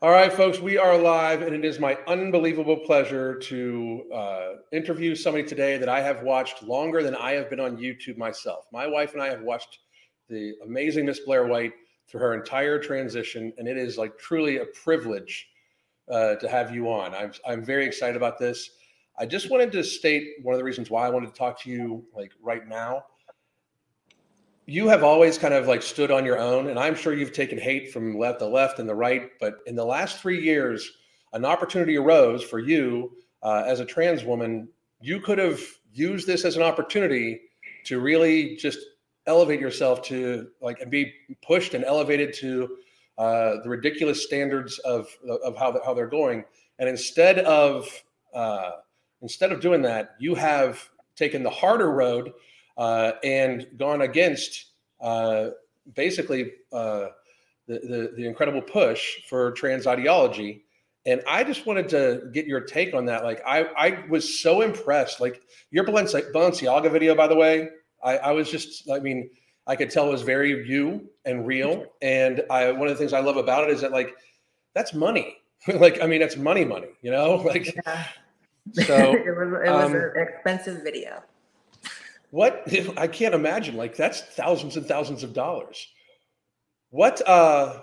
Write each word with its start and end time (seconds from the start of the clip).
All 0.00 0.12
right, 0.12 0.32
folks, 0.32 0.60
we 0.60 0.78
are 0.78 0.96
live, 0.96 1.42
and 1.42 1.52
it 1.52 1.64
is 1.64 1.80
my 1.80 1.98
unbelievable 2.06 2.76
pleasure 2.76 3.36
to 3.36 4.04
uh, 4.14 4.48
interview 4.70 5.16
somebody 5.16 5.42
today 5.42 5.76
that 5.76 5.88
I 5.88 6.00
have 6.00 6.22
watched 6.22 6.62
longer 6.62 7.02
than 7.02 7.16
I 7.16 7.32
have 7.32 7.50
been 7.50 7.58
on 7.58 7.76
YouTube 7.76 8.16
myself. 8.16 8.66
My 8.72 8.86
wife 8.86 9.14
and 9.14 9.22
I 9.22 9.28
have 9.28 9.42
watched 9.42 9.80
the 10.28 10.54
amazing 10.64 11.06
Miss 11.06 11.18
Blaire 11.26 11.48
White 11.48 11.72
through 12.06 12.20
her 12.20 12.34
entire 12.34 12.78
transition, 12.78 13.52
and 13.58 13.66
it 13.66 13.76
is 13.76 13.98
like 13.98 14.16
truly 14.20 14.58
a 14.58 14.66
privilege 14.66 15.48
uh, 16.08 16.36
to 16.36 16.48
have 16.48 16.72
you 16.72 16.88
on. 16.92 17.12
I'm, 17.12 17.32
I'm 17.44 17.64
very 17.64 17.84
excited 17.84 18.14
about 18.14 18.38
this. 18.38 18.70
I 19.18 19.26
just 19.26 19.50
wanted 19.50 19.72
to 19.72 19.82
state 19.82 20.28
one 20.44 20.54
of 20.54 20.58
the 20.58 20.64
reasons 20.64 20.90
why 20.90 21.08
I 21.08 21.10
wanted 21.10 21.34
to 21.34 21.36
talk 21.36 21.60
to 21.62 21.70
you 21.70 22.04
like 22.14 22.30
right 22.40 22.68
now 22.68 23.02
you 24.68 24.86
have 24.86 25.02
always 25.02 25.38
kind 25.38 25.54
of 25.54 25.66
like 25.66 25.80
stood 25.80 26.10
on 26.10 26.26
your 26.26 26.38
own, 26.38 26.68
and 26.68 26.78
I'm 26.78 26.94
sure 26.94 27.14
you've 27.14 27.32
taken 27.32 27.56
hate 27.56 27.90
from 27.90 28.18
left, 28.18 28.38
the 28.38 28.46
left, 28.46 28.78
and 28.78 28.86
the 28.86 28.94
right. 28.94 29.30
But 29.40 29.54
in 29.66 29.74
the 29.74 29.84
last 29.84 30.18
three 30.18 30.42
years, 30.42 30.92
an 31.32 31.46
opportunity 31.46 31.96
arose 31.96 32.44
for 32.44 32.58
you 32.58 33.16
uh, 33.42 33.64
as 33.66 33.80
a 33.80 33.86
trans 33.86 34.24
woman. 34.24 34.68
You 35.00 35.20
could 35.20 35.38
have 35.38 35.58
used 35.94 36.26
this 36.26 36.44
as 36.44 36.56
an 36.56 36.62
opportunity 36.62 37.40
to 37.84 37.98
really 37.98 38.56
just 38.56 38.78
elevate 39.26 39.58
yourself 39.58 40.02
to 40.02 40.48
like 40.60 40.80
and 40.82 40.90
be 40.90 41.14
pushed 41.42 41.72
and 41.72 41.82
elevated 41.82 42.34
to 42.34 42.76
uh, 43.16 43.62
the 43.62 43.70
ridiculous 43.70 44.22
standards 44.22 44.78
of 44.80 45.08
of 45.42 45.56
how 45.56 45.80
how 45.82 45.94
they're 45.94 46.06
going. 46.06 46.44
And 46.78 46.90
instead 46.90 47.38
of 47.38 47.88
uh, 48.34 48.72
instead 49.22 49.50
of 49.50 49.60
doing 49.60 49.80
that, 49.82 50.14
you 50.18 50.34
have 50.34 50.90
taken 51.16 51.42
the 51.42 51.48
harder 51.50 51.90
road 51.90 52.32
uh, 52.78 53.12
and 53.24 53.66
gone 53.76 54.02
against 54.02 54.67
uh, 55.00 55.50
basically 55.94 56.52
uh, 56.72 57.08
the, 57.66 57.78
the, 57.78 58.12
the 58.16 58.26
incredible 58.26 58.62
push 58.62 59.22
for 59.28 59.52
trans 59.52 59.86
ideology. 59.86 60.64
And 61.06 61.22
I 61.26 61.44
just 61.44 61.64
wanted 61.64 61.88
to 61.90 62.28
get 62.32 62.46
your 62.46 62.60
take 62.60 62.94
on 62.94 63.06
that. 63.06 63.24
Like, 63.24 63.42
I, 63.46 63.64
I 63.76 64.04
was 64.08 64.40
so 64.40 64.60
impressed. 64.60 65.20
Like, 65.20 65.40
your 65.70 65.84
Balenciaga 65.84 66.90
video, 66.90 67.14
by 67.14 67.28
the 67.28 67.36
way, 67.36 67.68
I, 68.02 68.18
I 68.18 68.32
was 68.32 68.50
just, 68.50 68.90
I 68.90 68.98
mean, 68.98 69.30
I 69.66 69.76
could 69.76 69.90
tell 69.90 70.08
it 70.08 70.12
was 70.12 70.22
very 70.22 70.68
you 70.68 71.08
and 71.24 71.46
real. 71.46 71.86
And 72.02 72.42
I, 72.50 72.72
one 72.72 72.88
of 72.88 72.94
the 72.94 72.98
things 72.98 73.12
I 73.12 73.20
love 73.20 73.36
about 73.36 73.64
it 73.64 73.70
is 73.70 73.80
that, 73.80 73.92
like, 73.92 74.16
that's 74.74 74.92
money. 74.92 75.38
like, 75.74 76.02
I 76.02 76.06
mean, 76.06 76.20
that's 76.20 76.36
money, 76.36 76.64
money, 76.64 76.88
you 77.00 77.10
know? 77.10 77.42
Like, 77.44 77.74
yeah. 77.74 78.04
so 78.74 78.94
it 79.14 79.36
was, 79.36 79.48
it 79.64 79.70
was 79.70 79.84
um, 79.86 79.94
an 79.94 80.12
expensive 80.16 80.82
video. 80.82 81.22
What 82.30 82.64
I 82.96 83.06
can't 83.06 83.34
imagine 83.34 83.76
like 83.76 83.96
that's 83.96 84.20
thousands 84.20 84.76
and 84.76 84.86
thousands 84.86 85.22
of 85.22 85.32
dollars. 85.32 85.86
What 86.90 87.26
uh 87.26 87.82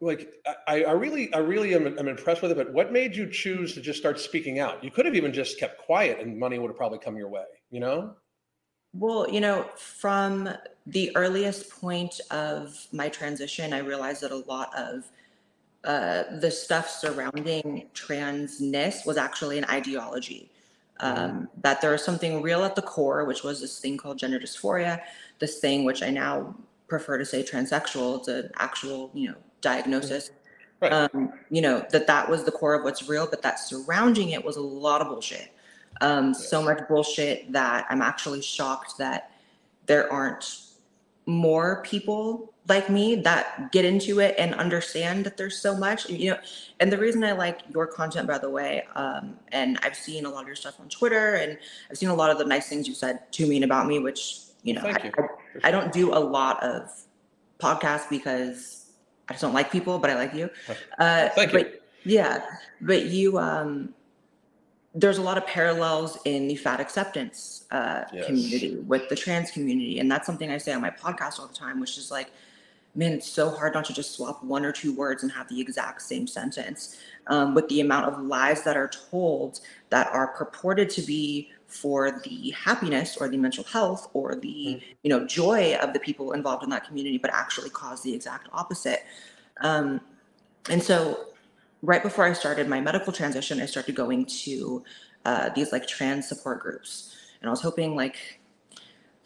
like 0.00 0.32
I, 0.66 0.84
I 0.84 0.92
really 0.92 1.32
I 1.34 1.38
really 1.38 1.74
am 1.74 1.86
I'm 1.98 2.08
impressed 2.08 2.42
with 2.42 2.52
it, 2.52 2.56
but 2.56 2.72
what 2.72 2.92
made 2.92 3.16
you 3.16 3.28
choose 3.30 3.74
to 3.74 3.80
just 3.80 3.98
start 3.98 4.20
speaking 4.20 4.58
out? 4.60 4.82
You 4.84 4.90
could 4.90 5.06
have 5.06 5.14
even 5.14 5.32
just 5.32 5.58
kept 5.58 5.78
quiet 5.78 6.20
and 6.20 6.38
money 6.38 6.58
would 6.58 6.68
have 6.68 6.76
probably 6.76 6.98
come 6.98 7.16
your 7.16 7.28
way, 7.28 7.44
you 7.70 7.80
know? 7.80 8.14
Well, 8.94 9.28
you 9.28 9.40
know, 9.40 9.68
from 9.76 10.48
the 10.86 11.14
earliest 11.14 11.68
point 11.70 12.20
of 12.30 12.86
my 12.92 13.08
transition, 13.08 13.72
I 13.72 13.78
realized 13.78 14.22
that 14.22 14.32
a 14.32 14.36
lot 14.36 14.74
of 14.76 15.10
uh, 15.84 16.38
the 16.40 16.50
stuff 16.50 16.88
surrounding 16.88 17.88
transness 17.94 19.06
was 19.06 19.16
actually 19.16 19.58
an 19.58 19.64
ideology. 19.66 20.50
Um, 21.00 21.48
that 21.62 21.80
there 21.80 21.92
was 21.92 22.04
something 22.04 22.42
real 22.42 22.64
at 22.64 22.74
the 22.74 22.82
core, 22.82 23.24
which 23.24 23.44
was 23.44 23.60
this 23.60 23.78
thing 23.78 23.96
called 23.96 24.18
gender 24.18 24.38
dysphoria, 24.40 25.00
this 25.38 25.58
thing 25.60 25.84
which 25.84 26.02
I 26.02 26.10
now 26.10 26.56
prefer 26.88 27.18
to 27.18 27.24
say 27.24 27.42
transsexual. 27.42 28.18
It's 28.18 28.28
an 28.28 28.50
actual, 28.56 29.10
you 29.14 29.28
know, 29.28 29.36
diagnosis. 29.60 30.30
Right. 30.80 30.92
Um, 30.92 31.32
you 31.50 31.60
know 31.60 31.84
that 31.90 32.06
that 32.06 32.28
was 32.28 32.44
the 32.44 32.52
core 32.52 32.74
of 32.74 32.84
what's 32.84 33.08
real, 33.08 33.26
but 33.28 33.42
that 33.42 33.58
surrounding 33.58 34.30
it 34.30 34.44
was 34.44 34.56
a 34.56 34.60
lot 34.60 35.00
of 35.00 35.08
bullshit. 35.08 35.50
Um, 36.00 36.28
yes. 36.28 36.48
So 36.48 36.62
much 36.62 36.86
bullshit 36.88 37.52
that 37.52 37.86
I'm 37.90 38.02
actually 38.02 38.42
shocked 38.42 38.98
that 38.98 39.32
there 39.86 40.12
aren't 40.12 40.60
more 41.26 41.82
people 41.82 42.54
like 42.68 42.90
me 42.90 43.14
that 43.14 43.72
get 43.72 43.84
into 43.84 44.20
it 44.20 44.34
and 44.38 44.54
understand 44.54 45.24
that 45.24 45.36
there's 45.36 45.58
so 45.58 45.76
much 45.76 46.08
you 46.08 46.30
know 46.30 46.38
and 46.80 46.92
the 46.92 46.98
reason 46.98 47.24
i 47.24 47.32
like 47.32 47.60
your 47.72 47.86
content 47.86 48.28
by 48.28 48.38
the 48.38 48.48
way 48.48 48.84
um, 48.94 49.36
and 49.52 49.78
i've 49.82 49.96
seen 49.96 50.26
a 50.26 50.30
lot 50.30 50.42
of 50.42 50.46
your 50.46 50.56
stuff 50.56 50.78
on 50.80 50.88
twitter 50.88 51.34
and 51.34 51.58
i've 51.90 51.96
seen 51.96 52.08
a 52.08 52.14
lot 52.14 52.30
of 52.30 52.38
the 52.38 52.44
nice 52.44 52.68
things 52.68 52.86
you 52.86 52.94
said 52.94 53.30
to 53.32 53.46
me 53.46 53.56
and 53.56 53.64
about 53.64 53.86
me 53.86 53.98
which 53.98 54.40
you 54.62 54.74
know 54.74 54.82
I, 54.82 55.02
you. 55.04 55.12
I, 55.18 55.68
I, 55.68 55.70
don't 55.70 55.92
do 55.92 56.12
a 56.12 56.18
lot 56.18 56.62
of 56.62 56.90
podcasts 57.58 58.08
because 58.10 58.86
i 59.28 59.32
just 59.32 59.42
don't 59.42 59.54
like 59.54 59.72
people 59.72 59.98
but 59.98 60.10
i 60.10 60.14
like 60.14 60.34
you 60.34 60.50
uh, 60.98 61.30
Thank 61.30 61.52
but, 61.52 61.72
you. 61.72 61.78
yeah 62.04 62.44
but 62.80 63.06
you 63.06 63.38
um 63.38 63.94
there's 64.94 65.18
a 65.18 65.22
lot 65.22 65.38
of 65.38 65.46
parallels 65.46 66.18
in 66.24 66.48
the 66.48 66.56
fat 66.56 66.80
acceptance 66.80 67.66
uh, 67.70 68.02
yes. 68.12 68.26
community 68.26 68.76
with 68.86 69.08
the 69.08 69.14
trans 69.14 69.50
community 69.50 70.00
and 70.00 70.10
that's 70.10 70.26
something 70.26 70.50
i 70.50 70.58
say 70.58 70.72
on 70.72 70.80
my 70.80 70.90
podcast 70.90 71.38
all 71.38 71.46
the 71.46 71.54
time 71.54 71.78
which 71.78 71.96
is 71.96 72.10
like 72.10 72.30
man, 72.94 73.12
it's 73.12 73.28
so 73.28 73.50
hard 73.50 73.74
not 73.74 73.84
to 73.86 73.92
just 73.92 74.16
swap 74.16 74.42
one 74.42 74.64
or 74.64 74.72
two 74.72 74.94
words 74.94 75.22
and 75.22 75.30
have 75.32 75.48
the 75.48 75.60
exact 75.60 76.02
same 76.02 76.26
sentence. 76.26 76.96
Um, 77.26 77.54
with 77.54 77.68
the 77.68 77.80
amount 77.80 78.06
of 78.06 78.22
lies 78.22 78.64
that 78.64 78.76
are 78.76 78.88
told 78.88 79.60
that 79.90 80.08
are 80.08 80.28
purported 80.28 80.88
to 80.90 81.02
be 81.02 81.50
for 81.68 82.22
the 82.24 82.50
happiness 82.52 83.18
or 83.18 83.28
the 83.28 83.36
mental 83.36 83.62
health 83.64 84.08
or 84.14 84.34
the 84.34 84.80
mm-hmm. 84.80 84.92
you 85.02 85.10
know 85.10 85.26
joy 85.26 85.74
of 85.76 85.92
the 85.92 86.00
people 86.00 86.32
involved 86.32 86.64
in 86.64 86.70
that 86.70 86.86
community, 86.86 87.18
but 87.18 87.32
actually 87.32 87.70
cause 87.70 88.02
the 88.02 88.14
exact 88.14 88.48
opposite. 88.52 89.04
Um, 89.60 90.00
and 90.70 90.82
so, 90.82 91.26
right 91.82 92.02
before 92.02 92.24
I 92.24 92.32
started 92.32 92.68
my 92.68 92.80
medical 92.80 93.12
transition, 93.12 93.60
I 93.60 93.66
started 93.66 93.94
going 93.94 94.24
to 94.24 94.82
uh, 95.24 95.50
these 95.50 95.70
like 95.70 95.86
trans 95.86 96.26
support 96.26 96.60
groups, 96.60 97.14
and 97.40 97.48
I 97.48 97.50
was 97.50 97.60
hoping 97.60 97.94
like 97.94 98.37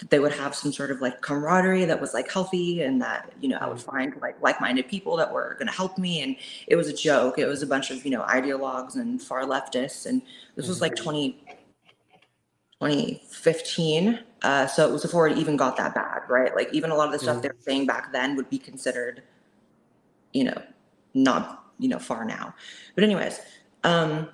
that 0.03 0.11
they 0.11 0.19
would 0.19 0.33
have 0.33 0.53
some 0.53 0.73
sort 0.73 0.91
of 0.91 1.01
like 1.01 1.21
camaraderie 1.21 1.85
that 1.85 2.01
was 2.01 2.13
like 2.13 2.31
healthy 2.31 2.83
and 2.83 3.01
that 3.01 3.33
you 3.41 3.49
know 3.49 3.57
i 3.61 3.67
would 3.69 3.79
mm. 3.79 3.85
find 3.85 4.21
like 4.21 4.41
like-minded 4.43 4.89
people 4.89 5.17
that 5.17 5.33
were 5.33 5.55
going 5.55 5.69
to 5.69 5.73
help 5.73 5.97
me 5.97 6.21
and 6.21 6.35
it 6.67 6.75
was 6.75 6.89
a 6.89 6.93
joke 6.93 7.39
it 7.39 7.47
was 7.47 7.63
a 7.63 7.67
bunch 7.67 7.91
of 7.93 8.05
you 8.05 8.11
know 8.11 8.23
ideologues 8.23 8.97
and 8.97 9.23
far 9.23 9.45
leftists 9.45 10.05
and 10.05 10.21
this 10.57 10.67
was 10.67 10.81
like 10.81 10.95
mm-hmm. 10.95 11.05
20 11.05 11.39
2015 12.81 14.19
uh, 14.43 14.67
so 14.67 14.89
it 14.89 14.93
was 14.93 15.03
before 15.03 15.29
it 15.29 15.39
even 15.39 15.57
got 15.57 15.77
that 15.77 15.95
bad 15.95 16.23
right 16.29 16.57
like 16.57 16.69
even 16.75 16.91
a 16.91 16.97
lot 16.97 17.07
of 17.07 17.13
the 17.13 17.19
stuff 17.19 17.37
mm. 17.37 17.43
they 17.43 17.49
were 17.49 17.57
saying 17.61 17.87
back 17.87 18.13
then 18.13 18.35
would 18.35 18.51
be 18.51 18.59
considered 18.59 19.23
you 20.33 20.43
know 20.43 20.63
not 21.15 21.65
you 21.79 21.89
know 21.89 21.99
far 21.99 22.25
now 22.25 22.53
but 22.97 23.05
anyways 23.05 23.41
um 23.85 24.29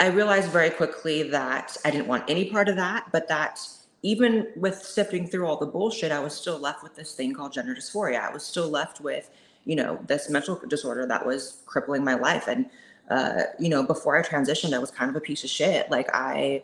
I 0.00 0.08
realized 0.08 0.50
very 0.50 0.70
quickly 0.70 1.22
that 1.30 1.76
I 1.84 1.90
didn't 1.90 2.08
want 2.08 2.24
any 2.28 2.46
part 2.50 2.68
of 2.68 2.74
that, 2.76 3.06
but 3.12 3.28
that 3.28 3.60
even 4.04 4.46
with 4.54 4.76
sifting 4.76 5.26
through 5.26 5.46
all 5.46 5.56
the 5.56 5.66
bullshit, 5.66 6.12
I 6.12 6.20
was 6.20 6.34
still 6.34 6.58
left 6.58 6.82
with 6.82 6.94
this 6.94 7.14
thing 7.14 7.32
called 7.32 7.54
gender 7.54 7.74
dysphoria. 7.74 8.20
I 8.20 8.30
was 8.30 8.44
still 8.44 8.68
left 8.68 9.00
with, 9.00 9.30
you 9.64 9.74
know, 9.74 9.98
this 10.06 10.28
mental 10.28 10.60
disorder 10.68 11.06
that 11.06 11.24
was 11.24 11.62
crippling 11.64 12.04
my 12.04 12.12
life. 12.12 12.46
And, 12.46 12.66
uh, 13.08 13.44
you 13.58 13.70
know, 13.70 13.82
before 13.82 14.14
I 14.18 14.22
transitioned, 14.22 14.74
I 14.74 14.78
was 14.78 14.90
kind 14.90 15.08
of 15.08 15.16
a 15.16 15.20
piece 15.20 15.42
of 15.42 15.48
shit. 15.48 15.90
Like 15.90 16.10
I, 16.12 16.62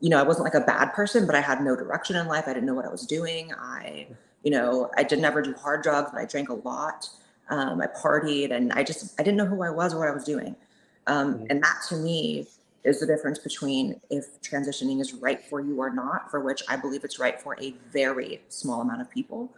you 0.00 0.10
know, 0.10 0.18
I 0.18 0.22
wasn't 0.22 0.44
like 0.44 0.54
a 0.54 0.60
bad 0.60 0.92
person, 0.92 1.24
but 1.24 1.34
I 1.34 1.40
had 1.40 1.62
no 1.62 1.74
direction 1.74 2.16
in 2.16 2.28
life. 2.28 2.44
I 2.46 2.52
didn't 2.52 2.66
know 2.66 2.74
what 2.74 2.84
I 2.84 2.90
was 2.90 3.06
doing. 3.06 3.50
I, 3.54 4.06
you 4.42 4.50
know, 4.50 4.90
I 4.94 5.04
did 5.04 5.20
never 5.20 5.40
do 5.40 5.54
hard 5.54 5.82
drugs, 5.82 6.10
but 6.12 6.20
I 6.20 6.26
drank 6.26 6.50
a 6.50 6.54
lot. 6.54 7.08
Um, 7.48 7.80
I 7.80 7.86
partied 7.86 8.52
and 8.52 8.74
I 8.74 8.82
just, 8.82 9.18
I 9.18 9.22
didn't 9.22 9.38
know 9.38 9.46
who 9.46 9.62
I 9.62 9.70
was 9.70 9.94
or 9.94 10.00
what 10.00 10.08
I 10.08 10.12
was 10.12 10.24
doing. 10.24 10.54
Um, 11.06 11.32
mm-hmm. 11.32 11.46
And 11.48 11.62
that 11.62 11.78
to 11.88 11.96
me 11.96 12.46
is 12.84 13.00
the 13.00 13.06
difference 13.06 13.38
between 13.38 14.00
if 14.10 14.40
transitioning 14.42 15.00
is 15.00 15.14
right 15.14 15.42
for 15.44 15.60
you 15.60 15.78
or 15.80 15.90
not, 15.90 16.30
for 16.30 16.40
which 16.40 16.62
I 16.68 16.76
believe 16.76 17.04
it's 17.04 17.18
right 17.18 17.40
for 17.40 17.56
a 17.60 17.74
very 17.92 18.42
small 18.48 18.80
amount 18.80 19.00
of 19.00 19.10
people. 19.10 19.52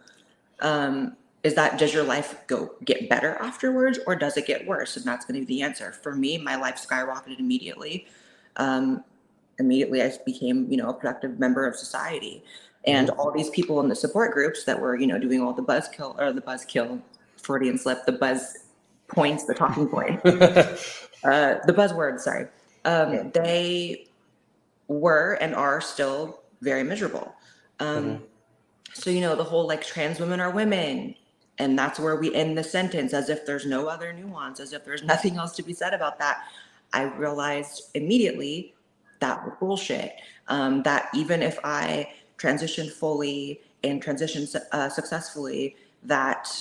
Um, 0.59 1.15
is 1.43 1.55
that 1.55 1.79
does 1.79 1.93
your 1.93 2.03
life 2.03 2.35
go 2.47 2.71
get 2.85 3.09
better 3.09 3.35
afterwards 3.39 3.99
or 4.05 4.15
does 4.15 4.37
it 4.37 4.45
get 4.45 4.65
worse? 4.67 4.95
And 4.95 5.05
that's 5.05 5.25
going 5.25 5.39
to 5.39 5.45
be 5.45 5.57
the 5.57 5.61
answer. 5.63 5.91
For 5.91 6.15
me, 6.15 6.37
my 6.37 6.55
life 6.55 6.75
skyrocketed 6.75 7.39
immediately. 7.39 8.05
Um, 8.57 9.03
immediately, 9.59 10.03
I 10.03 10.11
became 10.25 10.69
you 10.69 10.77
know 10.77 10.89
a 10.89 10.93
productive 10.93 11.39
member 11.39 11.65
of 11.65 11.75
society, 11.75 12.43
and 12.85 13.09
mm-hmm. 13.09 13.19
all 13.19 13.31
these 13.31 13.49
people 13.49 13.79
in 13.79 13.89
the 13.89 13.95
support 13.95 14.33
groups 14.33 14.65
that 14.65 14.79
were 14.79 14.95
you 14.95 15.07
know 15.07 15.17
doing 15.17 15.41
all 15.41 15.53
the 15.53 15.63
buzzkill 15.63 16.19
or 16.19 16.31
the 16.31 16.41
buzzkill 16.41 17.01
Freudian 17.37 17.77
slip, 17.77 18.05
the 18.05 18.11
buzz 18.11 18.65
points, 19.07 19.45
the 19.45 19.55
talking 19.55 19.87
point, 19.87 20.19
uh, 20.25 21.57
the 21.65 21.73
buzzwords. 21.75 22.19
Sorry 22.19 22.47
um, 22.85 23.13
yeah. 23.13 23.23
they 23.33 24.07
were 24.87 25.33
and 25.41 25.55
are 25.55 25.81
still 25.81 26.41
very 26.61 26.83
miserable. 26.83 27.33
Um, 27.79 28.03
mm-hmm. 28.05 28.23
So, 28.93 29.09
you 29.09 29.21
know, 29.21 29.35
the 29.35 29.43
whole 29.43 29.67
like 29.67 29.85
trans 29.85 30.19
women 30.19 30.39
are 30.39 30.51
women. 30.51 31.15
And 31.57 31.77
that's 31.77 31.99
where 31.99 32.15
we 32.15 32.33
end 32.33 32.57
the 32.57 32.63
sentence 32.63 33.13
as 33.13 33.29
if 33.29 33.45
there's 33.45 33.65
no 33.65 33.87
other 33.87 34.13
nuance, 34.13 34.59
as 34.59 34.73
if 34.73 34.83
there's 34.83 35.03
nothing 35.13 35.37
else 35.37 35.55
to 35.55 35.63
be 35.63 35.73
said 35.73 35.93
about 35.93 36.19
that. 36.19 36.43
I 36.93 37.03
realized 37.03 37.83
immediately 37.93 38.73
that 39.19 39.43
was 39.45 39.53
bullshit. 39.59 40.13
Um, 40.47 40.83
that 40.83 41.09
even 41.13 41.41
if 41.41 41.57
I 41.63 42.11
transitioned 42.37 42.91
fully 42.91 43.61
and 43.83 44.03
transitioned 44.03 44.55
uh, 44.71 44.89
successfully, 44.89 45.75
that 46.03 46.51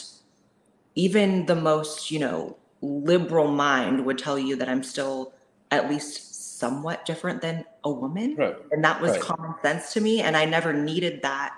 even 0.95 1.47
the 1.47 1.57
most, 1.57 2.11
you 2.11 2.19
know, 2.19 2.57
liberal 2.83 3.51
mind 3.51 4.05
would 4.05 4.19
tell 4.19 4.39
you 4.39 4.57
that 4.57 4.69
I'm 4.69 4.83
still 4.83 5.33
at 5.71 5.89
least 5.89 6.59
somewhat 6.59 7.07
different 7.07 7.41
than 7.41 7.65
a 7.85 7.91
woman. 7.91 8.37
Right. 8.37 8.57
And 8.71 8.85
that 8.85 9.01
was 9.01 9.13
Right. 9.13 9.21
common 9.21 9.55
sense 9.63 9.93
to 9.95 10.01
me. 10.01 10.21
And 10.21 10.37
I 10.37 10.45
never 10.45 10.73
needed 10.73 11.23
that 11.23 11.55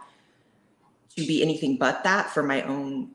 to 1.16 1.26
be 1.26 1.42
anything 1.42 1.76
but 1.76 2.04
that 2.04 2.30
for 2.30 2.42
my 2.42 2.62
own 2.62 3.10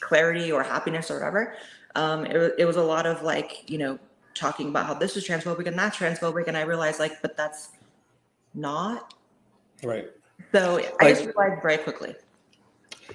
clarity 0.00 0.52
or 0.52 0.62
happiness 0.62 1.10
or 1.10 1.14
whatever. 1.14 1.54
Um, 1.94 2.26
it, 2.26 2.54
it 2.58 2.64
was 2.64 2.76
a 2.76 2.82
lot 2.82 3.06
of 3.06 3.22
like, 3.22 3.68
you 3.68 3.78
know, 3.78 3.98
talking 4.34 4.68
about 4.68 4.86
how 4.86 4.94
this 4.94 5.16
is 5.16 5.26
transphobic 5.26 5.66
and 5.66 5.78
that's 5.78 5.96
transphobic. 5.96 6.46
And 6.46 6.56
I 6.56 6.62
realized 6.62 7.00
like, 7.00 7.20
but 7.22 7.36
that's 7.36 7.70
not. 8.54 9.14
Right. 9.82 10.10
So 10.52 10.80
I 11.00 11.12
just 11.12 11.24
realized 11.24 11.62
very 11.62 11.78
quickly. 11.78 12.14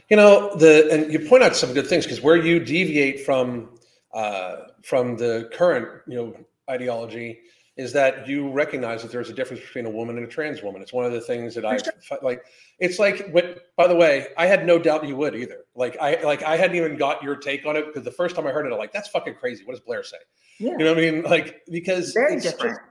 You 0.10 0.18
know 0.18 0.56
the 0.56 0.88
and 0.92 1.12
you 1.12 1.20
point 1.20 1.44
out 1.44 1.56
some 1.56 1.74
good 1.74 1.88
things 1.88 2.06
because 2.06 2.22
where 2.22 2.38
you 2.38 2.60
deviate 2.60 3.26
from 3.26 3.70
uh, 4.14 4.58
from 4.84 5.18
the 5.18 5.50
current 5.54 5.88
you 6.08 6.16
know 6.16 6.36
ideology 6.70 7.40
is 7.78 7.94
that 7.94 8.28
you 8.28 8.52
recognize 8.52 9.02
that 9.02 9.12
there's 9.12 9.30
a 9.30 9.34
difference 9.34 9.62
between 9.62 9.86
a 9.86 9.90
woman 9.90 10.18
and 10.18 10.28
a 10.28 10.30
trans 10.30 10.62
woman. 10.62 10.82
It's 10.82 10.92
one 10.92 11.06
of 11.06 11.14
the 11.14 11.22
things 11.22 11.56
that 11.56 11.66
I 11.66 11.78
sure. 11.78 12.20
like. 12.22 12.44
It's 12.80 13.00
like 13.00 13.30
when, 13.32 13.56
by 13.78 13.88
the 13.88 13.96
way, 13.96 14.28
I 14.38 14.46
had 14.46 14.66
no 14.66 14.78
doubt 14.78 15.08
you 15.08 15.16
would 15.16 15.36
either. 15.36 15.66
Like 15.76 15.98
I 16.00 16.22
like 16.22 16.44
I 16.44 16.58
hadn't 16.58 16.76
even 16.76 16.98
got 16.98 17.24
your 17.24 17.36
take 17.36 17.66
on 17.66 17.76
it 17.76 17.86
because 17.88 18.04
the 18.04 18.12
first 18.12 18.36
time 18.36 18.46
I 18.46 18.52
heard 18.52 18.66
it, 18.66 18.74
I'm 18.74 18.78
like, 18.78 18.92
that's 18.92 19.10
fucking 19.10 19.36
crazy. 19.36 19.64
What 19.64 19.74
does 19.76 19.86
Blaire 19.86 20.06
say? 20.06 20.18
Yeah. 20.60 20.72
You 20.72 20.80
know 20.80 20.94
what 20.94 21.04
I 21.04 21.12
mean? 21.12 21.22
Like 21.24 21.62
because 21.72 22.12
Very 22.14 22.36
it's 22.36 22.44
different. 22.44 22.78
just- 22.78 22.88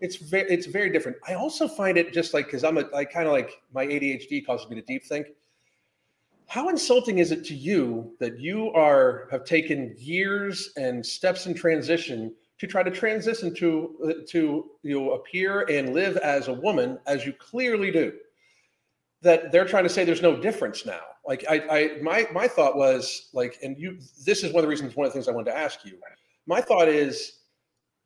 it's 0.00 0.16
very 0.16 0.50
it's 0.50 0.66
very 0.66 0.90
different. 0.90 1.16
I 1.26 1.34
also 1.34 1.66
find 1.66 1.96
it 1.96 2.12
just 2.12 2.34
like 2.34 2.46
because 2.46 2.64
I'm 2.64 2.76
a 2.76 2.84
I 2.94 3.04
kind 3.04 3.26
of 3.26 3.32
like 3.32 3.50
my 3.72 3.86
ADHD 3.86 4.44
causes 4.44 4.68
me 4.68 4.76
to 4.76 4.82
deep 4.82 5.04
think. 5.06 5.28
How 6.54 6.68
insulting 6.68 7.18
is 7.18 7.32
it 7.32 7.44
to 7.46 7.54
you 7.56 8.14
that 8.20 8.38
you 8.38 8.70
are 8.74 9.26
have 9.32 9.44
taken 9.44 9.92
years 9.98 10.70
and 10.76 11.04
steps 11.04 11.46
in 11.46 11.54
transition 11.54 12.32
to 12.60 12.68
try 12.68 12.84
to 12.84 12.92
transition 12.92 13.52
to 13.56 13.96
uh, 14.04 14.12
to 14.28 14.70
you 14.84 15.00
know, 15.00 15.14
appear 15.14 15.62
and 15.62 15.92
live 15.92 16.16
as 16.18 16.46
a 16.46 16.52
woman 16.52 16.96
as 17.08 17.26
you 17.26 17.32
clearly 17.32 17.90
do? 17.90 18.12
That 19.20 19.50
they're 19.50 19.64
trying 19.64 19.82
to 19.82 19.88
say 19.88 20.04
there's 20.04 20.22
no 20.22 20.40
difference 20.40 20.86
now. 20.86 21.00
Like 21.26 21.44
I, 21.50 21.56
I 21.68 22.02
my 22.02 22.28
my 22.32 22.46
thought 22.46 22.76
was 22.76 23.30
like, 23.32 23.58
and 23.64 23.76
you 23.76 23.98
this 24.24 24.44
is 24.44 24.52
one 24.52 24.60
of 24.60 24.62
the 24.62 24.68
reasons 24.68 24.94
one 24.94 25.08
of 25.08 25.12
the 25.12 25.18
things 25.18 25.26
I 25.26 25.32
wanted 25.32 25.50
to 25.50 25.58
ask 25.58 25.84
you. 25.84 25.98
My 26.46 26.60
thought 26.60 26.86
is 26.86 27.40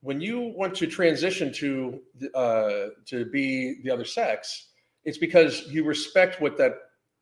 when 0.01 0.23
you 0.23 0.55
want 0.57 0.75
to 0.77 0.87
transition 0.87 1.53
to 1.53 2.01
uh, 2.35 2.87
to 3.09 3.27
be 3.27 3.83
the 3.83 3.91
other 3.91 4.07
sex, 4.07 4.69
it's 5.05 5.19
because 5.19 5.67
you 5.69 5.85
respect 5.85 6.41
what 6.41 6.57
that 6.57 6.77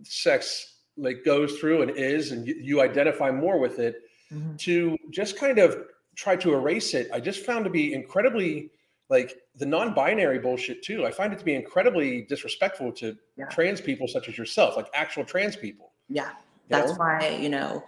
sex 0.04 0.74
like 0.96 1.24
goes 1.24 1.58
through 1.58 1.82
and 1.82 1.90
is, 1.90 2.32
and 2.32 2.46
you, 2.46 2.54
you 2.54 2.80
identify 2.80 3.30
more 3.30 3.58
with 3.58 3.78
it. 3.78 4.02
Mhm. 4.32 4.58
To 4.58 4.98
just 5.10 5.38
kind 5.38 5.58
of 5.58 5.84
try 6.16 6.36
to 6.36 6.54
erase 6.54 6.94
it, 6.94 7.08
I 7.12 7.20
just 7.20 7.44
found 7.44 7.64
to 7.64 7.70
be 7.70 7.94
incredibly 7.94 8.70
like 9.08 9.36
the 9.54 9.66
non-binary 9.66 10.40
bullshit 10.40 10.82
too. 10.82 11.06
I 11.06 11.12
find 11.12 11.32
it 11.32 11.38
to 11.38 11.44
be 11.44 11.54
incredibly 11.54 12.22
disrespectful 12.22 12.90
to 12.92 13.16
Yeah. 13.36 13.46
trans 13.46 13.80
people 13.80 14.08
such 14.08 14.28
as 14.28 14.36
yourself, 14.36 14.76
like 14.76 14.88
actual 14.94 15.24
trans 15.24 15.54
people. 15.54 15.92
Yeah. 16.08 16.30
That's 16.68 16.92
know? 16.92 16.98
why, 16.98 17.38
you 17.40 17.48
know, 17.48 17.84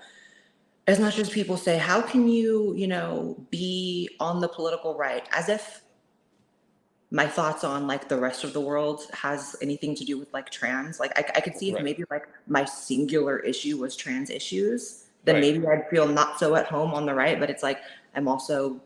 as 0.86 1.00
much 1.00 1.18
as 1.18 1.28
people 1.28 1.56
say, 1.56 1.76
how 1.76 2.00
can 2.00 2.28
you, 2.28 2.74
you 2.76 2.86
know, 2.86 3.44
be 3.50 4.08
on 4.20 4.40
the 4.40 4.48
political 4.48 4.96
right? 4.96 5.26
As 5.32 5.48
if 5.48 5.82
my 7.10 7.26
thoughts 7.26 7.64
on 7.64 7.86
like 7.86 8.08
the 8.08 8.18
rest 8.18 8.44
of 8.44 8.52
the 8.52 8.60
world 8.60 9.02
has 9.14 9.56
anything 9.62 9.94
to 9.94 10.04
do 10.04 10.18
with 10.18 10.32
like 10.34 10.50
trans. 10.50 11.00
Like 11.00 11.18
I, 11.18 11.24
I 11.36 11.40
could 11.40 11.56
see 11.56 11.72
if 11.72 11.82
maybe 11.82 12.04
like 12.10 12.28
my 12.46 12.64
singular 12.64 13.38
issue 13.38 13.78
was 13.78 13.96
trans 13.96 14.28
issues, 14.30 15.04
then 15.24 15.36
Right. 15.36 15.40
maybe 15.40 15.66
I'd 15.66 15.88
feel 15.88 16.06
not 16.06 16.38
so 16.38 16.54
at 16.54 16.66
home 16.66 16.92
on 16.92 17.06
the 17.06 17.14
right. 17.14 17.40
But 17.40 17.48
it's 17.48 17.62
like 17.62 17.80
I'm 18.14 18.28
also 18.28 18.80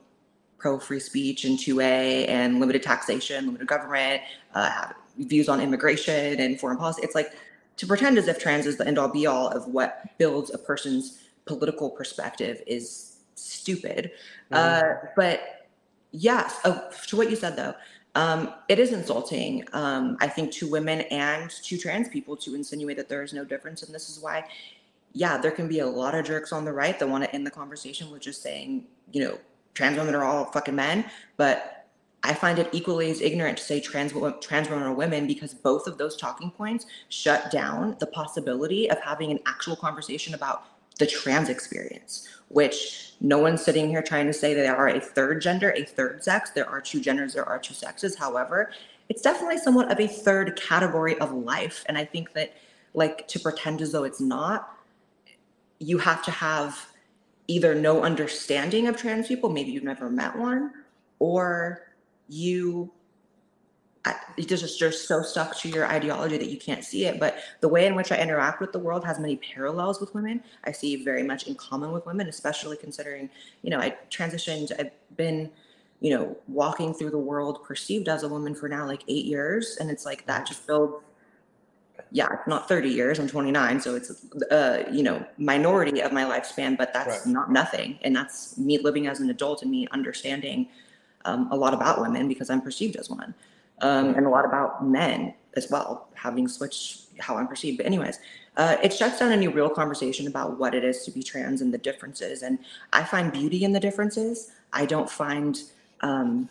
pro 0.59 0.79
free 0.79 1.01
speech 1.01 1.45
and 1.45 1.59
2A 1.59 2.29
and 2.29 2.61
limited 2.61 2.85
taxation, 2.85 3.47
limited 3.47 3.67
government, 3.67 4.23
uh, 4.55 4.89
views 5.19 5.49
on 5.49 5.61
immigration 5.61 6.39
and 6.39 6.61
foreign 6.61 6.79
policy. 6.79 7.03
It's 7.03 7.17
like 7.17 7.33
to 7.79 7.87
pretend 7.87 8.19
as 8.19 8.29
if 8.29 8.39
trans 8.39 8.67
is 8.67 8.77
the 8.77 8.87
end 8.87 8.99
all 8.99 9.09
be 9.09 9.27
all 9.27 9.49
of 9.49 9.67
what 9.67 10.17
builds 10.19 10.55
a 10.55 10.59
person's 10.59 11.25
political 11.45 11.91
perspective 11.91 12.63
is 12.69 13.17
stupid. 13.35 14.13
Uh, 14.53 14.83
but 15.17 15.67
yes, 16.13 16.61
oh, 16.65 16.89
to 17.09 17.17
what 17.17 17.29
you 17.31 17.37
said 17.37 17.57
though, 17.57 17.75
um, 18.14 18.53
it 18.69 18.79
is 18.79 18.93
insulting. 18.93 19.67
Um, 19.73 20.17
I 20.20 20.29
think 20.29 20.53
to 20.53 20.70
women 20.70 21.03
and 21.03 21.50
to 21.50 21.79
trans 21.79 22.09
people 22.09 22.37
to 22.38 22.55
insinuate 22.55 22.97
that 22.99 23.09
there 23.09 23.23
is 23.23 23.32
no 23.32 23.44
difference, 23.44 23.82
and 23.82 23.94
this 23.94 24.09
is 24.09 24.20
why, 24.20 24.44
yeah, 25.12 25.38
there 25.38 25.50
can 25.50 25.69
be 25.69 25.81
a 25.81 25.87
lot 25.87 26.14
of 26.14 26.26
jerks 26.26 26.53
on 26.53 26.64
the 26.64 26.73
right 26.73 26.99
that 26.99 27.09
want 27.09 27.25
to 27.25 27.35
end 27.35 27.47
the 27.47 27.50
conversation 27.50 28.11
with 28.11 28.23
just 28.23 28.43
saying, 28.43 28.87
you 29.12 29.23
know, 29.25 29.38
trans 29.75 29.97
women 29.97 30.14
are 30.14 30.25
all 30.25 30.47
fucking 30.47 30.75
men, 30.75 31.05
but 31.37 31.82
I 32.25 32.35
find 32.35 32.59
it 32.59 32.69
equally 32.73 33.11
as 33.11 33.20
ignorant 33.20 33.59
to 33.59 33.64
say 33.64 33.81
trans 33.81 34.12
trans 34.41 34.69
women 34.69 34.85
are 34.85 34.94
women 34.94 35.26
because 35.26 35.55
both 35.55 35.87
of 35.87 35.99
those 35.99 36.17
talking 36.17 36.50
points 36.50 36.87
shut 37.09 37.50
down 37.50 37.97
the 37.99 38.06
possibility 38.06 38.91
of 38.91 39.00
having 39.00 39.31
an 39.31 39.41
actual 39.47 39.75
conversation 39.75 40.35
about 40.35 40.64
the 40.99 41.06
trans 41.06 41.49
experience, 41.49 42.29
which 42.52 43.14
no 43.20 43.38
one's 43.38 43.64
sitting 43.64 43.88
here 43.88 44.02
trying 44.02 44.26
to 44.26 44.32
say 44.32 44.54
that 44.54 44.62
there 44.62 44.76
are 44.76 44.88
a 44.88 45.00
third 45.00 45.40
gender, 45.40 45.72
a 45.76 45.84
third 45.84 46.22
sex. 46.22 46.50
There 46.50 46.69
are 46.69 46.81
two 46.81 47.00
genders, 47.00 47.34
there 47.34 47.49
are 47.49 47.58
two 47.58 47.75
sexes. 47.75 48.16
However, 48.16 48.70
it's 49.08 49.22
definitely 49.22 49.58
somewhat 49.58 49.90
of 49.90 49.99
a 50.00 50.06
third 50.06 50.60
category 50.60 51.19
of 51.19 51.32
life. 51.32 51.84
And 51.87 51.96
I 51.96 52.04
think 52.04 52.32
that, 52.34 52.54
like, 52.94 53.26
to 53.28 53.40
pretend 53.40 53.81
as 53.81 53.93
though 53.93 54.04
it's 54.04 54.20
not, 54.20 54.76
you 55.78 55.99
have 55.99 56.22
to 56.25 56.31
have 56.31 56.88
either 57.49 57.75
no 57.75 58.02
understanding 58.02 58.87
of 58.87 58.96
trans 58.96 59.28
people, 59.28 59.50
maybe 59.50 59.70
you've 59.70 59.82
never 59.82 60.08
met 60.08 60.37
one, 60.37 60.72
or 61.19 61.82
you 62.28 62.90
I- 64.04 64.16
just 64.38 64.81
you're 64.81 64.90
so 64.90 65.22
stuck 65.22 65.56
to 65.58 65.69
your 65.69 65.87
ideology 65.87 66.37
that 66.37 66.49
you 66.49 66.58
can't 66.58 66.84
see 66.84 67.04
it. 67.04 67.20
But 67.20 67.37
the 67.60 67.69
way 67.69 67.87
in 67.87 67.94
which 67.94 68.10
I 68.10 68.19
interact 68.19 68.60
with 68.60 68.72
the 68.72 68.78
world 68.78 69.04
has 69.04 69.19
many 69.20 69.37
parallels 69.37 70.00
with 70.00 70.12
women. 70.14 70.43
I 70.64 70.72
see 70.72 71.04
very 71.04 71.22
much 71.22 71.46
in 71.46 71.54
common 71.54 71.93
with 71.93 72.04
women, 72.04 72.28
especially 72.28 72.76
considering, 72.76 73.31
you 73.62 73.70
know, 73.70 73.78
I 73.78 73.96
transitioned. 74.10 74.72
I've 74.78 74.90
been, 75.16 75.50
you 76.00 76.10
know, 76.16 76.37
walking 76.49 76.94
through 76.94 77.10
the 77.10 77.19
world 77.19 77.62
perceived 77.64 78.08
as 78.08 78.25
a 78.25 78.28
woman 78.28 78.54
for 78.54 78.69
now 78.69 78.87
like 78.87 79.02
eight 79.06 79.25
years, 79.25 79.76
and 79.78 79.88
it's 79.90 80.04
like 80.04 80.26
that 80.26 80.46
just 80.46 80.66
builds. 80.66 81.04
Yeah, 82.10 82.28
not 82.46 82.69
30 82.69 82.90
years. 82.90 83.19
I'm 83.19 83.28
29, 83.28 83.81
so 83.81 83.94
it's 83.94 84.26
uh, 84.50 84.82
you 84.90 85.02
know, 85.02 85.25
minority 85.38 86.00
of 86.02 86.12
my 86.12 86.25
lifespan, 86.25 86.76
but 86.76 86.93
that's 86.93 87.25
Right. 87.25 87.32
not 87.32 87.50
nothing, 87.52 87.99
and 88.02 88.14
that's 88.14 88.59
me 88.59 88.78
living 88.78 89.06
as 89.06 89.21
an 89.21 89.30
adult 89.30 89.62
and 89.62 89.71
me 89.71 89.87
understanding 89.92 90.68
um, 91.25 91.49
a 91.52 91.56
lot 91.56 91.73
about 91.73 92.00
women 92.00 92.28
because 92.28 92.50
I'm 92.50 92.61
perceived 92.61 92.97
as 92.97 93.09
one 93.09 93.35
um, 93.81 94.14
and 94.14 94.26
a 94.26 94.29
lot 94.29 94.45
about 94.45 94.87
men 94.87 95.35
as 95.55 95.69
well, 95.71 96.09
having 96.14 96.49
switched 96.49 97.02
how 97.19 97.37
I'm 97.37 97.47
perceived. 97.47 97.79
But 97.79 97.87
anyways, 97.87 98.19
uh, 98.57 98.76
it 98.83 98.93
shuts 98.93 99.19
down 99.19 99.33
any 99.33 99.49
real 99.49 99.69
conversation 99.69 100.26
about 100.26 100.59
what 100.59 100.75
it 100.75 100.85
is 100.85 101.05
to 101.05 101.11
be 101.11 101.23
trans 101.23 101.61
and 101.61 101.73
the 101.73 101.79
differences. 101.79 102.43
And 102.43 102.59
I 102.93 103.05
find 103.05 103.33
beauty 103.33 103.64
in 103.64 103.73
the 103.73 103.81
differences. 103.81 104.52
I 104.73 104.87
don't 104.87 105.11
find 105.11 105.61
um, 106.00 106.49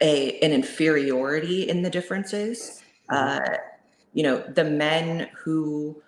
a 0.00 0.38
an 0.40 0.52
inferiority 0.52 1.68
in 1.68 1.82
the 1.82 1.90
differences. 1.90 2.82
Uh, 3.08 3.40
you 4.12 4.22
know, 4.22 4.38
the 4.38 4.64
men 4.64 5.28
who 5.36 6.00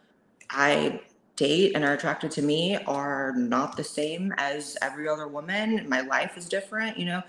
I 0.50 1.00
date 1.36 1.72
and 1.74 1.84
are 1.84 1.92
attracted 1.92 2.30
to 2.32 2.42
me 2.42 2.76
are 2.86 3.34
not 3.36 3.76
the 3.76 3.84
same 3.84 4.32
as 4.38 4.76
every 4.80 5.08
other 5.08 5.28
woman. 5.28 5.86
My 5.88 6.00
life 6.00 6.36
is 6.36 6.48
different, 6.48 6.98
you 6.98 7.04
know 7.04 7.22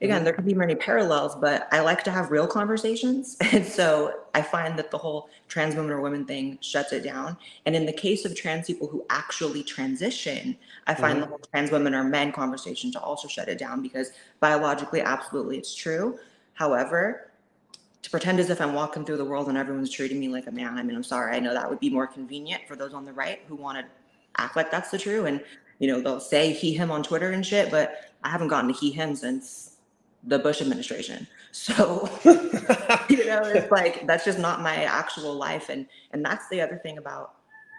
again, 0.00 0.24
there 0.24 0.32
could 0.32 0.44
be 0.44 0.54
many 0.54 0.74
parallels, 0.74 1.34
but 1.36 1.68
I 1.72 1.80
like 1.80 2.04
to 2.04 2.10
have 2.10 2.30
real 2.30 2.46
conversations. 2.46 3.36
And 3.52 3.64
so 3.64 4.12
I 4.34 4.42
find 4.42 4.76
that 4.78 4.90
the 4.90 4.98
whole 4.98 5.28
trans 5.48 5.76
women 5.76 5.92
or 5.92 6.00
women 6.00 6.24
thing 6.24 6.58
shuts 6.60 6.92
it 6.92 7.04
down. 7.04 7.36
And 7.66 7.76
in 7.76 7.86
the 7.86 7.92
case 7.92 8.24
of 8.24 8.34
trans 8.34 8.66
people 8.66 8.88
who 8.88 9.04
actually 9.10 9.62
transition, 9.62 10.56
I 10.86 10.94
find 10.94 11.18
the 11.18 11.22
mm-hmm. 11.22 11.30
whole 11.30 11.40
trans 11.52 11.70
women 11.70 11.94
or 11.94 12.02
men 12.02 12.32
conversation 12.32 12.90
to 12.92 13.00
also 13.00 13.28
shut 13.28 13.48
it 13.48 13.58
down 13.58 13.80
because 13.80 14.10
biologically, 14.40 15.02
absolutely, 15.02 15.58
it's 15.58 15.74
true. 15.74 16.18
However, 16.54 17.30
to 18.02 18.10
pretend 18.10 18.40
as 18.40 18.50
if 18.50 18.60
I'm 18.60 18.74
walking 18.74 19.04
through 19.04 19.18
the 19.18 19.24
world 19.24 19.48
and 19.48 19.56
everyone's 19.56 19.90
treating 19.90 20.18
me 20.18 20.28
like 20.28 20.46
a 20.46 20.52
man, 20.52 20.76
I 20.76 20.82
mean, 20.82 20.96
I'm 20.96 21.04
sorry. 21.04 21.36
I 21.36 21.40
know 21.40 21.54
that 21.54 21.68
would 21.68 21.80
be 21.80 21.90
more 21.90 22.06
convenient 22.06 22.66
for 22.66 22.76
those 22.76 22.92
on 22.92 23.04
the 23.04 23.12
right 23.12 23.40
who 23.46 23.54
want 23.54 23.78
to 23.78 23.84
act 24.36 24.56
like 24.56 24.70
that's 24.70 24.90
the 24.90 24.98
true. 24.98 25.26
And, 25.26 25.42
you 25.78 25.88
know, 25.88 26.00
they'll 26.00 26.20
say 26.20 26.52
he, 26.52 26.74
him 26.74 26.90
on 26.90 27.02
Twitter 27.02 27.30
and 27.30 27.46
shit, 27.46 27.70
but 27.70 28.12
I 28.22 28.30
haven't 28.30 28.48
gotten 28.48 28.72
to 28.72 28.78
he, 28.78 28.90
him 28.90 29.14
since 29.14 29.73
the 30.26 30.38
Bush 30.38 30.60
administration. 30.60 31.26
So, 31.52 32.08
you 33.08 33.26
know, 33.26 33.42
it's 33.44 33.70
like 33.70 34.06
that's 34.06 34.24
just 34.24 34.38
not 34.38 34.60
my 34.60 34.84
actual 34.84 35.34
life. 35.34 35.68
And 35.68 35.86
and 36.12 36.24
that's 36.24 36.48
the 36.48 36.60
other 36.60 36.80
thing 36.82 36.98
about 36.98 37.34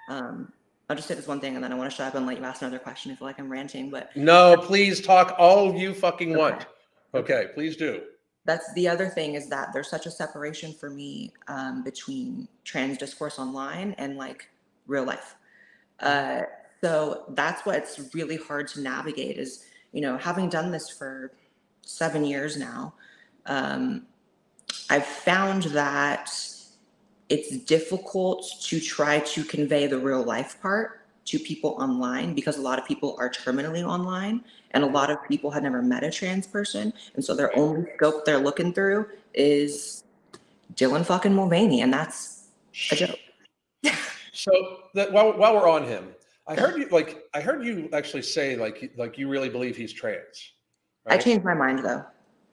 um 0.10 0.52
I'll 0.90 0.96
just 0.96 1.08
say 1.08 1.16
this 1.16 1.28
one 1.28 1.40
thing 1.40 1.56
and 1.56 1.64
then 1.64 1.74
I 1.74 1.76
want 1.76 1.90
to 1.90 1.96
shut 1.96 2.08
up 2.08 2.16
and 2.16 2.26
let 2.26 2.38
you 2.38 2.44
ask 2.44 2.62
another 2.62 2.80
question. 2.80 3.12
I 3.12 3.16
feel 3.16 3.28
like 3.28 3.40
I'm 3.40 3.52
ranting, 3.52 3.90
but 3.90 4.16
no, 4.16 4.56
please 4.58 5.02
talk 5.02 5.36
all 5.38 5.76
you 5.76 5.94
fucking 5.94 6.38
want. 6.38 6.68
Okay, 7.14 7.48
please 7.54 7.76
do. 7.76 8.02
that's 8.46 8.72
the 8.74 8.88
other 8.88 9.10
thing 9.10 9.34
is 9.34 9.50
that 9.50 9.74
there's 9.74 9.90
such 9.90 10.06
a 10.06 10.12
separation 10.12 10.72
for 10.74 10.90
me 10.90 11.34
um, 11.48 11.84
between 11.84 12.48
trans 12.64 12.98
discourse 12.98 13.40
online 13.40 13.96
and 13.98 14.18
like 14.18 14.50
real 14.88 15.04
life. 15.04 15.36
Uh, 16.00 16.44
so 16.82 17.24
that's 17.30 17.66
what's 17.66 18.14
really 18.14 18.38
hard 18.38 18.68
to 18.70 18.82
navigate 18.82 19.38
is, 19.38 19.66
you 19.92 20.02
know, 20.02 20.18
having 20.18 20.50
done 20.50 20.72
this 20.72 20.90
for 20.90 21.32
seven 21.86 22.26
years 22.26 22.58
now, 22.58 22.94
um, 23.46 24.06
I've 24.90 25.06
found 25.06 25.64
that 25.64 26.30
it's 27.30 27.58
difficult 27.60 28.46
to 28.62 28.80
try 28.80 29.20
to 29.20 29.44
convey 29.44 29.88
the 29.88 29.98
real 29.98 30.24
life 30.24 30.62
part 30.62 31.02
to 31.26 31.40
people 31.40 31.72
online 31.80 32.36
because 32.36 32.58
a 32.58 32.62
lot 32.62 32.78
of 32.78 32.86
people 32.86 33.16
are 33.18 33.30
terminally 33.30 33.84
online 33.84 34.44
and 34.72 34.84
a 34.84 34.88
lot 34.88 35.10
of 35.10 35.18
people 35.28 35.50
have 35.50 35.64
never 35.64 35.82
met 35.82 36.04
a 36.04 36.12
trans 36.12 36.46
person. 36.46 36.94
And 37.16 37.26
so 37.26 37.34
their 37.34 37.56
only 37.58 37.88
scope 37.96 38.26
they're 38.26 38.38
looking 38.38 38.74
through 38.74 39.08
is 39.34 40.04
Dylan 40.76 41.04
fucking 41.06 41.34
Mulvaney. 41.34 41.82
And 41.82 41.92
that's 41.92 42.50
a 42.92 42.96
joke. 42.96 43.20
so 44.34 44.52
that 44.94 45.12
while, 45.12 45.36
while 45.36 45.56
we're 45.56 45.70
on 45.70 45.86
him, 45.86 46.10
I 46.48 46.56
heard 46.56 46.78
you 46.78 46.88
like 46.90 47.24
I 47.34 47.42
heard 47.42 47.64
you 47.66 47.90
actually 47.92 48.22
say 48.22 48.56
like 48.56 48.92
like 48.98 49.18
you 49.18 49.28
really 49.28 49.50
believe 49.50 49.76
he's 49.76 49.92
trans. 49.92 50.52
Right? 51.06 51.20
I 51.20 51.24
changed 51.24 51.46
my 51.46 51.54
mind 51.54 51.80
though. 51.80 52.04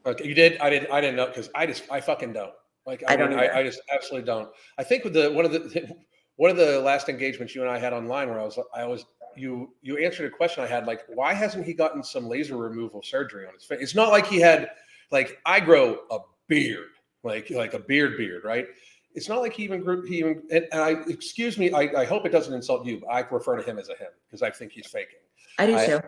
Okay, 0.05 0.27
you 0.27 0.35
did. 0.35 0.59
I 0.59 0.69
didn't. 0.69 0.91
I 0.91 1.01
didn't 1.01 1.17
know 1.17 1.27
because 1.27 1.49
I 1.55 1.67
just 1.67 1.85
I 1.91 2.01
fucking 2.01 2.33
don't. 2.33 2.53
Like 2.87 3.05
I, 3.09 3.15
I 3.15 3.17
don't. 3.17 3.35
I, 3.35 3.61
I, 3.61 3.63
just 3.63 3.81
absolutely 3.93 4.27
don't. 4.27 4.49
I 4.79 4.83
think 4.83 5.05
with 5.05 5.13
the 5.13 5.31
one 5.31 5.45
of 5.45 5.53
the 5.53 5.97
one 6.37 6.51
of 6.51 6.57
the 6.57 6.81
last 6.81 7.09
engagements 7.09 7.55
you 7.55 7.63
and 7.63 7.71
I 7.71 7.79
had 7.79 7.93
online 7.93 8.29
where 8.29 8.41
I 8.41 8.45
was 8.45 8.59
I 8.75 8.85
was 8.85 9.05
you 9.37 9.73
you 9.81 9.99
answered 9.99 10.27
a 10.27 10.35
question 10.35 10.65
I 10.65 10.67
had 10.67 10.87
like 10.87 11.03
why 11.09 11.33
hasn't 11.33 11.65
he 11.65 11.73
gotten 11.73 12.03
some 12.03 12.27
laser 12.27 12.57
removal 12.57 13.03
surgery 13.03 13.47
on 13.47 13.55
his 13.55 13.65
face? 13.65 13.79
It's 13.81 13.95
not 13.95 14.11
like 14.11 14.27
he 14.27 14.41
had 14.41 14.71
like 15.11 15.39
I 15.47 15.61
grow 15.61 16.01
a 16.11 16.19
beard 16.49 16.89
like 17.23 17.51
like 17.51 17.75
a 17.75 17.79
beard 17.79 18.17
beard 18.17 18.45
right. 18.45 18.67
It's 19.15 19.29
not 19.29 19.41
like 19.41 19.53
he 19.53 19.63
even 19.63 19.83
grew 19.83 20.03
he 20.03 20.19
even 20.19 20.43
and, 20.51 20.67
and 20.73 20.81
I 20.81 20.91
excuse 21.07 21.59
me 21.59 21.73
I, 21.73 21.91
I 21.97 22.05
hope 22.05 22.27
it 22.27 22.33
doesn't 22.33 22.53
insult 22.53 22.85
you 22.87 23.01
but 23.01 23.07
I 23.09 23.21
refer 23.31 23.57
to 23.57 23.63
him 23.63 23.79
as 23.79 23.89
a 23.89 23.93
him 23.93 24.11
because 24.27 24.43
I 24.43 24.51
think 24.51 24.73
he's 24.73 24.87
faking. 24.87 25.21
I 25.59 25.67
do 25.67 25.77
I, 25.77 25.87
too. 25.87 26.01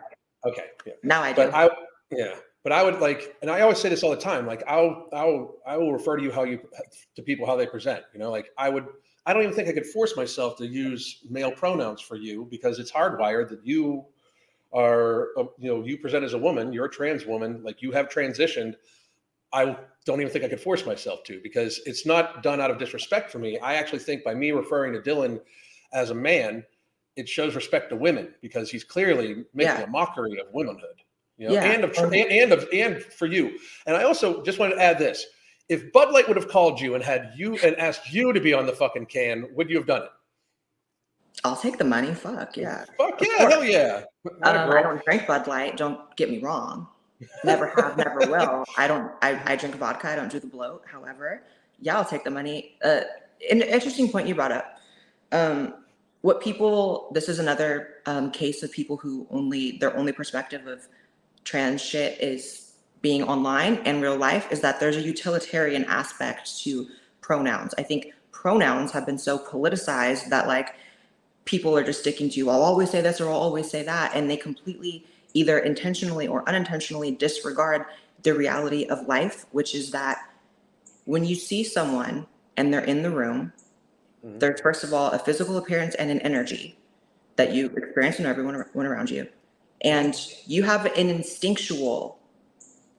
Okay. 0.46 0.66
Yeah. 0.86 0.94
Now 1.02 1.22
I 1.22 1.32
do. 1.32 1.36
But 1.36 1.54
I 1.54 1.70
yeah 2.11 2.34
but 2.64 2.73
I 2.73 2.82
would 2.82 2.99
like, 2.99 3.37
and 3.42 3.50
I 3.50 3.61
always 3.61 3.78
say 3.78 3.90
this 3.90 4.02
all 4.02 4.11
the 4.11 4.16
time. 4.16 4.46
Like 4.46 4.64
I'll, 4.66 5.06
I'll, 5.12 5.56
I 5.66 5.76
will 5.76 5.92
refer 5.92 6.16
to 6.16 6.23
you 6.23 6.32
how 6.32 6.44
you 6.44 6.58
to 7.14 7.23
people 7.23 7.46
how 7.46 7.56
they 7.56 7.66
present. 7.66 8.02
You 8.12 8.18
know, 8.18 8.30
like 8.30 8.50
I 8.58 8.70
would. 8.70 8.87
I 9.26 9.32
don't 9.32 9.42
even 9.42 9.54
think 9.54 9.68
I 9.68 9.73
could 9.73 9.87
force 9.87 10.16
myself 10.16 10.56
to 10.56 10.66
use 10.66 11.20
male 11.30 11.50
pronouns 11.50 12.00
for 12.00 12.16
you 12.16 12.46
because 12.50 12.78
it's 12.78 12.92
hardwired 12.92 13.49
that 13.50 13.64
you 13.64 14.04
are, 14.70 15.28
uh, 15.38 15.44
you 15.58 15.70
know, 15.70 15.82
you 15.82 15.96
present 15.96 16.25
as 16.25 16.34
a 16.34 16.38
woman. 16.38 16.75
You're 16.75 16.87
a 16.87 16.90
trans 16.90 17.25
woman. 17.25 17.62
Like 17.62 17.80
you 17.80 17.92
have 17.92 18.08
transitioned. 18.08 18.75
I 19.52 19.76
don't 20.04 20.20
even 20.20 20.32
think 20.32 20.44
I 20.44 20.49
could 20.49 20.61
force 20.61 20.84
myself 20.84 21.23
to 21.25 21.40
because 21.42 21.80
it's 21.87 22.04
not 22.06 22.42
done 22.42 22.61
out 22.61 22.70
of 22.70 22.78
disrespect 22.78 23.30
for 23.30 23.38
me. 23.38 23.58
I 23.58 23.75
actually 23.75 24.00
think 24.00 24.25
by 24.25 24.34
me 24.34 24.52
referring 24.52 24.94
to 24.94 25.00
Dylan 25.00 25.40
as 25.92 26.11
a 26.11 26.14
man, 26.14 26.64
it 27.16 27.28
shows 27.28 27.54
respect 27.54 27.90
to 27.90 27.96
women 27.96 28.34
because 28.40 28.70
he's 28.70 28.84
clearly 28.84 29.44
making 29.54 29.76
yeah. 29.76 29.82
a 29.82 29.87
mockery 29.87 30.38
of 30.40 30.46
womanhood 30.52 31.03
you 31.36 31.48
know, 31.48 31.54
yeah. 31.54 31.64
and 31.64 31.84
of 31.84 31.96
and, 31.96 32.14
and 32.14 32.52
of 32.52 32.68
and 32.72 33.02
for 33.02 33.26
you. 33.26 33.58
And 33.86 33.96
I 33.96 34.04
also 34.04 34.42
just 34.42 34.58
want 34.58 34.72
to 34.74 34.80
add 34.80 34.98
this: 34.98 35.26
if 35.68 35.92
Bud 35.92 36.12
Light 36.12 36.28
would 36.28 36.36
have 36.36 36.48
called 36.48 36.80
you 36.80 36.94
and 36.94 37.02
had 37.02 37.32
you 37.36 37.58
and 37.64 37.76
asked 37.76 38.12
you 38.12 38.32
to 38.32 38.40
be 38.40 38.52
on 38.52 38.66
the 38.66 38.72
fucking 38.72 39.06
can, 39.06 39.48
would 39.54 39.70
you 39.70 39.76
have 39.76 39.86
done 39.86 40.02
it? 40.02 40.10
I'll 41.42 41.56
take 41.56 41.78
the 41.78 41.84
money. 41.84 42.14
Fuck 42.14 42.56
yeah. 42.56 42.84
Fuck 42.96 43.20
yeah. 43.20 43.48
Hell 43.48 43.64
yeah. 43.64 44.04
Um, 44.42 44.70
I 44.70 44.82
don't 44.82 45.04
drink 45.04 45.26
Bud 45.26 45.46
Light. 45.46 45.76
Don't 45.76 46.14
get 46.16 46.30
me 46.30 46.38
wrong. 46.38 46.88
Never 47.42 47.68
have, 47.68 47.96
never 47.96 48.18
will. 48.20 48.64
I 48.78 48.86
don't. 48.86 49.10
I, 49.22 49.40
I 49.44 49.56
drink 49.56 49.76
vodka. 49.76 50.08
I 50.08 50.16
don't 50.16 50.30
do 50.30 50.38
the 50.38 50.46
bloat. 50.46 50.84
However, 50.86 51.42
yeah, 51.80 51.96
I'll 51.96 52.04
take 52.04 52.24
the 52.24 52.30
money. 52.30 52.76
Uh, 52.84 53.00
an 53.50 53.62
interesting 53.62 54.10
point 54.10 54.28
you 54.28 54.34
brought 54.34 54.52
up. 54.52 54.78
Um, 55.32 55.74
what 56.22 56.40
people? 56.40 57.10
This 57.12 57.28
is 57.28 57.38
another 57.38 57.96
um, 58.06 58.30
case 58.30 58.62
of 58.62 58.72
people 58.72 58.96
who 58.96 59.26
only 59.30 59.78
their 59.78 59.96
only 59.96 60.12
perspective 60.12 60.66
of 60.66 60.88
trans 61.44 61.80
shit 61.80 62.20
is 62.20 62.72
being 63.02 63.22
online 63.22 63.76
and 63.84 64.02
real 64.02 64.16
life 64.16 64.50
is 64.50 64.60
that 64.62 64.80
there's 64.80 64.96
a 64.96 65.02
utilitarian 65.02 65.84
aspect 65.84 66.58
to 66.60 66.88
pronouns. 67.20 67.74
I 67.76 67.82
think 67.82 68.12
pronouns 68.32 68.92
have 68.92 69.06
been 69.06 69.18
so 69.18 69.38
politicized 69.38 70.30
that 70.30 70.48
like 70.48 70.74
people 71.44 71.76
are 71.76 71.84
just 71.84 72.00
sticking 72.00 72.30
to 72.30 72.50
I'll 72.50 72.62
always 72.62 72.90
say 72.90 73.02
this 73.02 73.20
or 73.20 73.28
I'll 73.28 73.36
always 73.36 73.70
say 73.70 73.82
that 73.82 74.12
and 74.14 74.30
they 74.30 74.38
completely 74.38 75.06
either 75.34 75.58
intentionally 75.58 76.26
or 76.26 76.48
unintentionally 76.48 77.10
disregard 77.10 77.84
the 78.22 78.32
reality 78.32 78.86
of 78.86 79.06
life, 79.06 79.44
which 79.50 79.74
is 79.74 79.90
that 79.90 80.18
when 81.04 81.24
you 81.24 81.34
see 81.34 81.62
someone 81.62 82.26
and 82.56 82.72
they're 82.72 82.84
in 82.84 83.02
the 83.02 83.10
room, 83.10 83.52
mm-hmm. 84.24 84.38
there's 84.38 84.60
first 84.60 84.82
of 84.82 84.94
all 84.94 85.10
a 85.10 85.18
physical 85.18 85.58
appearance 85.58 85.94
and 85.96 86.10
an 86.10 86.20
energy 86.20 86.78
that 87.36 87.52
you 87.52 87.66
experience 87.76 88.18
in 88.18 88.24
everyone 88.26 88.86
around 88.86 89.10
you 89.10 89.28
and 89.84 90.14
you 90.46 90.62
have 90.62 90.86
an 90.86 91.10
instinctual 91.10 92.18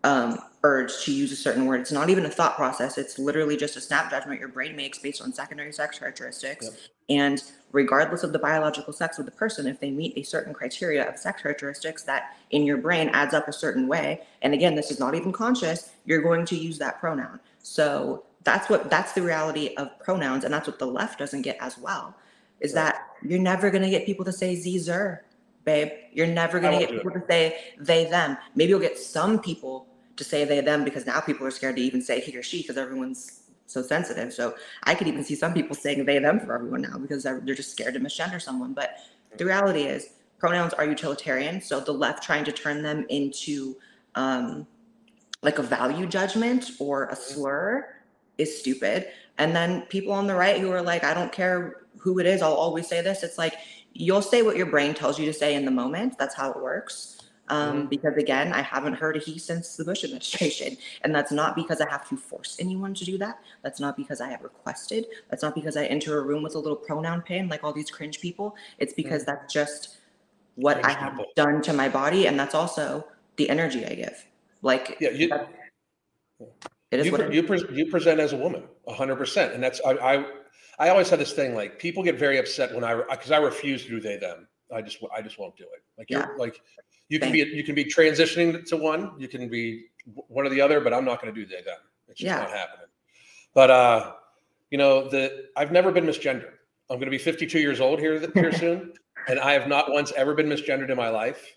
um, 0.04 0.40
urge 0.64 1.04
to 1.04 1.12
use 1.12 1.32
a 1.32 1.36
certain 1.36 1.66
word. 1.66 1.82
It's 1.82 1.92
not 1.92 2.10
even 2.10 2.26
a 2.26 2.30
thought 2.30 2.56
process. 2.56 2.98
It's 2.98 3.20
literally 3.20 3.58
just 3.58 3.76
a 3.76 3.82
snap 3.82 4.10
judgment 4.10 4.40
your 4.40 4.50
brain 4.50 4.76
makes 4.76 5.00
based 5.00 5.22
on 5.22 5.34
secondary 5.34 5.74
sex 5.74 6.00
characteristics. 6.00 6.66
Yep. 6.66 6.74
And 7.10 7.44
regardless 7.72 8.24
of 8.24 8.34
the 8.34 8.40
biological 8.40 8.94
sex 8.94 9.20
of 9.20 9.26
the 9.26 9.32
person, 9.32 9.68
if 9.68 9.80
they 9.80 9.92
meet 9.92 10.18
a 10.18 10.24
certain 10.24 10.54
criteria 10.54 11.08
of 11.08 11.18
sex 11.18 11.42
characteristics 11.42 12.04
that 12.04 12.36
in 12.52 12.64
your 12.64 12.78
brain 12.78 13.10
adds 13.10 13.34
up 13.34 13.48
a 13.48 13.54
certain 13.54 13.88
way, 13.88 14.22
and 14.42 14.54
again, 14.54 14.76
this 14.76 14.90
is 14.90 15.00
not 15.00 15.14
even 15.14 15.32
conscious, 15.32 15.92
you're 16.06 16.22
going 16.22 16.46
to 16.46 16.56
use 16.56 16.78
that 16.80 17.00
pronoun. 17.00 17.40
So 17.62 18.24
that's 18.44 18.70
what 18.70 18.90
that's 18.92 19.14
the 19.14 19.24
reality 19.24 19.74
of 19.78 19.98
pronouns, 20.00 20.44
and 20.44 20.54
that's 20.54 20.68
what 20.68 20.80
the 20.80 20.88
left 20.88 21.20
doesn't 21.20 21.42
get 21.42 21.58
as 21.60 21.78
well. 21.78 22.16
Is 22.60 22.74
right. 22.74 22.86
that 22.86 23.08
you're 23.24 23.40
never 23.40 23.70
going 23.70 23.84
to 23.84 23.90
get 23.90 24.06
people 24.06 24.26
to 24.26 24.32
say 24.32 24.56
z 24.56 24.80
babe. 25.66 25.90
You're 26.14 26.28
never 26.28 26.60
going 26.60 26.80
to 26.80 26.86
get 26.86 26.96
people 26.96 27.12
to 27.12 27.24
say 27.28 27.58
they, 27.80 28.06
them. 28.06 28.38
Maybe 28.56 28.70
you'll 28.70 28.80
get 28.80 28.98
some 28.98 29.40
people 29.40 29.88
to 30.16 30.24
say 30.24 30.46
they, 30.46 30.62
them 30.62 30.86
because 30.86 31.06
now 31.06 31.20
people 31.20 31.46
are 31.46 31.52
scared 31.52 31.76
to 31.76 31.82
even 31.82 32.02
say 32.02 32.22
he 32.22 32.36
or 32.38 32.44
she 32.44 32.62
because 32.62 32.78
everyone's 32.78 33.42
so 33.66 33.82
sensitive. 33.82 34.32
So 34.32 34.56
I 34.84 34.96
could 34.96 35.08
even 35.08 35.24
see 35.24 35.36
some 35.36 35.54
people 35.54 35.76
saying 35.76 36.06
they, 36.06 36.20
them 36.20 36.40
for 36.40 36.54
everyone 36.56 36.84
now 36.84 36.98
because 36.98 37.24
they're, 37.24 37.42
they're 37.42 37.56
just 37.56 37.72
scared 37.72 37.96
to 37.96 38.00
misgender 38.00 38.42
someone. 38.42 38.74
But 38.74 39.00
the 39.38 39.46
reality 39.46 39.82
is 39.82 40.12
pronouns 40.38 40.74
are 40.74 40.86
utilitarian. 40.86 41.60
So 41.62 41.80
the 41.80 41.92
left 41.92 42.24
trying 42.24 42.46
to 42.46 42.52
turn 42.52 42.84
them 42.84 43.06
into 43.10 43.76
um, 44.14 44.68
like 45.42 45.60
a 45.60 45.64
value 45.64 46.06
judgment 46.06 46.72
or 46.80 47.06
a 47.06 47.16
slur 47.16 47.88
is 48.38 48.60
stupid. 48.60 49.08
And 49.38 49.56
then 49.56 49.82
people 49.84 50.14
on 50.14 50.28
the 50.28 50.36
right 50.36 50.60
who 50.60 50.72
are 50.72 50.82
like, 50.82 51.04
I 51.04 51.14
don't 51.14 51.32
care 51.32 51.82
who 51.98 52.20
it 52.20 52.26
is, 52.26 52.42
I'll 52.42 52.54
always 52.54 52.88
say 52.88 53.02
this. 53.02 53.24
It's 53.24 53.38
like, 53.38 53.56
you'll 53.96 54.22
say 54.22 54.42
what 54.42 54.58
your 54.58 54.66
brain 54.68 54.94
tells 54.94 55.18
you 55.18 55.26
to 55.26 55.34
say 55.34 55.56
in 55.56 55.66
the 55.66 55.72
moment. 55.72 56.18
That's 56.20 56.36
how 56.36 56.52
it 56.52 56.62
works. 56.62 57.18
Um, 57.48 57.78
mm-hmm. 57.78 57.88
Because 57.88 58.18
again, 58.18 58.52
I 58.54 58.62
haven't 58.62 58.96
heard 58.96 59.16
a 59.16 59.20
he 59.20 59.40
since 59.40 59.78
the 59.78 59.86
Bush 59.86 60.04
administration. 60.04 60.78
And 61.04 61.16
that's 61.16 61.32
not 61.32 61.56
because 61.56 61.80
I 61.80 61.90
have 61.90 62.08
to 62.10 62.18
force 62.18 62.58
anyone 62.60 62.94
to 62.96 63.06
do 63.06 63.18
that. 63.20 63.40
That's 63.64 63.80
not 63.80 63.96
because 63.96 64.20
I 64.20 64.30
have 64.30 64.42
requested. 64.42 65.06
That's 65.30 65.44
not 65.44 65.56
because 65.56 65.78
I 65.78 65.86
enter 65.86 66.20
a 66.20 66.24
room 66.24 66.44
with 66.44 66.56
a 66.56 66.60
little 66.60 66.76
pronoun 66.76 67.22
pin 67.22 67.48
like 67.48 67.64
all 67.64 67.74
these 67.74 67.90
cringe 67.90 68.20
people. 68.20 68.56
It's 68.80 68.94
because 68.94 69.24
mm-hmm. 69.24 69.32
that's 69.32 69.54
just 69.54 69.98
what 70.56 70.82
cringe 70.82 70.98
I 70.98 71.00
have 71.00 71.12
people. 71.14 71.32
done 71.36 71.62
to 71.62 71.74
my 71.74 71.88
body. 71.88 72.28
And 72.28 72.40
that's 72.40 72.56
also 72.56 73.08
the 73.38 73.50
energy 73.50 73.86
I 73.86 73.94
give. 73.94 74.26
Like, 74.62 74.98
yeah, 75.00 75.12
you, 75.12 75.30
it 76.92 77.00
is 77.00 77.06
you, 77.06 77.12
what 77.12 77.22
it 77.22 77.34
you, 77.34 77.44
pre- 77.44 77.68
you 77.72 77.86
present 77.92 78.20
as 78.20 78.34
a 78.34 78.38
woman, 78.38 78.64
100%. 78.88 79.54
And 79.54 79.64
that's, 79.64 79.80
I, 79.86 79.92
I 79.92 80.26
I 80.80 80.90
always 80.90 81.10
had 81.10 81.20
this 81.20 81.34
thing 81.34 81.56
like 81.56 81.80
people 81.80 82.04
get 82.04 82.18
very 82.18 82.38
upset 82.38 82.74
when 82.74 82.84
I 82.84 82.96
because 83.10 83.32
I 83.32 83.38
refuse 83.38 83.84
to 83.84 83.90
do 83.90 84.00
they 84.00 84.18
them. 84.18 84.48
I 84.74 84.82
just 84.82 84.98
I 85.16 85.22
just 85.22 85.40
won't 85.40 85.56
do 85.56 85.64
it. 85.64 85.84
Like 85.98 86.10
you're 86.10 86.22
yeah. 86.22 86.38
like 86.38 86.62
you 87.10 87.20
can 87.20 87.32
be 87.32 87.40
you 87.40 87.64
can 87.64 87.76
be 87.76 87.86
transitioning 87.86 88.66
to 88.68 88.78
one, 88.78 89.14
you 89.18 89.28
can 89.28 89.48
be 89.48 89.86
one 90.06 90.46
or 90.46 90.50
the 90.50 90.62
other, 90.62 90.82
but 90.82 90.94
I'm 90.94 91.06
not 91.06 91.22
going 91.22 91.34
to 91.34 91.40
do 91.40 91.46
they 91.46 91.62
them. 91.62 91.78
It's 92.08 92.20
just 92.20 92.28
yeah. 92.28 92.40
not 92.40 92.50
happening. 92.50 92.88
But 93.54 93.72
uh, 93.72 94.14
you 94.72 94.78
know 94.78 95.08
the 95.08 95.46
I've 95.56 95.72
never 95.72 95.92
been 95.92 96.06
misgendered. 96.06 96.54
I'm 96.90 96.98
going 96.98 97.06
to 97.06 97.12
be 97.12 97.18
52 97.18 97.60
years 97.60 97.80
old 97.80 98.00
here 98.00 98.30
here 98.34 98.52
soon, 98.58 98.94
and 99.28 99.40
I 99.40 99.54
have 99.54 99.68
not 99.68 99.92
once 99.92 100.12
ever 100.16 100.34
been 100.34 100.48
misgendered 100.48 100.90
in 100.90 100.98
my 100.98 101.10
life. 101.10 101.54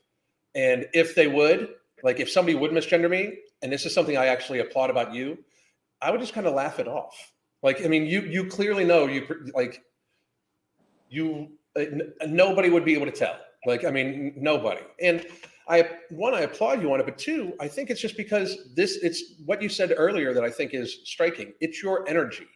And 0.55 0.87
if 0.95 1.15
they 1.15 1.27
would, 1.27 1.69
like 2.03 2.21
if 2.21 2.31
somebody 2.31 2.57
would 2.57 2.71
misgender 2.71 3.11
me, 3.11 3.39
and 3.63 3.73
this 3.73 3.85
is 3.85 3.95
something 3.95 4.17
I 4.17 4.27
actually 4.27 4.61
applaud 4.61 4.91
about 4.91 5.15
you, 5.15 5.39
I 6.01 6.11
would 6.11 6.21
just 6.21 6.33
kind 6.33 6.47
of 6.47 6.55
laugh 6.55 6.79
it 6.79 6.89
off 6.89 7.15
like, 7.63 7.85
I 7.85 7.89
mean, 7.89 8.07
you 8.07 8.23
you 8.23 8.47
clearly 8.47 8.85
know 8.85 9.07
you 9.07 9.51
like 9.55 9.83
you 11.11 11.49
uh, 11.77 11.85
nobody 12.27 12.71
would 12.71 12.85
be 12.85 12.95
able 12.95 13.07
to 13.07 13.13
tell. 13.13 13.37
Like, 13.67 13.85
I 13.85 13.91
mean, 13.91 14.35
nobody. 14.37 14.83
And 15.01 15.27
I 15.69 15.89
one, 16.11 16.35
I 16.35 16.41
applaud 16.41 16.81
you 16.81 16.93
on 16.93 17.01
it, 17.01 17.07
but 17.07 17.19
two, 17.19 17.53
I 17.61 17.69
think 17.69 17.91
it's 17.91 18.01
just 18.01 18.17
because 18.17 18.71
this 18.75 18.97
it's 19.03 19.35
what 19.45 19.61
you 19.61 19.69
said 19.69 19.93
earlier 19.97 20.33
that 20.33 20.45
I 20.45 20.51
think 20.51 20.73
is 20.73 21.01
striking. 21.05 21.53
It's 21.61 21.83
your 21.83 22.09
energy, 22.09 22.47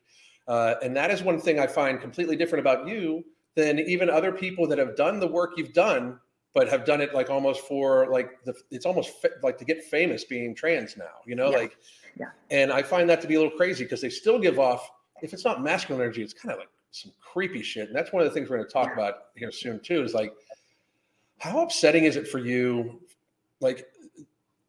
uh, 0.49 0.77
and 0.83 0.97
that 0.97 1.11
is 1.11 1.23
one 1.23 1.39
thing 1.39 1.61
I 1.61 1.67
find 1.67 2.01
completely 2.01 2.37
different 2.37 2.61
about 2.61 2.89
you 2.89 3.25
than 3.55 3.79
even 3.81 4.09
other 4.09 4.33
people 4.33 4.67
that 4.69 4.79
have 4.79 4.97
done 4.97 5.21
the 5.21 5.27
work 5.27 5.53
you've 5.59 5.75
done, 5.75 6.19
but 6.55 6.69
have 6.71 6.87
done 6.87 7.03
it 7.03 7.15
like 7.15 7.29
almost 7.29 7.61
for 7.67 8.09
like 8.11 8.43
the 8.45 8.55
it's 8.71 8.87
almost 8.87 9.13
like 9.43 9.59
to 9.59 9.65
get 9.67 9.85
famous 9.85 10.25
being 10.25 10.55
trans 10.55 10.97
now. 10.97 11.21
You 11.27 11.35
know, 11.35 11.51
yeah. 11.51 11.59
like 11.59 11.77
yeah. 12.19 12.31
And 12.51 12.73
I 12.73 12.83
find 12.83 13.09
that 13.11 13.21
to 13.23 13.29
be 13.29 13.35
a 13.35 13.39
little 13.41 13.57
crazy 13.57 13.85
because 13.85 14.01
they 14.01 14.11
still 14.11 14.39
give 14.39 14.59
off, 14.59 14.91
if 15.23 15.33
it's 15.33 15.45
not 15.45 15.63
masculine 15.63 16.03
energy, 16.03 16.23
it's 16.23 16.35
kind 16.35 16.53
of 16.53 16.59
like 16.59 16.69
some 16.91 17.13
creepy 17.21 17.63
shit. 17.63 17.89
And 17.89 17.97
that's 17.97 18.13
one 18.13 18.23
of 18.23 18.29
the 18.29 18.35
things 18.35 18.51
we're 18.51 18.57
going 18.57 18.69
to 18.69 18.73
talk 18.73 18.93
about 18.93 19.15
here 19.37 19.51
soon 19.51 19.81
too. 19.81 20.03
Is 20.03 20.15
like, 20.15 20.33
how 21.39 21.61
upsetting 21.61 22.05
is 22.05 22.17
it 22.17 22.29
for 22.29 22.39
you? 22.39 23.01
Like, 23.61 23.87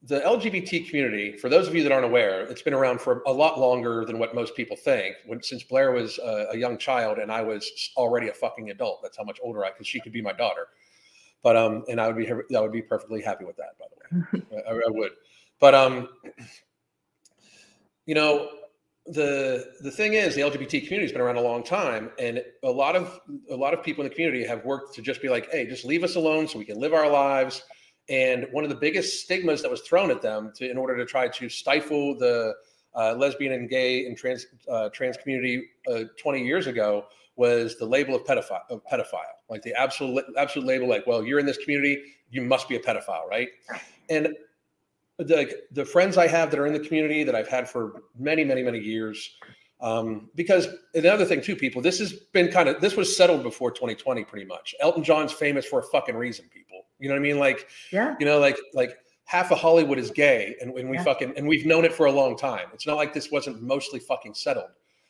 the 0.06 0.20
LGBT 0.20 0.90
community, 0.90 1.38
for 1.38 1.48
those 1.48 1.68
of 1.68 1.76
you 1.76 1.82
that 1.84 1.92
aren't 1.92 2.06
aware, 2.06 2.42
it's 2.42 2.62
been 2.62 2.74
around 2.74 3.00
for 3.00 3.24
a 3.26 3.32
lot 3.32 3.58
longer 3.58 4.04
than 4.04 4.20
what 4.20 4.36
most 4.36 4.54
people 4.54 4.76
think. 4.76 5.16
When 5.26 5.42
since 5.42 5.64
Blaire 5.64 5.94
was 5.94 6.20
a, 6.20 6.48
a 6.52 6.58
young 6.58 6.78
child 6.78 7.20
and 7.20 7.32
I 7.32 7.42
was 7.42 7.92
already 7.96 8.28
a 8.28 8.34
fucking 8.34 8.70
adult, 8.70 9.02
that's 9.02 9.18
how 9.18 9.24
much 9.24 9.40
older 9.42 9.64
I 9.64 9.70
because 9.70 9.88
she 9.88 10.02
could 10.02 10.12
be 10.12 10.22
my 10.22 10.34
daughter. 10.34 10.68
But 11.42 11.56
um, 11.56 11.86
and 11.88 12.02
I 12.02 12.08
would 12.08 12.18
be 12.18 12.30
I 12.30 12.60
would 12.60 12.72
be 12.74 12.82
perfectly 12.82 13.22
happy 13.22 13.46
with 13.46 13.56
that. 13.58 13.78
By 13.80 13.86
the 13.92 14.40
way, 14.40 14.62
I, 14.68 14.72
I 14.72 14.90
would. 14.90 15.12
But 15.60 15.74
um, 15.74 16.10
you 18.06 18.16
know, 18.16 18.50
the 19.06 19.74
the 19.82 19.92
thing 19.92 20.14
is, 20.14 20.36
the 20.36 20.42
LGBT 20.42 20.86
community 20.86 21.02
has 21.02 21.12
been 21.12 21.22
around 21.22 21.36
a 21.36 21.42
long 21.42 21.64
time, 21.64 22.12
and 22.20 22.44
a 22.64 22.70
lot 22.70 22.96
of 22.96 23.20
a 23.50 23.56
lot 23.56 23.74
of 23.74 23.84
people 23.84 24.04
in 24.04 24.10
the 24.10 24.16
community 24.16 24.46
have 24.46 24.64
worked 24.64 24.96
to 24.96 25.02
just 25.02 25.22
be 25.22 25.30
like, 25.30 25.52
hey, 25.52 25.66
just 25.66 25.84
leave 25.84 26.04
us 26.04 26.16
alone 26.16 26.48
so 26.48 26.58
we 26.58 26.66
can 26.66 26.80
live 26.80 26.94
our 26.94 27.10
lives. 27.10 27.64
And 28.10 28.48
one 28.52 28.64
of 28.64 28.70
the 28.70 28.76
biggest 28.76 29.24
stigmas 29.24 29.62
that 29.62 29.72
was 29.72 29.82
thrown 29.82 30.12
at 30.12 30.22
them 30.22 30.52
to, 30.56 30.70
in 30.70 30.78
order 30.78 30.98
to 30.98 31.06
try 31.06 31.28
to 31.30 31.50
stifle 31.50 32.18
the 32.18 32.54
uh, 32.96 33.16
lesbian 33.16 33.54
and 33.54 33.70
gay 33.70 34.06
and 34.06 34.18
trans 34.18 34.46
uh, 34.70 34.90
trans 34.90 35.18
community 35.18 35.66
uh, 35.92 36.04
20 36.22 36.46
years 36.46 36.68
ago 36.68 37.06
was 37.36 37.78
the 37.78 37.86
label 37.86 38.16
of 38.16 38.24
pedophile, 38.24 38.62
of 38.70 38.82
pedophile, 38.86 39.36
like 39.50 39.64
the 39.64 39.74
absolute 39.74 40.24
absolute 40.38 40.68
label, 40.68 40.88
like, 40.88 41.06
well, 41.08 41.24
you're 41.24 41.40
in 41.40 41.46
this 41.46 41.58
community, 41.58 42.02
you 42.30 42.42
must 42.42 42.70
be 42.70 42.76
a 42.76 42.80
pedophile, 42.80 43.28
right? 43.28 43.50
And 44.10 44.36
the 45.18 45.62
the 45.72 45.86
friends 45.86 46.18
I 46.18 46.28
have 46.28 46.52
that 46.52 46.60
are 46.60 46.66
in 46.66 46.74
the 46.74 46.80
community 46.80 47.24
that 47.24 47.36
I've 47.36 47.48
had 47.48 47.70
for 47.70 48.04
many, 48.18 48.44
many, 48.44 48.64
many 48.64 48.80
years, 48.80 49.38
um, 49.82 50.30
because 50.36 50.68
another 50.96 51.26
thing 51.26 51.42
too, 51.42 51.56
people, 51.56 51.82
this 51.82 52.00
has 52.00 52.14
been 52.14 52.52
kind 52.52 52.70
of 52.70 52.82
this 52.82 52.96
was 52.96 53.16
settled 53.16 53.44
before 53.44 53.70
2020, 53.72 54.24
pretty 54.24 54.46
much. 54.46 54.74
Elton 54.80 55.04
John's 55.04 55.32
famous 55.32 55.66
for 55.66 55.80
a 55.80 55.84
fucking 55.84 56.16
reason, 56.16 56.46
people. 56.54 56.86
You 57.00 57.10
know 57.10 57.16
what 57.16 57.20
I 57.20 57.24
mean? 57.24 57.38
Like, 57.38 57.68
yeah, 57.92 58.16
you 58.20 58.26
know, 58.26 58.40
like 58.40 58.58
like 58.74 58.98
half 59.26 59.52
of 59.52 59.60
Hollywood 59.60 60.00
is 60.00 60.10
gay, 60.10 60.56
and, 60.62 60.74
and 60.78 60.90
we 60.90 60.98
yeah. 60.98 61.04
fucking 61.04 61.34
and 61.38 61.48
we've 61.48 61.66
known 61.66 61.86
it 61.86 61.94
for 61.94 62.06
a 62.08 62.12
long 62.12 62.38
time. 62.38 62.68
It's 62.74 62.88
not 62.88 62.96
like 62.96 63.14
this 63.14 63.30
wasn't 63.30 63.62
mostly 63.62 64.00
fucking 64.00 64.34
settled. 64.34 64.70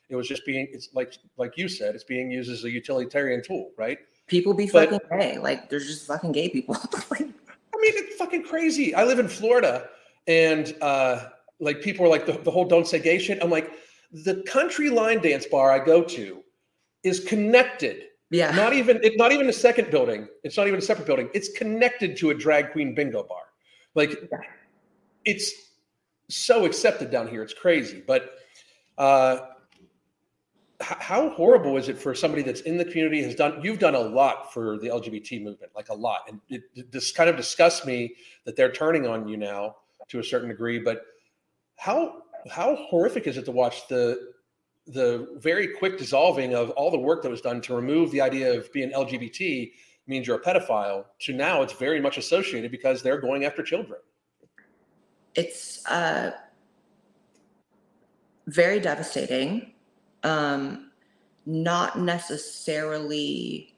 It 0.09 0.15
was 0.15 0.27
just 0.27 0.45
being 0.45 0.67
it's 0.71 0.89
like 0.93 1.13
like 1.37 1.57
you 1.57 1.69
said, 1.69 1.95
it's 1.95 2.03
being 2.03 2.31
used 2.31 2.51
as 2.51 2.63
a 2.63 2.69
utilitarian 2.69 3.43
tool, 3.43 3.71
right? 3.77 3.99
People 4.27 4.53
be 4.53 4.69
but, 4.71 4.89
fucking 4.89 5.19
gay. 5.19 5.37
Like 5.37 5.69
there's 5.69 5.87
just 5.87 6.07
fucking 6.07 6.31
gay 6.31 6.49
people. 6.49 6.75
mean, 7.83 7.93
it's 8.03 8.15
fucking 8.15 8.43
crazy. 8.43 8.95
I 8.95 9.03
live 9.03 9.19
in 9.19 9.27
Florida, 9.27 9.89
and 10.27 10.75
uh, 10.81 11.29
like 11.59 11.81
people 11.81 12.05
are 12.05 12.09
like 12.09 12.25
the, 12.25 12.33
the 12.33 12.51
whole 12.51 12.65
"don't 12.65 12.87
say 12.87 12.99
gay" 12.99 13.19
shit. 13.19 13.41
I'm 13.41 13.49
like, 13.49 13.71
the 14.11 14.43
country 14.47 14.89
line 14.89 15.21
dance 15.21 15.45
bar 15.45 15.71
I 15.71 15.83
go 15.83 16.03
to 16.03 16.43
is 17.03 17.19
connected 17.19 18.03
yeah. 18.33 18.49
Not 18.49 18.73
even 18.73 18.99
it's 19.03 19.15
not 19.15 19.31
even 19.31 19.47
a 19.47 19.53
second 19.53 19.91
building. 19.91 20.27
It's 20.43 20.57
not 20.57 20.65
even 20.67 20.79
a 20.79 20.81
separate 20.81 21.05
building. 21.05 21.29
It's 21.35 21.49
connected 21.49 22.17
to 22.17 22.31
a 22.31 22.33
drag 22.33 22.71
queen 22.71 22.95
bingo 22.95 23.21
bar. 23.21 23.43
Like 23.93 24.09
yeah. 24.09 24.39
it's 25.23 25.51
so 26.29 26.65
accepted 26.65 27.11
down 27.11 27.27
here. 27.27 27.43
It's 27.43 27.53
crazy. 27.53 28.03
But 28.05 28.31
uh 28.97 29.37
how 30.83 31.29
horrible 31.29 31.77
is 31.77 31.89
it 31.89 31.97
for 31.97 32.13
somebody 32.13 32.41
that's 32.41 32.61
in 32.61 32.77
the 32.77 32.85
community 32.85 33.21
has 33.23 33.35
done 33.35 33.59
you've 33.63 33.79
done 33.79 33.95
a 33.95 33.99
lot 33.99 34.53
for 34.53 34.77
the 34.79 34.87
lgbt 34.87 35.41
movement 35.41 35.71
like 35.75 35.89
a 35.89 35.93
lot 35.93 36.21
and 36.27 36.39
it, 36.49 36.91
this 36.91 37.11
kind 37.11 37.29
of 37.29 37.35
disgusts 37.35 37.85
me 37.85 38.13
that 38.45 38.55
they're 38.55 38.71
turning 38.71 39.07
on 39.07 39.27
you 39.27 39.37
now 39.37 39.75
to 40.07 40.19
a 40.19 40.23
certain 40.23 40.49
degree 40.49 40.79
but 40.79 41.05
how 41.77 42.23
how 42.49 42.75
horrific 42.75 43.27
is 43.27 43.37
it 43.37 43.45
to 43.45 43.51
watch 43.51 43.87
the 43.87 44.33
the 44.87 45.37
very 45.37 45.67
quick 45.67 45.97
dissolving 45.97 46.53
of 46.53 46.69
all 46.71 46.91
the 46.91 46.99
work 46.99 47.21
that 47.23 47.29
was 47.29 47.41
done 47.41 47.61
to 47.61 47.75
remove 47.75 48.11
the 48.11 48.19
idea 48.19 48.53
of 48.53 48.71
being 48.73 48.91
LGBT 48.91 49.71
means 50.07 50.27
you're 50.27 50.37
a 50.37 50.41
pedophile 50.41 51.05
to 51.19 51.33
now 51.33 51.61
it's 51.61 51.73
very 51.73 52.01
much 52.01 52.17
associated 52.17 52.71
because 52.71 53.01
they're 53.01 53.21
going 53.21 53.45
after 53.45 53.63
children. 53.63 53.99
It's 55.35 55.85
uh, 55.87 56.31
very 58.47 58.79
devastating. 58.79 59.72
Um, 60.23 60.91
not 61.45 61.99
necessarily 61.99 63.75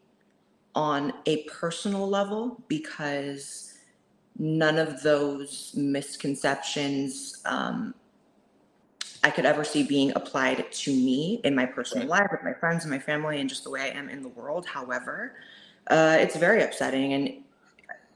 on 0.76 1.14
a 1.26 1.44
personal 1.44 2.08
level 2.08 2.62
because 2.68 3.74
none 4.38 4.78
of 4.78 5.02
those 5.02 5.72
misconceptions 5.76 7.42
um, 7.46 7.94
I 9.24 9.32
could 9.32 9.46
ever 9.46 9.64
see 9.64 9.84
being 9.84 10.12
applied 10.16 10.72
to 10.72 10.92
me 10.92 11.42
in 11.44 11.56
my 11.56 11.66
personal 11.66 12.08
life 12.08 12.28
with 12.32 12.44
my 12.44 12.54
friends 12.54 12.84
and 12.84 12.92
my 12.92 13.00
family 13.00 13.40
and 13.40 13.50
just 13.50 13.64
the 13.64 13.72
way 13.72 13.82
I 13.82 13.98
am 13.98 14.10
in 14.10 14.22
the 14.22 14.30
world. 14.30 14.68
However, 14.68 15.34
uh, 15.90 16.18
it's 16.20 16.36
very 16.36 16.62
upsetting. 16.62 17.14
And 17.14 17.34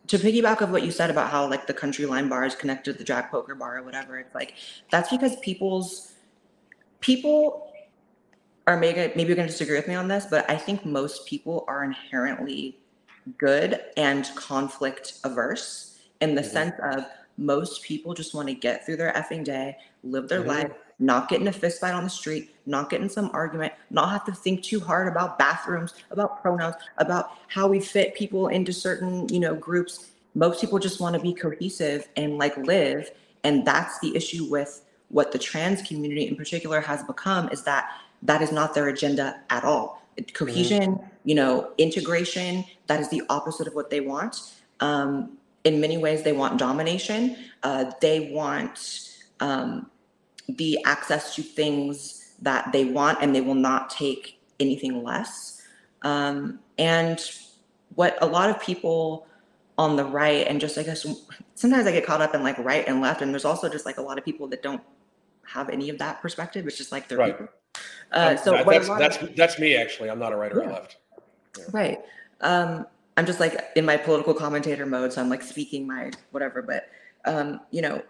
to 0.08 0.18
piggyback 0.20 0.62
of 0.62 0.70
what 0.70 0.84
you 0.84 0.92
said 0.92 1.10
about 1.10 1.32
how 1.32 1.50
like 1.50 1.66
the 1.66 1.74
country 1.74 2.06
line 2.06 2.30
bar 2.30 2.46
is 2.46 2.54
connected 2.54 2.94
to 2.94 2.98
the 2.98 3.04
drag 3.04 3.32
poker 3.32 3.56
bar 3.56 3.78
or 3.78 3.84
whatever, 3.84 4.20
it's 4.20 4.36
like 4.36 4.56
that's 4.92 5.10
because 5.10 5.36
people's 5.38 6.14
people 7.00 7.69
are 8.70 8.78
maybe 8.78 9.12
maybe 9.16 9.30
you're 9.30 9.36
going 9.36 9.48
to 9.48 9.52
disagree 9.52 9.76
with 9.76 9.88
me 9.88 9.96
on 9.96 10.08
this, 10.08 10.28
but 10.30 10.48
I 10.50 10.56
think 10.56 10.86
most 10.86 11.26
people 11.26 11.66
are 11.68 11.84
inherently 11.84 12.78
good 13.40 13.82
and 13.98 14.30
conflict 14.36 15.16
averse 15.24 16.00
in 16.22 16.36
the 16.36 16.42
mm-hmm. 16.42 16.52
sense 16.52 16.76
of 16.84 17.06
most 17.38 17.82
people 17.82 18.14
just 18.14 18.36
want 18.36 18.48
to 18.48 18.54
get 18.54 18.86
through 18.86 18.98
their 18.98 19.12
effing 19.14 19.44
day, 19.44 19.76
live 20.04 20.28
their 20.28 20.42
mm-hmm. 20.42 20.50
life, 20.50 20.72
not 21.00 21.30
get 21.30 21.42
in 21.42 21.48
a 21.48 21.52
fist 21.52 21.82
fight 21.82 21.96
on 21.96 22.04
the 22.04 22.10
street, 22.10 22.54
not 22.68 22.92
get 22.92 23.02
in 23.02 23.10
some 23.10 23.32
argument, 23.34 23.74
not 23.90 24.10
have 24.10 24.26
to 24.26 24.34
think 24.34 24.62
too 24.62 24.80
hard 24.80 25.08
about 25.08 25.40
bathrooms, 25.40 25.96
about 26.12 26.40
pronouns, 26.44 26.76
about 27.00 27.32
how 27.48 27.68
we 27.68 27.80
fit 27.80 28.14
people 28.14 28.50
into 28.50 28.72
certain, 28.72 29.28
you 29.30 29.40
know, 29.40 29.56
groups. 29.56 30.12
Most 30.36 30.62
people 30.62 30.78
just 30.78 31.00
want 31.00 31.16
to 31.16 31.22
be 31.22 31.34
cohesive 31.34 32.08
and 32.18 32.38
like 32.38 32.56
live. 32.58 33.10
And 33.44 33.66
that's 33.66 33.98
the 34.00 34.16
issue 34.16 34.48
with 34.48 34.86
what 35.08 35.32
the 35.32 35.40
trans 35.40 35.82
community 35.82 36.28
in 36.28 36.36
particular 36.36 36.82
has 36.82 37.02
become 37.04 37.50
is 37.50 37.64
that 37.64 37.90
that 38.24 38.42
is 38.42 38.52
not 38.52 38.74
their 38.74 38.88
agenda 38.88 39.42
at 39.50 39.64
all. 39.64 40.04
Cohesion, 40.34 40.96
mm-hmm. 40.96 41.06
you 41.24 41.36
know, 41.36 41.72
integration, 41.78 42.66
that 42.88 43.00
is 43.00 43.10
the 43.10 43.22
opposite 43.30 43.68
of 43.68 43.76
what 43.76 43.90
they 43.90 44.02
want. 44.02 44.54
Um, 44.80 45.38
in 45.64 45.80
many 45.80 45.98
ways, 45.98 46.24
they 46.24 46.34
want 46.34 46.58
domination. 46.58 47.38
Uh, 47.64 47.92
they 48.02 48.32
want 48.32 49.12
um, 49.40 49.90
the 50.48 50.80
access 50.86 51.36
to 51.36 51.42
things 51.42 52.34
that 52.42 52.72
they 52.72 52.86
want 52.86 53.20
and 53.22 53.36
they 53.36 53.42
will 53.42 53.56
not 53.56 53.90
take 53.90 54.40
anything 54.60 55.04
less. 55.04 55.62
Um, 56.02 56.60
and 56.78 57.20
what 57.96 58.18
a 58.22 58.26
lot 58.26 58.50
of 58.50 58.62
people 58.62 59.28
on 59.78 59.96
the 59.96 60.04
right 60.04 60.46
and 60.48 60.60
just 60.60 60.78
I 60.78 60.84
guess 60.84 61.06
sometimes 61.56 61.88
I 61.88 61.92
get 61.92 62.06
caught 62.06 62.22
up 62.22 62.36
in 62.36 62.44
like 62.44 62.58
right 62.60 62.86
and 62.88 63.02
left, 63.02 63.22
and 63.22 63.32
there's 63.32 63.46
also 63.46 63.70
just 63.70 63.86
like 63.86 63.98
a 63.98 64.02
lot 64.02 64.18
of 64.18 64.26
people 64.26 64.48
that 64.48 64.62
don't 64.62 64.82
have 65.44 65.70
any 65.70 65.90
of 65.90 65.98
that 66.00 66.22
perspective. 66.22 66.68
It's 66.68 66.78
just 66.78 66.92
like 66.92 67.08
they're 67.08 67.18
right. 67.18 67.38
Uh, 68.12 68.36
so 68.36 68.52
that, 68.52 68.66
that's 68.66 68.88
that's 68.88 69.18
that's 69.36 69.60
me 69.60 69.76
actually. 69.76 70.10
I'm 70.10 70.20
not 70.20 70.34
a 70.34 70.36
right 70.36 70.52
or 70.52 70.64
yeah. 70.64 70.72
left. 70.72 70.98
Yeah. 71.58 71.66
Right. 71.72 72.00
Um, 72.42 72.86
I'm 73.18 73.26
just 73.26 73.40
like 73.40 73.62
in 73.76 73.86
my 73.86 73.98
political 73.98 74.34
commentator 74.34 74.86
mode, 74.86 75.14
so 75.14 75.22
I'm 75.22 75.30
like 75.30 75.44
speaking 75.44 75.86
my 75.86 76.12
whatever. 76.32 76.62
But 76.62 76.90
um, 77.26 77.60
you 77.72 77.82
know, 77.82 78.02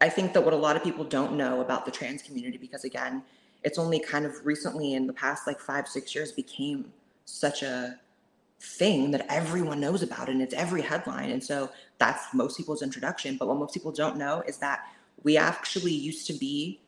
I 0.00 0.08
think 0.08 0.32
that 0.34 0.44
what 0.44 0.52
a 0.52 0.56
lot 0.56 0.76
of 0.76 0.84
people 0.84 1.04
don't 1.04 1.36
know 1.36 1.60
about 1.60 1.84
the 1.84 1.90
trans 1.90 2.22
community, 2.22 2.58
because 2.58 2.84
again, 2.84 3.22
it's 3.64 3.78
only 3.78 3.98
kind 3.98 4.26
of 4.26 4.44
recently 4.44 4.94
in 4.94 5.06
the 5.06 5.12
past 5.12 5.46
like 5.46 5.58
five, 5.58 5.88
six 5.88 6.14
years 6.14 6.32
became 6.32 6.92
such 7.24 7.62
a 7.62 7.98
thing 8.60 9.10
that 9.10 9.26
everyone 9.28 9.80
knows 9.80 10.02
about 10.02 10.28
and 10.28 10.40
it's 10.40 10.54
every 10.54 10.82
headline. 10.82 11.30
And 11.30 11.42
so 11.42 11.70
that's 11.98 12.32
most 12.32 12.56
people's 12.56 12.82
introduction. 12.82 13.36
But 13.36 13.48
what 13.48 13.58
most 13.58 13.74
people 13.74 13.92
don't 13.92 14.16
know 14.16 14.42
is 14.46 14.58
that 14.58 14.80
we 15.22 15.36
actually 15.36 15.92
used 15.92 16.26
to 16.28 16.32
be 16.32 16.80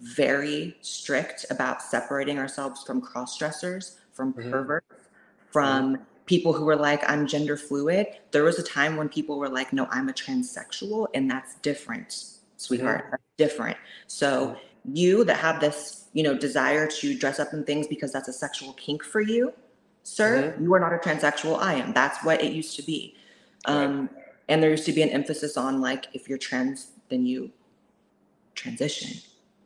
very 0.00 0.76
strict 0.80 1.46
about 1.50 1.82
separating 1.82 2.38
ourselves 2.38 2.82
from 2.82 3.00
cross 3.00 3.38
dressers, 3.38 3.98
from 4.12 4.32
mm-hmm. 4.32 4.50
perverts, 4.50 5.08
from 5.50 5.98
people 6.26 6.52
who 6.52 6.64
were 6.64 6.76
like, 6.76 7.08
I'm 7.08 7.26
gender 7.26 7.56
fluid. 7.56 8.06
There 8.30 8.44
was 8.44 8.58
a 8.58 8.62
time 8.62 8.96
when 8.96 9.08
people 9.08 9.38
were 9.38 9.48
like, 9.48 9.72
no, 9.72 9.86
I'm 9.90 10.08
a 10.08 10.12
transsexual, 10.12 11.08
and 11.14 11.30
that's 11.30 11.56
different, 11.56 12.24
sweetheart. 12.56 13.08
That's 13.10 13.22
different. 13.36 13.76
So 14.06 14.56
you 14.84 15.24
that 15.24 15.36
have 15.36 15.60
this, 15.60 16.06
you 16.12 16.22
know, 16.22 16.36
desire 16.36 16.86
to 16.86 17.18
dress 17.18 17.38
up 17.38 17.52
in 17.52 17.64
things 17.64 17.86
because 17.86 18.12
that's 18.12 18.28
a 18.28 18.32
sexual 18.32 18.72
kink 18.74 19.04
for 19.04 19.20
you, 19.20 19.52
sir, 20.02 20.52
mm-hmm. 20.52 20.64
you 20.64 20.74
are 20.74 20.80
not 20.80 20.92
a 20.92 20.98
transsexual. 20.98 21.58
I 21.58 21.74
am. 21.74 21.92
That's 21.92 22.24
what 22.24 22.42
it 22.42 22.52
used 22.52 22.76
to 22.76 22.82
be. 22.82 23.16
Um, 23.66 24.00
right. 24.00 24.10
And 24.48 24.62
there 24.62 24.70
used 24.70 24.86
to 24.86 24.92
be 24.92 25.02
an 25.02 25.10
emphasis 25.10 25.56
on 25.56 25.80
like, 25.80 26.06
if 26.12 26.28
you're 26.28 26.38
trans, 26.38 26.92
then 27.08 27.26
you 27.26 27.50
transition. 28.54 29.20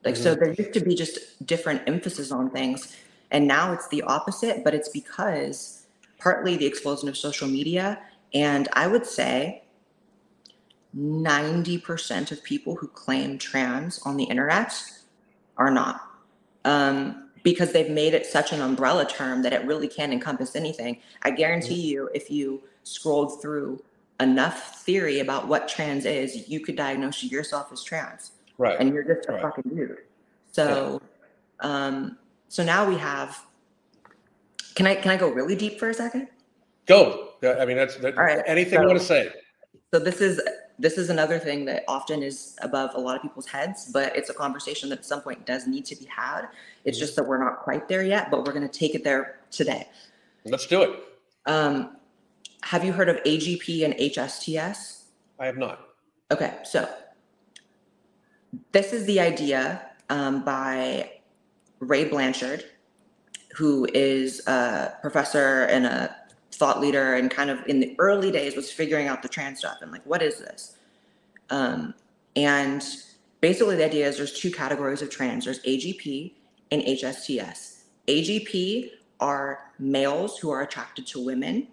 Like, 0.05 0.15
mm-hmm. 0.15 0.23
so 0.23 0.35
there 0.35 0.53
used 0.53 0.73
to 0.75 0.81
be 0.81 0.95
just 0.95 1.47
different 1.47 1.83
emphasis 1.87 2.31
on 2.31 2.51
things. 2.51 2.97
And 3.31 3.47
now 3.49 3.73
it's 3.73 3.89
the 3.89 4.03
opposite, 4.03 4.63
but 4.63 4.75
it's 4.75 4.89
because 4.89 5.87
partly 6.19 6.57
the 6.57 6.67
explosion 6.67 7.09
of 7.09 7.17
social 7.17 7.49
media. 7.49 8.01
And 8.33 8.69
I 8.73 8.87
would 8.87 9.07
say 9.07 9.63
90% 10.97 12.33
of 12.33 12.43
people 12.43 12.77
who 12.77 12.89
claim 12.89 13.39
trans 13.39 13.99
on 14.01 14.17
the 14.17 14.25
internet 14.25 14.75
are 15.57 15.71
not. 15.71 16.01
Um, 16.65 17.25
because 17.43 17.73
they've 17.73 17.91
made 17.91 18.15
it 18.15 18.25
such 18.25 18.53
an 18.53 18.63
umbrella 18.63 19.07
term 19.07 19.43
that 19.43 19.53
it 19.53 19.65
really 19.67 19.87
can 19.87 20.13
encompass 20.13 20.57
anything. 20.57 20.99
I 21.23 21.31
guarantee 21.31 21.81
you, 21.81 22.09
if 22.15 22.31
you 22.31 22.63
scrolled 22.85 23.41
through 23.41 23.83
enough 24.19 24.83
theory 24.83 25.21
about 25.21 25.47
what 25.47 25.69
trans 25.69 26.07
is, 26.07 26.49
you 26.49 26.61
could 26.61 26.75
diagnose 26.75 27.23
yourself 27.23 27.71
as 27.71 27.83
trans, 27.83 28.33
Right. 28.59 28.77
and 28.79 28.93
you're 28.95 29.03
just 29.03 29.29
a 29.29 29.33
Right. 29.33 29.43
fucking 29.43 29.75
dude. 29.75 29.99
So, 30.53 31.03
um, 31.61 32.19
so 32.49 32.63
now 32.63 32.89
we 32.89 32.97
have. 32.97 33.45
Can 34.75 34.87
I 34.87 34.95
can 34.95 35.11
I 35.11 35.17
go 35.17 35.29
really 35.29 35.57
deep 35.57 35.79
for 35.79 35.91
a 35.91 35.95
second? 35.95 36.29
Go. 36.87 37.31
I 37.43 37.65
mean, 37.65 37.77
that's 37.77 37.97
that, 37.97 38.17
All 38.17 38.25
right, 38.25 38.43
anything 38.47 38.81
you 38.81 38.87
want 38.87 38.99
to 38.99 39.05
say. 39.05 39.31
So 39.93 39.99
this 39.99 40.21
is 40.21 40.41
this 40.79 40.99
is 40.99 41.11
another 41.11 41.39
thing 41.39 41.65
that 41.67 41.85
often 41.87 42.23
is 42.23 42.57
above 42.63 42.91
a 42.95 43.01
lot 43.01 43.17
of 43.17 43.23
people's 43.23 43.47
heads, 43.47 43.91
but 43.93 44.17
it's 44.17 44.31
a 44.31 44.35
conversation 44.35 44.89
that 44.89 45.01
at 45.01 45.07
some 45.07 45.21
point 45.21 45.47
does 45.47 45.67
need 45.67 45.85
to 45.87 45.97
be 45.97 46.05
had. 46.07 46.49
It's 46.85 46.99
just 46.99 47.15
that 47.17 47.23
we're 47.25 47.39
not 47.39 47.61
quite 47.61 47.89
there 47.89 48.03
yet, 48.03 48.31
but 48.31 48.45
we're 48.45 48.53
going 48.53 48.69
to 48.69 48.79
take 48.79 48.95
it 48.95 49.05
there 49.05 49.39
today. 49.51 49.89
Let's 50.45 50.67
do 50.67 50.83
it. 50.83 50.91
Um, 51.47 51.97
have 52.63 52.85
you 52.85 52.93
heard 52.93 53.09
of 53.09 53.17
AGP 53.25 53.85
and 53.85 53.95
HSTS? 53.95 55.03
I 55.39 55.47
have 55.47 55.57
not. 55.57 55.89
Okay, 56.33 56.55
so 56.65 56.89
this 58.75 58.93
is 58.93 59.07
the 59.07 59.21
idea 59.21 59.81
um, 60.11 60.45
by 60.45 61.13
Ray 61.79 62.07
Blanchard, 62.07 62.65
who 63.55 63.87
is 63.95 64.45
a 64.49 64.99
professor 65.01 65.63
and 65.67 65.87
a 65.87 66.15
thought 66.51 66.81
leader, 66.81 67.15
and 67.15 67.31
kind 67.31 67.51
of 67.51 67.65
in 67.69 67.79
the 67.79 67.95
early 68.01 68.33
days 68.33 68.57
was 68.57 68.73
figuring 68.73 69.07
out 69.07 69.23
the 69.23 69.29
trans 69.29 69.61
stuff 69.61 69.79
and 69.81 69.93
like, 69.93 70.05
what 70.05 70.23
is 70.23 70.41
this? 70.41 70.77
Um, 71.51 71.95
and 72.35 72.85
basically, 73.41 73.77
the 73.77 73.85
idea 73.85 74.09
is 74.09 74.17
there's 74.17 74.33
two 74.33 74.51
categories 74.51 75.03
of 75.03 75.09
trans 75.09 75.45
there's 75.45 75.61
AGP 75.61 76.33
and 76.73 76.83
HSTS. 76.83 77.83
AGP 78.09 78.91
are 79.21 79.71
males 79.79 80.37
who 80.39 80.51
are 80.51 80.63
attracted 80.63 81.07
to 81.07 81.25
women 81.25 81.69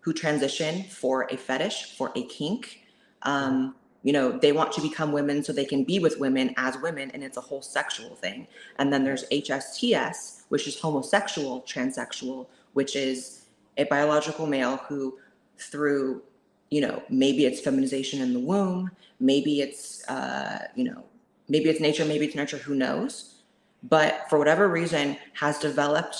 who 0.00 0.14
transition 0.14 0.84
for 0.84 1.26
a 1.30 1.36
fetish, 1.36 1.96
for 1.96 2.12
a 2.16 2.22
kink. 2.24 2.80
Um, 3.22 3.74
you 4.04 4.12
know, 4.12 4.38
they 4.38 4.52
want 4.52 4.70
to 4.72 4.82
become 4.82 5.12
women 5.12 5.42
so 5.42 5.52
they 5.52 5.64
can 5.64 5.82
be 5.82 5.98
with 5.98 6.20
women 6.20 6.54
as 6.58 6.76
women, 6.78 7.10
and 7.12 7.24
it's 7.24 7.38
a 7.38 7.40
whole 7.40 7.62
sexual 7.62 8.14
thing. 8.14 8.46
And 8.78 8.92
then 8.92 9.02
there's 9.02 9.24
HSTS, 9.30 10.42
which 10.50 10.68
is 10.68 10.78
homosexual, 10.78 11.62
transsexual, 11.62 12.46
which 12.74 12.94
is 12.94 13.46
a 13.78 13.84
biological 13.84 14.46
male 14.46 14.76
who, 14.88 15.18
through, 15.58 16.22
you 16.70 16.82
know, 16.82 17.02
maybe 17.08 17.46
it's 17.46 17.60
feminization 17.60 18.20
in 18.20 18.34
the 18.34 18.40
womb, 18.40 18.90
maybe 19.20 19.62
it's, 19.62 20.06
uh, 20.08 20.68
you 20.76 20.84
know, 20.84 21.02
maybe 21.48 21.70
it's 21.70 21.80
nature, 21.80 22.04
maybe 22.04 22.26
it's 22.26 22.34
nurture, 22.34 22.58
who 22.58 22.74
knows? 22.74 23.36
But 23.82 24.26
for 24.28 24.38
whatever 24.38 24.68
reason, 24.68 25.16
has 25.32 25.58
developed 25.58 26.16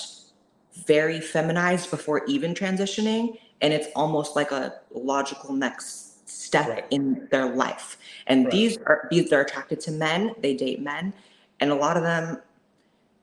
very 0.87 1.21
feminized 1.21 1.91
before 1.91 2.25
even 2.25 2.53
transitioning 2.53 3.37
and 3.61 3.73
it's 3.73 3.87
almost 3.95 4.35
like 4.35 4.51
a 4.51 4.73
logical 4.91 5.53
next 5.53 6.04
step 6.25 6.67
Right. 6.67 6.85
in 6.89 7.27
their 7.31 7.45
life. 7.47 7.97
And 8.27 8.45
Right. 8.45 8.51
these 8.51 8.77
are 8.85 9.07
these 9.11 9.29
they're 9.29 9.41
attracted 9.41 9.79
to 9.81 9.91
men 9.91 10.33
they 10.41 10.53
date 10.53 10.81
men 10.81 11.13
and 11.59 11.71
a 11.71 11.75
lot 11.75 11.97
of 11.97 12.03
them 12.03 12.41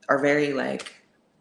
are 0.09 0.17
very 0.17 0.53
like 0.53 0.93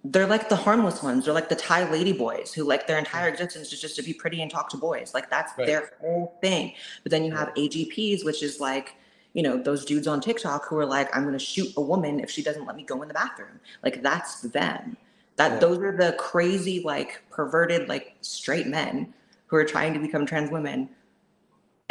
they're 0.04 0.26
like 0.26 0.48
the 0.48 0.56
harmless 0.56 1.02
ones 1.02 1.24
they're 1.24 1.34
like 1.34 1.48
the 1.48 1.54
thai 1.54 1.88
lady 1.90 2.12
boys 2.12 2.52
who 2.52 2.64
like 2.64 2.86
their 2.88 2.98
entire 2.98 3.26
mm-hmm. 3.26 3.34
existence 3.34 3.72
is 3.72 3.80
just 3.80 3.94
to 3.96 4.02
be 4.02 4.12
pretty 4.12 4.42
and 4.42 4.50
talk 4.50 4.68
to 4.68 4.76
boys 4.76 5.12
like 5.14 5.30
that's 5.30 5.52
Right. 5.56 5.66
their 5.66 5.92
whole 6.00 6.36
thing. 6.40 6.74
But 7.04 7.10
then 7.12 7.24
you 7.24 7.32
have 7.32 7.48
agps 7.54 8.24
which 8.24 8.42
is 8.42 8.58
like 8.60 8.96
you 9.32 9.42
know 9.42 9.56
those 9.56 9.84
dudes 9.84 10.06
on 10.08 10.20
tiktok 10.20 10.66
who 10.66 10.76
are 10.76 10.84
like 10.84 11.14
i'm 11.16 11.22
going 11.22 11.32
to 11.32 11.38
shoot 11.38 11.72
a 11.76 11.80
woman 11.80 12.20
if 12.20 12.30
she 12.30 12.42
doesn't 12.42 12.66
let 12.66 12.76
me 12.76 12.82
go 12.82 13.00
in 13.02 13.08
the 13.08 13.14
bathroom. 13.14 13.60
Like 13.84 14.02
that's 14.02 14.40
them. 14.40 14.96
That 15.36 15.60
those 15.60 15.78
are 15.78 15.96
the 15.96 16.12
crazy 16.18 16.82
like 16.82 17.22
perverted 17.30 17.88
like 17.88 18.14
straight 18.20 18.66
men 18.66 19.14
who 19.46 19.56
are 19.56 19.64
trying 19.64 19.94
to 19.94 20.00
become 20.00 20.26
trans 20.26 20.50
women 20.50 20.88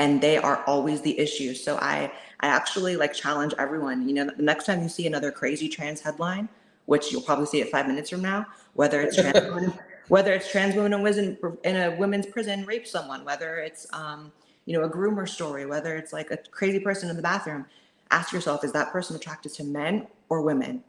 and 0.02 0.20
they 0.20 0.38
are 0.38 0.64
always 0.66 1.02
the 1.02 1.18
issue. 1.18 1.54
So 1.54 1.78
i 1.78 2.12
i 2.44 2.48
actually 2.48 2.96
like 2.96 3.14
challenge 3.14 3.54
everyone 3.60 4.08
you 4.08 4.16
know 4.16 4.26
the 4.26 4.42
next 4.42 4.66
time 4.66 4.82
you 4.82 4.90
see 4.90 5.06
another 5.06 5.32
crazy 5.32 5.70
trans 5.70 6.02
headline 6.02 6.50
which 6.86 7.12
you'll 7.12 7.22
probably 7.22 7.46
see 7.46 7.62
it 7.62 7.70
five 7.70 7.86
minutes 7.88 8.10
from 8.10 8.22
now 8.22 8.44
whether 8.74 9.00
it's 9.02 9.16
trans 9.16 9.40
women 9.56 9.74
whether 10.08 10.34
it's 10.34 10.52
trans 10.52 10.74
women 10.76 10.94
in, 11.06 11.38
in 11.64 11.76
a 11.76 11.96
women's 11.98 12.26
prison 12.26 12.66
rape 12.66 12.88
someone 12.88 13.24
whether 13.24 13.60
it's 13.60 13.86
um 13.94 14.32
you 14.66 14.74
know 14.74 14.84
a 14.86 14.90
groomer 14.90 15.30
story 15.30 15.68
whether 15.68 15.96
it's 15.96 16.12
like 16.12 16.32
a 16.32 16.38
crazy 16.50 16.80
person 16.80 17.12
in 17.12 17.16
the 17.16 17.22
bathroom 17.22 17.64
ask 18.12 18.32
yourself 18.34 18.64
is 18.64 18.72
that 18.74 18.92
person 18.92 19.16
attracted 19.16 19.54
to 19.54 19.64
men 19.64 20.08
or 20.30 20.42
women? 20.42 20.84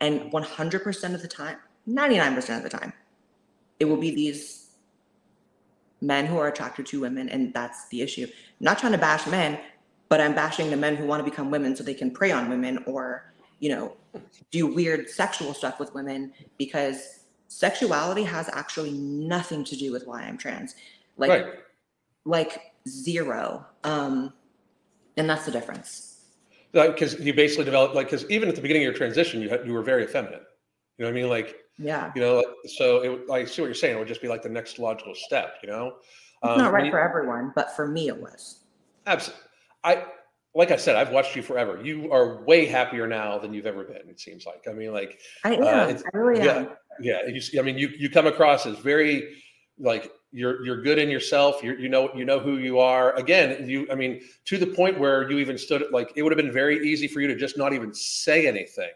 And 0.00 0.30
100% 0.32 1.14
of 1.14 1.22
the 1.22 1.28
time 1.28 1.56
99% 1.88 2.56
of 2.56 2.62
the 2.62 2.68
time 2.68 2.92
it 3.80 3.84
will 3.86 3.96
be 3.96 4.14
these 4.14 4.65
men 6.00 6.26
who 6.26 6.38
are 6.38 6.48
attracted 6.48 6.86
to 6.86 7.00
women 7.00 7.28
and 7.28 7.52
that's 7.54 7.88
the 7.88 8.02
issue 8.02 8.26
not 8.60 8.78
trying 8.78 8.92
to 8.92 8.98
bash 8.98 9.26
men 9.26 9.58
but 10.08 10.20
i'm 10.20 10.34
bashing 10.34 10.70
the 10.70 10.76
men 10.76 10.96
who 10.96 11.06
want 11.06 11.24
to 11.24 11.28
become 11.28 11.50
women 11.50 11.74
so 11.74 11.82
they 11.82 11.94
can 11.94 12.10
prey 12.10 12.30
on 12.30 12.48
women 12.48 12.82
or 12.86 13.32
you 13.60 13.68
know 13.68 13.96
do 14.50 14.66
weird 14.66 15.08
sexual 15.08 15.54
stuff 15.54 15.80
with 15.80 15.92
women 15.94 16.32
because 16.58 17.20
sexuality 17.48 18.22
has 18.22 18.50
actually 18.52 18.92
nothing 18.92 19.64
to 19.64 19.76
do 19.76 19.92
with 19.92 20.06
why 20.06 20.22
i'm 20.22 20.36
trans 20.36 20.74
like 21.16 21.30
right. 21.30 21.54
like 22.24 22.72
zero 22.88 23.64
um 23.84 24.32
and 25.16 25.28
that's 25.28 25.46
the 25.46 25.52
difference 25.52 26.16
Because 26.72 27.18
you 27.18 27.32
basically 27.32 27.64
developed 27.64 27.94
like 27.94 28.08
because 28.08 28.28
even 28.30 28.48
at 28.48 28.54
the 28.54 28.60
beginning 28.60 28.82
of 28.82 28.86
your 28.86 28.94
transition, 28.94 29.40
you 29.40 29.48
had, 29.48 29.66
you 29.66 29.72
were 29.72 29.82
very 29.82 30.04
effeminate. 30.04 30.42
You 30.98 31.04
know 31.04 31.10
what 31.10 31.18
I 31.18 31.20
mean? 31.22 31.30
Like 31.30 31.56
yeah 31.78 32.10
you 32.14 32.20
know, 32.22 32.42
so 32.78 32.96
it, 33.02 33.30
I 33.30 33.44
see 33.44 33.60
what 33.62 33.66
you're 33.68 33.74
saying. 33.74 33.96
It 33.96 33.98
would 33.98 34.08
just 34.08 34.22
be 34.22 34.28
like 34.28 34.42
the 34.42 34.48
next 34.48 34.78
logical 34.78 35.14
step. 35.14 35.56
You 35.62 35.68
know, 35.70 35.96
it's 36.42 36.58
not 36.58 36.72
right 36.72 36.86
you- 36.86 36.90
for 36.90 37.00
everyone 37.00 37.52
but 37.54 37.74
for 37.76 37.86
me 37.86 38.08
it 38.08 38.16
was 38.16 38.60
Absolutely. 39.06 39.42
I 39.84 40.04
like 40.54 40.70
I 40.70 40.76
said, 40.76 40.96
I've 40.96 41.10
watched 41.10 41.36
you 41.36 41.42
forever. 41.42 41.78
You 41.84 42.10
are 42.10 42.42
way 42.44 42.64
happier 42.64 43.06
now 43.06 43.38
than 43.38 43.52
you've 43.52 43.66
ever 43.66 43.84
been. 43.84 44.08
It 44.08 44.18
seems 44.18 44.46
like. 44.46 44.66
I 44.66 44.72
mean, 44.72 44.90
like, 44.90 45.20
i 45.44 45.52
am 45.54 45.62
Uh, 45.62 45.88
it's- 45.90 46.02
i 46.12 46.16
really 46.16 46.42
yeah. 46.42 46.56
am 46.56 46.68
yeah. 46.98 47.18
You, 47.26 47.60
I 47.60 47.62
mean, 47.62 47.76
you 47.76 47.88
you 47.88 48.08
come 48.08 48.26
across 48.26 48.64
as 48.64 48.78
very 48.78 49.36
like 49.78 50.10
you're 50.32 50.64
you're 50.64 50.80
good 50.80 50.98
in 50.98 51.10
yourself. 51.10 51.62
You 51.62 51.76
you 51.76 51.90
know 51.90 52.10
you 52.16 52.24
know 52.24 52.38
who 52.40 52.56
you 52.56 52.78
are. 52.78 53.14
Again, 53.16 53.68
you. 53.68 53.86
I 53.92 53.94
mean, 53.94 54.22
to 54.46 54.56
the 54.56 54.66
point 54.66 54.98
where 54.98 55.30
you 55.30 55.38
even 55.38 55.58
stood 55.58 55.84
like 55.92 56.10
it 56.16 56.22
would 56.22 56.32
have 56.32 56.38
been 56.38 56.52
very 56.52 56.88
easy 56.88 57.06
for 57.06 57.20
you 57.20 57.26
to 57.28 57.36
just 57.36 57.58
not 57.58 57.74
even 57.74 57.92
say 57.92 58.46
anything, 58.46 58.92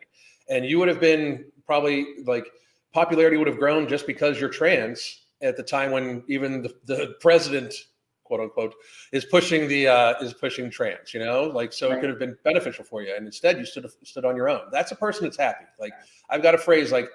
and 0.48 0.64
you 0.64 0.78
would 0.78 0.88
have 0.88 0.98
been 1.00 1.44
probably 1.66 2.06
like 2.24 2.46
popularity 2.92 3.36
would 3.36 3.46
have 3.46 3.58
grown 3.58 3.88
just 3.88 4.06
because 4.06 4.40
you're 4.40 4.50
trans 4.50 5.26
at 5.42 5.56
the 5.56 5.62
time 5.62 5.90
when 5.90 6.22
even 6.28 6.62
the, 6.62 6.74
the 6.84 7.14
president 7.20 7.74
quote 8.24 8.40
unquote 8.40 8.74
is 9.12 9.24
pushing 9.24 9.66
the 9.66 9.88
uh 9.88 10.14
is 10.20 10.32
pushing 10.32 10.70
trans 10.70 11.12
you 11.12 11.20
know? 11.20 11.44
Like 11.44 11.72
so 11.72 11.90
it 11.90 12.00
could 12.00 12.10
have 12.10 12.18
been 12.18 12.36
beneficial 12.44 12.84
for 12.84 13.02
you 13.02 13.14
and 13.16 13.26
instead 13.26 13.58
you 13.58 13.64
stood 13.64 13.86
stood 14.04 14.24
on 14.24 14.36
your 14.36 14.48
own. 14.48 14.62
That's 14.70 14.92
a 14.92 14.96
person 14.96 15.24
that's 15.24 15.38
happy. 15.38 15.64
Like 15.78 15.92
i've 16.28 16.42
got 16.42 16.54
a 16.54 16.58
phrase 16.58 16.92
like 16.92 17.08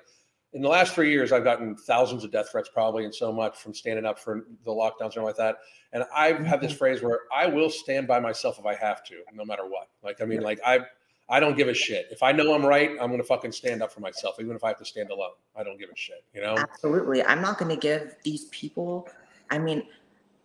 in 0.53 0.61
the 0.61 0.69
last 0.69 0.93
three 0.93 1.11
years 1.11 1.31
i've 1.31 1.43
gotten 1.43 1.75
thousands 1.75 2.23
of 2.23 2.31
death 2.31 2.49
threats 2.51 2.69
probably 2.73 3.03
and 3.03 3.13
so 3.13 3.31
much 3.31 3.57
from 3.57 3.73
standing 3.73 4.05
up 4.05 4.17
for 4.17 4.47
the 4.63 4.71
lockdowns 4.71 5.11
and 5.11 5.17
all 5.17 5.25
like 5.25 5.35
that 5.35 5.57
and 5.91 6.03
i 6.15 6.27
have 6.27 6.45
had 6.45 6.61
this 6.61 6.71
phrase 6.71 7.01
where 7.01 7.21
i 7.35 7.45
will 7.45 7.69
stand 7.69 8.07
by 8.07 8.19
myself 8.19 8.57
if 8.57 8.65
i 8.65 8.73
have 8.73 9.03
to 9.03 9.15
no 9.33 9.43
matter 9.43 9.63
what. 9.67 9.89
Like 10.03 10.21
i 10.21 10.25
mean 10.25 10.41
like 10.41 10.59
i 10.65 10.79
I 11.27 11.39
don't 11.39 11.57
give 11.57 11.67
a 11.67 11.73
shit. 11.73 12.07
If 12.11 12.21
I 12.21 12.31
know 12.31 12.53
I'm 12.53 12.65
right, 12.65 12.91
I'm 13.01 13.09
gonna 13.09 13.23
fucking 13.23 13.51
stand 13.51 13.81
up 13.81 13.91
for 13.91 13.99
myself, 13.99 14.35
even 14.39 14.55
if 14.55 14.63
I 14.63 14.69
have 14.69 14.77
to 14.77 14.85
stand 14.85 15.09
alone. 15.09 15.31
I 15.55 15.63
don't 15.63 15.79
give 15.79 15.89
a 15.89 15.95
shit, 15.95 16.23
you 16.33 16.41
know? 16.41 16.55
Absolutely. 16.57 17.23
I'm 17.23 17.41
not 17.41 17.57
going 17.57 17.69
to 17.73 17.77
give 17.79 18.15
these 18.23 18.45
people, 18.45 19.07
I 19.49 19.57
mean, 19.57 19.83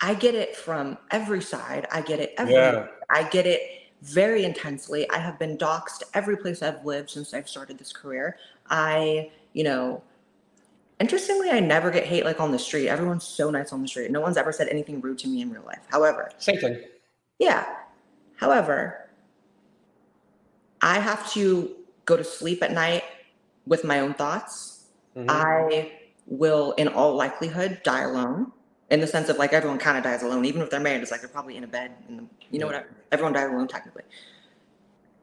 I 0.01 0.15
get 0.15 0.35
it 0.35 0.57
from 0.57 0.97
every 1.11 1.43
side. 1.43 1.87
I 1.93 2.01
get 2.01 2.21
it 2.21 2.33
every 2.39 2.55
Yeah. 2.55 2.87
I 3.11 3.25
get 3.25 3.47
it 3.47 3.61
very 4.03 4.45
intensely. 4.45 5.09
I 5.11 5.19
have 5.19 5.39
been 5.39 5.59
doxxed 5.59 6.05
every 6.15 6.37
place 6.37 6.63
I've 6.63 6.85
lived 6.87 7.11
since 7.11 7.35
I've 7.35 7.49
started 7.49 7.77
this 7.77 7.93
career. 7.93 8.39
I, 8.71 9.31
you 9.53 9.65
know, 9.65 10.03
interestingly, 11.01 11.51
I 11.51 11.61
never 11.61 11.91
get 11.91 12.07
hate 12.07 12.25
like 12.25 12.41
on 12.41 12.51
the 12.53 12.59
street. 12.59 12.89
Everyone's 12.89 13.25
so 13.25 13.51
nice 13.51 13.73
on 13.73 13.83
the 13.83 13.89
street. 13.89 14.11
No 14.11 14.21
one's 14.21 14.37
ever 14.39 14.53
said 14.53 14.69
anything 14.69 15.01
rude 15.03 15.19
to 15.19 15.29
me 15.29 15.43
in 15.43 15.51
real 15.51 15.65
life. 15.67 15.81
However, 15.91 16.31
Same 16.39 16.59
thing. 16.59 16.81
yeah. 17.39 17.67
However, 18.37 19.00
I 20.83 20.99
have 20.99 21.31
to 21.33 21.75
go 22.05 22.17
to 22.17 22.25
sleep 22.25 22.63
at 22.63 22.73
night 22.73 23.05
with 23.67 23.85
my 23.85 24.01
own 24.01 24.15
thoughts. 24.15 24.87
Mhm. 25.17 25.27
I 25.29 25.93
will, 26.27 26.73
in 26.73 26.89
all 26.89 27.15
likelihood, 27.15 27.81
die 27.85 28.03
alone. 28.03 28.53
In 28.91 29.01
the 29.01 29.07
sense 29.07 29.29
of 29.29 29.39
like 29.39 29.53
everyone 29.53 29.79
kind 29.79 29.97
of 29.97 30.03
dies 30.03 30.23
alone, 30.23 30.45
even 30.45 30.63
if 30.63 30.71
they're 30.71 30.81
married. 30.81 31.01
It's 31.01 31.13
like 31.13 31.21
they're 31.21 31.29
probably 31.29 31.57
in 31.57 31.63
a 31.63 31.69
bed, 31.69 31.93
and 32.09 32.29
you 32.51 32.59
know 32.59 32.67
what? 32.67 32.89
Everyone 33.13 33.33
dies 33.33 33.49
alone 33.49 33.69
technically. 33.69 34.03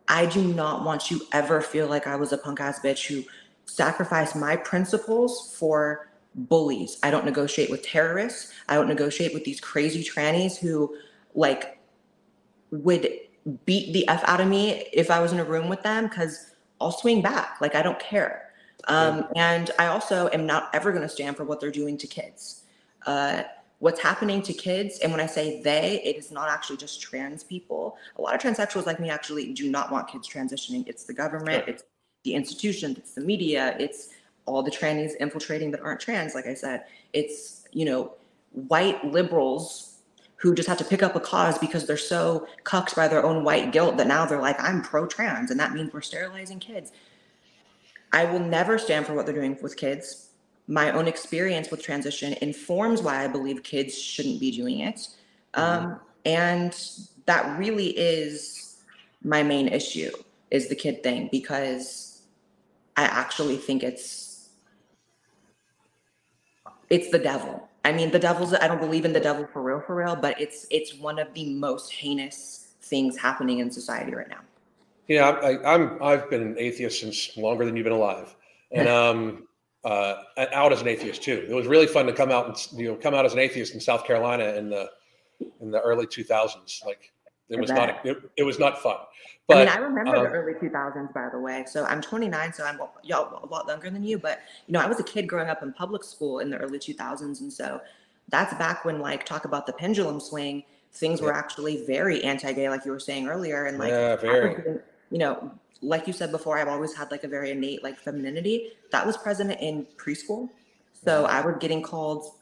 I 0.07 0.25
do 0.25 0.41
not 0.41 0.85
want 0.85 1.11
you 1.11 1.21
ever 1.33 1.59
feel 1.59 1.87
like 1.87 2.07
I 2.07 2.15
was 2.15 2.31
a 2.31 2.37
punk 2.37 2.61
ass 2.61 2.79
bitch 2.79 3.07
who 3.07 3.25
sacrificed 3.65 4.37
my 4.37 4.55
principles 4.55 5.53
for 5.57 6.09
bullies. 6.33 6.97
I 7.03 7.11
don't 7.11 7.25
negotiate 7.25 7.69
with 7.69 7.81
terrorists. 7.81 8.53
I 8.69 8.75
don't 8.75 8.87
negotiate 8.87 9.33
with 9.33 9.43
these 9.43 9.59
crazy 9.59 10.01
trannies 10.01 10.57
who 10.57 10.95
like 11.35 11.77
would 12.71 13.09
beat 13.65 13.93
the 13.93 14.07
f 14.07 14.23
out 14.27 14.41
of 14.41 14.47
me 14.47 14.87
if 14.93 15.09
I 15.09 15.19
was 15.19 15.31
in 15.31 15.39
a 15.39 15.43
room 15.43 15.69
with 15.69 15.83
them 15.83 16.07
because 16.07 16.51
I'll 16.81 16.91
swing 16.91 17.21
back. 17.21 17.57
Like 17.61 17.75
I 17.75 17.81
don't 17.81 17.99
care. 17.99 18.43
Um, 18.87 19.27
and 19.35 19.71
I 19.79 19.87
also 19.87 20.29
am 20.33 20.45
not 20.45 20.69
ever 20.73 20.91
going 20.91 21.01
to 21.01 21.09
stand 21.09 21.35
for 21.35 21.43
what 21.43 21.59
they're 21.59 21.71
doing 21.71 21.97
to 21.97 22.07
kids. 22.07 22.63
Uh, 23.05 23.43
what's 23.79 23.99
happening 23.99 24.41
to 24.41 24.53
kids, 24.53 24.99
and 24.99 25.11
when 25.11 25.21
I 25.21 25.25
say 25.25 25.61
they, 25.61 26.01
it 26.03 26.15
is 26.17 26.31
not 26.31 26.49
actually 26.49 26.77
just 26.77 27.01
trans 27.01 27.43
people. 27.43 27.97
A 28.17 28.21
lot 28.21 28.33
of 28.33 28.41
transsexuals 28.41 28.85
like 28.85 28.99
me 28.99 29.09
actually 29.09 29.53
do 29.53 29.69
not 29.69 29.91
want 29.91 30.07
kids 30.07 30.27
transitioning. 30.27 30.87
It's 30.87 31.03
the 31.03 31.13
government, 31.13 31.65
Sure. 31.65 31.73
it's 31.73 31.83
the 32.23 32.33
institution, 32.33 32.95
it's 32.97 33.13
the 33.13 33.21
media, 33.21 33.75
it's 33.79 34.09
all 34.45 34.63
the 34.63 34.71
trannies 34.71 35.11
infiltrating 35.19 35.71
that 35.71 35.81
aren't 35.81 35.99
trans, 35.99 36.33
like 36.33 36.47
I 36.47 36.53
said. 36.53 36.85
It's, 37.13 37.65
you 37.71 37.85
know, 37.85 38.13
white 38.51 39.03
liberals 39.05 39.86
who 40.37 40.53
just 40.53 40.67
have 40.67 40.77
to 40.77 40.85
pick 40.85 41.01
up 41.03 41.15
a 41.15 41.19
cause 41.19 41.57
because 41.57 41.87
they're 41.87 41.97
so 41.97 42.47
cucked 42.63 42.95
by 42.95 43.07
their 43.07 43.25
own 43.25 43.43
white 43.43 43.71
guilt 43.71 43.97
that 43.97 44.07
now 44.07 44.25
they're 44.25 44.41
like, 44.41 44.61
I'm 44.61 44.81
pro 44.81 45.07
trans, 45.07 45.51
and 45.51 45.59
that 45.59 45.73
means 45.73 45.93
we're 45.93 46.01
sterilizing 46.01 46.59
kids. 46.59 46.91
I 48.13 48.25
will 48.25 48.39
never 48.39 48.77
stand 48.77 49.05
for 49.05 49.13
what 49.13 49.25
they're 49.25 49.35
doing 49.35 49.57
with 49.61 49.75
kids. 49.75 50.29
My 50.67 50.91
own 50.91 51.07
experience 51.07 51.71
with 51.71 51.81
transition 51.81 52.35
informs 52.41 53.01
why 53.01 53.23
I 53.23 53.27
believe 53.27 53.63
kids 53.63 53.97
shouldn't 53.97 54.39
be 54.39 54.51
doing 54.51 54.81
it. 54.81 55.07
Um, 55.53 55.99
and 56.25 56.77
that 57.25 57.57
really 57.57 57.87
is 57.97 58.83
my 59.23 59.43
main 59.43 59.67
issue 59.67 60.11
is 60.51 60.69
the 60.69 60.75
kid 60.75 61.03
thing 61.03 61.29
because 61.31 62.21
I 62.95 63.03
actually 63.03 63.57
think 63.57 63.83
it's 63.83 64.49
it's 66.89 67.09
the 67.11 67.19
devil. 67.19 67.66
I 67.87 67.93
mean, 67.93 68.11
the 68.11 68.19
devil's 68.19 68.53
I 68.53 68.67
don't 68.67 68.81
believe 68.81 69.05
in 69.05 69.13
the 69.13 69.19
devil 69.21 69.47
for 69.53 69.61
real 69.61 69.79
for 69.79 69.95
real, 69.95 70.17
but 70.17 70.41
it's 70.41 70.67
it's 70.69 70.93
one 70.95 71.17
of 71.19 71.33
the 71.33 71.53
most 71.53 71.89
heinous 71.89 72.73
things 72.81 73.17
happening 73.17 73.59
in 73.59 73.71
society 73.71 74.13
right 74.13 74.27
now. 74.27 74.41
Yeah, 75.07 75.29
I, 75.29 75.73
I'm. 75.73 76.03
I've 76.03 76.29
been 76.29 76.41
an 76.41 76.55
atheist 76.59 76.99
since 76.99 77.37
longer 77.37 77.63
than 77.63 77.77
you've 77.77 77.85
been 77.85 77.93
alive, 77.93 78.35
and 78.73 78.89
um, 78.89 79.47
uh, 79.85 80.15
out 80.51 80.73
as 80.73 80.81
an 80.81 80.89
atheist 80.89 81.23
too. 81.23 81.47
It 81.49 81.53
was 81.53 81.65
really 81.65 81.87
fun 81.87 82.07
to 82.07 82.13
come 82.13 82.29
out 82.29 82.47
and 82.47 82.77
you 82.77 82.89
know 82.89 82.95
come 82.95 83.13
out 83.13 83.25
as 83.25 83.31
an 83.31 83.39
atheist 83.39 83.73
in 83.73 83.79
South 83.79 84.03
Carolina 84.03 84.43
in 84.55 84.69
the 84.69 84.89
in 85.61 85.71
the 85.71 85.79
early 85.79 86.07
2000s. 86.07 86.85
Like 86.85 87.13
it 87.49 87.59
was 87.59 87.69
not 87.69 88.05
it, 88.05 88.17
it 88.35 88.43
was 88.43 88.59
not 88.59 88.81
fun. 88.81 88.97
I 89.49 89.53
But 89.53 89.57
mean, 89.59 89.67
I 89.69 89.77
remember 89.77 90.11
the 90.11 90.27
um, 90.27 90.33
early 90.33 90.53
2000s, 90.53 91.13
by 91.13 91.29
the 91.31 91.39
way. 91.39 91.63
So 91.67 91.85
I'm 91.85 92.01
29, 92.01 92.51
so 92.51 92.65
I'm 92.65 92.79
y'all 93.03 93.43
a 93.43 93.47
lot 93.47 93.65
younger 93.67 93.89
than 93.89 94.03
you. 94.03 94.17
But 94.17 94.41
you 94.67 94.73
know, 94.73 94.81
I 94.81 94.87
was 94.87 94.99
a 94.99 95.03
kid 95.03 95.27
growing 95.27 95.47
up 95.47 95.63
in 95.63 95.71
public 95.71 96.03
school 96.03 96.39
in 96.39 96.49
the 96.49 96.57
early 96.57 96.79
2000s, 96.79 97.39
and 97.39 97.51
so 97.51 97.79
that's 98.29 98.53
back 98.55 98.83
when, 98.83 98.99
like, 98.99 99.25
talk 99.25 99.45
about 99.45 99.65
the 99.65 99.73
pendulum 99.73 100.19
swing. 100.19 100.63
Things 100.91 101.21
were 101.21 101.33
actually 101.33 101.85
very 101.85 102.23
anti-gay, 102.23 102.69
like 102.69 102.83
you 102.83 102.91
were 102.91 102.99
saying 102.99 103.27
earlier, 103.27 103.65
and 103.65 103.77
like, 103.77 103.91
yeah, 103.91 104.15
very. 104.17 104.79
you 105.11 105.17
know, 105.17 105.51
like 105.81 106.07
you 106.07 106.13
said 106.13 106.31
before, 106.31 106.57
I've 106.57 106.67
always 106.67 106.93
had 106.93 107.11
like 107.11 107.23
a 107.23 107.27
very 107.27 107.51
innate 107.51 107.83
like 107.83 107.97
femininity 107.97 108.71
that 108.91 109.05
was 109.05 109.15
present 109.15 109.55
in 109.61 109.85
preschool. 109.97 110.49
So. 111.05 111.25
I 111.25 111.39
was 111.45 111.55
getting 111.59 111.81
called. 111.81 112.33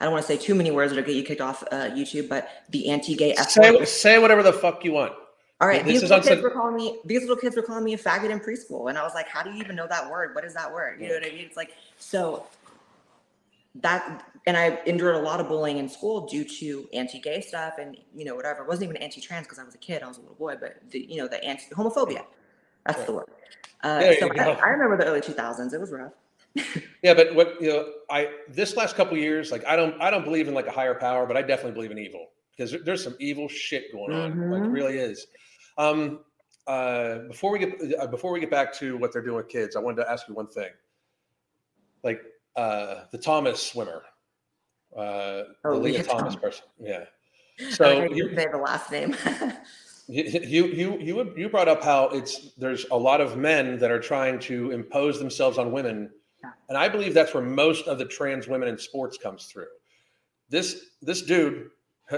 I 0.00 0.04
don't 0.04 0.12
want 0.12 0.26
to 0.26 0.28
say 0.28 0.36
too 0.36 0.54
many 0.54 0.70
words 0.70 0.92
that'll 0.92 1.06
get 1.06 1.16
you 1.16 1.22
kicked 1.22 1.40
off 1.40 1.62
uh, 1.72 1.90
YouTube, 1.90 2.28
but 2.28 2.48
the 2.70 2.90
anti-gay 2.90 3.32
F 3.32 3.50
Say 3.50 3.84
say 3.84 4.18
whatever 4.18 4.42
the 4.42 4.52
fuck 4.52 4.84
you 4.84 4.92
want. 4.92 5.12
All 5.58 5.68
right, 5.68 5.82
This 5.82 6.02
these 6.02 6.10
little 6.10 6.22
kids 6.22 6.42
were 6.42 6.50
calling 6.50 6.76
me. 6.76 6.98
These 7.06 7.22
little 7.22 7.36
kids 7.36 7.56
were 7.56 7.62
calling 7.62 7.82
me 7.82 7.94
a 7.94 7.98
faggot 7.98 8.28
in 8.28 8.40
preschool, 8.40 8.90
and 8.90 8.98
I 8.98 9.02
was 9.02 9.14
like, 9.14 9.26
"How 9.26 9.42
do 9.42 9.50
you 9.50 9.56
even 9.56 9.74
know 9.74 9.86
that 9.86 10.10
word? 10.10 10.34
What 10.34 10.44
is 10.44 10.52
that 10.52 10.70
word?" 10.70 11.00
You 11.00 11.08
know 11.08 11.14
what 11.14 11.24
I 11.24 11.30
mean? 11.30 11.46
It's 11.46 11.56
like 11.56 11.70
so 11.98 12.46
that, 13.76 14.30
and 14.46 14.54
I 14.54 14.78
endured 14.84 15.14
a 15.14 15.20
lot 15.20 15.40
of 15.40 15.48
bullying 15.48 15.78
in 15.78 15.88
school 15.88 16.26
due 16.26 16.44
to 16.44 16.88
anti-gay 16.92 17.40
stuff, 17.40 17.74
and 17.78 17.96
you 18.14 18.26
know 18.26 18.34
whatever. 18.34 18.64
It 18.64 18.68
wasn't 18.68 18.90
even 18.90 19.02
anti-trans 19.02 19.46
because 19.46 19.58
I 19.58 19.64
was 19.64 19.74
a 19.74 19.78
kid. 19.78 20.02
I 20.02 20.08
was 20.08 20.18
a 20.18 20.20
little 20.20 20.36
boy, 20.36 20.56
but 20.60 20.76
the 20.90 21.00
you 21.00 21.16
know 21.16 21.26
the 21.26 21.42
anti 21.42 21.74
homophobia. 21.74 22.24
That's 22.84 23.04
the 23.04 23.12
word. 23.12 23.26
Uh, 23.82 24.00
so 24.20 24.30
I. 24.38 24.50
I 24.50 24.68
remember 24.68 24.98
the 24.98 25.06
early 25.06 25.22
2000s. 25.22 25.72
It 25.72 25.80
was 25.80 25.90
rough. 25.90 26.12
Yeah, 27.02 27.14
but 27.14 27.34
what 27.34 27.60
you 27.60 27.68
know, 27.68 27.92
I 28.10 28.30
this 28.48 28.76
last 28.76 28.96
couple 28.96 29.16
years, 29.16 29.52
like 29.52 29.64
I 29.66 29.76
don't 29.76 30.00
I 30.00 30.10
don't 30.10 30.24
believe 30.24 30.48
in 30.48 30.54
like 30.54 30.66
a 30.66 30.70
higher 30.72 30.94
power, 30.94 31.26
but 31.26 31.36
I 31.36 31.42
definitely 31.42 31.72
believe 31.72 31.90
in 31.90 31.98
evil 31.98 32.28
because 32.56 32.70
there- 32.70 32.80
there's 32.84 33.04
some 33.04 33.14
evil 33.20 33.48
shit 33.48 33.92
going 33.92 34.12
on. 34.12 34.50
Like 34.50 34.62
Mhm. 34.62 34.72
really 34.72 34.98
is. 34.98 35.26
Um, 35.78 36.24
uh, 36.66 37.18
before 37.28 37.52
we 37.52 37.58
get 37.60 37.74
uh, 38.00 38.06
before 38.06 38.32
we 38.32 38.40
get 38.40 38.50
back 38.50 38.72
to 38.74 38.96
what 38.96 39.12
they're 39.12 39.22
doing 39.22 39.36
with 39.36 39.48
kids, 39.48 39.76
I 39.76 39.80
wanted 39.80 40.02
to 40.04 40.10
ask 40.10 40.26
you 40.28 40.34
one 40.34 40.48
thing. 40.48 40.70
Like 42.02 42.22
uh, 42.56 43.04
the 43.12 43.18
Thomas 43.18 43.62
swimmer, 43.62 44.02
uh, 44.96 45.02
the 45.02 45.54
Oh, 45.64 45.72
Lia 45.78 45.94
Lia 45.98 46.02
Thomas 46.04 46.34
Thomas. 46.34 46.36
person. 46.36 46.64
Yeah. 46.80 47.04
So 47.70 48.00
I 48.02 48.06
you, 48.06 48.34
say 48.34 48.46
the 48.50 48.58
last 48.58 48.90
name. 48.90 49.14
you 50.08 50.22
you 50.24 50.66
you 50.66 50.98
you 50.98 51.34
you 51.36 51.48
brought 51.48 51.68
up 51.68 51.82
how 51.82 52.08
it's 52.08 52.52
there's 52.54 52.86
a 52.90 52.96
lot 52.96 53.20
of 53.20 53.36
men 53.36 53.78
that 53.78 53.90
are 53.90 54.00
trying 54.00 54.38
to 54.40 54.70
impose 54.72 55.18
themselves 55.18 55.58
on 55.58 55.70
women. 55.72 56.10
And 56.68 56.76
i 56.78 56.88
believe 56.88 57.14
that's 57.14 57.34
where 57.34 57.42
most 57.42 57.86
of 57.88 57.98
the 57.98 58.04
trans 58.04 58.48
women 58.48 58.68
in 58.68 58.78
sports 58.78 59.18
comes 59.18 59.46
through. 59.46 59.66
This 60.48 60.90
this 61.02 61.22
dude 61.22 61.70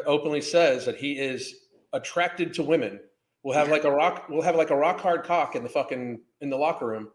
openly 0.06 0.40
says 0.40 0.84
that 0.84 0.96
he 0.96 1.12
is 1.12 1.54
attracted 1.92 2.52
to 2.54 2.62
women. 2.62 3.00
We'll 3.42 3.56
have 3.56 3.68
like 3.68 3.84
a 3.84 3.90
rock. 3.90 4.26
We'll 4.28 4.42
have 4.42 4.56
like 4.56 4.70
a 4.70 4.76
rock 4.76 5.00
hard 5.00 5.24
cock 5.24 5.56
in 5.56 5.62
the 5.62 5.68
fucking 5.68 6.20
in 6.40 6.50
the 6.50 6.56
locker 6.56 6.86
room 6.86 7.08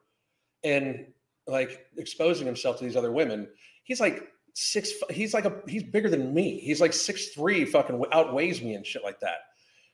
and 0.63 1.05
like 1.47 1.85
exposing 1.97 2.45
himself 2.45 2.77
to 2.79 2.83
these 2.83 2.95
other 2.95 3.11
women. 3.11 3.47
He's 3.83 3.99
like 3.99 4.29
six 4.53 4.91
he's 5.09 5.33
like 5.33 5.45
a 5.45 5.61
he's 5.67 5.83
bigger 5.83 6.09
than 6.09 6.33
me. 6.33 6.59
He's 6.59 6.81
like 6.81 6.93
six 6.93 7.29
three 7.29 7.65
fucking 7.65 8.03
outweighs 8.11 8.61
me 8.61 8.75
and 8.75 8.85
shit 8.85 9.03
like 9.03 9.19
that. 9.19 9.39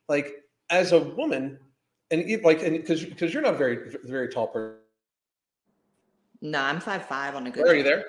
Like 0.07 0.33
as 0.69 0.91
a 0.91 0.99
woman 0.99 1.59
and 2.11 2.43
like 2.43 2.63
and 2.63 2.77
because 2.77 3.03
because 3.03 3.33
you're 3.33 3.43
not 3.43 3.55
a 3.55 3.57
very 3.57 3.95
very 4.05 4.29
tall 4.29 4.47
person 4.47 4.79
no, 6.41 6.59
I'm 6.59 6.79
five 6.79 7.05
five 7.05 7.35
on 7.35 7.47
a 7.47 7.51
good. 7.51 7.67
are 7.67 7.71
day. 7.71 7.77
you 7.79 7.83
there 7.83 8.03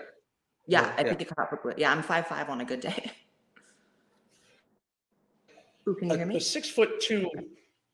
Yeah, 0.67 0.93
I 0.97 1.03
Yeah. 1.03 1.09
think 1.09 1.23
it's 1.23 1.33
probably. 1.33 1.75
Yeah, 1.77 1.91
I'm 1.93 2.03
five 2.03 2.27
five 2.27 2.49
on 2.51 2.61
a 2.61 2.65
good 2.65 2.81
day. 2.81 3.11
Ooh, 5.89 5.95
can 5.95 6.11
you 6.11 6.17
hear 6.17 6.27
me? 6.27 6.37
a 6.37 6.41
six 6.41 6.69
foot 6.69 7.01
two 7.01 7.27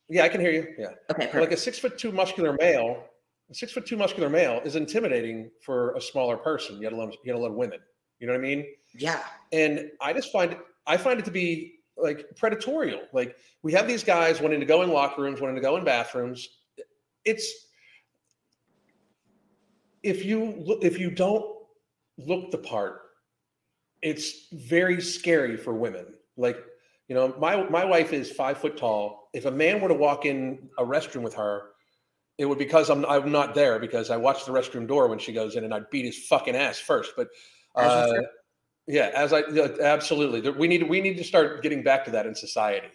yeah 0.08 0.24
i 0.24 0.28
can 0.28 0.40
hear 0.40 0.50
you 0.50 0.66
yeah 0.78 0.88
Okay, 1.10 1.30
But 1.32 1.40
like 1.40 1.52
a 1.52 1.56
six 1.56 1.78
foot 1.78 1.96
two 1.98 2.10
muscular 2.12 2.56
male 2.60 3.04
a 3.50 3.54
six 3.54 3.72
foot 3.72 3.86
two 3.86 3.96
muscular 3.96 4.28
male 4.28 4.60
is 4.64 4.74
intimidating 4.76 5.50
for 5.62 5.94
a 5.94 6.00
smaller 6.00 6.36
person 6.36 6.80
yet 6.82 6.92
alone 6.92 7.12
yet 7.24 7.36
alone 7.36 7.54
women 7.56 7.78
you 8.18 8.26
know 8.26 8.32
what 8.32 8.40
i 8.40 8.42
mean 8.42 8.66
Yeah, 8.94 9.22
and 9.52 9.88
i 10.00 10.12
just 10.12 10.32
find 10.32 10.52
it 10.52 10.58
i 10.86 10.96
find 10.96 11.18
it 11.20 11.24
to 11.26 11.30
be 11.30 11.80
like 11.96 12.26
predatorial 12.34 13.02
like 13.12 13.36
we 13.62 13.72
have 13.72 13.86
these 13.86 14.02
guys 14.04 14.40
wanting 14.40 14.60
to 14.60 14.66
go 14.66 14.82
in 14.82 14.90
locker 14.90 15.22
rooms 15.22 15.40
wanting 15.40 15.56
to 15.56 15.62
go 15.62 15.76
in 15.76 15.84
bathrooms 15.84 16.48
it's 17.24 17.68
if 20.06 20.24
you 20.24 20.78
if 20.82 20.98
you 20.98 21.10
don't 21.10 21.44
look 22.18 22.50
the 22.50 22.58
part 22.58 23.02
it's 24.02 24.48
very 24.52 25.00
scary 25.00 25.56
for 25.56 25.72
women. 25.74 26.06
Like 26.36 26.62
you 27.08 27.14
know 27.14 27.34
my 27.38 27.68
my 27.68 27.84
wife 27.84 28.12
is 28.12 28.30
five 28.30 28.58
foot 28.58 28.76
tall. 28.76 29.30
If 29.32 29.46
a 29.46 29.50
man 29.50 29.80
were 29.80 29.88
to 29.88 29.94
walk 29.94 30.24
in 30.24 30.68
a 30.78 30.84
restroom 30.84 31.22
with 31.22 31.34
her 31.34 31.70
it 32.38 32.44
would 32.44 32.58
because 32.58 32.90
i'm 32.90 33.04
i'm 33.06 33.32
not 33.32 33.54
there 33.54 33.78
because 33.78 34.10
i 34.10 34.16
watch 34.16 34.44
the 34.44 34.52
restroom 34.52 34.86
door 34.86 35.08
when 35.08 35.18
she 35.18 35.32
goes 35.32 35.56
in 35.56 35.64
and 35.64 35.72
I'd 35.72 35.88
beat 35.88 36.04
his 36.04 36.26
fucking 36.26 36.54
ass 36.54 36.78
first 36.78 37.12
but 37.16 37.28
uh, 37.74 38.12
yeah 38.86 39.10
as 39.14 39.32
i 39.32 39.42
absolutely. 39.80 40.48
We 40.50 40.68
need 40.68 40.88
we 40.88 41.00
need 41.00 41.16
to 41.16 41.24
start 41.24 41.62
getting 41.62 41.82
back 41.82 42.04
to 42.04 42.10
that 42.10 42.26
in 42.26 42.34
society. 42.34 42.88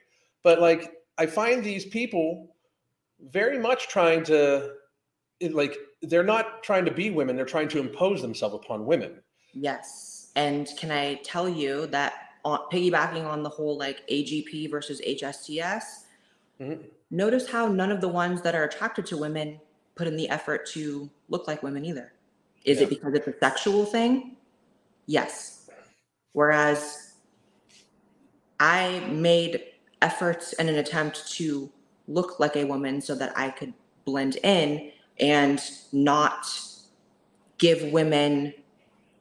But 0.43 0.61
like 0.61 0.93
i 1.17 1.25
find 1.25 1.63
these 1.63 1.85
people 1.85 2.55
very 3.19 3.59
much 3.59 3.87
trying 3.87 4.23
to 4.25 4.73
like 5.51 5.75
they're 6.03 6.23
not 6.23 6.63
trying 6.63 6.85
to 6.85 6.91
be 6.91 7.09
women 7.09 7.35
they're 7.35 7.45
trying 7.45 7.67
to 7.67 7.79
impose 7.79 8.21
themselves 8.21 8.55
upon 8.55 8.85
women 8.85 9.19
yes. 9.53 10.31
And 10.35 10.69
can 10.77 10.91
I 10.91 11.15
tell 11.15 11.49
you 11.49 11.87
that 11.87 12.13
on, 12.45 12.59
piggybacking 12.71 13.25
on 13.25 13.43
the 13.43 13.49
whole 13.49 13.77
like 13.77 14.07
AGP 14.07 14.71
versus 14.71 15.01
HSTS, 15.05 16.05
Mhm. 16.59 16.85
notice 17.09 17.49
how 17.49 17.67
none 17.67 17.91
of 17.91 17.99
the 17.99 18.07
ones 18.07 18.41
that 18.43 18.55
are 18.55 18.63
attracted 18.63 19.05
to 19.07 19.17
women 19.17 19.59
put 19.95 20.07
in 20.07 20.15
the 20.15 20.29
effort 20.29 20.65
to 20.67 21.09
look 21.27 21.47
like 21.47 21.61
women 21.63 21.83
either. 21.83 22.13
Is 22.63 22.77
Yeah. 22.77 22.83
it 22.85 22.89
because 22.89 23.13
it's 23.13 23.27
a 23.27 23.37
sexual 23.39 23.85
thing? 23.85 24.37
Yes. 25.05 25.69
Whereas 26.31 27.15
I 28.59 28.99
made 29.11 29.63
efforts 30.01 30.53
in 30.53 30.69
an 30.69 30.75
attempt 30.75 31.29
to 31.33 31.69
look 32.07 32.39
like 32.39 32.55
a 32.55 32.63
woman 32.63 33.01
so 33.01 33.15
that 33.15 33.37
I 33.37 33.49
could 33.49 33.73
blend 34.05 34.37
in 34.43 34.91
and 35.19 35.61
not 35.91 36.47
give 37.57 37.91
women 37.91 38.53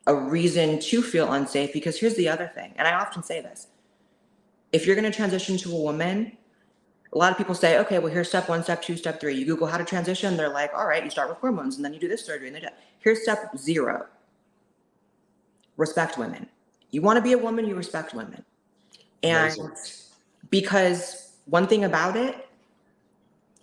a 0.07 0.15
reason 0.15 0.79
to 0.79 1.03
feel 1.03 1.33
unsafe. 1.33 1.73
Because 1.73 1.99
here's 1.99 2.15
the 2.15 2.29
other 2.29 2.51
thing, 2.55 2.73
and 2.77 2.87
I 2.89 2.95
often 2.95 3.23
say 3.23 3.41
this 3.41 3.69
if 4.73 4.87
you're 4.87 4.97
going 4.97 5.11
to 5.11 5.17
transition 5.17 5.57
to 5.59 5.73
a 5.73 5.81
woman, 5.81 6.37
a 7.13 7.19
lot 7.19 7.33
of 7.33 7.39
people 7.39 7.55
say, 7.55 7.79
okay, 7.79 7.99
well, 7.99 8.13
here's 8.13 8.29
step 8.29 8.49
one, 8.49 8.63
step 8.63 8.83
two, 8.83 8.97
step 8.97 9.21
three. 9.21 9.35
You 9.35 9.45
Google 9.45 9.67
how 9.67 9.79
to 9.79 9.85
transition, 9.85 10.37
they're 10.37 10.49
like, 10.49 10.73
all 10.75 10.87
right, 10.87 11.03
you 11.03 11.11
start 11.11 11.29
with 11.29 11.39
hormones 11.39 11.77
and 11.77 11.85
then 11.85 11.93
you 11.93 11.99
do 11.99 12.09
this 12.09 12.25
surgery. 12.25 12.49
And 12.49 12.57
then 12.57 12.71
here's 13.01 13.23
step 13.23 13.57
zero 13.59 14.07
respect 15.77 16.19
women. 16.19 16.47
You 16.91 17.03
want 17.03 17.17
to 17.17 17.23
be 17.23 17.33
a 17.33 17.39
woman, 17.39 17.67
you 17.67 17.75
respect 17.75 18.15
women. 18.15 18.45
And 19.23 19.53
Amazing. 19.53 19.73
because 20.51 21.37
one 21.47 21.67
thing 21.67 21.85
about 21.85 22.17
it, 22.17 22.49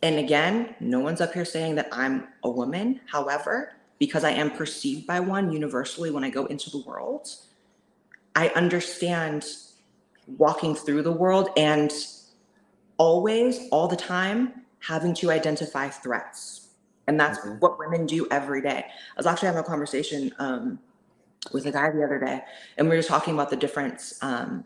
and 0.01 0.19
again, 0.19 0.75
no 0.79 0.99
one's 0.99 1.21
up 1.21 1.33
here 1.33 1.45
saying 1.45 1.75
that 1.75 1.89
I'm 1.91 2.27
a 2.43 2.49
woman. 2.49 3.01
However, 3.07 3.73
because 3.99 4.23
I 4.23 4.31
am 4.31 4.51
perceived 4.51 5.07
by 5.07 5.19
one 5.19 5.51
universally 5.51 6.11
when 6.11 6.23
I 6.23 6.29
go 6.29 6.45
into 6.45 6.69
the 6.69 6.79
world, 6.79 7.29
I 8.35 8.49
understand 8.49 9.45
walking 10.27 10.75
through 10.75 11.01
the 11.03 11.11
world 11.11 11.49
and 11.57 11.91
always, 12.97 13.67
all 13.71 13.87
the 13.87 13.95
time, 13.95 14.61
having 14.79 15.13
to 15.15 15.31
identify 15.31 15.89
threats. 15.89 16.69
And 17.07 17.19
that's 17.19 17.39
Mhm. 17.39 17.59
what 17.61 17.79
women 17.79 18.05
do 18.05 18.27
every 18.31 18.61
day. 18.61 18.85
I 18.87 19.17
was 19.17 19.25
actually 19.25 19.47
having 19.47 19.61
a 19.61 19.63
conversation 19.63 20.33
um, 20.39 20.79
with 21.53 21.65
a 21.65 21.71
guy 21.71 21.89
the 21.91 22.03
other 22.03 22.19
day, 22.19 22.43
and 22.77 22.87
we 22.87 22.95
were 22.95 22.99
just 22.99 23.09
talking 23.09 23.33
about 23.33 23.49
the 23.49 23.55
difference 23.55 24.17
um, 24.21 24.65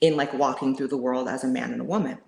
in 0.00 0.16
like 0.16 0.32
walking 0.34 0.76
through 0.76 0.88
the 0.88 0.96
world 0.96 1.28
as 1.28 1.44
a 1.44 1.48
man 1.48 1.72
and 1.72 1.80
a 1.80 1.84
woman. 1.84 2.18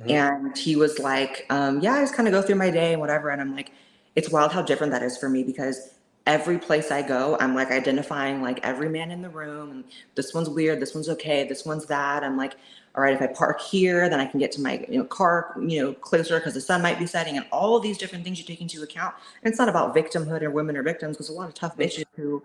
Mhm. 0.00 0.10
And 0.10 0.56
he 0.58 0.76
was 0.76 0.98
like, 0.98 1.46
um, 1.50 1.80
Yeah, 1.80 1.94
I 1.94 2.00
just 2.00 2.14
kind 2.14 2.28
of 2.28 2.32
go 2.32 2.42
through 2.42 2.56
my 2.56 2.70
day 2.70 2.92
and 2.92 3.00
whatever. 3.00 3.30
And 3.30 3.40
I'm 3.40 3.54
like, 3.54 3.72
It's 4.16 4.30
wild 4.30 4.52
how 4.52 4.62
different 4.62 4.92
that 4.92 5.02
is 5.02 5.16
for 5.18 5.28
me 5.28 5.42
because 5.44 5.94
every 6.26 6.58
place 6.58 6.90
I 6.90 7.02
go, 7.02 7.36
I'm 7.40 7.54
like 7.54 7.70
identifying 7.70 8.42
like 8.42 8.60
every 8.64 8.88
man 8.88 9.10
in 9.10 9.22
the 9.22 9.28
room. 9.30 9.70
And 9.70 9.84
this 10.14 10.34
one's 10.34 10.48
weird. 10.48 10.80
This 10.80 10.94
one's 10.94 11.08
okay. 11.10 11.46
This 11.48 11.64
one's 11.64 11.86
that. 11.86 12.22
I'm 12.24 12.36
like, 12.36 12.54
all 12.96 13.02
right, 13.02 13.14
if 13.14 13.22
I 13.22 13.28
park 13.28 13.60
here, 13.60 14.08
then 14.08 14.20
I 14.20 14.26
can 14.26 14.40
get 14.40 14.52
to 14.52 14.60
my 14.60 14.84
you 14.88 14.98
know 14.98 15.04
car, 15.04 15.54
you 15.60 15.80
know, 15.82 15.92
closer 15.94 16.38
because 16.38 16.54
the 16.54 16.60
sun 16.60 16.82
might 16.82 16.98
be 16.98 17.06
setting, 17.06 17.36
and 17.36 17.46
all 17.52 17.76
of 17.76 17.82
these 17.84 17.96
different 17.98 18.24
things 18.24 18.38
you 18.38 18.44
take 18.44 18.60
into 18.60 18.82
account. 18.82 19.14
And 19.42 19.50
it's 19.50 19.58
not 19.60 19.68
about 19.68 19.94
victimhood 19.94 20.42
or 20.42 20.50
women 20.50 20.76
or 20.76 20.82
victims, 20.82 21.16
because 21.16 21.28
a 21.28 21.32
lot 21.32 21.48
of 21.48 21.54
tough 21.54 21.76
bitches 21.78 22.04
who 22.16 22.42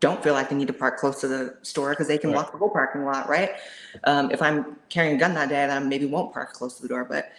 don't 0.00 0.22
feel 0.22 0.32
like 0.34 0.48
they 0.48 0.56
need 0.56 0.66
to 0.66 0.72
park 0.72 0.98
close 0.98 1.20
to 1.20 1.28
the 1.28 1.56
store 1.62 1.90
because 1.90 2.08
they 2.08 2.18
can 2.18 2.30
Right. 2.30 2.36
walk 2.36 2.52
the 2.52 2.58
whole 2.58 2.70
parking 2.70 3.04
lot, 3.04 3.28
right? 3.28 3.52
Um, 4.04 4.30
if 4.30 4.40
I'm 4.42 4.76
carrying 4.88 5.16
a 5.16 5.18
gun 5.18 5.34
that 5.34 5.48
day, 5.50 5.66
then 5.66 5.70
I 5.70 5.78
maybe 5.80 6.06
won't 6.06 6.32
park 6.32 6.52
close 6.54 6.76
to 6.76 6.82
the 6.82 6.88
door. 6.88 7.04
But 7.04 7.32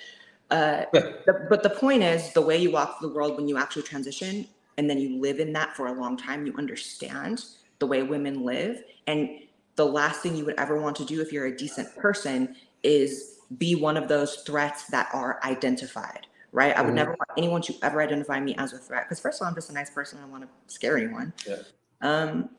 uh, 0.51 0.85
the, 0.93 1.47
but 1.49 1.63
the 1.63 1.69
point 1.69 2.03
is, 2.03 2.33
the 2.33 2.41
way 2.41 2.57
you 2.57 2.71
walk 2.71 2.99
through 2.99 3.09
the 3.09 3.15
world 3.15 3.35
when 3.37 3.47
you 3.47 3.57
actually 3.57 3.83
transition, 3.83 4.47
and 4.77 4.89
then 4.89 4.97
you 4.99 5.19
live 5.19 5.39
in 5.39 5.51
that 5.53 5.75
for 5.75 5.87
a 5.87 5.93
long 5.93 6.17
time, 6.17 6.45
you 6.45 6.53
understand 6.57 7.43
the 7.79 7.87
way 7.87 8.03
women 8.03 8.43
live, 8.43 8.83
and 9.07 9.29
the 9.75 9.85
last 9.85 10.21
thing 10.21 10.35
you 10.35 10.45
would 10.45 10.59
ever 10.59 10.79
want 10.79 10.95
to 10.97 11.05
do 11.05 11.21
if 11.21 11.31
you're 11.31 11.45
a 11.47 11.55
decent 11.57 11.95
person 11.97 12.55
is 12.83 13.39
be 13.57 13.75
one 13.75 13.97
of 13.97 14.07
those 14.07 14.43
threats 14.43 14.85
that 14.87 15.09
are 15.13 15.39
identified 15.43 16.27
right 16.53 16.77
i 16.77 16.81
would 16.81 16.91
Mhm. 16.91 16.95
never 16.95 17.11
want 17.11 17.29
anyone 17.37 17.61
to 17.61 17.73
ever 17.81 18.01
identify 18.01 18.39
me 18.39 18.55
as 18.57 18.73
a 18.73 18.77
threat 18.77 19.03
because 19.05 19.19
first 19.19 19.39
of 19.41 19.45
all 19.45 19.49
i'm 19.49 19.55
just 19.55 19.69
a 19.69 19.73
nice 19.73 19.89
person 19.89 20.19
i 20.19 20.21
don't 20.21 20.31
want 20.31 20.43
to 20.43 20.49
scare 20.73 20.97
anyone 20.97 21.33
Yeah. 21.47 21.55
Um 22.01 22.49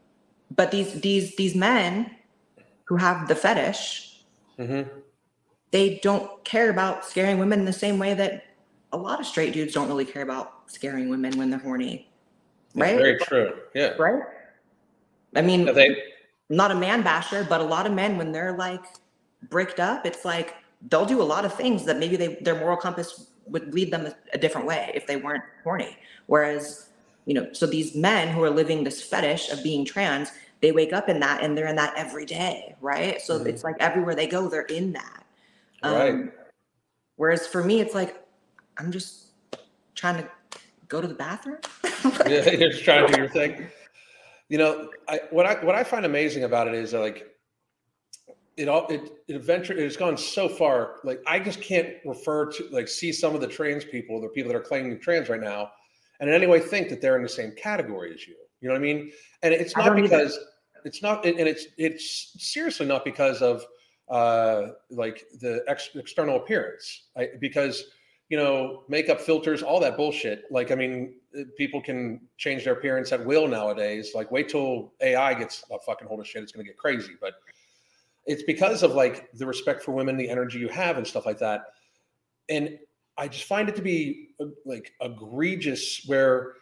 but 0.55 0.71
these 0.71 1.01
these 1.01 1.35
these 1.37 1.55
men 1.55 2.11
who 2.85 2.97
have 2.97 3.29
the 3.29 3.35
fetish 3.35 4.25
Mhm. 4.59 4.89
they 5.71 5.99
don't 6.03 6.45
care 6.45 6.69
about 6.71 7.05
scaring 7.05 7.39
women 7.39 7.61
in 7.61 7.65
the 7.65 7.73
same 7.73 7.99
way 7.99 8.15
that 8.15 8.45
a 8.93 8.97
lot 8.97 9.19
of 9.21 9.27
straight 9.27 9.53
dudes 9.55 9.73
don't 9.73 9.89
really 9.89 10.05
care 10.05 10.23
about 10.23 10.71
scaring 10.71 11.09
women 11.09 11.37
when 11.39 11.49
they're 11.51 11.59
horny 11.59 12.09
right 12.75 12.97
Very 12.97 13.19
true. 13.19 13.55
Yeah. 13.75 13.95
right 13.99 14.23
i 15.37 15.41
mean 15.41 15.65
They, 15.65 15.97
not 16.51 16.71
a 16.71 16.75
man 16.75 17.03
basher, 17.03 17.47
but 17.49 17.63
a 17.63 17.65
lot 17.65 17.87
of 17.87 17.93
men 17.95 18.19
when 18.19 18.31
they're 18.31 18.53
like 18.53 18.85
bricked 19.49 19.81
up, 19.81 20.05
it's 20.05 20.23
like 20.27 20.55
they'll 20.91 21.07
do 21.07 21.23
a 21.23 21.25
lot 21.35 21.47
of 21.47 21.55
things 21.55 21.87
that 21.87 21.97
maybe 21.99 22.15
they 22.17 22.35
their 22.43 22.57
moral 22.57 22.77
compass 22.77 23.29
would 23.47 23.73
lead 23.73 23.91
them 23.91 24.05
a, 24.05 24.15
a 24.35 24.39
different 24.39 24.67
way 24.67 24.91
if 24.95 25.07
they 25.07 25.17
weren't 25.17 25.43
horny. 25.65 25.97
Whereas, 26.27 26.91
you 27.27 27.35
know, 27.35 27.53
so 27.53 27.67
these 27.67 27.95
men 27.95 28.29
who 28.29 28.43
are 28.43 28.51
living 28.51 28.85
this 28.85 29.03
fetish 29.03 29.51
of 29.51 29.63
being 29.63 29.85
trans, 29.85 30.31
they 30.61 30.73
wake 30.73 30.93
up 30.93 31.09
in 31.09 31.21
that 31.21 31.43
and 31.43 31.57
they're 31.57 31.67
in 31.67 31.77
that 31.77 31.95
every 31.97 32.25
day, 32.25 32.75
right? 32.81 33.21
So 33.21 33.39
Mhm. 33.39 33.47
it's 33.47 33.65
like 33.65 33.77
everywhere 33.81 34.15
they 34.15 34.27
go, 34.27 34.49
they're 34.49 34.63
in 34.63 34.93
that. 34.93 35.25
Um, 35.83 35.93
Right. 35.95 36.33
Whereas 37.17 37.47
for 37.47 37.63
me, 37.63 37.81
it's 37.81 37.95
like 37.95 38.17
I'm 38.79 38.91
just 38.91 39.27
trying 39.95 40.23
to 40.23 40.29
go 40.89 41.01
to 41.01 41.07
the 41.07 41.15
bathroom. 41.15 41.59
yeah, 42.27 42.51
you're 42.51 42.71
just 42.71 42.85
trying 42.85 43.07
to 43.07 43.13
do 43.13 43.19
your 43.19 43.29
thing. 43.29 43.67
You 44.49 44.59
know, 44.59 44.91
I, 45.09 45.21
what 45.31 45.47
I 45.47 45.55
what 45.65 45.75
I 45.75 45.85
find 45.85 46.05
amazing 46.05 46.45
about 46.45 46.69
it 46.69 46.75
is 46.75 46.93
like 46.93 47.29
it 48.57 48.69
all 48.69 48.87
it 48.89 49.01
it 49.29 49.37
eventually 49.37 49.83
it's 49.83 49.97
gone 49.97 50.17
so 50.17 50.49
far. 50.49 50.97
Like 51.05 51.23
I 51.27 51.39
just 51.39 51.61
can't 51.61 51.95
refer 52.05 52.51
to 52.53 52.69
like 52.71 52.89
see 52.89 53.13
some 53.13 53.35
of 53.35 53.41
the 53.41 53.47
trans 53.47 53.85
people, 53.85 54.21
the 54.21 54.29
people 54.29 54.53
that 54.53 54.59
are 54.59 54.63
claiming 54.63 54.99
trans 54.99 55.29
right 55.29 55.41
now, 55.41 55.71
and 56.23 56.31
in 56.31 56.37
any 56.37 56.47
way 56.47 56.61
think 56.61 56.89
that 56.89 57.01
they're 57.01 57.17
in 57.17 57.23
the 57.25 57.29
same 57.29 57.51
category 57.51 58.15
as 58.15 58.29
you. 58.29 58.37
You 58.61 58.69
know 58.69 58.75
what 58.75 58.79
I 58.79 58.83
mean? 58.83 59.11
And 59.43 59.53
it's 59.53 59.77
not 59.77 59.87
don't 59.87 59.99
either. 59.99 60.09
because 60.09 60.39
it's 60.85 61.03
not, 61.03 61.27
and 61.27 61.41
it's 61.41 61.67
it's 61.79 62.37
seriously 62.39 62.87
not 62.87 63.05
because 63.05 63.43
of 63.43 63.67
uh 64.09 64.69
like 64.89 65.25
the 65.41 65.65
ex- 65.67 65.91
external 65.97 66.37
appearance, 66.37 67.09
I, 67.17 67.31
because 67.41 67.83
you 68.29 68.37
know 68.37 68.85
makeup 68.89 69.21
filters, 69.21 69.65
all 69.65 69.81
that 69.81 69.97
bullshit. 69.97 70.45
Like 70.49 70.71
I 70.71 70.77
mean, 70.77 71.15
people 71.59 71.83
can 71.83 72.21
change 72.39 72.63
their 72.63 72.75
appearance 72.75 73.11
at 73.11 73.27
will 73.27 73.49
nowadays. 73.49 74.13
Like 74.15 74.31
wait 74.31 74.49
till 74.49 74.93
AI 75.01 75.35
gets 75.35 75.65
a 75.73 75.79
fucking 75.81 76.07
hold 76.07 76.21
of 76.21 76.29
shit, 76.29 76.45
it's 76.45 76.53
gonna 76.53 76.65
get 76.65 76.79
crazy. 76.79 77.15
But 77.21 77.35
it's 78.27 78.45
because 78.45 78.85
of 78.85 78.95
like 78.95 79.29
the 79.33 79.47
respect 79.47 79.83
for 79.83 79.91
women, 79.91 80.17
the 80.17 80.31
energy 80.31 80.61
you 80.61 80.69
have, 80.69 80.99
and 80.99 81.07
stuff 81.07 81.27
like 81.27 81.41
that. 81.41 81.63
And 82.49 82.79
I 83.17 83.29
just 83.29 83.45
find 83.45 83.69
it 83.69 83.77
to 83.77 83.83
be 83.83 84.31
uh, 84.41 84.47
like 84.65 84.93
egregious 85.01 86.05
where 86.07 86.55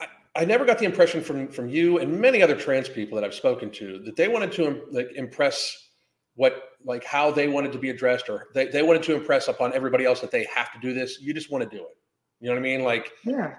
I, 0.00 0.06
I 0.36 0.44
never 0.44 0.64
got 0.64 0.78
the 0.78 0.84
impression 0.84 1.22
from 1.22 1.48
from 1.48 1.68
you 1.68 1.98
and 1.98 2.20
many 2.20 2.42
other 2.42 2.54
trans 2.54 2.88
people 2.88 3.16
that 3.16 3.24
I've 3.24 3.34
spoken 3.34 3.70
to 3.72 4.00
that 4.04 4.16
they 4.16 4.28
wanted 4.28 4.52
to 4.52 4.86
like 4.90 5.10
impress 5.14 5.88
what 6.34 6.70
like 6.84 7.04
how 7.04 7.30
they 7.30 7.48
wanted 7.48 7.72
to 7.72 7.78
be 7.78 7.90
addressed 7.90 8.28
or 8.28 8.48
they, 8.54 8.66
they 8.66 8.82
wanted 8.82 9.02
to 9.04 9.14
impress 9.14 9.48
upon 9.48 9.72
everybody 9.74 10.04
else 10.04 10.20
that 10.20 10.30
they 10.30 10.44
have 10.44 10.72
to 10.72 10.78
do 10.80 10.92
this. 10.94 11.20
You 11.20 11.34
just 11.34 11.50
want 11.50 11.68
to 11.68 11.76
do 11.76 11.82
it. 11.82 11.96
You 12.40 12.48
know 12.48 12.54
what 12.54 12.60
I 12.60 12.62
mean? 12.62 12.82
Like 12.82 13.10
Yeah. 13.24 13.56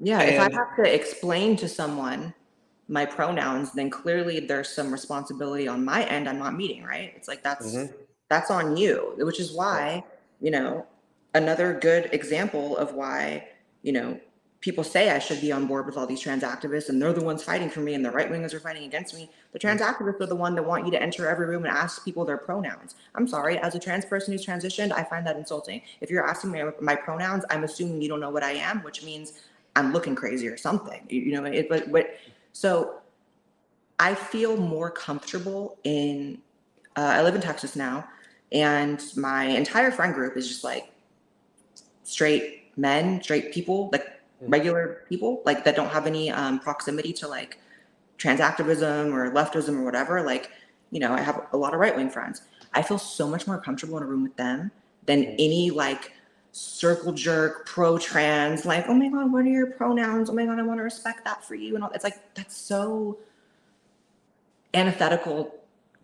Yeah. 0.00 0.20
if 0.20 0.40
I 0.40 0.44
have 0.44 0.76
to 0.76 0.94
explain 0.94 1.56
to 1.56 1.68
someone 1.68 2.34
my 2.88 3.06
pronouns, 3.06 3.72
then 3.72 3.88
clearly 3.88 4.40
there's 4.40 4.68
some 4.68 4.92
responsibility 4.92 5.68
on 5.68 5.84
my 5.84 6.04
end 6.04 6.28
I'm 6.28 6.38
not 6.38 6.54
meeting, 6.54 6.84
right? 6.84 7.12
It's 7.16 7.28
like 7.28 7.42
that's 7.42 7.74
Mhm. 7.74 7.94
that's 8.28 8.50
on 8.50 8.76
you, 8.76 9.14
which 9.18 9.40
is 9.40 9.52
why, 9.52 10.02
you 10.42 10.50
know, 10.50 10.84
another 11.34 11.72
good 11.72 12.10
example 12.12 12.76
of 12.76 12.92
why, 12.92 13.48
you 13.82 13.92
know, 13.92 14.20
people 14.60 14.84
say 14.84 15.10
I 15.10 15.18
should 15.18 15.40
be 15.40 15.50
on 15.50 15.66
board 15.66 15.86
with 15.86 15.96
all 15.96 16.06
these 16.06 16.20
trans 16.20 16.44
activists 16.44 16.88
and 16.88 17.02
they're 17.02 17.12
the 17.12 17.24
ones 17.24 17.42
fighting 17.42 17.68
for 17.68 17.80
me 17.80 17.94
and 17.94 18.04
the 18.04 18.10
right 18.10 18.30
wingers 18.30 18.54
are 18.54 18.60
fighting 18.60 18.84
against 18.84 19.12
me. 19.12 19.28
The 19.52 19.58
trans 19.58 19.80
activists 19.80 20.20
are 20.20 20.26
the 20.26 20.36
one 20.36 20.54
that 20.54 20.62
want 20.62 20.84
you 20.84 20.92
to 20.92 21.02
enter 21.02 21.28
every 21.28 21.46
room 21.46 21.64
and 21.64 21.74
ask 21.74 22.04
people 22.04 22.24
their 22.24 22.36
pronouns. 22.36 22.94
I'm 23.14 23.26
sorry, 23.26 23.58
as 23.58 23.74
a 23.74 23.80
trans 23.80 24.04
person 24.04 24.32
who's 24.32 24.46
transitioned, 24.46 24.92
I 24.92 25.02
find 25.02 25.26
that 25.26 25.36
insulting. 25.36 25.82
If 26.00 26.10
you're 26.10 26.26
asking 26.26 26.52
me 26.52 26.62
my 26.80 26.94
pronouns, 26.94 27.44
I'm 27.50 27.64
assuming 27.64 28.00
you 28.02 28.08
don't 28.08 28.20
know 28.20 28.30
what 28.30 28.44
I 28.44 28.52
am, 28.52 28.82
which 28.84 29.02
means 29.02 29.40
I'm 29.74 29.92
looking 29.92 30.14
crazy 30.14 30.46
or 30.46 30.56
something. 30.56 31.06
You, 31.08 31.22
you 31.22 31.32
know, 31.32 31.44
it, 31.44 31.68
but, 31.68 31.90
but 31.90 32.14
so 32.52 33.00
I 33.98 34.14
feel 34.14 34.56
more 34.56 34.90
comfortable 34.90 35.78
in, 35.82 36.38
uh, 36.96 37.00
I 37.00 37.22
live 37.22 37.34
in 37.34 37.40
Texas 37.40 37.74
now, 37.74 38.06
and 38.52 39.02
my 39.16 39.44
entire 39.44 39.90
friend 39.90 40.14
group 40.14 40.36
is 40.36 40.48
just 40.48 40.64
like 40.64 40.90
straight 42.04 42.76
men, 42.76 43.22
straight 43.22 43.52
people, 43.52 43.88
like 43.92 44.06
Mhm. 44.42 44.50
regular 44.50 45.02
people, 45.08 45.42
like 45.44 45.64
that 45.64 45.76
don't 45.76 45.90
have 45.90 46.06
any 46.06 46.30
um, 46.30 46.58
proximity 46.58 47.12
to 47.14 47.28
like 47.28 47.58
trans 48.18 48.40
activism 48.40 49.14
or 49.14 49.30
leftism 49.32 49.78
or 49.78 49.82
whatever. 49.84 50.22
Like, 50.22 50.50
you 50.90 51.00
know, 51.00 51.12
I 51.12 51.20
have 51.20 51.46
a 51.52 51.56
lot 51.56 51.74
of 51.74 51.80
right 51.80 51.96
wing 51.96 52.10
friends. 52.10 52.42
I 52.74 52.82
feel 52.82 52.98
so 52.98 53.28
much 53.28 53.46
more 53.46 53.58
comfortable 53.58 53.96
in 53.96 54.02
a 54.02 54.06
room 54.06 54.22
with 54.22 54.36
them 54.36 54.70
than 55.06 55.22
Mhm. 55.22 55.34
any 55.38 55.70
like 55.70 56.12
circle 56.52 57.12
jerk 57.12 57.66
pro 57.66 57.96
trans, 57.98 58.66
like, 58.66 58.86
oh 58.88 58.94
my 58.94 59.08
God, 59.08 59.32
what 59.32 59.44
are 59.44 59.48
your 59.48 59.68
pronouns? 59.68 60.28
Oh 60.28 60.34
my 60.34 60.44
God, 60.44 60.58
I 60.58 60.62
want 60.62 60.78
to 60.78 60.84
respect 60.84 61.24
that 61.24 61.42
for 61.44 61.54
you. 61.54 61.74
And 61.74 61.84
all 61.84 61.90
it's 61.90 62.04
like, 62.04 62.34
that's 62.34 62.56
so 62.56 63.18
antithetical 64.74 65.54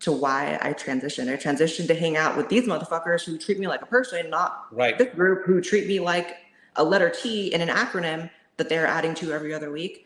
to 0.01 0.11
why 0.11 0.57
I 0.61 0.73
transitioned. 0.73 1.31
I 1.31 1.35
transitioned 1.35 1.87
to 1.87 1.95
hang 1.95 2.15
out 2.15 2.37
with 2.37 2.49
these 2.49 2.63
motherfuckers 2.63 3.23
who 3.23 3.37
treat 3.37 3.59
me 3.59 3.67
like 3.67 3.81
a 3.81 3.85
person, 3.85 4.29
not 4.29 4.67
right. 4.71 4.97
this 4.97 5.13
group 5.13 5.45
who 5.45 5.61
treat 5.61 5.87
me 5.87 5.99
like 5.99 6.37
a 6.75 6.83
letter 6.83 7.09
T 7.09 7.53
in 7.53 7.61
an 7.61 7.69
acronym 7.69 8.29
that 8.57 8.69
they're 8.69 8.87
adding 8.87 9.13
to 9.15 9.33
every 9.33 9.53
other 9.53 9.71
week. 9.71 10.05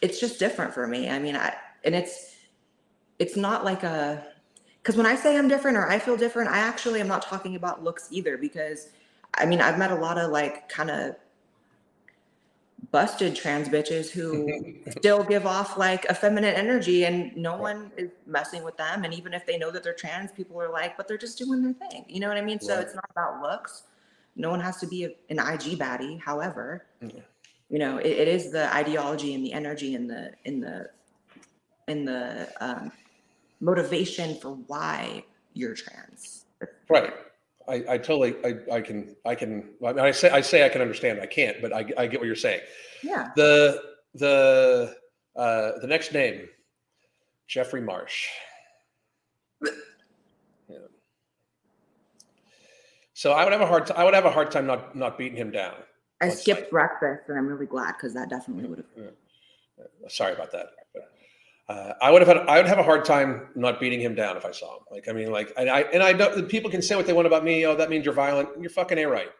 It's 0.00 0.20
just 0.20 0.38
different 0.38 0.72
for 0.74 0.86
me. 0.86 1.10
I 1.10 1.18
mean, 1.18 1.36
I 1.36 1.54
and 1.84 1.94
it's 1.94 2.36
it's 3.18 3.36
not 3.36 3.64
like 3.64 3.82
a 3.82 4.24
because 4.82 4.96
when 4.96 5.06
I 5.06 5.14
say 5.14 5.36
I'm 5.36 5.48
different 5.48 5.76
or 5.76 5.88
I 5.88 5.98
feel 5.98 6.16
different, 6.16 6.50
I 6.50 6.58
actually 6.58 7.00
am 7.00 7.08
not 7.08 7.22
talking 7.22 7.56
about 7.56 7.82
looks 7.82 8.08
either. 8.10 8.36
Because 8.36 8.90
I 9.34 9.46
mean, 9.46 9.60
I've 9.60 9.78
met 9.78 9.90
a 9.90 9.96
lot 9.96 10.18
of 10.18 10.30
like 10.30 10.68
kind 10.68 10.90
of 10.90 11.16
busted 12.92 13.34
trans 13.34 13.68
bitches 13.68 14.10
who 14.10 14.48
still 14.90 15.24
give 15.24 15.46
off 15.46 15.78
like 15.78 16.04
a 16.04 16.14
feminine 16.14 16.54
energy 16.54 17.06
and 17.06 17.34
no 17.36 17.56
one 17.56 17.90
is 17.96 18.10
messing 18.26 18.62
with 18.62 18.76
them. 18.76 19.04
And 19.04 19.14
even 19.14 19.32
if 19.32 19.46
they 19.46 19.56
know 19.56 19.70
that 19.70 19.82
they're 19.82 19.94
trans, 19.94 20.30
people 20.30 20.60
are 20.60 20.70
like, 20.70 20.96
but 20.98 21.08
they're 21.08 21.18
just 21.18 21.38
doing 21.38 21.62
their 21.62 21.72
thing. 21.72 22.04
You 22.06 22.20
know 22.20 22.28
what 22.28 22.36
I 22.36 22.42
mean? 22.42 22.60
So 22.60 22.78
it's 22.78 22.94
not 22.94 23.08
about 23.10 23.40
looks. 23.40 23.84
No 24.36 24.50
one 24.50 24.60
has 24.60 24.76
to 24.78 24.86
be 24.86 25.04
a- 25.04 25.14
an 25.30 25.38
IG 25.38 25.78
baddie. 25.78 26.20
However, 26.20 26.84
you 27.00 27.78
know, 27.78 27.96
it, 27.96 28.06
it 28.06 28.28
is 28.28 28.52
the 28.52 28.72
ideology 28.74 29.34
and 29.34 29.44
the 29.44 29.52
energy 29.52 29.94
and 29.94 30.08
the 30.08 30.32
in 30.44 30.60
the 30.60 30.90
in 31.88 32.04
the 32.04 32.48
um, 32.60 32.92
motivation 33.60 34.36
for 34.36 34.50
why 34.66 35.24
you're 35.54 35.74
trans. 35.74 36.44
Right. 36.88 37.14
I, 37.68 37.84
I 37.90 37.98
totally, 37.98 38.34
I, 38.44 38.76
I 38.76 38.80
can, 38.80 39.14
I 39.24 39.34
can, 39.34 39.70
I, 39.84 39.92
mean, 39.92 40.04
I 40.04 40.10
say, 40.10 40.30
I 40.30 40.40
say 40.40 40.66
I 40.66 40.68
can 40.68 40.80
understand. 40.80 41.20
I 41.20 41.26
can't, 41.26 41.60
but 41.62 41.72
I, 41.72 41.84
I 41.96 42.06
get 42.06 42.20
what 42.20 42.26
you're 42.26 42.34
saying. 42.34 42.60
Yeah. 43.02 43.28
The, 43.36 43.80
the, 44.14 44.96
uh, 45.36 45.72
the 45.80 45.86
next 45.86 46.12
name, 46.12 46.48
Jeffrey 47.48 47.80
Marsh. 47.80 48.26
Yeah. 50.68 50.78
So 53.14 53.32
I 53.32 53.44
would 53.44 53.52
have 53.52 53.62
a 53.62 53.66
hard, 53.66 53.86
t- 53.86 53.94
I 53.94 54.04
would 54.04 54.14
have 54.14 54.24
a 54.24 54.30
hard 54.30 54.50
time 54.50 54.66
not, 54.66 54.96
not 54.96 55.18
beating 55.18 55.36
him 55.36 55.50
down. 55.50 55.74
I 56.20 56.28
skipped 56.28 56.62
say. 56.62 56.70
breakfast 56.70 57.28
and 57.28 57.38
I'm 57.38 57.46
really 57.46 57.66
glad 57.66 57.92
because 57.92 58.14
that 58.14 58.30
definitely 58.30 58.68
would 58.68 58.78
have. 58.78 59.12
Sorry 60.08 60.32
about 60.32 60.52
that. 60.52 60.66
Uh, 61.72 61.94
I 62.02 62.10
would 62.10 62.20
have 62.20 62.28
had, 62.28 62.46
I 62.48 62.58
would 62.58 62.66
have 62.66 62.78
a 62.78 62.82
hard 62.82 63.04
time 63.04 63.48
not 63.54 63.80
beating 63.80 64.00
him 64.00 64.14
down 64.14 64.36
if 64.36 64.44
I 64.44 64.52
saw 64.52 64.76
him. 64.76 64.82
Like, 64.90 65.08
I 65.08 65.12
mean, 65.12 65.30
like, 65.32 65.52
and 65.56 65.70
I, 65.70 65.80
and 65.94 66.02
I 66.02 66.12
don't, 66.12 66.48
people 66.48 66.70
can 66.70 66.82
say 66.82 66.96
what 66.96 67.06
they 67.06 67.12
want 67.14 67.26
about 67.26 67.44
me. 67.44 67.64
Oh, 67.64 67.74
that 67.74 67.88
means 67.88 68.04
you're 68.04 68.14
violent. 68.14 68.48
You're 68.60 68.70
fucking 68.70 68.98
a 68.98 69.06
right. 69.06 69.30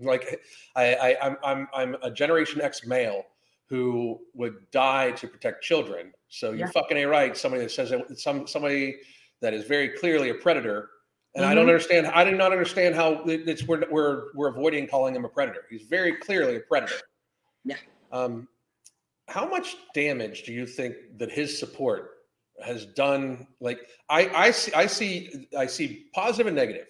Like, 0.00 0.40
I, 0.74 0.94
I, 0.94 1.26
I'm, 1.26 1.36
I'm, 1.44 1.68
I'm 1.72 1.96
a 2.02 2.10
Generation 2.10 2.60
X 2.60 2.84
male 2.86 3.22
who 3.68 4.18
would 4.34 4.54
die 4.72 5.12
to 5.12 5.28
protect 5.28 5.62
children. 5.62 6.12
So 6.28 6.50
you're 6.50 6.66
Yeah. 6.66 6.72
fucking 6.72 6.96
a 6.96 7.04
right. 7.04 7.36
Somebody 7.36 7.62
that 7.62 7.70
says 7.70 7.90
that 7.90 8.18
some, 8.18 8.46
somebody 8.46 8.96
that 9.40 9.54
is 9.54 9.64
very 9.64 9.90
clearly 9.90 10.30
a 10.30 10.34
predator. 10.34 10.90
And 11.34 11.44
I 11.44 11.52
Mhm. 11.52 11.56
don't 11.56 11.68
understand. 11.68 12.06
I 12.08 12.24
do 12.24 12.32
not 12.36 12.50
understand 12.52 12.94
how 12.94 13.22
it's 13.26 13.62
we're, 13.68 13.84
we're 13.90 14.32
we're 14.34 14.48
avoiding 14.48 14.86
calling 14.86 15.14
him 15.14 15.24
a 15.24 15.28
predator. 15.28 15.66
He's 15.68 15.82
very 15.82 16.16
clearly 16.16 16.56
a 16.56 16.60
predator. 16.60 16.96
Yeah. 17.64 17.76
Um, 18.10 18.48
how 19.28 19.46
much 19.48 19.76
damage 19.94 20.44
do 20.44 20.52
you 20.52 20.66
think 20.66 20.94
that 21.18 21.30
his 21.30 21.58
support 21.58 22.10
has 22.64 22.86
done? 22.86 23.46
Like 23.60 23.80
I 24.08 24.28
I 24.28 24.50
see 24.50 24.72
I 24.72 24.86
see 24.86 25.46
I 25.56 25.66
see 25.66 26.06
positive 26.14 26.46
and 26.46 26.56
negative. 26.56 26.86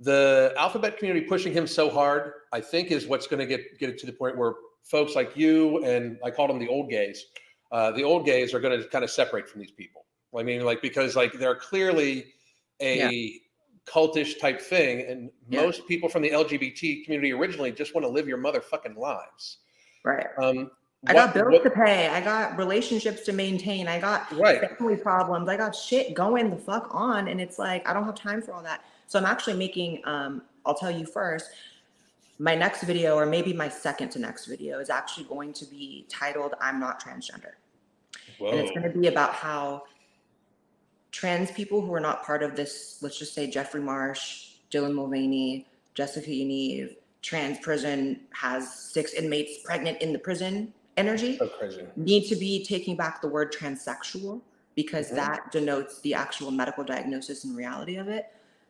The 0.00 0.52
alphabet 0.58 0.98
community 0.98 1.26
pushing 1.26 1.52
him 1.52 1.66
so 1.66 1.88
hard, 1.88 2.32
I 2.52 2.60
think, 2.60 2.90
is 2.90 3.06
what's 3.06 3.26
going 3.26 3.40
to 3.40 3.46
get 3.46 3.78
get 3.78 3.88
it 3.88 3.98
to 3.98 4.06
the 4.06 4.12
point 4.12 4.36
where 4.36 4.54
folks 4.84 5.14
like 5.14 5.36
you 5.36 5.82
and 5.84 6.18
I 6.24 6.30
call 6.30 6.46
them 6.48 6.58
the 6.58 6.68
old 6.68 6.90
gays. 6.90 7.24
Uh, 7.72 7.90
the 7.92 8.04
old 8.04 8.26
gays 8.26 8.54
are 8.54 8.60
going 8.60 8.78
to 8.80 8.86
kind 8.88 9.02
of 9.04 9.10
separate 9.10 9.48
from 9.48 9.60
these 9.60 9.72
people. 9.72 10.04
I 10.38 10.42
mean, 10.42 10.64
like 10.64 10.82
because 10.82 11.16
like 11.16 11.32
they're 11.32 11.56
clearly 11.56 12.26
a 12.82 13.40
cultish 13.86 14.38
type 14.38 14.60
thing, 14.60 15.06
and 15.06 15.30
Yeah. 15.48 15.62
most 15.62 15.86
people 15.88 16.08
from 16.08 16.22
the 16.22 16.30
LGBT 16.30 17.04
community 17.04 17.32
originally 17.32 17.72
just 17.72 17.94
want 17.94 18.04
to 18.04 18.08
live 18.08 18.28
your 18.28 18.38
motherfucking 18.38 18.96
lives. 18.96 19.58
Right. 20.04 20.26
Um, 20.38 20.70
I 21.06 21.14
what- 21.14 21.26
got 21.26 21.34
bills 21.34 21.52
what- 21.52 21.64
to 21.64 21.70
pay. 21.70 22.08
I 22.08 22.20
got 22.20 22.58
relationships 22.58 23.22
to 23.22 23.32
maintain. 23.32 23.88
I 23.88 24.00
got 24.00 24.30
Right. 24.32 24.60
family 24.60 24.96
problems. 24.96 25.48
I 25.48 25.56
got 25.56 25.74
shit 25.74 26.14
going 26.14 26.50
the 26.50 26.56
fuck 26.56 26.88
on. 26.94 27.28
And 27.28 27.40
it's 27.40 27.58
like, 27.58 27.88
I 27.88 27.92
don't 27.92 28.04
have 28.04 28.14
time 28.14 28.42
for 28.42 28.52
all 28.52 28.62
that. 28.62 28.84
So 29.06 29.18
I'm 29.18 29.26
actually 29.26 29.56
making, 29.56 30.02
um, 30.04 30.42
I'll 30.64 30.74
tell 30.74 30.90
you 30.90 31.06
first, 31.06 31.50
my 32.38 32.54
next 32.54 32.82
video, 32.82 33.14
or 33.16 33.24
maybe 33.24 33.52
my 33.52 33.68
second 33.68 34.10
to 34.10 34.18
next 34.18 34.46
video, 34.46 34.78
is 34.80 34.90
actually 34.90 35.24
going 35.24 35.52
to 35.54 35.64
be 35.64 36.06
titled 36.08 36.54
I'm 36.60 36.78
Not 36.80 37.02
Transgender. 37.02 37.52
And 38.40 38.58
it's 38.58 38.70
going 38.72 38.82
to 38.82 38.98
be 38.98 39.06
about 39.06 39.32
how 39.32 39.84
trans 41.12 41.50
people 41.50 41.80
who 41.80 41.94
are 41.94 42.00
not 42.00 42.24
part 42.24 42.42
of 42.42 42.56
this, 42.56 42.98
let's 43.00 43.18
just 43.18 43.32
say 43.32 43.46
Jeffrey 43.46 43.80
Marsh, 43.80 44.56
Dylan 44.70 44.92
Mulvaney, 44.92 45.66
Jessica 45.94 46.28
Yaniv, 46.28 46.96
trans 47.22 47.58
prison 47.60 48.20
has 48.32 48.70
six 48.70 49.14
inmates 49.14 49.64
pregnant 49.64 50.02
in 50.02 50.12
the 50.12 50.18
prison 50.18 50.72
energy 50.96 51.36
So 51.36 51.50
need 51.96 52.26
to 52.28 52.36
be 52.36 52.64
taking 52.64 52.96
back 52.96 53.20
the 53.20 53.28
word 53.28 53.52
transsexual 53.52 54.40
because 54.74 55.10
Mhm. 55.10 55.16
that 55.16 55.52
denotes 55.52 56.00
the 56.00 56.14
actual 56.14 56.50
medical 56.50 56.84
diagnosis 56.84 57.44
and 57.44 57.56
reality 57.56 57.96
of 57.96 58.08
it. 58.08 58.26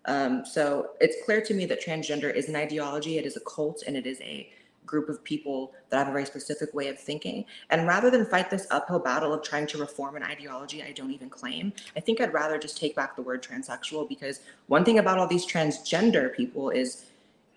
Um, 0.06 0.44
so 0.44 0.90
it's 1.00 1.16
clear 1.24 1.40
to 1.40 1.54
me 1.54 1.66
that 1.66 1.82
transgender 1.82 2.32
is 2.32 2.48
an 2.48 2.56
ideology, 2.56 3.18
it 3.18 3.26
is 3.26 3.36
a 3.36 3.40
cult, 3.40 3.82
and 3.86 3.96
it 3.96 4.06
is 4.06 4.20
a 4.20 4.48
group 4.84 5.08
of 5.08 5.22
people 5.24 5.74
that 5.90 5.98
have 5.98 6.08
a 6.08 6.12
very 6.12 6.24
specific 6.24 6.72
way 6.72 6.86
of 6.86 6.96
thinking. 6.96 7.44
And 7.70 7.88
rather 7.88 8.08
than 8.08 8.24
fight 8.24 8.50
this 8.50 8.68
uphill 8.70 9.00
battle 9.00 9.34
of 9.34 9.42
trying 9.42 9.66
to 9.68 9.78
reform 9.78 10.14
an 10.14 10.22
ideology 10.22 10.80
I 10.82 10.92
don't 10.92 11.10
even 11.10 11.28
claim, 11.28 11.72
I 11.96 12.00
think 12.00 12.20
I'd 12.20 12.32
rather 12.32 12.56
just 12.56 12.76
take 12.78 12.94
back 12.94 13.16
the 13.16 13.22
word 13.22 13.42
transsexual 13.42 14.08
because 14.08 14.40
one 14.68 14.84
thing 14.84 15.00
about 15.00 15.18
all 15.18 15.26
these 15.26 15.44
transgender 15.44 16.32
people 16.32 16.70
is 16.70 17.06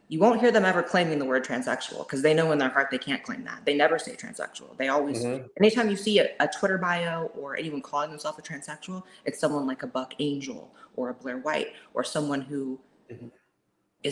you 0.10 0.20
won't 0.20 0.42
hear 0.42 0.52
them 0.52 0.66
ever 0.66 0.82
claiming 0.82 1.20
the 1.20 1.26
word 1.26 1.46
transsexual 1.46 2.00
because 2.00 2.24
they 2.24 2.34
know 2.34 2.52
in 2.52 2.58
their 2.58 2.70
heart 2.70 2.90
they 2.90 2.98
can't 2.98 3.24
claim 3.24 3.44
that. 3.44 3.64
They 3.64 3.76
never 3.76 4.00
say 4.00 4.16
transsexual. 4.16 4.76
They 4.76 4.88
always, 4.88 5.24
Mhm. 5.24 5.48
anytime 5.58 5.90
you 5.90 5.96
see 5.96 6.18
a, 6.20 6.32
a 6.40 6.48
Twitter 6.48 6.80
bio 6.80 7.28
or 7.36 7.56
anyone 7.56 7.82
calling 7.82 8.10
themselves 8.10 8.40
a 8.40 8.42
transsexual, 8.42 9.04
it's 9.26 9.40
someone 9.40 9.68
like 9.68 9.84
a 9.84 9.88
Buck 9.88 10.16
Angel 10.20 10.74
or 10.96 11.12
a 11.12 11.14
Blaire 11.14 11.42
White 11.44 11.74
or 11.94 12.04
someone 12.04 12.42
who 12.42 12.80
Mhm. 13.12 13.30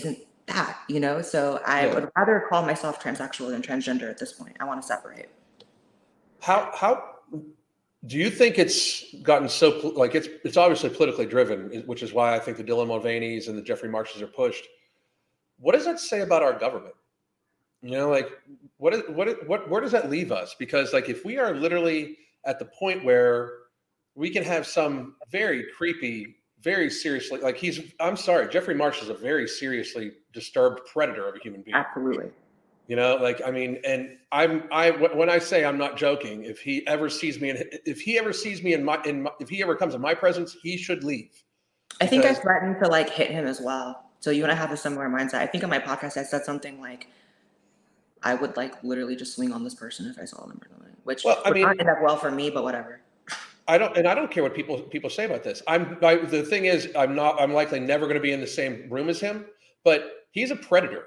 not 0.05 0.15
that, 0.45 0.79
you 0.87 0.99
know? 0.99 1.21
So 1.23 1.59
I 1.65 1.87
Yeah. 1.87 1.93
would 1.95 2.11
rather 2.15 2.45
call 2.47 2.63
myself 2.63 3.01
transsexual 3.01 3.49
than 3.49 3.63
transgender 3.63 4.07
at 4.09 4.19
this 4.19 4.31
point. 4.33 4.55
I 4.59 4.65
want 4.65 4.79
to 4.81 4.87
separate. 4.87 5.29
How 6.41 6.71
how 6.75 7.03
do 8.05 8.17
you 8.17 8.29
think 8.29 8.59
it's 8.59 9.03
gotten 9.23 9.49
so 9.49 9.69
like 9.95 10.13
it's 10.13 10.27
it's 10.45 10.57
obviously 10.57 10.91
politically 10.91 11.25
driven, 11.25 11.81
which 11.87 12.03
is 12.03 12.13
why 12.13 12.35
I 12.35 12.39
think 12.39 12.57
the 12.57 12.63
Dylan 12.63 12.87
Mulvaney's 12.87 13.47
and 13.47 13.57
the 13.57 13.63
Jeffrey 13.63 13.89
Marshes 13.89 14.21
are 14.21 14.27
pushed. 14.27 14.67
What 15.59 15.73
does 15.73 15.85
that 15.85 15.99
say 15.99 16.21
about 16.21 16.43
our 16.43 16.53
government? 16.57 16.93
You 17.81 17.91
know, 17.91 18.09
like 18.09 18.29
what 18.77 18.93
is 18.93 19.03
what 19.09 19.47
what 19.47 19.69
where 19.69 19.81
does 19.81 19.91
that 19.91 20.09
leave 20.09 20.31
us? 20.31 20.55
Because 20.57 20.93
like 20.93 21.09
if 21.09 21.23
we 21.23 21.37
are 21.37 21.53
literally 21.53 22.17
at 22.45 22.59
the 22.59 22.65
point 22.65 23.03
where 23.03 23.51
we 24.15 24.29
can 24.29 24.43
have 24.43 24.65
some 24.65 25.15
very 25.29 25.65
creepy, 25.77 26.37
very 26.61 26.89
seriously 26.89 27.39
like 27.39 27.57
he's 27.57 27.79
I'm 27.99 28.17
sorry, 28.17 28.49
Jeffrey 28.49 28.73
Marsh 28.73 29.01
is 29.01 29.09
a 29.09 29.13
very 29.13 29.47
seriously 29.47 30.11
disturbed 30.33 30.81
predator 30.91 31.27
of 31.27 31.35
a 31.35 31.39
human 31.39 31.61
being. 31.61 31.75
Absolutely. 31.75 32.31
You 32.87 32.95
know, 32.95 33.17
like 33.17 33.41
I 33.45 33.51
mean, 33.51 33.79
and 33.85 34.17
I'm 34.31 34.63
I 34.71 34.91
when 34.91 35.29
I 35.29 35.39
say 35.39 35.65
I'm 35.65 35.77
not 35.77 35.97
joking. 35.97 36.45
If 36.45 36.59
he 36.59 36.87
ever 36.87 37.09
sees 37.09 37.39
me, 37.39 37.49
in, 37.49 37.63
if 37.85 37.99
he 37.99 38.17
ever 38.17 38.31
sees 38.31 38.63
me 38.63 38.73
in 38.73 38.83
my 38.83 38.99
in 39.05 39.23
my, 39.23 39.31
if 39.39 39.49
he 39.49 39.61
ever 39.61 39.75
comes 39.75 39.93
in 39.93 40.01
my 40.01 40.13
presence, 40.13 40.55
he 40.63 40.77
should 40.77 41.03
leave. 41.03 41.43
I 41.99 42.07
think 42.07 42.25
I 42.25 42.33
threatened 42.33 42.77
to 42.81 42.89
like 42.89 43.09
hit 43.09 43.29
him 43.29 43.45
as 43.45 43.59
well. 43.59 44.06
So 44.27 44.31
you 44.31 44.43
and 44.43 44.51
I 44.51 44.55
have 44.55 44.73
a 44.73 44.75
similar 44.77 45.07
mindset. 45.07 45.35
I 45.35 45.47
think 45.47 45.63
on 45.63 45.69
my 45.69 45.79
podcast 45.79 46.17
I 46.17 46.23
said 46.23 46.43
something 46.43 46.81
like, 46.81 47.07
I 48.23 48.33
would 48.33 48.57
like 48.57 48.83
literally 48.83 49.15
just 49.15 49.33
swing 49.35 49.53
on 49.53 49.63
this 49.63 49.73
person 49.73 50.05
if 50.05 50.19
I 50.19 50.25
saw 50.25 50.45
them 50.45 50.59
or 50.61 50.67
something, 50.69 50.97
which 51.05 51.23
Well, 51.23 51.41
I 51.45 51.49
would 51.51 51.61
not 51.61 51.69
mean- 51.77 51.79
end 51.79 51.89
up 51.89 51.99
well 52.03 52.17
for 52.17 52.29
me, 52.29 52.49
but 52.49 52.65
whatever. 52.65 52.99
I 53.69 53.77
don't, 53.77 53.95
and 53.95 54.05
I 54.05 54.13
don't 54.13 54.29
care 54.29 54.43
what 54.43 54.53
people 54.53 54.81
people 54.81 55.09
say 55.09 55.23
about 55.23 55.45
this. 55.45 55.63
I'm 55.65 55.97
I, 56.03 56.15
the 56.17 56.43
thing 56.43 56.65
is, 56.65 56.89
I'm 56.93 57.15
not. 57.15 57.39
I'm 57.39 57.53
likely 57.53 57.79
never 57.79 58.03
going 58.05 58.15
to 58.17 58.21
be 58.21 58.33
in 58.33 58.41
the 58.41 58.47
same 58.47 58.89
room 58.89 59.07
as 59.07 59.21
him. 59.21 59.45
But 59.85 60.25
he's 60.31 60.51
a 60.51 60.57
predator. 60.57 61.05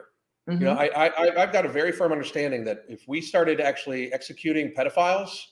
You 0.49 0.57
know, 0.61 0.75
Mhm. 0.75 0.79
I, 0.79 0.87
I 0.89 1.07
I- 1.09 1.43
I've 1.43 1.53
got 1.53 1.67
a 1.67 1.69
very 1.69 1.93
firm 1.93 2.13
understanding 2.13 2.65
that 2.65 2.85
if 2.89 3.07
we 3.07 3.21
started 3.21 3.61
actually 3.61 4.11
executing 4.15 4.73
pedophiles, 4.73 5.45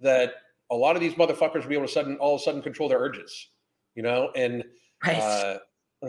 that 0.00 0.36
a 0.70 0.74
lot 0.74 0.96
of 0.96 1.02
these 1.02 1.12
motherfuckers 1.16 1.56
would 1.60 1.68
be 1.68 1.74
able 1.74 1.86
to 1.86 1.92
sudden 1.92 2.16
all 2.16 2.36
of 2.36 2.40
a 2.40 2.44
sudden 2.44 2.62
control 2.62 2.88
their 2.88 2.98
urges. 3.00 3.48
You 3.94 4.04
know, 4.04 4.30
and 4.34 4.64
Right. 5.06 5.18
uh, 5.18 5.58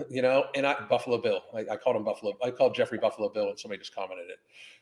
you 0.10 0.22
know, 0.22 0.46
and 0.56 0.66
I 0.66 0.86
Buffalo 0.90 1.18
Bill. 1.18 1.42
I, 1.54 1.60
I 1.72 1.78
called 1.78 1.96
him 1.96 2.04
Buffalo. 2.04 2.38
I 2.44 2.52
called 2.52 2.74
Jeffrey 2.76 2.98
Buffalo 2.98 3.30
Bill, 3.30 3.50
and 3.50 3.60
somebody 3.60 3.80
just 3.80 3.94
commented 3.94 4.30
it 4.30 4.40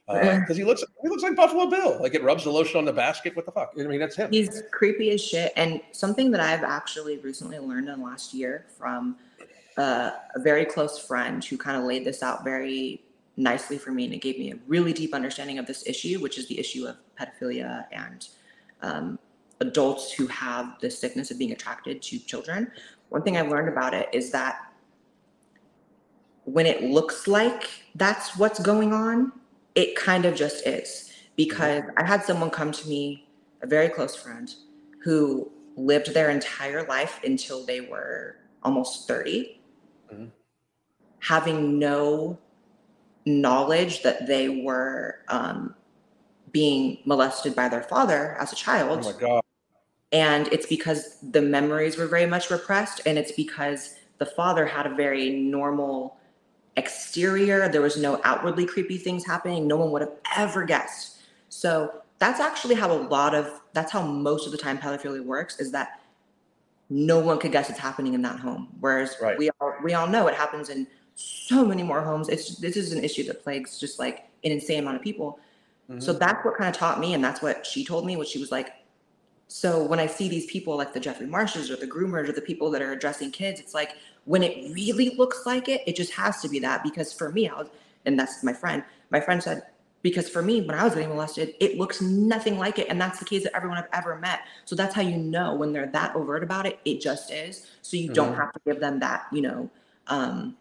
because 0.08 0.58
he 0.58 0.64
looks 0.64 0.84
he 1.02 1.10
looks 1.10 1.24
like 1.24 1.36
Buffalo 1.36 1.70
Bill. 1.70 2.00
Like 2.02 2.16
it 2.16 2.24
rubs 2.24 2.44
the 2.44 2.50
lotion 2.50 2.78
on 2.78 2.86
the 2.86 2.94
basket. 2.94 3.36
What 3.36 3.46
the 3.46 3.52
fuck? 3.52 3.74
I 3.80 3.84
mean, 3.84 4.00
that's 4.00 4.16
him. 4.16 4.32
He's 4.32 4.64
creepy 4.72 5.12
as 5.12 5.24
shit. 5.24 5.54
And 5.56 5.82
something 5.92 6.32
that 6.32 6.42
I've 6.42 6.64
actually 6.64 7.18
recently 7.18 7.60
learned 7.60 7.90
in 7.90 8.00
the 8.00 8.06
last 8.06 8.34
year 8.34 8.66
from 8.78 9.18
uh, 9.78 10.12
a 10.36 10.40
very 10.40 10.66
close 10.66 11.00
friend 11.00 11.44
who 11.44 11.58
kind 11.58 11.78
of 11.78 11.84
laid 11.84 12.06
this 12.06 12.24
out 12.24 12.44
very 12.44 13.04
nicely 13.38 13.78
for 13.78 13.92
me 13.92 14.04
and 14.04 14.14
it 14.14 14.22
gave 14.22 14.38
me 14.38 14.52
a 14.52 14.60
really 14.68 14.92
deep 14.92 15.14
understanding 15.14 15.60
of 15.60 15.66
this 15.66 15.88
issue, 15.88 16.20
which 16.20 16.38
is 16.38 16.48
the 16.48 16.60
issue 16.60 16.86
of 16.86 16.98
pedophilia 17.18 17.86
and 17.92 18.28
um, 18.82 19.20
adults 19.62 20.12
who 20.12 20.28
have 20.28 20.78
the 20.82 20.90
sickness 20.90 21.32
of 21.32 21.38
being 21.38 21.52
attracted 21.52 22.02
to 22.02 22.20
children. 22.20 22.70
One 23.10 23.22
thing 23.22 23.38
I've 23.38 23.50
learned 23.50 23.70
about 23.70 23.94
it 23.94 24.10
is 24.12 24.32
that 24.32 24.69
when 26.54 26.66
it 26.66 26.84
looks 26.84 27.28
like 27.28 27.70
that's 27.96 28.36
what's 28.38 28.60
going 28.60 28.92
on, 28.94 29.32
it 29.76 29.96
kind 29.96 30.26
of 30.26 30.36
just 30.36 30.66
is. 30.66 31.12
Because 31.36 31.84
I 31.98 32.04
had 32.06 32.24
someone 32.24 32.50
come 32.50 32.72
to 32.72 32.88
me, 32.90 33.28
a 33.62 33.68
very 33.68 33.88
close 33.88 34.16
friend, 34.16 34.54
who 35.04 35.52
lived 35.78 36.14
their 36.14 36.30
entire 36.30 36.86
life 36.88 37.20
until 37.24 37.66
they 37.66 37.82
were 37.82 38.36
almost 38.64 39.08
30, 39.08 39.62
Mhm. 40.12 40.32
having 41.20 41.80
no 41.80 42.38
knowledge 43.26 44.02
that 44.02 44.28
they 44.28 44.50
were 44.50 45.20
um, 45.28 45.76
being 46.52 46.98
molested 47.06 47.56
by 47.56 47.70
their 47.70 47.84
father 47.84 48.36
as 48.40 48.52
a 48.52 48.56
child 48.56 49.00
Oh 49.04 49.14
my 49.14 49.20
god. 49.20 49.42
and 50.12 50.48
it's 50.48 50.66
because 50.66 51.18
the 51.22 51.42
memories 51.42 51.96
were 51.98 52.08
very 52.08 52.26
much 52.26 52.50
repressed 52.50 53.02
and 53.06 53.20
it's 53.20 53.32
because 53.34 53.96
the 54.18 54.26
father 54.26 54.66
had 54.66 54.88
a 54.88 54.96
very 54.96 55.30
normal 55.32 56.19
exterior 56.78 57.68
there 57.68 57.82
was 57.82 57.98
no 57.98 58.22
outwardly 58.24 58.66
creepy 58.66 58.98
things 58.98 59.26
happening 59.26 59.68
no 59.68 59.78
one 59.78 59.92
would 59.92 60.02
have 60.02 60.14
ever 60.38 60.64
guessed 60.64 61.18
so 61.50 62.02
that's 62.20 62.40
actually 62.40 62.76
how 62.76 62.92
a 62.92 63.02
lot 63.08 63.36
of 63.36 63.62
that's 63.74 63.92
how 63.92 64.02
most 64.02 64.46
of 64.46 64.52
the 64.52 64.58
time 64.58 64.78
pedophilia 64.78 65.24
works 65.24 65.60
is 65.60 65.72
that 65.72 66.00
no 66.90 67.20
one 67.20 67.38
could 67.38 67.52
guess 67.52 67.70
it's 67.70 67.80
happening 67.80 68.14
in 68.14 68.22
that 68.22 68.40
home 68.40 68.68
whereas 68.80 69.18
Right. 69.22 69.38
we 69.38 69.50
all 69.60 69.74
we 69.84 69.94
all 69.94 70.08
know 70.08 70.28
it 70.28 70.36
happens 70.36 70.70
in 70.70 70.88
so 71.20 71.66
many 71.66 71.84
more 71.84 72.02
homes. 72.02 72.30
It's 72.30 72.56
this 72.56 72.78
is 72.78 72.94
an 72.94 73.04
issue 73.04 73.24
that 73.26 73.44
plagues 73.44 73.78
just 73.78 74.00
like 74.00 74.30
an 74.44 74.52
insane 74.52 74.80
amount 74.80 74.98
of 74.98 75.04
people. 75.04 75.40
Mm-hmm. 75.90 76.00
So 76.00 76.14
that's 76.14 76.44
what 76.46 76.56
kind 76.56 76.70
of 76.70 76.76
taught 76.76 77.00
me, 77.00 77.14
and 77.14 77.24
that's 77.24 77.42
what 77.42 77.66
she 77.66 77.84
told 77.84 78.06
me. 78.06 78.16
What 78.16 78.28
she 78.28 78.40
was 78.40 78.52
like, 78.52 78.72
so 79.48 79.84
when 79.84 80.00
I 80.00 80.08
see 80.08 80.30
these 80.30 80.46
people 80.46 80.78
like 80.78 80.94
the 80.94 81.00
Jeffrey 81.00 81.28
Marshes 81.28 81.70
or 81.70 81.76
the 81.76 81.88
groomers 81.88 82.30
or 82.30 82.32
the 82.32 82.42
people 82.42 82.72
that 82.72 82.82
are 82.82 82.94
addressing 82.94 83.32
kids, 83.32 83.60
it's 83.60 83.74
like 83.74 83.96
when 84.30 84.44
it 84.44 84.72
really 84.76 85.16
looks 85.16 85.48
like 85.48 85.68
it, 85.68 85.82
it 85.88 85.96
just 85.96 86.14
has 86.14 86.40
to 86.40 86.48
be 86.48 86.60
that. 86.60 86.84
Because 86.84 87.12
for 87.12 87.32
me, 87.32 87.50
I 87.50 87.56
was, 87.56 87.68
and 88.06 88.18
that's 88.20 88.44
my 88.44 88.54
friend. 88.54 88.84
My 89.10 89.20
friend 89.20 89.42
said, 89.42 89.64
because 90.04 90.30
for 90.30 90.44
me, 90.44 90.62
when 90.62 90.78
I 90.78 90.84
was 90.84 90.94
getting 90.94 91.10
molested, 91.10 91.56
it 91.60 91.80
looks 91.80 92.00
nothing 92.00 92.60
like 92.60 92.78
it. 92.78 92.86
And 92.90 93.02
that's 93.02 93.18
the 93.18 93.26
case 93.26 93.44
of 93.46 93.52
everyone 93.56 93.80
I've 93.80 93.90
ever 93.92 94.20
met. 94.20 94.42
So 94.66 94.76
that's 94.76 94.94
how 94.94 95.02
you 95.02 95.18
know 95.18 95.56
when 95.56 95.74
they're 95.74 95.88
that 95.88 96.16
overt 96.16 96.44
about 96.44 96.68
it, 96.68 96.80
it 96.86 97.02
just 97.02 97.32
is. 97.32 97.66
So 97.82 97.98
you 97.98 98.04
mm-hmm. 98.04 98.14
don't 98.14 98.36
have 98.36 98.54
to 98.54 98.60
give 98.68 98.80
them 98.80 99.00
that, 99.00 99.26
you 99.32 99.42
know, 99.42 99.68
um, 100.06 100.56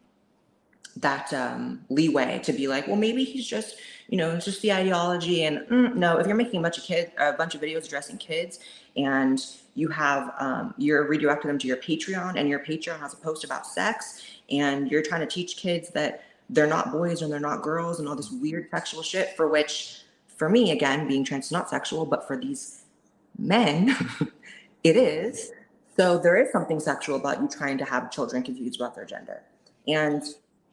that 0.97 1.31
um, 1.35 1.85
leeway 1.91 2.41
to 2.45 2.55
be 2.55 2.69
like, 2.69 2.87
well, 2.87 2.97
maybe 2.97 3.23
he's 3.23 3.47
just, 3.47 3.77
you 4.09 4.17
know, 4.17 4.31
it's 4.31 4.45
just 4.45 4.63
the 4.63 4.73
ideology. 4.73 5.45
And 5.45 5.59
mm, 5.69 5.95
no, 5.95 6.19
if 6.19 6.27
you're 6.27 6.37
making 6.37 6.61
a 6.61 6.63
bunch 6.63 6.79
of 6.79 6.85
kids, 6.85 7.11
a 7.19 7.33
bunch 7.33 7.55
of 7.55 7.61
videos 7.61 7.87
addressing 7.87 8.19
kids, 8.19 8.59
and 8.97 9.41
you 9.75 9.89
have 9.89 10.33
um, 10.39 10.75
you're 10.77 11.09
redirecting 11.09 11.45
them 11.45 11.59
to 11.59 11.67
your 11.67 11.77
Patreon, 11.77 12.37
and 12.37 12.49
your 12.49 12.61
Patreon 12.61 12.99
has 13.01 13.13
a 13.13 13.17
post 13.17 13.45
about 13.45 13.67
sex, 13.67 14.23
and 14.51 14.91
you're 14.91 15.03
trying 15.03 15.21
to 15.21 15.27
teach 15.27 15.57
kids 15.57 15.91
that 15.91 16.25
they're 16.51 16.67
not 16.67 16.93
boys 16.93 17.23
and 17.23 17.31
they're 17.31 17.41
not 17.41 17.63
girls 17.63 17.99
and 17.99 18.09
all 18.09 18.17
this 18.17 18.31
weird 18.31 18.69
sexual 18.71 19.03
shit 19.03 19.37
for 19.37 19.49
which 19.49 20.03
for 20.37 20.49
me 20.49 20.71
again 20.71 21.07
being 21.07 21.25
trans 21.25 21.47
is 21.47 21.53
not 21.53 21.69
sexual 21.69 22.07
but 22.07 22.27
for 22.27 22.37
these 22.37 22.85
men 23.39 23.95
it 24.85 24.97
is 24.97 25.53
so 25.97 26.19
there 26.19 26.37
is 26.37 26.51
something 26.53 26.81
sexual 26.81 27.17
about 27.17 27.41
you 27.41 27.49
trying 27.49 27.77
to 27.77 27.85
have 27.85 28.11
children 28.11 28.43
confused 28.43 28.81
about 28.81 28.95
their 28.95 29.05
gender 29.05 29.43
and 29.87 30.23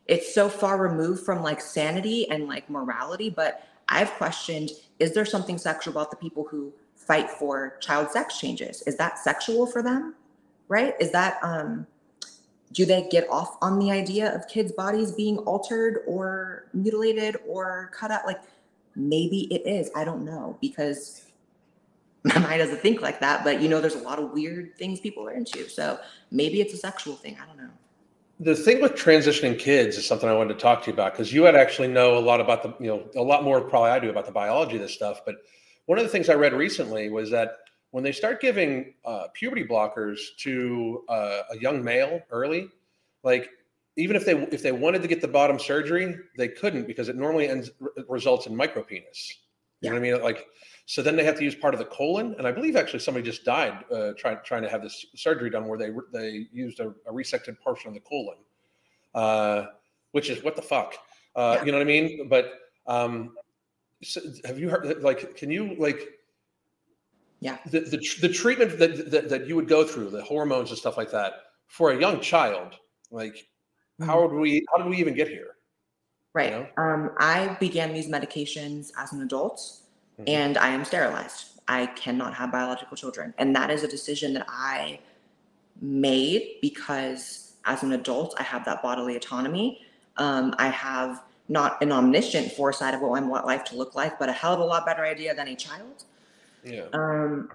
it's 0.07 0.33
so 0.33 0.49
far 0.49 0.77
removed 0.77 1.25
from 1.25 1.41
like 1.41 1.61
sanity 1.61 2.29
and 2.29 2.47
like 2.47 2.69
morality 2.69 3.29
but 3.29 3.67
i've 3.89 4.11
questioned 4.11 4.71
is 4.99 5.13
there 5.13 5.25
something 5.25 5.57
sexual 5.57 5.91
about 5.91 6.11
the 6.11 6.17
people 6.17 6.45
who 6.49 6.71
fight 6.95 7.29
for 7.29 7.77
child 7.79 8.09
sex 8.11 8.39
changes 8.39 8.81
is 8.83 8.97
that 8.97 9.19
sexual 9.19 9.65
for 9.65 9.81
them 9.81 10.15
right 10.67 10.93
is 10.99 11.11
that 11.11 11.37
um 11.43 11.85
do 12.75 12.85
they 12.85 13.07
get 13.09 13.27
off 13.29 13.57
on 13.61 13.79
the 13.79 13.89
idea 13.89 14.35
of 14.35 14.47
kids' 14.49 14.73
bodies 14.73 15.13
being 15.13 15.37
altered 15.39 16.03
or 16.05 16.65
mutilated 16.73 17.37
or 17.47 17.89
cut 17.93 18.11
out? 18.11 18.25
Like 18.25 18.41
maybe 18.95 19.47
it 19.51 19.65
is. 19.65 19.89
I 19.95 20.03
don't 20.03 20.25
know 20.25 20.57
because 20.59 21.23
my 22.25 22.37
mind 22.37 22.59
doesn't 22.59 22.81
think 22.81 23.01
like 23.01 23.21
that. 23.21 23.45
But 23.45 23.61
you 23.61 23.69
know, 23.69 23.79
there's 23.79 23.95
a 23.95 23.99
lot 23.99 24.19
of 24.19 24.31
weird 24.31 24.75
things 24.77 24.99
people 24.99 25.25
are 25.25 25.31
into. 25.31 25.69
So 25.69 25.99
maybe 26.31 26.59
it's 26.59 26.73
a 26.73 26.77
sexual 26.77 27.15
thing. 27.15 27.37
I 27.41 27.45
don't 27.45 27.57
know. 27.57 27.71
The 28.39 28.55
thing 28.55 28.81
with 28.81 28.93
transitioning 28.93 29.57
kids 29.57 29.97
is 29.97 30.05
something 30.05 30.27
I 30.27 30.33
wanted 30.33 30.55
to 30.55 30.59
talk 30.59 30.83
to 30.83 30.87
you 30.87 30.93
about 30.93 31.13
because 31.13 31.31
you 31.31 31.43
had 31.43 31.55
actually 31.55 31.87
know 31.87 32.17
a 32.17 32.19
lot 32.19 32.41
about 32.41 32.63
the, 32.63 32.83
you 32.83 32.89
know, 32.89 33.07
a 33.15 33.23
lot 33.23 33.43
more 33.43 33.61
probably 33.61 33.91
I 33.91 33.99
do 33.99 34.09
about 34.09 34.25
the 34.25 34.31
biology 34.31 34.75
of 34.75 34.81
this 34.81 34.93
stuff. 34.93 35.21
But 35.25 35.35
one 35.85 35.97
of 35.97 36.03
the 36.03 36.09
things 36.09 36.27
I 36.27 36.33
read 36.33 36.53
recently 36.53 37.09
was 37.09 37.29
that 37.31 37.57
when 37.91 38.03
they 38.03 38.11
start 38.11 38.41
giving 38.41 38.93
uh, 39.05 39.27
puberty 39.33 39.63
blockers 39.63 40.19
to 40.39 41.05
uh, 41.07 41.43
a 41.51 41.57
young 41.57 41.81
male 41.81 42.21
early, 42.29 42.67
like 43.23 43.49
even 43.95 44.17
if 44.17 44.25
they 44.25 44.33
if 44.33 44.61
they 44.61 44.73
wanted 44.73 45.01
to 45.01 45.07
get 45.07 45.21
the 45.21 45.27
bottom 45.29 45.57
surgery, 45.57 46.17
they 46.37 46.49
couldn't 46.49 46.87
because 46.87 47.07
it 47.07 47.15
normally 47.15 47.47
ends 47.47 47.71
results 48.09 48.47
in 48.47 48.53
micropenis. 48.53 49.29
You 49.79 49.81
yeah. 49.81 49.89
know 49.91 49.95
what 49.95 50.07
I 50.07 50.11
mean? 50.11 50.21
Like 50.21 50.45
so 50.85 51.01
then 51.01 51.15
they 51.15 51.23
have 51.23 51.37
to 51.37 51.43
use 51.43 51.55
part 51.55 51.73
of 51.73 51.79
the 51.79 51.85
colon, 51.85 52.35
and 52.37 52.47
I 52.47 52.51
believe 52.51 52.75
actually 52.75 52.99
somebody 52.99 53.25
just 53.25 53.43
died 53.43 53.83
uh, 53.91 54.11
trying 54.17 54.37
trying 54.43 54.61
to 54.63 54.69
have 54.69 54.81
this 54.81 55.05
surgery 55.15 55.49
done 55.49 55.67
where 55.67 55.77
they 55.77 55.91
they 56.13 56.47
used 56.51 56.79
a, 56.79 56.89
a 57.07 57.11
resected 57.11 57.59
portion 57.59 57.87
of 57.87 57.93
the 57.93 58.01
colon, 58.01 58.37
uh, 59.13 59.67
which 60.11 60.29
is 60.29 60.43
what 60.43 60.55
the 60.55 60.61
fuck, 60.61 60.95
uh, 61.35 61.57
yeah. 61.57 61.65
you 61.65 61.71
know 61.71 61.77
what 61.79 61.83
I 61.83 61.87
mean? 61.87 62.27
But 62.29 62.53
um, 62.87 63.33
so 64.03 64.21
have 64.45 64.59
you 64.59 64.69
heard 64.69 65.01
like 65.01 65.35
can 65.35 65.49
you 65.49 65.75
like 65.79 66.15
yeah. 67.45 67.57
The, 67.67 67.81
the, 67.81 67.97
the 68.21 68.29
treatment 68.29 68.79
that, 68.79 69.11
that, 69.11 69.29
that 69.29 69.47
you 69.47 69.55
would 69.55 69.67
go 69.67 69.83
through, 69.83 70.09
the 70.09 70.23
hormones 70.23 70.69
and 70.71 70.79
stuff 70.79 70.97
like 70.97 71.11
that, 71.11 71.33
for 71.67 71.91
a 71.91 71.99
young 71.99 72.19
child, 72.19 72.73
like 73.11 73.35
mm-hmm. 73.35 74.05
how 74.05 74.21
would 74.21 74.31
we 74.31 74.65
how 74.71 74.81
did 74.81 74.89
we 74.89 74.97
even 74.97 75.13
get 75.13 75.27
here? 75.27 75.57
Right. 76.33 76.51
You 76.51 76.59
know? 76.59 76.67
um, 76.77 77.11
I 77.19 77.55
began 77.59 77.93
these 77.93 78.07
medications 78.07 78.91
as 78.97 79.13
an 79.13 79.21
adult, 79.21 79.61
mm-hmm. 80.19 80.23
and 80.27 80.57
I 80.57 80.69
am 80.69 80.85
sterilized. 80.85 81.59
I 81.67 81.87
cannot 81.87 82.33
have 82.35 82.51
biological 82.51 82.95
children, 82.95 83.33
and 83.37 83.55
that 83.55 83.69
is 83.69 83.83
a 83.83 83.87
decision 83.87 84.33
that 84.33 84.45
I 84.47 84.99
made 85.81 86.57
because 86.61 87.53
as 87.65 87.83
an 87.83 87.91
adult 87.91 88.35
I 88.39 88.43
have 88.43 88.65
that 88.65 88.81
bodily 88.81 89.15
autonomy. 89.15 89.81
Um, 90.17 90.55
I 90.57 90.69
have 90.69 91.23
not 91.49 91.81
an 91.81 91.91
omniscient 91.91 92.51
foresight 92.51 92.93
of 92.93 93.01
what 93.01 93.21
I 93.21 93.25
want 93.25 93.45
life 93.45 93.63
to 93.65 93.75
look 93.75 93.95
like, 93.95 94.17
but 94.17 94.29
a 94.29 94.31
hell 94.31 94.53
of 94.53 94.59
a 94.59 94.63
lot 94.63 94.85
better 94.85 95.03
idea 95.03 95.35
than 95.35 95.47
a 95.47 95.55
child. 95.55 96.05
Yeah. 96.63 96.85
Um, 96.93 97.51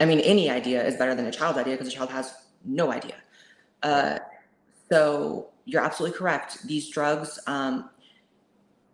I 0.00 0.04
mean, 0.04 0.20
any 0.20 0.50
idea 0.50 0.84
is 0.84 0.96
better 0.96 1.14
than 1.14 1.26
a 1.26 1.32
child's 1.32 1.58
idea 1.58 1.74
because 1.74 1.88
a 1.88 1.96
child 1.96 2.10
has 2.10 2.34
no 2.64 2.92
idea. 2.92 3.16
Uh, 3.82 4.18
so 4.90 5.48
you're 5.64 5.82
absolutely 5.82 6.16
correct. 6.16 6.66
These 6.66 6.88
drugs, 6.88 7.38
um, 7.46 7.90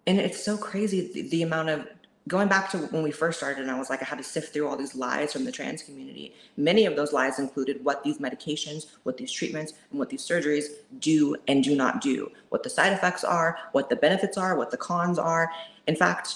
and 0.07 0.19
it's 0.19 0.43
so 0.43 0.57
crazy 0.57 1.13
the, 1.13 1.29
the, 1.29 1.43
amount 1.43 1.69
of 1.69 1.87
going 2.29 2.49
back 2.49 2.71
to 2.71 2.79
when 2.79 3.03
we 3.03 3.11
first 3.11 3.39
started, 3.39 3.63
and 3.63 3.71
I 3.71 3.79
was 3.79 3.91
like, 3.91 4.01
I 4.01 4.05
had 4.05 4.19
to 4.19 4.25
sift 4.25 4.53
through 4.53 4.69
all 4.69 4.77
these 4.77 4.95
lies 4.95 5.33
from 5.33 5.45
the 5.45 5.53
trans 5.53 5.83
community. 5.83 6.35
Many 6.57 6.87
of 6.87 6.95
those 6.95 7.13
lies 7.13 7.39
included 7.39 7.85
what 7.85 8.05
these 8.05 8.19
medications, 8.19 8.87
what 9.03 9.17
these 9.17 9.33
treatments, 9.33 9.73
and 9.91 9.99
what 9.99 10.09
these 10.09 10.27
surgeries 10.27 10.67
do 11.01 11.37
and 11.49 11.65
do 11.65 11.75
not 11.75 12.01
do, 12.01 12.31
what 12.51 12.63
the 12.63 12.71
side 12.71 12.93
effects 12.93 13.25
are, 13.25 13.59
what 13.73 13.91
the 13.91 13.97
benefits 13.97 14.39
are, 14.39 14.57
what 14.57 14.71
the 14.71 14.77
cons 14.77 15.19
are. 15.19 15.51
In 15.89 15.97
fact, 15.97 16.35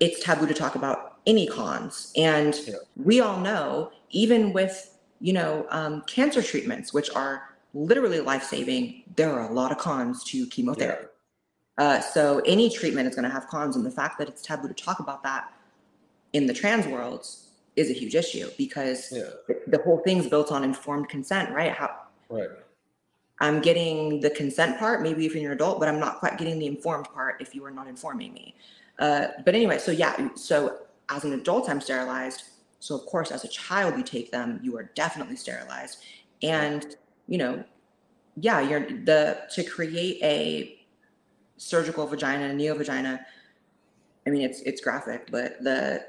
it's 0.00 0.22
taboo 0.24 0.46
to 0.46 0.54
talk 0.54 0.74
about 0.74 1.18
any 1.26 1.46
cons. 1.46 2.12
And 2.16 2.58
yeah. 2.66 2.74
we 2.96 3.20
all 3.20 3.38
know, 3.38 3.92
even 4.10 4.52
with, 4.52 4.98
you 5.20 5.32
know, 5.32 5.66
um, 5.70 6.02
cancer 6.02 6.42
treatments, 6.42 6.92
which 6.92 7.10
are 7.10 7.50
literally 7.72 8.20
life 8.20 8.42
saving, 8.42 9.04
there 9.14 9.30
are 9.30 9.48
a 9.48 9.52
lot 9.52 9.70
of 9.70 9.78
cons 9.78 10.24
to 10.24 10.46
chemotherapy. 10.48 11.04
Yeah. 11.04 11.09
Uh, 11.80 11.98
so 11.98 12.42
any 12.44 12.68
treatment 12.68 13.08
is 13.08 13.14
going 13.14 13.24
to 13.24 13.30
have 13.30 13.46
cons. 13.48 13.74
And 13.74 13.86
the 13.86 13.90
fact 13.90 14.18
that 14.18 14.28
it's 14.28 14.42
taboo 14.42 14.68
to 14.68 14.74
talk 14.74 15.00
about 15.00 15.22
that 15.22 15.50
in 16.34 16.46
the 16.46 16.52
trans 16.52 16.86
world 16.86 17.26
is 17.74 17.90
a 17.90 17.94
huge 17.94 18.14
issue 18.14 18.50
because 18.58 19.10
yeah. 19.10 19.54
the, 19.66 19.78
whole 19.78 19.96
thing's 20.00 20.26
built 20.26 20.52
on 20.52 20.62
informed 20.62 21.08
consent, 21.08 21.54
right? 21.54 21.72
How, 21.72 21.90
right. 22.28 22.50
I'm 23.38 23.62
getting 23.62 24.20
the 24.20 24.28
consent 24.28 24.78
part, 24.78 25.00
maybe 25.00 25.24
if 25.24 25.34
you're 25.34 25.52
an 25.52 25.56
adult, 25.56 25.80
but 25.80 25.88
I'm 25.88 25.98
not 25.98 26.18
quite 26.18 26.36
getting 26.36 26.58
the 26.58 26.66
informed 26.66 27.06
part 27.14 27.40
if 27.40 27.54
you 27.54 27.64
are 27.64 27.70
not 27.70 27.86
informing 27.88 28.34
me. 28.34 28.54
Uh, 28.98 29.28
but 29.46 29.54
anyway, 29.54 29.78
so 29.78 29.90
yeah, 29.90 30.28
so 30.34 30.80
as 31.08 31.24
an 31.24 31.32
adult, 31.32 31.70
I'm 31.70 31.80
sterilized. 31.80 32.42
So 32.80 32.94
of 32.94 33.06
course, 33.06 33.30
as 33.30 33.44
a 33.44 33.48
child, 33.48 33.96
you 33.96 34.02
take 34.02 34.30
them, 34.30 34.60
you 34.62 34.76
are 34.76 34.90
definitely 34.94 35.36
sterilized. 35.36 36.04
And, 36.42 36.94
you 37.26 37.38
know, 37.38 37.64
yeah, 38.36 38.60
you're 38.60 38.80
the 38.80 39.38
to 39.52 39.64
create 39.64 40.22
a 40.22 40.76
surgical 41.60 42.06
vagina, 42.06 42.52
neo 42.54 42.74
vagina. 42.74 43.24
I 44.26 44.30
mean, 44.30 44.42
it's 44.42 44.60
it's 44.62 44.80
graphic, 44.80 45.30
but 45.30 45.62
the 45.62 46.04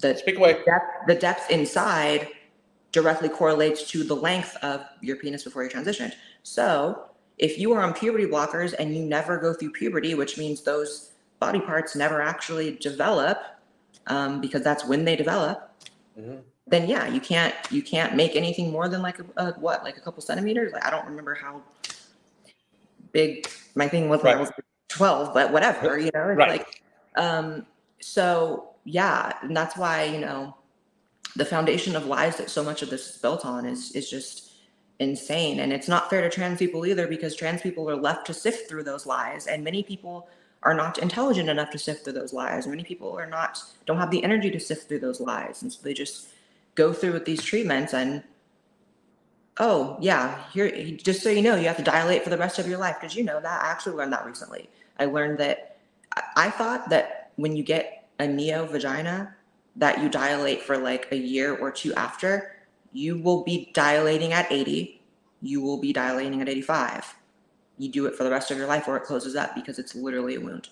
the 0.00 0.16
Speak 0.16 0.36
away. 0.36 0.54
Depth, 0.64 1.06
the 1.06 1.14
depth 1.14 1.50
inside 1.50 2.28
directly 2.92 3.28
correlates 3.28 3.88
to 3.90 4.04
the 4.04 4.14
length 4.14 4.56
of 4.62 4.84
your 5.00 5.16
penis 5.16 5.44
before 5.44 5.64
you 5.64 5.70
transitioned. 5.70 6.12
So 6.42 7.06
if 7.38 7.58
you 7.58 7.72
are 7.72 7.82
on 7.82 7.94
puberty 7.94 8.26
blockers 8.26 8.74
and 8.78 8.94
you 8.94 9.04
never 9.04 9.38
go 9.38 9.52
through 9.52 9.72
puberty, 9.72 10.14
which 10.14 10.38
means 10.38 10.62
those 10.62 11.12
body 11.38 11.60
parts 11.60 11.94
never 11.94 12.20
actually 12.20 12.76
develop, 12.76 13.42
um, 14.06 14.40
because 14.40 14.62
that's 14.62 14.84
when 14.86 15.04
they 15.04 15.16
develop, 15.16 15.72
mm-hmm. 16.18 16.36
then 16.66 16.88
yeah, 16.88 17.06
you 17.06 17.20
can't 17.20 17.54
you 17.70 17.82
can't 17.82 18.16
make 18.16 18.36
anything 18.36 18.70
more 18.70 18.88
than 18.88 19.02
like 19.02 19.18
a, 19.18 19.24
a, 19.36 19.52
what 19.54 19.82
like 19.84 19.96
a 19.96 20.00
couple 20.00 20.22
centimeters. 20.22 20.72
Like 20.72 20.84
I 20.84 20.90
don't 20.90 21.06
remember 21.06 21.34
how 21.34 21.62
big 23.12 23.48
my 23.74 23.88
thing 23.88 24.08
was 24.08 24.22
right. 24.22 24.36
I 24.36 24.40
was 24.40 24.50
twelve, 24.96 25.34
but 25.34 25.52
whatever, 25.52 25.98
you 25.98 26.10
know. 26.14 26.28
It's 26.28 26.38
right. 26.38 26.50
like 26.50 26.82
um, 27.16 27.66
so 28.00 28.70
yeah, 28.84 29.32
and 29.42 29.56
that's 29.56 29.76
why 29.76 30.04
you 30.04 30.18
know 30.18 30.54
the 31.36 31.44
foundation 31.44 31.96
of 31.96 32.06
lies 32.06 32.36
that 32.36 32.50
so 32.50 32.62
much 32.64 32.82
of 32.82 32.90
this 32.90 33.10
is 33.10 33.16
built 33.18 33.44
on 33.44 33.66
is 33.66 33.92
is 33.92 34.08
just 34.10 34.52
insane 34.98 35.60
and 35.60 35.74
it's 35.74 35.88
not 35.88 36.08
fair 36.08 36.22
to 36.22 36.30
trans 36.30 36.58
people 36.58 36.86
either 36.86 37.06
because 37.06 37.36
trans 37.36 37.60
people 37.60 37.90
are 37.90 37.96
left 37.96 38.26
to 38.26 38.32
sift 38.32 38.66
through 38.66 38.82
those 38.82 39.04
lies 39.04 39.46
and 39.46 39.62
many 39.62 39.82
people 39.82 40.26
are 40.66 40.74
not 40.74 40.98
intelligent 40.98 41.48
enough 41.48 41.70
to 41.70 41.78
sift 41.78 42.04
through 42.04 42.12
those 42.12 42.32
lies. 42.32 42.66
Many 42.66 42.82
people 42.82 43.16
are 43.16 43.26
not 43.26 43.62
don't 43.86 43.98
have 43.98 44.10
the 44.10 44.22
energy 44.24 44.50
to 44.50 44.60
sift 44.60 44.88
through 44.88 44.98
those 44.98 45.20
lies, 45.20 45.62
and 45.62 45.72
so 45.72 45.80
they 45.82 45.94
just 45.94 46.28
go 46.74 46.92
through 46.92 47.12
with 47.12 47.24
these 47.24 47.42
treatments 47.42 47.94
and 47.94 48.22
oh 49.58 49.96
yeah, 50.00 50.42
here 50.52 50.68
just 50.96 51.22
so 51.22 51.30
you 51.30 51.40
know, 51.40 51.54
you 51.54 51.68
have 51.68 51.76
to 51.76 51.84
dilate 51.84 52.24
for 52.24 52.30
the 52.30 52.36
rest 52.36 52.58
of 52.58 52.66
your 52.66 52.78
life. 52.78 53.00
Did 53.00 53.14
you 53.14 53.22
know 53.22 53.40
that? 53.40 53.62
I 53.62 53.68
actually 53.70 53.96
learned 53.96 54.12
that 54.12 54.26
recently. 54.26 54.68
I 54.98 55.06
learned 55.06 55.38
that 55.38 55.78
I 56.36 56.50
thought 56.50 56.88
that 56.90 57.32
when 57.36 57.56
you 57.56 57.62
get 57.62 58.08
a 58.18 58.26
neo 58.26 58.66
vagina, 58.66 59.34
that 59.76 60.00
you 60.00 60.08
dilate 60.08 60.62
for 60.62 60.78
like 60.78 61.08
a 61.12 61.16
year 61.16 61.54
or 61.56 61.70
two 61.70 61.92
after, 61.94 62.56
you 62.92 63.18
will 63.18 63.44
be 63.44 63.70
dilating 63.74 64.32
at 64.32 64.50
80. 64.50 65.02
You 65.42 65.60
will 65.60 65.78
be 65.78 65.92
dilating 65.92 66.40
at 66.40 66.48
85 66.48 67.14
you 67.78 67.90
do 67.90 68.06
it 68.06 68.14
for 68.14 68.24
the 68.24 68.30
rest 68.30 68.50
of 68.50 68.56
your 68.58 68.66
life 68.66 68.88
or 68.88 68.96
it 68.96 69.04
closes 69.04 69.36
up 69.36 69.54
because 69.54 69.78
it's 69.78 69.94
literally 69.94 70.36
a 70.36 70.40
wound. 70.40 70.70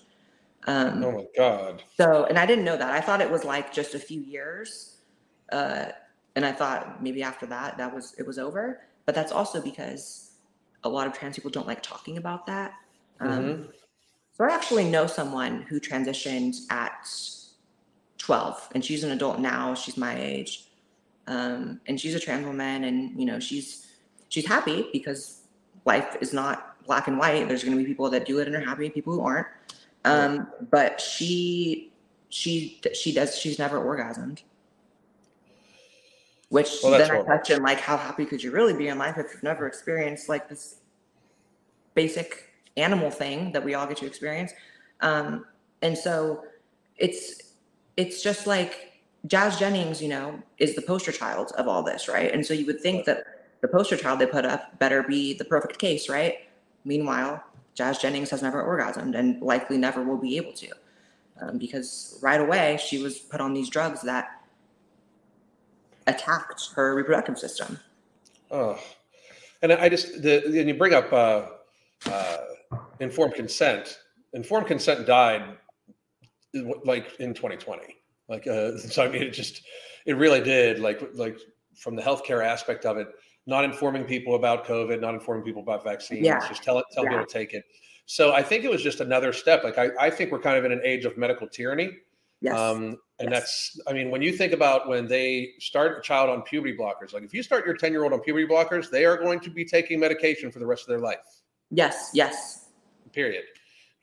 Um, 0.67 1.03
Oh 1.03 1.11
my 1.11 1.25
god. 1.37 1.83
so, 1.97 2.25
and 2.25 2.39
I 2.39 2.45
didn't 2.45 2.65
know 2.65 2.77
that. 2.77 2.91
I 2.91 3.01
thought 3.01 3.21
it 3.21 3.29
was 3.29 3.43
like 3.43 3.71
just 3.71 3.93
a 3.93 3.99
few 3.99 4.21
years. 4.21 4.97
Uh, 5.51 5.87
and 6.35 6.45
I 6.45 6.51
thought 6.51 7.01
maybe 7.03 7.21
after 7.21 7.45
that, 7.47 7.77
that 7.77 7.93
was, 7.93 8.15
it 8.17 8.25
was 8.25 8.39
over. 8.39 8.81
But 9.05 9.13
that's 9.13 9.31
also 9.31 9.61
because 9.61 10.31
a 10.83 10.89
lot 10.89 11.07
of 11.07 11.13
trans 11.13 11.35
people 11.35 11.51
don't 11.51 11.67
like 11.67 11.83
talking 11.83 12.17
about 12.17 12.47
that. 12.47 12.73
Um, 13.19 13.29
Mhm. 13.29 13.73
So 14.37 14.43
I 14.43 14.49
actually 14.49 14.83
know 14.83 15.07
someone 15.07 15.61
who 15.61 15.79
transitioned 15.79 16.69
at 16.69 17.09
12 18.17 18.69
and 18.75 18.83
she's 18.83 19.05
an 19.05 19.11
adult 19.11 19.39
now. 19.39 19.73
She's 19.73 19.95
my 19.95 20.19
age. 20.19 20.67
Um, 21.27 21.79
and 21.87 21.99
she's 21.99 22.15
a 22.15 22.19
trans 22.19 22.45
woman 22.45 22.83
and, 22.83 23.17
you 23.17 23.25
know, 23.25 23.39
she's, 23.39 23.87
she's 24.27 24.45
happy 24.45 24.89
because 24.91 25.41
life 25.85 26.17
is 26.19 26.33
not 26.33 26.83
black 26.85 27.07
and 27.07 27.17
white. 27.17 27.47
There's 27.47 27.63
going 27.63 27.77
to 27.77 27.81
be 27.81 27.87
people 27.87 28.09
that 28.09 28.25
do 28.25 28.39
it 28.39 28.47
and 28.47 28.55
are 28.57 28.59
happy, 28.59 28.89
people 28.89 29.13
who 29.13 29.21
aren't. 29.21 29.47
Um, 30.03 30.47
but 30.69 30.99
she, 30.99 31.93
she, 32.27 32.81
she 32.93 33.13
does, 33.13 33.39
she's 33.39 33.57
never 33.57 33.79
orgasmed. 33.79 34.41
Which 36.49 36.71
Well, 36.83 36.91
then 36.91 37.09
I 37.09 37.21
question, 37.21 37.63
like, 37.63 37.79
how 37.79 37.95
happy 37.97 38.25
could 38.25 38.43
you 38.43 38.51
really 38.51 38.73
be 38.73 38.89
in 38.89 38.97
life 38.97 39.17
if 39.17 39.33
you've 39.33 39.43
never 39.43 39.65
experienced 39.65 40.27
like 40.27 40.49
this 40.49 40.75
basic 41.95 42.51
animal 42.77 43.09
thing 43.09 43.51
that 43.51 43.63
we 43.63 43.73
all 43.73 43.87
get 43.87 43.97
to 43.97 44.05
experience? 44.05 44.53
Um, 45.01 45.45
and 45.81 45.97
so 45.97 46.43
it's, 46.97 47.53
it's 47.97 48.23
just 48.23 48.47
like 48.47 48.93
Jazz 49.27 49.57
Jennings, 49.57 50.01
you 50.01 50.09
know, 50.09 50.41
is 50.57 50.75
the 50.75 50.81
poster 50.81 51.11
child 51.11 51.51
of 51.57 51.67
all 51.67 51.83
this, 51.83 52.07
right? 52.07 52.33
And 52.33 52.45
so 52.45 52.53
you 52.53 52.65
would 52.65 52.81
think 52.81 53.05
that 53.05 53.25
the 53.61 53.67
poster 53.67 53.97
child 53.97 54.19
they 54.19 54.25
put 54.25 54.45
up 54.45 54.77
better 54.79 55.03
be 55.03 55.33
the 55.33 55.45
perfect 55.45 55.79
case, 55.79 56.09
right? 56.09 56.47
Meanwhile, 56.83 57.43
Jazz 57.73 57.97
Jennings 57.97 58.29
has 58.29 58.41
never 58.41 58.63
orgasmed 58.63 59.17
and 59.17 59.41
likely 59.41 59.77
never 59.77 60.03
will 60.03 60.17
be 60.17 60.37
able 60.37 60.53
to. 60.53 60.69
Um, 61.41 61.57
because 61.57 62.17
right 62.21 62.39
away 62.39 62.79
she 62.81 63.01
was 63.01 63.19
put 63.19 63.41
on 63.41 63.53
these 63.53 63.69
drugs 63.69 64.01
that 64.03 64.41
attacked 66.07 66.69
her 66.75 66.95
reproductive 66.95 67.37
system. 67.37 67.79
Oh, 68.51 68.79
and 69.61 69.73
I 69.73 69.89
just 69.89 70.21
the 70.21 70.45
and 70.45 70.69
you 70.69 70.75
bring 70.75 70.93
up 70.93 71.11
uh, 71.11 71.47
uh, 72.09 72.37
informed 72.99 73.33
consent. 73.35 73.99
Informed 74.33 74.67
consent 74.67 75.05
died 75.05 75.57
like 76.83 77.07
in 77.19 77.33
2020. 77.33 77.83
Like 78.29 78.47
uh, 78.47 78.77
so, 78.77 79.05
I 79.05 79.09
mean, 79.09 79.23
it 79.23 79.31
just 79.31 79.61
it 80.05 80.13
really 80.13 80.41
did. 80.41 80.79
Like 80.79 81.01
like 81.13 81.37
from 81.75 81.95
the 81.95 82.01
healthcare 82.01 82.43
aspect 82.45 82.85
of 82.85 82.97
it, 82.97 83.07
not 83.45 83.63
informing 83.63 84.05
people 84.05 84.35
about 84.35 84.65
COVID, 84.65 85.01
not 85.01 85.13
informing 85.13 85.43
people 85.43 85.61
about 85.61 85.83
vaccines, 85.83 86.25
Yeah. 86.25 86.45
just 86.47 86.63
tell 86.63 86.79
it, 86.79 86.85
tell 86.91 87.03
Yeah. 87.03 87.11
people 87.11 87.25
to 87.25 87.31
take 87.33 87.53
it. 87.53 87.65
So 88.05 88.33
I 88.33 88.41
think 88.43 88.63
it 88.63 88.69
was 88.69 88.81
just 88.81 89.01
another 89.01 89.33
step. 89.33 89.63
Like 89.63 89.77
I, 89.77 89.89
I 89.99 90.09
think 90.09 90.31
we're 90.31 90.39
kind 90.39 90.57
of 90.57 90.65
in 90.65 90.71
an 90.71 90.81
age 90.83 91.05
of 91.05 91.17
medical 91.17 91.47
tyranny. 91.47 91.91
Yes. 92.41 92.57
Um, 92.57 92.97
and 93.19 93.31
Yes. 93.31 93.73
that's, 93.73 93.81
I 93.87 93.93
mean, 93.93 94.11
when 94.11 94.21
you 94.21 94.31
think 94.31 94.53
about 94.53 94.87
when 94.87 95.07
they 95.07 95.53
start 95.59 95.97
a 95.97 96.01
child 96.01 96.29
on 96.29 96.43
puberty 96.43 96.77
blockers, 96.77 97.13
like 97.13 97.23
if 97.23 97.33
you 97.33 97.41
start 97.41 97.65
your 97.65 97.75
10 97.75 97.91
year 97.91 98.03
old 98.03 98.13
on 98.13 98.19
puberty 98.19 98.45
blockers, 98.45 98.89
they 98.89 99.05
are 99.05 99.17
going 99.17 99.39
to 99.41 99.49
be 99.49 99.65
taking 99.65 99.99
medication 99.99 100.51
for 100.51 100.59
the 100.59 100.65
rest 100.65 100.83
of 100.83 100.89
their 100.89 100.99
life, 100.99 101.41
yes. 101.71 102.11
Yes. 102.13 102.64
Period. 103.15 103.45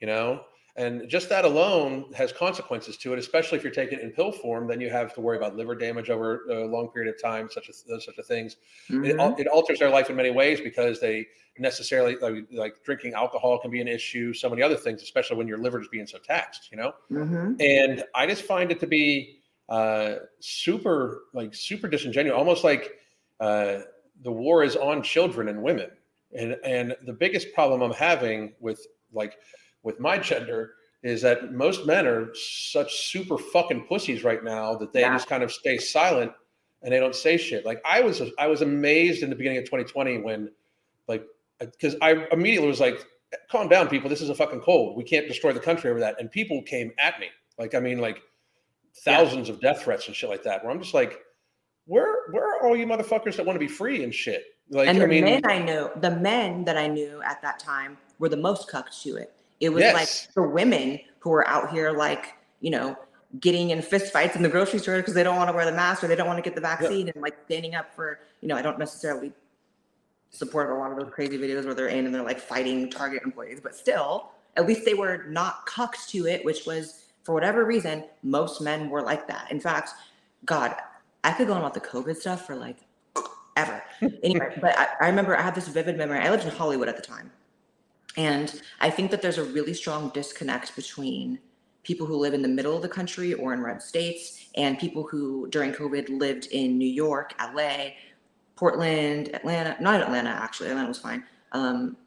You 0.01 0.07
know, 0.07 0.43
and 0.75 1.07
just 1.07 1.29
that 1.29 1.45
alone 1.45 2.11
has 2.13 2.33
consequences 2.33 2.97
to 2.97 3.13
it, 3.13 3.19
especially 3.19 3.57
if 3.57 3.63
you're 3.63 3.71
taking 3.71 3.99
it 3.99 4.03
in 4.03 4.11
pill 4.11 4.31
form, 4.33 4.67
then 4.67 4.81
you 4.81 4.89
have 4.89 5.13
to 5.13 5.21
worry 5.21 5.37
about 5.37 5.55
liver 5.55 5.75
damage 5.75 6.09
over 6.09 6.45
a 6.49 6.65
long 6.65 6.89
period 6.89 7.13
of 7.13 7.21
time, 7.21 7.47
such 7.49 7.69
as 7.69 7.83
those 7.83 8.03
such 8.05 8.17
a 8.17 8.23
things. 8.23 8.57
It, 8.89 9.15
Mhm. 9.15 9.19
al- 9.19 9.35
it 9.37 9.47
alters 9.47 9.79
their 9.79 9.89
life 9.91 10.09
in 10.09 10.15
many 10.17 10.31
ways 10.31 10.59
because 10.59 10.99
they 10.99 11.27
necessarily 11.57 12.15
like, 12.17 12.45
like 12.51 12.83
drinking 12.83 13.13
alcohol 13.13 13.59
can 13.59 13.69
be 13.71 13.79
an 13.79 13.87
issue, 13.87 14.33
so 14.33 14.49
many 14.49 14.61
other 14.63 14.75
things, 14.75 15.03
especially 15.03 15.37
when 15.37 15.47
your 15.47 15.59
liver 15.59 15.79
is 15.79 15.87
being 15.87 16.07
so 16.07 16.17
taxed, 16.17 16.69
you 16.71 16.77
know? 16.77 16.91
Mhm. 17.11 17.55
and 17.61 18.03
I 18.15 18.25
just 18.25 18.41
find 18.43 18.71
it 18.71 18.79
to 18.79 18.87
be 18.87 19.39
uh, 19.69 20.15
super, 20.39 21.25
like 21.33 21.53
super 21.55 21.87
disingenuous, 21.87 22.35
almost 22.37 22.63
like 22.65 22.99
uh, 23.39 23.79
the 24.21 24.31
war 24.31 24.63
is 24.63 24.75
on 24.75 25.01
children 25.03 25.47
and 25.47 25.63
women. 25.63 25.89
And 26.35 26.57
and 26.65 26.95
the 27.05 27.13
biggest 27.13 27.53
problem 27.53 27.81
I'm 27.81 27.93
having 27.93 28.55
with 28.59 28.85
like 29.13 29.37
with 29.83 29.99
my 29.99 30.17
gender 30.17 30.73
is 31.03 31.21
that 31.21 31.53
most 31.53 31.85
men 31.85 32.07
are 32.07 32.33
such 32.33 33.07
super 33.07 33.37
fucking 33.37 33.85
pussies 33.87 34.23
right 34.23 34.43
now 34.43 34.75
that 34.75 34.93
they 34.93 35.01
Yeah. 35.01 35.13
just 35.13 35.27
kind 35.27 35.43
of 35.43 35.51
stay 35.51 35.77
silent 35.77 36.31
and 36.81 36.93
they 36.93 36.99
don't 36.99 37.15
say 37.15 37.37
shit. 37.37 37.65
Like 37.65 37.81
I 37.85 38.01
was 38.01 38.21
I 38.37 38.47
was 38.47 38.61
amazed 38.61 39.23
in 39.23 39.29
the 39.29 39.35
beginning 39.35 39.57
of 39.59 39.65
2020 39.65 40.19
when 40.19 40.49
like 41.07 41.25
because 41.59 41.95
I 42.01 42.27
immediately 42.31 42.67
was 42.67 42.79
like 42.79 43.05
calm 43.49 43.67
down, 43.67 43.87
people. 43.89 44.09
This 44.09 44.21
is 44.21 44.29
a 44.29 44.35
fucking 44.35 44.61
cold. 44.61 44.95
We 44.97 45.03
can't 45.03 45.27
destroy 45.27 45.53
the 45.53 45.59
country 45.59 45.89
over 45.89 45.99
that. 45.99 46.19
And 46.19 46.29
people 46.31 46.61
came 46.63 46.91
at 46.99 47.19
me. 47.19 47.27
Like, 47.57 47.75
I 47.75 47.79
mean, 47.79 47.99
like 47.99 48.21
thousands 48.97 49.49
of 49.49 49.59
death 49.59 49.83
threats 49.83 50.07
and 50.07 50.15
shit 50.15 50.29
like 50.29 50.43
that. 50.43 50.63
Where 50.63 50.71
I'm 50.71 50.79
just 50.81 50.93
like, 50.93 51.19
where 51.85 52.29
where 52.31 52.45
are 52.45 52.65
all 52.65 52.75
you 52.75 52.85
motherfuckers 52.85 53.35
that 53.37 53.45
want 53.45 53.55
to 53.55 53.59
be 53.59 53.67
free 53.67 54.03
and 54.03 54.13
shit? 54.13 54.43
Like, 54.69 54.87
and 54.87 54.99
the 54.99 55.03
I 55.03 55.07
mean, 55.07 55.23
men 55.25 55.41
I 55.45 55.59
know, 55.59 55.91
the 55.97 56.11
men 56.11 56.63
that 56.65 56.77
I 56.77 56.87
knew 56.87 57.21
at 57.23 57.41
that 57.41 57.59
time 57.59 57.97
were 58.19 58.29
the 58.29 58.37
most 58.37 58.67
cucked 58.67 59.01
to 59.03 59.17
it. 59.17 59.33
It 59.59 59.69
was 59.69 59.81
Yes. 59.81 59.93
like 59.93 60.33
the 60.33 60.43
women 60.43 60.99
who 61.19 61.29
were 61.29 61.47
out 61.47 61.71
here, 61.71 61.91
like, 61.91 62.35
you 62.61 62.71
know, 62.71 62.97
getting 63.39 63.71
in 63.71 63.81
fist 63.81 64.11
fights 64.13 64.35
in 64.35 64.43
the 64.43 64.49
grocery 64.49 64.79
store 64.79 64.97
because 64.97 65.13
they 65.13 65.23
don't 65.23 65.37
want 65.37 65.49
to 65.49 65.55
wear 65.55 65.65
the 65.65 65.71
mask 65.71 66.03
or 66.03 66.07
they 66.07 66.15
don't 66.15 66.27
want 66.27 66.37
to 66.37 66.43
get 66.43 66.55
the 66.55 66.61
vaccine 66.61 67.09
and 67.09 67.21
like 67.21 67.35
standing 67.45 67.75
up 67.75 67.93
for, 67.95 68.19
you 68.41 68.47
know, 68.47 68.55
I 68.55 68.61
don't 68.61 68.77
necessarily 68.77 69.33
support 70.31 70.69
a 70.69 70.73
lot 70.75 70.91
of 70.91 70.97
those 70.97 71.11
crazy 71.11 71.37
videos 71.37 71.65
where 71.65 71.73
they're 71.73 71.87
in 71.87 72.05
and 72.05 72.13
they're 72.13 72.23
like 72.23 72.39
fighting 72.39 72.89
Target 72.89 73.23
employees, 73.23 73.59
but 73.61 73.75
still, 73.75 74.31
at 74.55 74.67
least 74.67 74.85
they 74.85 74.93
were 74.93 75.25
not 75.29 75.65
cucked 75.65 76.09
to 76.09 76.27
it, 76.27 76.43
which 76.45 76.65
was 76.65 77.05
for 77.23 77.33
whatever 77.33 77.65
reason, 77.65 78.03
most 78.21 78.61
men 78.61 78.89
were 78.89 79.01
like 79.01 79.27
that. 79.27 79.49
In 79.51 79.59
fact, 79.59 79.91
God, 80.45 80.75
I 81.23 81.31
could 81.31 81.47
go 81.47 81.53
on 81.53 81.59
about 81.59 81.73
the 81.73 81.79
COVID 81.81 82.15
stuff 82.17 82.45
for 82.45 82.55
like 82.55 82.77
ever. 83.55 83.83
Anyway, 84.23 84.57
but 84.61 84.77
I, 84.77 84.87
I 85.01 85.07
remember 85.07 85.37
I 85.37 85.41
have 85.41 85.55
this 85.55 85.67
vivid 85.67 85.97
memory. 85.97 86.19
I 86.19 86.29
lived 86.29 86.43
in 86.43 86.51
Hollywood 86.51 86.87
at 86.87 86.95
the 86.95 87.01
time. 87.01 87.31
And 88.15 88.61
I 88.79 88.89
think 88.89 89.11
that 89.11 89.21
there's 89.21 89.39
a 89.39 89.43
really 89.43 89.73
strong 89.73 90.09
disconnect 90.09 90.75
between 90.75 91.39
people 91.83 92.05
who 92.05 92.15
live 92.15 92.33
in 92.33 92.41
the 92.41 92.47
middle 92.47 92.75
of 92.75 92.81
the 92.81 92.89
country 92.89 93.33
or 93.33 93.53
in 93.53 93.61
red 93.61 93.81
states 93.81 94.45
and 94.55 94.79
people 94.79 95.03
who 95.03 95.47
during 95.49 95.73
COVID 95.73 96.17
lived 96.19 96.47
in 96.51 96.77
New 96.77 96.87
York, 96.87 97.33
LA, 97.39 97.89
Portland, 98.55 99.29
Atlanta, 99.33 99.75
not 99.81 100.01
Atlanta, 100.01 100.29
actually, 100.29 100.69
Atlanta 100.69 100.87
was 100.87 100.99
fine. 100.99 101.23
Um, 101.51 101.97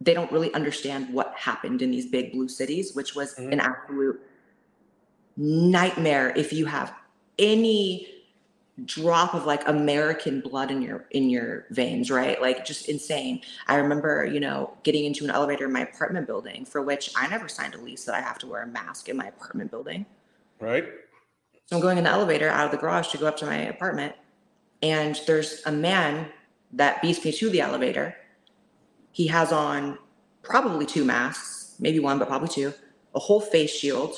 they 0.00 0.12
don't 0.12 0.30
really 0.32 0.52
understand 0.52 1.12
what 1.14 1.32
happened 1.36 1.80
in 1.80 1.90
these 1.92 2.06
big 2.06 2.32
blue 2.32 2.48
cities, 2.48 2.94
which 2.94 3.14
was 3.14 3.34
Mhm. 3.36 3.52
an 3.52 3.60
absolute 3.60 4.20
nightmare 5.36 6.32
if 6.36 6.52
you 6.52 6.66
have 6.66 6.92
any 7.38 8.11
drop 8.86 9.34
of 9.34 9.44
like 9.44 9.66
American 9.68 10.40
blood 10.40 10.70
in 10.70 10.80
your 10.82 11.06
in 11.10 11.28
your 11.28 11.66
veins, 11.70 12.10
right? 12.10 12.40
Like 12.40 12.64
just 12.64 12.88
insane. 12.88 13.42
I 13.66 13.76
remember, 13.76 14.24
you 14.24 14.40
know, 14.40 14.76
getting 14.82 15.04
into 15.04 15.24
an 15.24 15.30
elevator 15.30 15.66
in 15.66 15.72
my 15.72 15.82
apartment 15.82 16.26
building 16.26 16.64
for 16.64 16.80
which 16.82 17.10
I 17.16 17.28
never 17.28 17.48
signed 17.48 17.74
a 17.74 17.78
lease 17.78 18.04
that 18.06 18.14
I 18.14 18.20
have 18.20 18.38
to 18.38 18.46
wear 18.46 18.62
a 18.62 18.66
mask 18.66 19.08
in 19.08 19.16
my 19.16 19.26
apartment 19.26 19.70
building. 19.70 20.06
right? 20.60 20.84
So 21.66 21.76
I'm 21.76 21.82
going 21.82 21.98
in 21.98 22.04
the 22.04 22.10
elevator 22.10 22.48
out 22.48 22.64
of 22.66 22.70
the 22.70 22.78
garage 22.78 23.08
to 23.08 23.18
go 23.18 23.26
up 23.26 23.36
to 23.38 23.46
my 23.46 23.56
apartment, 23.56 24.14
and 24.82 25.20
there's 25.26 25.62
a 25.66 25.72
man 25.72 26.28
that 26.72 27.02
beats 27.02 27.24
me 27.24 27.32
to 27.32 27.50
the 27.50 27.60
elevator. 27.60 28.16
He 29.12 29.26
has 29.28 29.52
on 29.52 29.98
probably 30.42 30.86
two 30.86 31.04
masks, 31.04 31.76
maybe 31.78 32.00
one, 32.00 32.18
but 32.18 32.28
probably 32.28 32.48
two, 32.48 32.72
a 33.14 33.18
whole 33.18 33.40
face 33.40 33.70
shield. 33.70 34.14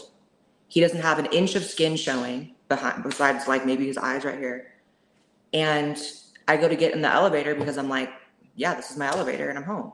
He 0.68 0.80
doesn't 0.80 1.00
have 1.02 1.18
an 1.18 1.26
inch 1.26 1.54
of 1.54 1.64
skin 1.64 1.96
showing 1.96 2.53
behind, 2.68 3.02
besides 3.02 3.46
like 3.48 3.66
maybe 3.66 3.86
his 3.86 3.98
eyes 3.98 4.24
right 4.24 4.38
here. 4.38 4.72
And 5.52 6.00
I 6.48 6.56
go 6.56 6.68
to 6.68 6.76
get 6.76 6.92
in 6.92 7.02
the 7.02 7.08
elevator 7.08 7.54
because 7.54 7.78
I'm 7.78 7.88
like, 7.88 8.10
yeah, 8.56 8.74
this 8.74 8.90
is 8.90 8.96
my 8.96 9.06
elevator 9.06 9.48
and 9.48 9.58
I'm 9.58 9.64
home. 9.64 9.92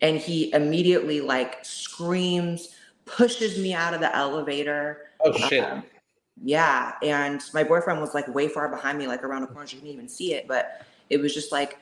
And 0.00 0.16
he 0.16 0.52
immediately 0.52 1.20
like 1.20 1.64
screams, 1.64 2.74
pushes 3.04 3.58
me 3.58 3.74
out 3.74 3.94
of 3.94 4.00
the 4.00 4.14
elevator. 4.14 5.10
Oh 5.20 5.32
shit. 5.32 5.64
Um, 5.64 5.82
yeah, 6.44 6.94
and 7.02 7.42
my 7.52 7.64
boyfriend 7.64 8.00
was 8.00 8.14
like 8.14 8.32
way 8.32 8.48
far 8.48 8.68
behind 8.68 8.96
me, 8.96 9.08
like 9.08 9.24
around 9.24 9.42
the 9.42 9.48
corner. 9.48 9.66
You 9.68 9.78
couldn't 9.78 9.92
even 9.92 10.08
see 10.08 10.34
it, 10.34 10.46
but 10.46 10.82
it 11.10 11.20
was 11.20 11.34
just 11.34 11.50
like, 11.50 11.78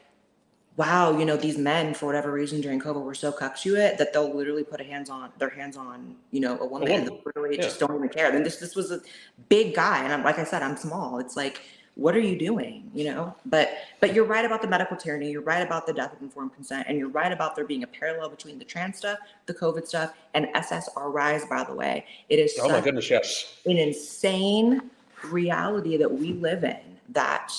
wow, 0.77 1.19
you 1.19 1.25
know, 1.25 1.37
these 1.37 1.57
men 1.57 1.95
for 1.95 2.07
whatever 2.07 2.31
reason 2.31 2.61
during 2.61 2.81
COVID 2.81 3.03
were 3.03 3.15
so 3.15 3.31
it 3.31 3.99
that 3.99 4.13
they'll 4.13 4.35
literally 4.35 4.65
put 4.65 4.81
a 4.81 4.85
hands 4.85 5.09
on 5.09 5.31
their 5.39 5.49
hands 5.49 5.77
on, 5.77 6.15
you 6.33 6.41
know, 6.41 6.59
a 6.61 6.67
woman. 6.67 6.89
They 6.89 7.21
literally 7.25 7.57
yeah. 7.57 7.63
just 7.63 7.81
don't 7.81 7.95
even 7.97 8.09
care. 8.09 8.35
And 8.35 8.45
this 8.45 8.57
this 8.59 8.77
was 8.77 8.91
a 8.91 9.01
big 9.49 9.75
guy, 9.75 10.05
and 10.05 10.13
I'm 10.13 10.23
like 10.23 10.39
I 10.39 10.45
said, 10.45 10.63
I'm 10.63 10.77
small. 10.77 11.19
It's 11.19 11.37
like, 11.37 11.63
what 11.95 12.15
are 12.15 12.21
you 12.21 12.39
doing? 12.39 12.91
You 12.95 13.07
know, 13.07 13.35
but 13.47 13.71
but 14.01 14.15
you're 14.15 14.27
right 14.27 14.45
about 14.45 14.61
the 14.61 14.69
medical 14.69 14.97
tyranny. 14.97 15.31
You're 15.31 15.43
right 15.43 15.67
about 15.67 15.87
the 15.87 15.95
death 15.95 16.13
of 16.13 16.21
informed 16.21 16.55
consent, 16.55 16.87
and 16.89 16.99
you're 16.99 17.09
right 17.09 17.33
about 17.33 17.57
there 17.57 17.65
being 17.65 17.83
a 17.83 17.87
parallel 17.87 18.29
between 18.29 18.59
the 18.59 18.65
trans 18.65 18.99
stuff, 18.99 19.19
the 19.47 19.55
COVID 19.55 19.87
stuff, 19.87 20.13
and 20.35 20.47
SSRIs. 20.55 21.49
By 21.49 21.65
the 21.65 21.75
way, 21.75 22.05
it 22.29 22.39
is 22.39 22.59
Oh 22.61 22.69
my 22.69 22.83
goodness, 22.83 23.09
yes. 23.09 23.57
an 23.65 23.79
insane 23.79 24.91
reality 25.25 25.97
that 25.97 26.13
we 26.13 26.35
live 26.35 26.65
in 26.65 26.81
that 27.09 27.51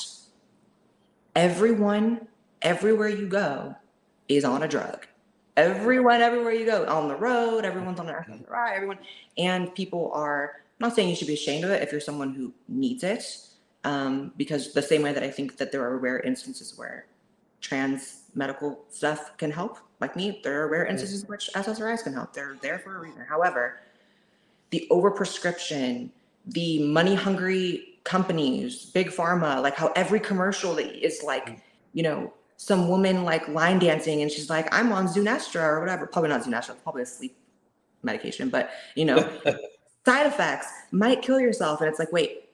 everyone 1.36 2.28
everywhere 2.62 3.10
you 3.10 3.28
go 3.28 3.76
is 4.28 4.43
on 4.43 4.64
a 4.64 4.68
drug 4.68 5.08
Everyone, 5.58 6.22
everywhere 6.22 6.53
you 6.53 6.68
go, 6.68 6.86
on 6.86 7.08
the 7.08 7.16
road, 7.16 7.66
everyone's 7.66 7.99
on 7.99 8.05
the 8.05 8.14
mm-hmm. 8.14 8.43
right, 8.49 8.76
everyone, 8.76 8.99
and 9.39 9.74
people 9.74 10.12
are. 10.14 10.62
I'm 10.80 10.89
not 10.89 10.95
saying 10.95 11.10
you 11.10 11.16
should 11.16 11.28
be 11.28 11.34
ashamed 11.34 11.64
of 11.64 11.72
it 11.72 11.82
if 11.82 11.91
you're 11.91 11.99
someone 11.99 12.32
who 12.36 12.53
needs 12.68 13.03
it, 13.03 13.39
um, 13.84 14.34
because 14.38 14.74
the 14.74 14.84
same 14.84 15.01
way 15.01 15.14
that 15.14 15.24
I 15.24 15.32
think 15.32 15.58
that 15.58 15.72
there 15.72 15.84
are 15.84 15.97
rare 15.97 16.20
instances 16.20 16.78
where 16.78 17.08
trans 17.60 18.26
medical 18.36 18.86
stuff 18.91 19.36
can 19.38 19.49
help, 19.49 19.80
like 19.99 20.16
me, 20.16 20.41
there 20.43 20.62
are 20.62 20.68
rare 20.68 20.84
mm-hmm. 20.84 20.91
instances 20.91 21.24
in 21.24 21.28
which 21.28 21.49
SSRIs 21.55 22.03
can 22.03 22.14
help. 22.14 22.34
They're 22.34 22.58
there 22.62 22.78
for 22.78 22.95
a 22.95 22.99
reason. 22.99 23.26
However, 23.28 23.80
the 24.70 24.86
overprescription, 24.91 26.12
the 26.45 26.86
money 26.86 27.16
hungry 27.16 27.97
companies, 28.03 28.86
big 28.86 29.08
pharma, 29.08 29.60
like 29.64 29.74
how 29.74 29.91
every 29.95 30.20
commercial 30.20 30.78
is 30.78 31.24
like, 31.24 31.47
mm-hmm. 31.47 31.60
you 31.95 32.03
know, 32.03 32.32
some 32.58 32.89
woman 32.89 33.24
like 33.24 33.47
line 33.47 33.80
dancing 33.80 34.24
and 34.24 34.32
she's 34.32 34.49
like, 34.49 34.68
I'm 34.74 34.91
on 34.91 35.08
Zunestra 35.08 35.64
or 35.64 35.80
whatever. 35.80 36.08
Probably 36.08 36.30
not 36.30 36.43
Zunestra, 36.43 36.76
probably 36.84 37.03
a 37.03 37.05
sleep 37.05 37.38
medication, 38.03 38.49
but 38.49 38.72
you 38.95 39.05
know, 39.05 39.18
side 40.05 40.26
effects 40.26 40.68
might 40.91 41.22
kill 41.22 41.39
yourself. 41.39 41.82
And 41.82 41.89
it's 41.89 41.99
like, 41.99 42.12
wait, 42.12 42.49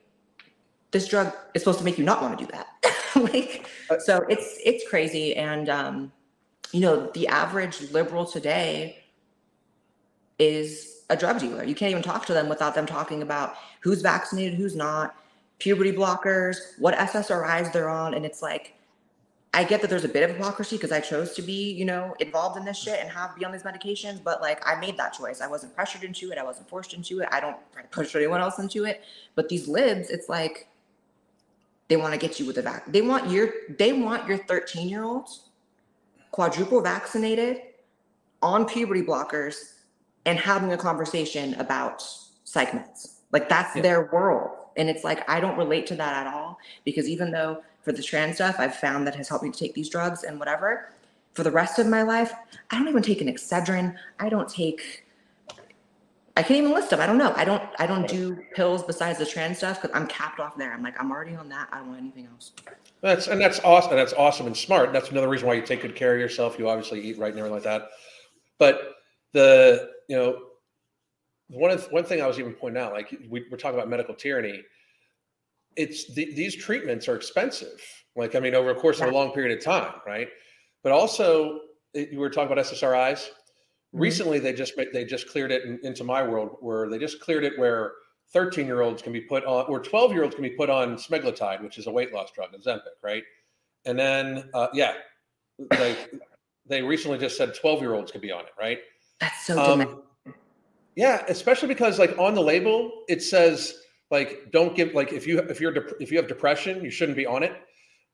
this 0.90 1.08
drug 1.08 1.34
is 1.54 1.62
supposed 1.62 1.78
to 1.78 1.84
make 1.84 1.98
you 1.98 2.04
not 2.04 2.20
want 2.22 2.38
to 2.38 2.44
do 2.44 2.52
that. 2.52 2.68
like, 3.32 3.66
uh, 3.90 3.98
so 3.98 4.24
it's 4.28 4.58
it's 4.64 4.88
crazy. 4.88 5.34
And 5.36 5.68
um, 5.68 6.12
you 6.72 6.80
know, 6.80 7.10
the 7.14 7.26
average 7.28 7.90
liberal 7.90 8.26
today 8.26 8.98
is 10.38 11.02
a 11.08 11.16
drug 11.16 11.40
dealer. 11.40 11.64
You 11.64 11.74
can't 11.74 11.90
even 11.90 12.02
talk 12.02 12.26
to 12.26 12.34
them 12.34 12.48
without 12.48 12.74
them 12.74 12.86
talking 12.86 13.22
about 13.22 13.54
who's 13.80 14.02
vaccinated, 14.02 14.54
who's 14.54 14.76
not, 14.76 15.16
puberty 15.58 15.92
blockers, 15.92 16.56
what 16.78 16.94
SSRIs 16.94 17.72
they're 17.72 17.88
on, 17.88 18.14
and 18.14 18.24
it's 18.26 18.42
like 18.42 18.74
I 19.54 19.62
get 19.62 19.80
that 19.82 19.88
there's 19.88 20.04
a 20.04 20.08
bit 20.08 20.28
of 20.28 20.36
hypocrisy 20.36 20.76
because 20.76 20.90
I 20.90 20.98
chose 20.98 21.32
to 21.34 21.42
be, 21.42 21.70
you 21.72 21.84
know, 21.84 22.16
involved 22.18 22.58
in 22.58 22.64
this 22.64 22.76
shit 22.76 22.98
and 23.00 23.08
have 23.08 23.36
be 23.36 23.44
on 23.44 23.52
these 23.52 23.62
medications, 23.62 24.22
but 24.22 24.40
like 24.40 24.60
I 24.66 24.74
made 24.80 24.96
that 24.96 25.12
choice. 25.12 25.40
I 25.40 25.46
wasn't 25.46 25.74
pressured 25.76 26.02
into 26.02 26.32
it. 26.32 26.38
I 26.38 26.42
wasn't 26.42 26.68
forced 26.68 26.92
into 26.92 27.20
it. 27.20 27.28
I 27.30 27.38
don't 27.38 27.56
try 27.72 27.82
to 27.82 27.88
push 27.88 28.16
anyone 28.16 28.40
else 28.40 28.58
into 28.58 28.84
it. 28.84 29.02
But 29.36 29.48
these 29.48 29.68
libs, 29.68 30.10
it's 30.10 30.28
like 30.28 30.68
they 31.86 31.96
want 31.96 32.12
to 32.12 32.18
get 32.18 32.40
you 32.40 32.46
with 32.46 32.56
the 32.56 32.62
vac. 32.62 32.90
They 32.90 33.00
want 33.00 33.30
your 33.30 33.50
they 33.78 33.92
want 33.92 34.26
your 34.28 34.38
13 34.38 34.88
year 34.88 35.04
olds 35.04 35.50
quadruple 36.32 36.80
vaccinated 36.80 37.62
on 38.42 38.66
puberty 38.66 39.02
blockers 39.02 39.74
and 40.26 40.36
having 40.36 40.72
a 40.72 40.76
conversation 40.76 41.54
about 41.54 42.02
psych 42.42 42.72
meds. 42.72 43.18
Like 43.30 43.48
that's 43.48 43.76
yeah. 43.76 43.82
their 43.82 44.10
world. 44.12 44.50
And 44.76 44.88
it's 44.88 45.04
like 45.04 45.28
I 45.28 45.40
don't 45.40 45.56
relate 45.56 45.86
to 45.88 45.94
that 45.96 46.26
at 46.26 46.32
all 46.32 46.58
because 46.84 47.08
even 47.08 47.30
though 47.30 47.62
for 47.82 47.92
the 47.92 48.02
trans 48.02 48.36
stuff 48.36 48.56
I've 48.58 48.76
found 48.76 49.06
that 49.06 49.14
has 49.14 49.28
helped 49.28 49.44
me 49.44 49.50
to 49.50 49.58
take 49.58 49.74
these 49.74 49.88
drugs 49.88 50.24
and 50.24 50.38
whatever. 50.38 50.90
For 51.34 51.42
the 51.42 51.50
rest 51.50 51.80
of 51.80 51.88
my 51.88 52.02
life, 52.02 52.32
I 52.70 52.78
don't 52.78 52.88
even 52.88 53.02
take 53.02 53.20
an 53.20 53.26
Excedrin. 53.26 53.96
I 54.20 54.28
don't 54.28 54.48
take 54.48 55.04
I 56.36 56.42
can't 56.42 56.58
even 56.58 56.72
list 56.72 56.90
them. 56.90 57.00
I 57.00 57.06
don't 57.06 57.18
know. 57.18 57.32
I 57.36 57.44
don't 57.44 57.62
I 57.78 57.86
don't 57.86 58.08
do 58.08 58.36
pills 58.54 58.82
besides 58.82 59.18
the 59.18 59.26
trans 59.26 59.58
stuff 59.58 59.80
because 59.80 59.96
I'm 59.96 60.06
capped 60.08 60.40
off 60.40 60.56
there. 60.56 60.72
I'm 60.72 60.82
like, 60.82 60.98
I'm 61.00 61.12
already 61.12 61.36
on 61.36 61.48
that. 61.50 61.68
I 61.70 61.78
don't 61.78 61.88
want 61.88 62.00
anything 62.00 62.26
else. 62.32 62.52
That's 63.02 63.28
and 63.28 63.40
that's 63.40 63.60
awesome. 63.60 63.94
That's 63.94 64.12
awesome 64.14 64.46
and 64.46 64.56
smart. 64.56 64.92
That's 64.92 65.10
another 65.10 65.28
reason 65.28 65.46
why 65.46 65.54
you 65.54 65.62
take 65.62 65.82
good 65.82 65.94
care 65.94 66.14
of 66.14 66.20
yourself. 66.20 66.58
You 66.58 66.68
obviously 66.68 67.00
eat 67.02 67.18
right 67.18 67.30
and 67.30 67.38
everything 67.38 67.54
like 67.54 67.62
that. 67.64 67.90
But 68.58 68.96
the 69.32 69.90
you 70.08 70.16
know 70.16 70.38
one 71.48 71.70
of 71.70 71.84
one 71.90 72.04
thing 72.04 72.22
I 72.22 72.26
was 72.26 72.38
even 72.38 72.52
pointing 72.52 72.82
out, 72.82 72.92
like 72.92 73.10
we, 73.28 73.44
we're 73.50 73.56
talking 73.56 73.78
about 73.78 73.88
medical 73.88 74.14
tyranny 74.14 74.62
it's 75.76 76.12
the, 76.14 76.32
these 76.34 76.54
treatments 76.54 77.08
are 77.08 77.16
expensive. 77.16 77.80
Like, 78.16 78.34
I 78.34 78.40
mean, 78.40 78.54
over 78.54 78.70
a 78.70 78.74
course 78.74 79.00
of 79.00 79.08
a 79.08 79.12
long 79.12 79.32
period 79.32 79.56
of 79.56 79.64
time, 79.64 79.94
right? 80.06 80.28
But 80.82 80.92
also, 80.92 81.60
it, 81.94 82.10
you 82.10 82.20
were 82.20 82.30
talking 82.30 82.52
about 82.52 82.64
SSRIs. 82.64 83.12
Mm-hmm. 83.12 83.98
Recently, 83.98 84.38
they 84.38 84.52
just 84.52 84.74
they 84.92 85.04
just 85.04 85.28
cleared 85.28 85.50
it 85.50 85.64
in, 85.64 85.80
into 85.82 86.04
my 86.04 86.22
world 86.22 86.56
where 86.60 86.88
they 86.88 86.98
just 86.98 87.20
cleared 87.20 87.44
it 87.44 87.58
where 87.58 87.92
13 88.32 88.66
year 88.66 88.82
olds 88.82 89.02
can 89.02 89.12
be 89.12 89.20
put 89.20 89.44
on, 89.44 89.66
or 89.66 89.80
12 89.80 90.12
year 90.12 90.22
olds 90.22 90.34
can 90.34 90.42
be 90.42 90.50
put 90.50 90.70
on 90.70 90.96
semaglutide, 90.96 91.62
which 91.62 91.78
is 91.78 91.86
a 91.86 91.90
weight 91.90 92.12
loss 92.12 92.30
drug, 92.32 92.50
Ozempic, 92.52 93.02
right? 93.02 93.22
And 93.84 93.98
then, 93.98 94.50
uh, 94.54 94.68
yeah, 94.72 94.94
like 95.78 96.12
they 96.66 96.82
recently 96.82 97.18
just 97.18 97.36
said 97.36 97.54
12 97.54 97.80
year 97.80 97.94
olds 97.94 98.12
could 98.12 98.20
be 98.20 98.32
on 98.32 98.40
it, 98.40 98.52
right? 98.58 98.78
That's 99.20 99.46
so 99.46 99.60
um, 99.60 100.02
Yeah, 100.96 101.24
especially 101.28 101.68
because 101.68 101.98
like 101.98 102.16
on 102.18 102.34
the 102.34 102.42
label 102.42 103.04
it 103.08 103.22
says 103.22 103.74
like 104.10 104.50
don't 104.52 104.76
give 104.76 104.94
like 104.94 105.12
if 105.12 105.26
you 105.26 105.40
if 105.40 105.60
you're 105.60 105.72
dep- 105.72 106.00
if 106.00 106.10
you 106.10 106.18
have 106.18 106.28
depression 106.28 106.84
you 106.84 106.90
shouldn't 106.90 107.16
be 107.16 107.26
on 107.26 107.42
it. 107.42 107.52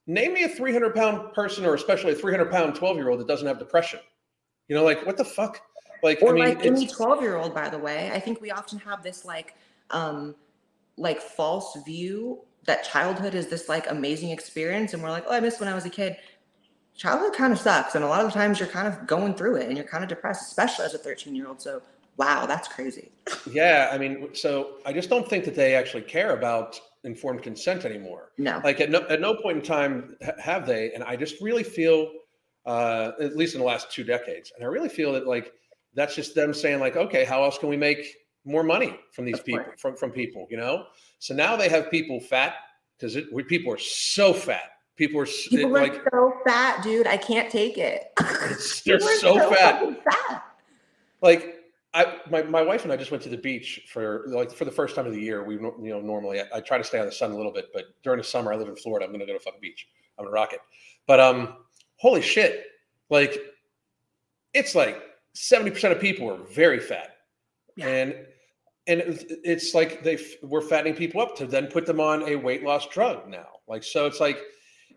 Name 0.07 0.33
me 0.33 0.45
a 0.45 0.49
300 0.49 0.95
pound 0.95 1.35
person 1.35 1.65
or 1.65 1.75
especially 1.75 2.13
a 2.13 2.17
300 2.17 2.51
pound 2.51 2.75
12 2.75 2.97
year 2.97 3.11
old 3.11 3.21
that 3.21 3.29
doesn't 3.29 3.47
have 3.47 3.59
depression. 3.59 4.01
You 4.69 4.77
know 4.77 4.85
like 4.85 5.05
what 5.05 5.17
the 5.17 5.25
fuck? 5.25 5.61
Like 6.03 6.23
or 6.23 6.31
I 6.31 6.33
mean, 6.33 6.45
like 6.45 6.65
any 6.65 6.87
12 6.87 7.21
year 7.21 7.37
old 7.37 7.55
by 7.55 7.69
the 7.69 7.79
way. 7.79 8.11
I 8.13 8.21
think 8.21 8.41
we 8.41 8.51
often 8.51 8.79
have 8.79 9.03
this 9.03 9.25
like 9.25 9.55
um 9.91 10.35
like 10.97 11.21
false 11.21 11.77
view 11.85 12.41
that 12.65 12.85
childhood 12.85 13.35
is 13.35 13.49
this 13.49 13.69
like 13.69 13.91
amazing 13.91 14.31
experience 14.31 14.93
and 14.95 15.03
we're 15.03 15.11
like 15.11 15.25
oh 15.27 15.33
i 15.33 15.41
missed 15.41 15.61
when 15.61 15.69
i 15.69 15.75
was 15.75 15.85
a 15.85 15.91
kid. 15.91 16.17
Childhood 16.97 17.33
kind 17.33 17.53
of 17.53 17.59
sucks 17.59 17.95
and 17.95 18.05
a 18.05 18.07
lot 18.07 18.21
of 18.21 18.27
the 18.27 18.39
times 18.39 18.59
you're 18.59 18.69
kind 18.69 18.87
of 18.87 19.07
going 19.07 19.35
through 19.35 19.57
it 19.57 19.69
and 19.69 19.77
you're 19.77 19.87
kind 19.87 20.05
of 20.05 20.09
depressed 20.09 20.49
especially 20.49 20.85
as 20.85 20.95
a 20.95 20.99
13 20.99 21.35
year 21.35 21.47
old 21.47 21.61
so 21.61 21.81
Wow, 22.17 22.47
that's 22.47 22.69
crazy. 22.69 23.11
yeah, 23.51 23.91
I 23.93 23.99
mean, 23.99 24.35
so 24.35 24.79
I 24.85 24.93
just 24.93 25.09
don't 25.09 25.29
think 25.29 25.45
that 25.45 25.55
they 25.55 25.75
actually 25.75 26.03
care 26.03 26.37
about 26.37 26.81
informed 27.05 27.43
consent 27.43 27.85
anymore. 27.85 28.33
No. 28.39 28.61
Like 28.63 28.81
at 28.81 28.91
no 28.91 29.01
at 29.09 29.21
no 29.21 29.35
point 29.35 29.59
in 29.59 29.63
time 29.63 30.17
have 30.39 30.67
they, 30.67 30.93
and 30.93 31.03
I 31.03 31.17
just 31.17 31.41
really 31.41 31.63
feel, 31.63 32.13
uh, 32.67 33.13
at 33.21 33.37
least 33.37 33.55
in 33.55 33.61
the 33.61 33.67
last 33.67 33.91
two 33.91 34.05
decades, 34.05 34.53
and 34.55 34.65
I 34.65 34.69
really 34.69 34.89
feel 34.89 35.13
that 35.13 35.27
like 35.27 35.53
that's 35.95 36.15
just 36.15 36.35
them 36.35 36.53
saying 36.53 36.81
like, 36.81 36.97
okay, 36.97 37.25
how 37.25 37.43
else 37.43 37.59
can 37.59 37.69
we 37.69 37.77
make 37.77 38.15
more 38.45 38.63
money 38.63 38.99
from 39.13 39.25
these 39.25 39.41
people 39.41 39.65
from 39.79 39.97
from 39.97 40.11
people, 40.11 40.47
you 40.51 40.57
know? 40.57 40.87
So 41.19 41.35
now 41.35 41.57
they 41.57 41.69
have 41.69 41.91
people 41.91 42.21
fat 42.21 42.55
because 42.99 43.17
people 43.49 43.73
are 43.73 43.79
so 43.79 44.33
fat. 44.33 44.73
People 44.97 45.21
are 45.21 45.27
people 45.27 45.77
it, 45.77 45.81
like 45.81 46.03
so 46.13 46.35
fat, 46.47 46.83
dude. 46.83 47.07
I 47.07 47.17
can't 47.17 47.51
take 47.51 47.79
it. 47.79 48.13
they're 48.85 49.01
so, 49.01 49.39
so 49.39 49.51
fat. 49.51 50.05
fat. 50.05 50.45
Like 51.23 51.60
I 51.93 52.19
my, 52.31 52.43
my 52.43 52.63
wife 52.63 52.85
and 52.85 52.93
I 52.93 52.97
just 52.97 53.11
went 53.11 53.23
to 53.25 53.29
the 53.29 53.37
beach 53.37 53.89
for 53.93 54.25
like 54.29 54.53
for 54.53 54.65
the 54.65 54.71
first 54.71 54.95
time 54.95 55.07
of 55.07 55.13
the 55.13 55.21
year. 55.21 55.43
We 55.43 55.55
you 55.55 55.75
know 55.79 56.01
normally 56.01 56.41
I, 56.41 56.45
I 56.55 56.61
try 56.61 56.79
to 56.79 56.85
stay 56.85 57.01
on 57.01 57.07
the 57.07 57.13
sun 57.13 57.33
a 57.33 57.37
little 57.37 57.53
bit, 57.53 57.71
but 57.75 57.87
during 58.03 58.19
the 58.19 58.25
summer 58.25 58.53
I 58.53 58.57
live 58.57 58.69
in 58.69 58.77
Florida. 58.77 59.07
I'm 59.07 59.13
gonna 59.13 59.27
go 59.27 59.33
to 59.33 59.41
fucking 59.41 59.61
beach. 59.61 59.89
I'm 60.19 60.25
gonna 60.25 60.35
rock 60.35 60.53
it. 60.53 60.61
But 61.07 61.21
um, 61.21 61.57
holy 61.97 62.23
shit! 62.23 62.67
Like 63.09 63.39
it's 64.55 64.75
like 64.75 65.03
seventy 65.35 65.71
percent 65.71 65.93
of 65.93 66.01
people 66.01 66.31
are 66.31 66.39
very 66.39 66.79
fat, 66.79 67.17
yeah. 67.77 67.89
and 67.89 68.15
and 68.87 69.03
it's 69.45 69.75
like 69.75 70.05
they 70.05 70.19
we're 70.43 70.61
fattening 70.61 70.95
people 70.95 71.21
up 71.21 71.37
to 71.37 71.47
then 71.47 71.67
put 71.67 71.87
them 71.87 72.01
on 72.01 72.23
a 72.29 72.37
weight 72.37 72.63
loss 72.63 72.87
drug 72.87 73.29
now. 73.29 73.47
Like 73.67 73.83
so, 73.83 74.07
it's 74.07 74.21
like 74.21 74.39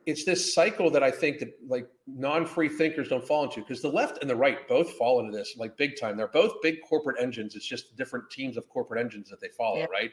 it's 0.06 0.26
this 0.26 0.54
cycle 0.54 0.90
that 0.92 1.04
I 1.04 1.12
think 1.12 1.40
that 1.40 1.54
like 1.68 1.88
non-free 2.08 2.70
thinkers 2.70 3.10
don't 3.10 3.26
fall 3.26 3.44
into 3.44 3.62
because 3.62 3.82
the 3.82 3.90
left 3.90 4.20
and 4.22 4.30
the 4.30 4.36
right 4.36 4.68
both 4.68 4.92
fall 4.94 5.20
into 5.20 5.32
this 5.32 5.56
like 5.58 5.78
big 5.78 6.00
time. 6.00 6.18
They're 6.18 6.28
both 6.28 6.54
big 6.62 6.78
corporate 6.88 7.18
engines. 7.20 7.56
It's 7.56 7.66
just 7.66 7.96
different 7.96 8.30
teams 8.30 8.58
of 8.58 8.68
corporate 8.70 9.00
engines 9.00 9.30
that 9.30 9.40
they 9.42 9.50
follow, 9.58 9.80
yeah. 9.80 9.86
right? 9.86 10.12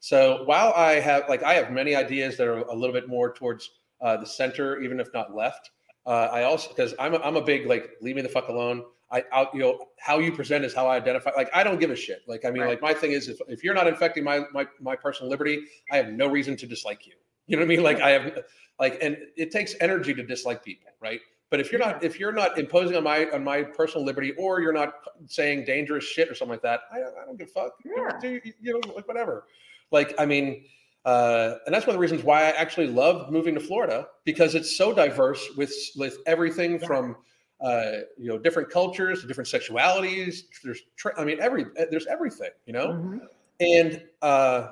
So 0.00 0.44
while 0.44 0.72
I 0.74 1.00
have 1.00 1.28
like 1.28 1.42
I 1.42 1.54
have 1.54 1.70
many 1.70 1.94
ideas 1.94 2.36
that 2.36 2.46
are 2.46 2.58
a 2.58 2.74
little 2.74 2.92
bit 2.92 3.08
more 3.08 3.32
towards 3.32 3.70
uh, 4.00 4.16
the 4.16 4.26
center, 4.26 4.80
even 4.80 5.00
if 5.00 5.08
not 5.14 5.34
left. 5.34 5.70
Uh, 6.06 6.28
I 6.30 6.42
also 6.42 6.68
because 6.68 6.94
I'm 6.98 7.14
a, 7.14 7.18
I'm 7.18 7.36
a 7.36 7.42
big 7.42 7.66
like 7.66 7.92
leave 8.02 8.16
me 8.16 8.22
the 8.22 8.28
fuck 8.28 8.48
alone. 8.48 8.84
I 9.10 9.24
out 9.32 9.48
you 9.54 9.60
know 9.60 9.86
how 9.98 10.18
you 10.18 10.32
present 10.32 10.64
is 10.64 10.74
how 10.74 10.86
I 10.86 10.96
identify. 10.96 11.30
Like 11.36 11.48
I 11.54 11.64
don't 11.64 11.80
give 11.80 11.90
a 11.90 11.96
shit. 11.96 12.20
Like 12.28 12.44
I 12.44 12.50
mean, 12.50 12.62
right. 12.62 12.70
like 12.70 12.82
my 12.82 12.92
thing 12.92 13.12
is 13.12 13.28
if, 13.28 13.38
if 13.48 13.64
you're 13.64 13.74
not 13.74 13.86
infecting 13.86 14.24
my 14.24 14.42
my 14.52 14.66
my 14.80 14.94
personal 14.94 15.30
liberty, 15.30 15.64
I 15.90 15.96
have 15.96 16.08
no 16.08 16.28
reason 16.28 16.56
to 16.58 16.66
dislike 16.66 17.06
you. 17.06 17.14
You 17.46 17.56
know 17.56 17.62
what 17.62 17.66
I 17.66 17.68
mean? 17.68 17.82
Like 17.82 18.00
I 18.00 18.10
have 18.10 18.38
like 18.78 18.98
and 19.02 19.16
it 19.36 19.50
takes 19.50 19.74
energy 19.80 20.14
to 20.14 20.22
dislike 20.22 20.64
people 20.64 20.90
right 21.00 21.20
but 21.50 21.60
if 21.60 21.70
you're 21.70 21.80
not 21.80 22.02
if 22.02 22.18
you're 22.18 22.32
not 22.32 22.58
imposing 22.58 22.96
on 22.96 23.04
my 23.04 23.26
on 23.30 23.44
my 23.44 23.62
personal 23.62 24.04
liberty 24.04 24.32
or 24.32 24.60
you're 24.60 24.72
not 24.72 24.94
saying 25.26 25.64
dangerous 25.64 26.04
shit 26.04 26.28
or 26.28 26.34
something 26.34 26.52
like 26.52 26.62
that 26.62 26.80
i, 26.92 26.98
I 26.98 27.24
don't 27.24 27.38
give 27.38 27.48
a 27.48 27.50
fuck 27.50 27.72
yeah. 27.84 28.18
Do, 28.20 28.40
you 28.60 28.80
know 28.80 28.94
like 28.94 29.06
whatever 29.06 29.46
like 29.90 30.14
i 30.18 30.26
mean 30.26 30.64
uh, 31.04 31.56
and 31.66 31.74
that's 31.74 31.86
one 31.86 31.94
of 31.94 31.98
the 31.98 32.00
reasons 32.00 32.22
why 32.22 32.44
I 32.44 32.50
actually 32.50 32.86
love 32.86 33.30
moving 33.30 33.54
to 33.54 33.60
Florida 33.60 34.08
because 34.24 34.54
it's 34.54 34.76
so 34.76 34.92
diverse 34.92 35.46
with 35.56 35.72
with 35.96 36.18
everything 36.26 36.80
yeah. 36.80 36.86
from 36.86 37.16
uh, 37.60 37.92
you 38.18 38.28
know 38.28 38.38
different 38.38 38.70
cultures, 38.70 39.20
to 39.20 39.26
different 39.26 39.48
sexualities. 39.48 40.44
There's 40.62 40.80
I 41.18 41.24
mean 41.24 41.40
every 41.40 41.66
there's 41.90 42.06
everything 42.06 42.50
you 42.64 42.72
know, 42.72 42.88
mm-hmm. 42.88 43.18
and 43.60 44.02
uh, 44.22 44.68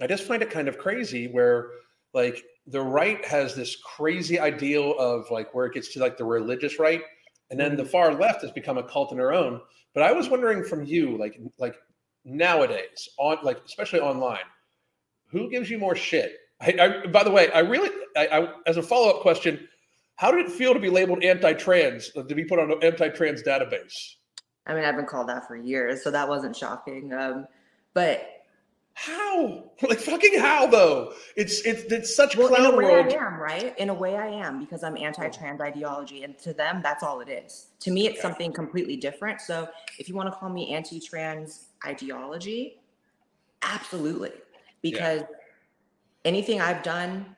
I 0.00 0.06
just 0.08 0.24
find 0.24 0.42
it 0.42 0.50
kind 0.50 0.66
of 0.66 0.76
crazy 0.76 1.28
where 1.28 1.68
like 2.14 2.42
the 2.66 2.80
right 2.80 3.24
has 3.24 3.54
this 3.54 3.76
crazy 3.76 4.38
ideal 4.38 4.94
of 4.98 5.30
like 5.30 5.54
where 5.54 5.66
it 5.66 5.74
gets 5.74 5.92
to 5.92 6.00
like 6.00 6.16
the 6.16 6.24
religious 6.24 6.78
right 6.78 7.02
and 7.50 7.60
then 7.60 7.76
the 7.76 7.82
mm-hmm. 7.82 7.92
far 7.92 8.14
left 8.14 8.42
has 8.42 8.50
become 8.52 8.78
a 8.78 8.82
cult 8.82 9.10
in 9.10 9.18
their 9.18 9.32
own 9.32 9.60
but 9.92 10.02
i 10.02 10.12
was 10.12 10.28
wondering 10.28 10.64
from 10.64 10.84
you 10.84 11.18
like 11.18 11.38
like 11.58 11.76
nowadays 12.24 13.08
on 13.18 13.36
like 13.42 13.58
especially 13.66 14.00
online 14.00 14.38
who 15.26 15.50
gives 15.50 15.68
you 15.68 15.78
more 15.78 15.94
shit 15.94 16.36
I, 16.60 17.02
I 17.04 17.06
by 17.08 17.22
the 17.22 17.30
way 17.30 17.50
i 17.52 17.58
really 17.58 17.90
I, 18.16 18.26
I 18.26 18.48
as 18.66 18.76
a 18.76 18.82
follow-up 18.82 19.20
question 19.20 19.68
How 20.16 20.30
did 20.30 20.46
it 20.46 20.52
feel 20.52 20.74
to 20.74 20.80
be 20.80 20.90
labeled 20.90 21.24
anti-trans, 21.24 22.10
to 22.10 22.22
be 22.22 22.44
put 22.44 22.58
on 22.58 22.70
an 22.70 22.78
anti-trans 22.82 23.42
database? 23.42 24.14
I 24.66 24.74
mean, 24.74 24.84
I've 24.84 24.96
been 24.96 25.06
called 25.06 25.28
that 25.28 25.46
for 25.46 25.56
years, 25.56 26.02
so 26.02 26.10
that 26.10 26.28
wasn't 26.28 26.56
shocking. 26.56 27.12
Um, 27.12 27.46
but 27.92 28.26
how? 28.94 29.64
Like 29.82 29.98
fucking 29.98 30.38
how 30.38 30.66
though? 30.66 31.12
It's 31.36 31.60
it's 31.62 31.82
it's 31.92 32.16
such 32.16 32.36
well, 32.36 32.48
clown 32.48 32.66
in 32.66 32.72
a 32.74 32.76
way 32.76 32.84
world. 32.84 33.12
I 33.12 33.16
am, 33.16 33.34
right? 33.34 33.78
In 33.78 33.90
a 33.90 33.94
way 33.94 34.16
I 34.16 34.28
am 34.28 34.58
because 34.60 34.82
I'm 34.82 34.96
anti-trans 34.96 35.60
ideology, 35.60 36.22
and 36.22 36.38
to 36.38 36.54
them, 36.54 36.80
that's 36.82 37.02
all 37.02 37.20
it 37.20 37.28
is. 37.28 37.66
To 37.80 37.90
me, 37.90 38.06
it's 38.06 38.14
Okay. 38.14 38.22
something 38.22 38.52
completely 38.52 38.96
different. 38.96 39.42
So 39.42 39.68
if 39.98 40.08
you 40.08 40.14
want 40.14 40.32
to 40.32 40.38
call 40.38 40.48
me 40.48 40.72
anti-trans 40.72 41.66
ideology, 41.84 42.80
absolutely, 43.62 44.32
because 44.80 45.24
anything 46.24 46.62
I've 46.62 46.82
done 46.82 47.36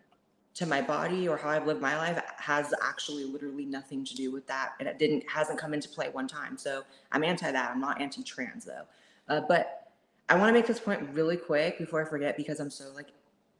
to 0.54 0.66
my 0.66 0.80
body 0.80 1.26
or 1.26 1.36
how 1.36 1.48
I've 1.48 1.66
lived 1.66 1.80
my 1.80 1.96
life 1.96 2.22
has 2.38 2.72
actually 2.82 3.24
literally 3.24 3.64
nothing 3.64 4.04
to 4.04 4.14
do 4.14 4.30
with 4.30 4.46
that, 4.46 4.74
and 4.78 4.88
it 4.88 4.98
didn't 4.98 5.28
hasn't 5.28 5.58
come 5.58 5.74
into 5.74 5.88
play 5.88 6.10
one 6.10 6.28
time. 6.28 6.58
So 6.58 6.84
I'm 7.10 7.24
anti 7.24 7.50
that. 7.50 7.70
I'm 7.72 7.80
not 7.80 8.00
anti-trans 8.00 8.66
though. 8.66 8.84
Uh, 9.28 9.40
but 9.48 9.85
I 10.28 10.36
want 10.36 10.48
to 10.48 10.52
make 10.52 10.66
this 10.66 10.80
point 10.80 11.08
really 11.12 11.36
quick 11.36 11.78
before 11.78 12.04
I 12.04 12.08
forget 12.08 12.36
because 12.36 12.60
I'm 12.60 12.70
so 12.70 12.90
like 12.94 13.08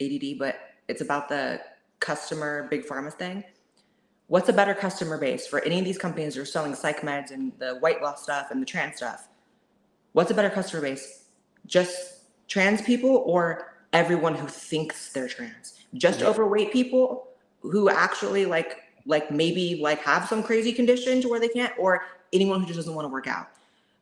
ADD. 0.01 0.39
But 0.39 0.57
it's 0.89 1.01
about 1.01 1.29
the 1.29 1.61
customer 2.01 2.67
big 2.71 2.87
pharma 2.87 3.12
thing. 3.12 3.45
What's 4.29 4.49
a 4.49 4.53
better 4.53 4.75
customer 4.75 5.19
base 5.19 5.47
for 5.47 5.61
any 5.61 5.79
of 5.79 5.85
these 5.85 5.99
companies 5.99 6.35
that 6.35 6.41
are 6.43 6.47
selling 6.47 6.75
psych 6.75 7.03
meds 7.03 7.31
and 7.31 7.53
the 7.59 7.77
white 7.77 8.03
law 8.03 8.14
stuff 8.17 8.51
and 8.51 8.61
the 8.61 8.67
trans 8.67 8.97
stuff? 8.97 9.29
What's 10.12 10.31
a 10.31 10.35
better 10.35 10.51
customer 10.51 10.83
base? 10.83 11.25
Just 11.67 12.49
trans 12.49 12.83
people 12.83 13.23
or 13.27 13.75
everyone 13.93 14.35
who 14.35 14.49
thinks 14.49 15.12
they're 15.12 15.29
trans? 15.29 15.75
Just 15.95 16.21
Yeah. 16.21 16.27
overweight 16.27 16.73
people 16.73 17.29
who 17.61 17.89
actually 17.89 18.47
like 18.47 18.83
like 19.09 19.31
maybe 19.31 19.79
like 19.81 20.01
have 20.01 20.27
some 20.29 20.43
crazy 20.43 20.73
condition 20.73 21.21
to 21.23 21.29
where 21.29 21.39
they 21.39 21.49
can't 21.49 21.73
or 21.79 22.03
anyone 22.33 22.61
who 22.61 22.67
just 22.67 22.77
doesn't 22.77 22.95
want 22.95 23.05
to 23.07 23.12
work 23.12 23.29
out. 23.29 23.47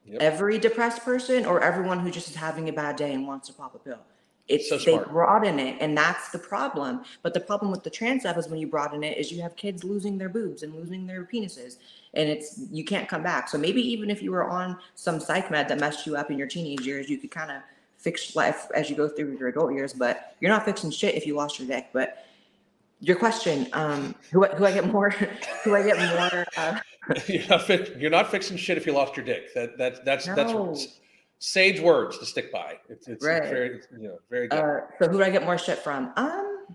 Yep. 0.07 0.21
Every 0.21 0.59
depressed 0.59 1.03
person 1.03 1.47
or 1.47 1.63
everyone 1.63 1.99
who 2.01 2.11
just 2.11 2.29
is 2.29 2.35
having 2.35 2.69
a 2.69 2.73
bad 2.73 2.97
day 2.97 3.15
and 3.15 3.27
wants 3.27 3.49
to 3.49 3.55
pop 3.55 3.75
a 3.75 3.79
pill. 3.79 4.01
It's 4.47 4.69
So 4.69 4.77
they 4.77 4.99
broaden 4.99 5.59
it 5.59 5.79
and 5.81 5.97
that's 5.97 6.29
the 6.31 6.39
problem. 6.39 7.05
But 7.23 7.33
the 7.33 7.41
problem 7.41 7.71
with 7.71 7.83
the 7.83 7.89
trans 7.89 8.23
stuff 8.23 8.37
is 8.37 8.47
when 8.49 8.61
you 8.61 8.67
broaden 8.67 9.03
it 9.03 9.17
is 9.17 9.33
you 9.33 9.41
have 9.41 9.57
kids 9.57 9.83
losing 9.83 10.19
their 10.19 10.29
boobs 10.29 10.63
and 10.63 10.75
losing 10.75 11.07
their 11.07 11.25
penises 11.25 11.77
and 12.13 12.29
it's 12.29 12.61
you 12.71 12.85
can't 12.85 13.09
come 13.09 13.23
back. 13.23 13.49
So 13.49 13.57
maybe 13.57 13.81
even 13.81 14.11
if 14.11 14.23
you 14.23 14.33
were 14.33 14.49
on 14.49 14.79
some 14.95 15.19
psych 15.19 15.51
med 15.51 15.69
that 15.69 15.81
messed 15.81 16.07
you 16.07 16.17
up 16.17 16.31
in 16.31 16.37
your 16.37 16.47
teenage 16.47 16.87
years, 16.87 17.09
you 17.09 17.17
could 17.17 17.31
kind 17.31 17.51
of 17.51 17.63
fix 17.97 18.37
life 18.37 18.69
as 18.75 18.91
you 18.91 18.97
go 18.97 19.09
through 19.09 19.39
your 19.39 19.49
adult 19.49 19.73
years, 19.73 19.95
but 19.95 20.37
you're 20.41 20.51
not 20.51 20.67
fixing 20.67 20.91
shit 20.91 21.15
if 21.15 21.27
you 21.27 21.35
lost 21.35 21.59
your 21.59 21.67
dick. 21.67 21.89
But 21.95 22.24
your 23.01 23.17
question, 23.17 23.67
um, 23.73 24.15
who, 24.33 24.45
I- 24.47 24.55
who 24.55 24.65
I 24.65 24.73
get 24.73 24.87
more, 24.93 25.11
who 25.65 25.75
I 25.75 25.83
get 25.83 25.99
more, 25.99 26.47
uh, 26.57 26.79
you're, 27.27 27.47
not 27.49 27.63
fi- 27.63 27.87
you're 27.99 28.11
not 28.11 28.31
fixing 28.31 28.57
shit 28.57 28.77
if 28.79 28.87
you 28.87 28.93
lost 28.93 29.17
your 29.17 29.25
dick. 29.27 29.53
That 29.55 29.77
that 29.79 30.05
that's 30.05 30.27
No. 30.27 30.35
that's 30.35 31.01
sage 31.39 31.81
words 31.81 32.19
to 32.19 32.25
stick 32.27 32.51
by. 32.53 32.79
It's 32.89 33.07
it's 33.09 33.25
Right. 33.25 33.43
very 33.43 33.81
you 33.99 34.09
know 34.09 34.19
very 34.31 34.49
good. 34.49 34.59
uh, 34.59 34.81
so 34.99 35.09
who 35.09 35.19
do 35.19 35.23
I 35.25 35.31
get 35.31 35.45
more 35.45 35.59
shit 35.59 35.79
from? 35.79 36.13
Um, 36.17 36.67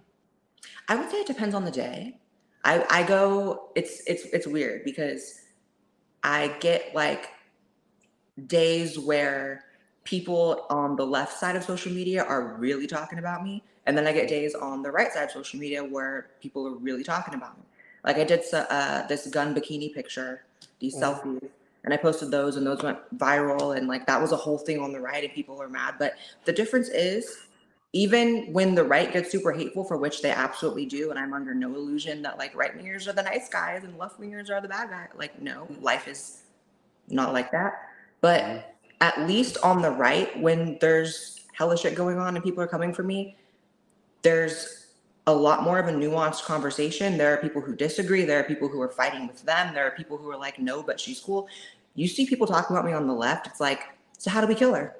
I 0.87 0.95
would 0.95 1.09
say 1.09 1.17
it 1.17 1.27
depends 1.27 1.55
on 1.55 1.65
the 1.65 1.71
day. 1.71 2.19
I, 2.65 2.85
I 2.89 3.03
go, 3.03 3.69
it's, 3.75 4.01
it's, 4.05 4.25
it's 4.33 4.45
weird 4.45 4.83
because 4.83 5.39
I 6.23 6.49
get 6.59 6.93
like 6.93 7.29
days 8.47 8.99
where 8.99 9.63
people 10.03 10.65
on 10.69 10.95
the 10.95 11.05
left 11.05 11.37
side 11.39 11.55
of 11.55 11.63
social 11.63 11.91
media 11.91 12.23
are 12.23 12.55
really 12.57 12.87
talking 12.87 13.19
about 13.19 13.43
me. 13.43 13.63
And 13.89 13.97
then 13.97 14.05
I 14.05 14.11
get 14.11 14.29
days 14.29 14.53
on 14.53 14.83
the 14.83 14.91
right 14.91 15.11
side 15.11 15.23
of 15.23 15.31
social 15.31 15.59
media 15.59 15.83
where 15.83 16.27
people 16.43 16.67
are 16.67 16.75
really 16.75 17.03
talking 17.03 17.33
about 17.33 17.57
me. 17.57 17.63
Like 18.03 18.17
I 18.17 18.23
did 18.23 18.43
uh, 18.53 19.07
this 19.07 19.25
gun 19.25 19.55
bikini 19.55 19.91
picture, 19.91 20.43
these 20.79 20.95
Mhm. 20.95 21.01
selfies, 21.01 21.49
and 21.83 21.91
I 21.91 21.97
posted 21.97 22.29
those 22.29 22.55
and 22.55 22.67
those 22.67 22.83
went 22.83 22.99
viral. 23.17 23.75
And 23.75 23.87
like 23.87 24.05
that 24.05 24.21
was 24.21 24.31
a 24.31 24.35
whole 24.35 24.59
thing 24.59 24.79
on 24.79 24.93
the 24.93 24.99
right 24.99 25.23
and 25.23 25.33
people 25.33 25.59
are 25.59 25.67
mad. 25.67 25.95
But 25.97 26.13
the 26.45 26.53
difference 26.53 26.89
is, 26.89 27.47
even 27.91 28.53
when 28.53 28.75
the 28.75 28.83
right 28.83 29.11
gets 29.11 29.31
super 29.31 29.51
hateful, 29.51 29.83
for 29.83 29.97
which 29.97 30.21
they 30.21 30.29
absolutely 30.29 30.85
do, 30.85 31.09
and 31.09 31.17
I'm 31.17 31.33
under 31.33 31.55
no 31.55 31.73
illusion 31.73 32.21
that 32.21 32.37
like 32.37 32.53
right 32.55 32.77
wingers 32.77 33.07
are 33.07 33.13
the 33.13 33.23
nice 33.23 33.49
guys 33.49 33.83
and 33.83 33.97
left 33.97 34.21
wingers 34.21 34.51
are 34.51 34.61
the 34.61 34.67
bad 34.67 34.91
guys. 34.91 35.07
Like, 35.17 35.41
no, 35.41 35.67
life 35.81 36.07
is 36.07 36.43
not 37.07 37.33
like 37.33 37.49
that. 37.53 37.73
But 38.21 38.75
at 39.01 39.27
least 39.27 39.57
on 39.63 39.81
the 39.81 39.89
right, 39.89 40.39
when 40.39 40.77
there's 40.79 41.47
hella 41.53 41.75
shit 41.75 41.95
going 41.95 42.19
on 42.19 42.35
and 42.35 42.43
people 42.43 42.61
are 42.61 42.67
coming 42.67 42.93
for 42.93 43.01
me, 43.01 43.35
there's 44.21 44.87
a 45.27 45.33
lot 45.33 45.63
more 45.63 45.79
of 45.79 45.87
a 45.87 45.91
nuanced 45.91 46.43
conversation. 46.43 47.17
There 47.17 47.33
are 47.33 47.37
people 47.37 47.61
who 47.61 47.75
disagree. 47.75 48.25
There 48.25 48.39
are 48.39 48.43
people 48.43 48.67
who 48.67 48.81
are 48.81 48.89
fighting 48.89 49.27
with 49.27 49.43
them. 49.43 49.73
There 49.73 49.85
are 49.85 49.91
people 49.91 50.17
who 50.17 50.29
are 50.31 50.37
like, 50.37 50.59
no, 50.59 50.81
but 50.81 50.99
she's 50.99 51.19
cool. 51.19 51.47
You 51.95 52.07
see 52.07 52.25
people 52.25 52.47
talking 52.47 52.75
about 52.75 52.85
me 52.85 52.93
on 52.93 53.07
the 53.07 53.13
left. 53.13 53.47
It's 53.47 53.59
like, 53.59 53.81
so 54.17 54.29
how 54.31 54.41
do 54.41 54.47
we 54.47 54.55
kill 54.55 54.73
her? 54.73 54.95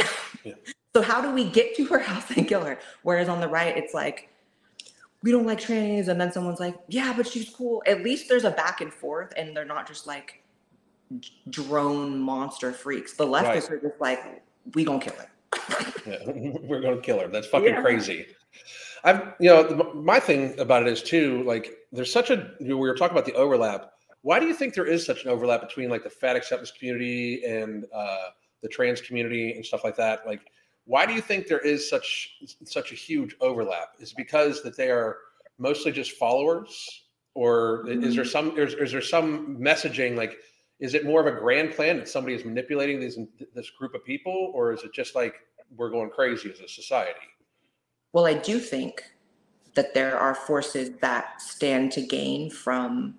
Yeah. 0.44 0.54
So 0.94 1.02
how 1.02 1.20
do 1.20 1.30
we 1.32 1.44
get 1.50 1.76
to 1.76 1.84
her 1.86 1.98
house 2.10 2.30
and 2.36 2.46
kill 2.46 2.64
her? 2.64 2.78
Whereas 3.02 3.28
on 3.28 3.40
the 3.40 3.48
right, 3.48 3.76
it's 3.76 3.92
like, 3.94 4.30
we 5.22 5.30
don't 5.32 5.46
like 5.46 5.60
trannies. 5.60 6.08
And 6.08 6.20
then 6.20 6.32
someone's 6.32 6.60
like, 6.60 6.76
yeah, 6.88 7.12
but 7.16 7.26
she's 7.26 7.50
cool. 7.50 7.82
At 7.86 8.02
least 8.02 8.28
there's 8.28 8.44
a 8.44 8.50
back 8.50 8.80
and 8.80 8.92
forth 8.92 9.32
and 9.36 9.56
they're 9.56 9.64
not 9.64 9.86
just 9.86 10.06
like 10.06 10.42
drone 11.50 12.18
monster 12.18 12.72
freaks. 12.72 13.14
The 13.14 13.26
leftists 13.26 13.70
are 13.70 13.78
just 13.80 14.00
like, 14.00 14.42
we 14.74 14.84
gonna 14.84 15.00
kill 15.00 15.14
her. 15.14 15.28
Yeah, 16.06 16.18
we're 16.26 16.80
going 16.80 16.96
to 16.96 17.02
kill 17.02 17.18
her. 17.20 17.28
That's 17.28 17.46
fucking 17.48 17.68
Yeah. 17.68 17.82
crazy. 17.82 18.26
I've, 19.04 19.34
you 19.40 19.48
know, 19.48 19.62
the- 19.62 19.94
my 19.94 20.20
thing 20.20 20.58
about 20.58 20.82
it 20.82 20.88
is 20.88 21.02
too, 21.02 21.42
like, 21.44 21.72
there's 21.92 22.12
such 22.12 22.30
a, 22.30 22.50
we 22.60 22.74
were 22.74 22.94
talking 22.94 23.16
about 23.16 23.26
the 23.26 23.34
overlap. 23.34 23.92
Why 24.22 24.40
do 24.40 24.46
you 24.46 24.54
think 24.54 24.74
there 24.74 24.86
is 24.86 25.06
such 25.06 25.24
an 25.24 25.30
overlap 25.30 25.60
between 25.60 25.88
like 25.88 26.02
the 26.02 26.10
fat 26.10 26.36
acceptance 26.36 26.70
community 26.70 27.44
and 27.44 27.86
uh, 27.94 28.30
the 28.62 28.68
trans 28.68 29.00
community 29.00 29.52
and 29.52 29.64
stuff 29.64 29.84
like 29.84 29.96
that? 29.96 30.26
Like, 30.26 30.40
why 30.84 31.06
do 31.06 31.12
you 31.12 31.20
think 31.20 31.46
there 31.46 31.60
is 31.60 31.88
such 31.88 32.36
such 32.64 32.92
a 32.92 32.94
huge 32.94 33.36
overlap? 33.40 33.90
Is 34.00 34.10
it 34.10 34.16
because 34.16 34.62
that 34.64 34.76
they 34.76 34.90
are 34.90 35.18
mostly 35.58 35.92
just 35.92 36.12
followers, 36.12 37.04
or 37.34 37.88
is 37.88 38.14
there 38.16 38.24
some 38.24 38.58
is, 38.58 38.74
is 38.74 38.90
there 38.92 39.00
some 39.00 39.56
messaging 39.58 40.16
like? 40.16 40.36
Is 40.80 40.94
it 40.94 41.04
more 41.04 41.20
of 41.20 41.26
a 41.26 41.38
grand 41.38 41.72
plan 41.72 41.98
that 41.98 42.08
somebody 42.08 42.34
is 42.34 42.44
manipulating 42.44 43.00
these 43.00 43.18
this 43.54 43.70
group 43.70 43.94
of 43.94 44.04
people, 44.04 44.50
or 44.54 44.72
is 44.72 44.82
it 44.82 44.92
just 44.92 45.14
like 45.14 45.34
we're 45.76 45.90
going 45.90 46.10
crazy 46.10 46.50
as 46.50 46.60
a 46.60 46.68
society? 46.68 47.20
Well, 48.12 48.26
I 48.26 48.34
do 48.34 48.58
think 48.58 49.04
that 49.74 49.94
there 49.94 50.18
are 50.18 50.34
forces 50.34 50.90
that 51.00 51.40
stand 51.40 51.92
to 51.92 52.00
gain 52.02 52.50
from 52.50 53.18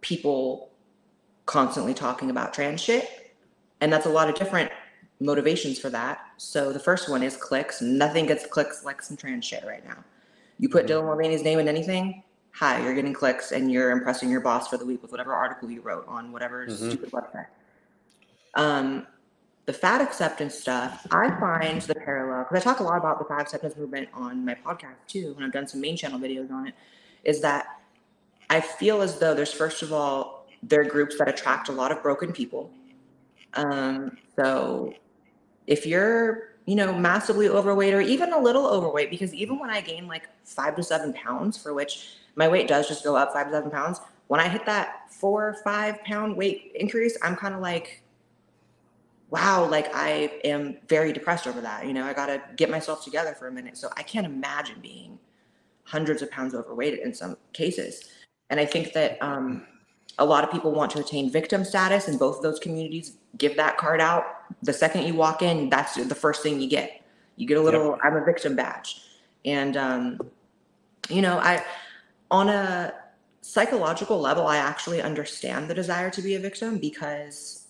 people 0.00 0.70
constantly 1.46 1.94
talking 1.94 2.30
about 2.30 2.52
trans 2.52 2.80
shit. 2.80 3.34
And 3.80 3.92
that's 3.92 4.06
a 4.06 4.10
lot 4.10 4.28
of 4.28 4.34
different 4.34 4.70
motivations 5.20 5.78
for 5.78 5.90
that. 5.90 6.20
So 6.36 6.72
the 6.72 6.78
first 6.78 7.08
one 7.08 7.22
is 7.22 7.36
clicks. 7.36 7.80
Nothing 7.80 8.26
gets 8.26 8.46
clicks 8.46 8.84
like 8.84 9.02
some 9.02 9.16
trans 9.16 9.44
shit 9.44 9.64
right 9.66 9.84
now. 9.84 10.04
You 10.58 10.68
put 10.68 10.86
Mhm. 10.86 10.90
Dylan 10.90 11.04
Mulvaney's 11.06 11.42
name 11.42 11.58
in 11.58 11.68
anything, 11.68 12.22
hi, 12.52 12.82
you're 12.82 12.94
getting 12.94 13.12
clicks 13.12 13.52
and 13.52 13.72
you're 13.72 13.90
impressing 13.90 14.30
your 14.30 14.40
boss 14.40 14.68
for 14.68 14.76
the 14.76 14.84
week 14.84 15.00
with 15.02 15.10
whatever 15.10 15.32
article 15.32 15.70
you 15.70 15.80
wrote 15.80 16.06
on 16.06 16.32
whatever 16.32 16.66
Mhm. 16.66 16.76
stupid 16.76 17.10
website. 17.10 17.46
Um, 18.54 19.06
the 19.68 19.72
fat 19.74 20.00
acceptance 20.00 20.54
stuff, 20.54 21.06
I 21.10 21.28
find 21.38 21.82
the 21.82 21.94
parallel 21.94 22.44
because 22.44 22.62
I 22.62 22.64
talk 22.64 22.80
a 22.80 22.82
lot 22.82 22.96
about 22.96 23.18
the 23.18 23.26
fat 23.26 23.42
acceptance 23.42 23.76
movement 23.76 24.08
on 24.14 24.42
my 24.42 24.54
podcast 24.54 24.96
too, 25.06 25.34
and 25.36 25.44
I've 25.44 25.52
done 25.52 25.68
some 25.68 25.82
main 25.82 25.94
channel 25.94 26.18
videos 26.18 26.50
on 26.50 26.68
it. 26.68 26.74
Is 27.22 27.42
that 27.42 27.66
I 28.48 28.62
feel 28.62 29.02
as 29.02 29.18
though 29.18 29.34
there's 29.34 29.52
first 29.52 29.82
of 29.82 29.92
all 29.92 30.46
there 30.62 30.80
are 30.80 30.84
groups 30.84 31.18
that 31.18 31.28
attract 31.28 31.68
a 31.68 31.72
lot 31.72 31.92
of 31.92 32.02
broken 32.02 32.32
people. 32.32 32.70
Um, 33.52 34.16
so 34.36 34.94
if 35.66 35.84
you're 35.84 36.54
you 36.64 36.74
know 36.74 36.94
massively 36.94 37.50
overweight 37.50 37.92
or 37.92 38.00
even 38.00 38.32
a 38.32 38.40
little 38.40 38.64
overweight, 38.66 39.10
because 39.10 39.34
even 39.34 39.58
when 39.58 39.68
I 39.68 39.82
gain 39.82 40.06
like 40.06 40.30
five 40.46 40.76
to 40.76 40.82
seven 40.82 41.12
pounds, 41.12 41.58
for 41.58 41.74
which 41.74 42.14
my 42.36 42.48
weight 42.48 42.68
does 42.68 42.88
just 42.88 43.04
go 43.04 43.16
up 43.16 43.34
five 43.34 43.48
to 43.48 43.52
seven 43.52 43.70
pounds, 43.70 44.00
when 44.28 44.40
I 44.40 44.48
hit 44.48 44.64
that 44.64 45.12
four 45.12 45.46
or 45.46 45.54
five 45.62 46.02
pound 46.04 46.38
weight 46.38 46.72
increase, 46.74 47.18
I'm 47.22 47.36
kind 47.36 47.54
of 47.54 47.60
like 47.60 48.02
wow, 49.30 49.68
like 49.68 49.94
I 49.94 50.40
am 50.44 50.78
very 50.88 51.12
depressed 51.12 51.46
over 51.46 51.60
that. 51.60 51.86
You 51.86 51.92
know, 51.92 52.04
I 52.04 52.12
got 52.12 52.26
to 52.26 52.40
get 52.56 52.70
myself 52.70 53.04
together 53.04 53.34
for 53.34 53.48
a 53.48 53.52
minute. 53.52 53.76
So 53.76 53.90
I 53.96 54.02
can't 54.02 54.26
imagine 54.26 54.80
being 54.80 55.18
hundreds 55.84 56.22
of 56.22 56.30
pounds 56.30 56.54
overweight 56.54 57.00
in 57.00 57.14
some 57.14 57.36
cases. 57.52 58.08
And 58.50 58.58
I 58.58 58.64
think 58.64 58.92
that 58.94 59.22
um, 59.22 59.66
a 60.18 60.24
lot 60.24 60.44
of 60.44 60.50
people 60.50 60.72
want 60.72 60.90
to 60.92 61.00
attain 61.00 61.30
victim 61.30 61.64
status 61.64 62.08
in 62.08 62.16
both 62.16 62.38
of 62.38 62.42
those 62.42 62.58
communities. 62.58 63.14
Give 63.36 63.56
that 63.56 63.76
card 63.76 64.00
out. 64.00 64.24
The 64.62 64.72
second 64.72 65.04
you 65.04 65.14
walk 65.14 65.42
in, 65.42 65.68
that's 65.68 65.94
the 65.94 66.14
first 66.14 66.42
thing 66.42 66.60
you 66.60 66.68
get. 66.68 67.02
You 67.36 67.46
get 67.46 67.58
a 67.58 67.62
little, 67.62 67.98
I'm 68.02 68.16
a 68.16 68.24
victim 68.24 68.56
badge. 68.56 69.02
And, 69.44 69.76
um, 69.76 70.20
you 71.08 71.22
know, 71.22 71.38
I, 71.38 71.64
on 72.30 72.48
a 72.48 72.92
psychological 73.42 74.20
level, 74.20 74.46
I 74.46 74.56
actually 74.56 75.00
understand 75.00 75.68
the 75.68 75.74
desire 75.74 76.10
to 76.10 76.22
be 76.22 76.34
a 76.34 76.40
victim 76.40 76.78
because 76.78 77.67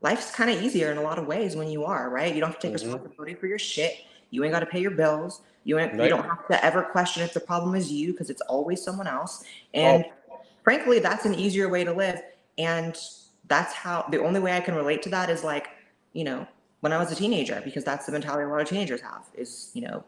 life's 0.00 0.30
kind 0.30 0.50
of 0.50 0.62
easier 0.62 0.90
in 0.92 0.98
a 0.98 1.02
lot 1.02 1.18
of 1.18 1.26
ways 1.26 1.56
when 1.56 1.68
you 1.68 1.84
are, 1.84 2.08
right? 2.10 2.34
You 2.34 2.40
don't 2.40 2.50
have 2.50 2.60
to 2.60 2.66
take 2.68 2.76
Mhm. 2.76 2.84
responsibility 2.84 3.34
for 3.34 3.46
your 3.46 3.58
shit. 3.58 3.94
You 4.30 4.44
ain't 4.44 4.52
got 4.52 4.60
to 4.60 4.66
pay 4.66 4.80
your 4.80 4.92
bills. 4.92 5.42
You, 5.64 5.78
you 5.78 5.86
Right. 5.86 6.10
don't 6.10 6.24
have 6.24 6.46
to 6.48 6.64
ever 6.64 6.82
question 6.82 7.22
if 7.22 7.34
the 7.34 7.40
problem 7.40 7.74
is 7.74 7.90
you 7.90 8.12
because 8.12 8.30
it's 8.30 8.40
always 8.42 8.82
someone 8.82 9.06
else. 9.06 9.44
And 9.74 10.04
Oh. 10.04 10.40
frankly, 10.62 10.98
that's 10.98 11.24
an 11.26 11.34
easier 11.34 11.68
way 11.68 11.84
to 11.84 11.92
live. 11.92 12.22
And 12.58 12.96
that's 13.48 13.72
how 13.72 14.06
the 14.10 14.22
only 14.22 14.40
way 14.40 14.56
I 14.56 14.60
can 14.60 14.74
relate 14.74 15.02
to 15.02 15.08
that 15.10 15.30
is 15.30 15.42
like, 15.44 15.68
you 16.12 16.24
know, 16.24 16.46
when 16.80 16.92
I 16.92 16.98
was 16.98 17.10
a 17.10 17.14
teenager, 17.14 17.60
because 17.64 17.84
that's 17.84 18.06
the 18.06 18.12
mentality 18.12 18.44
a 18.44 18.48
lot 18.48 18.60
of 18.60 18.68
teenagers 18.68 19.00
have 19.00 19.24
is, 19.34 19.70
you 19.74 19.82
know, 19.82 20.04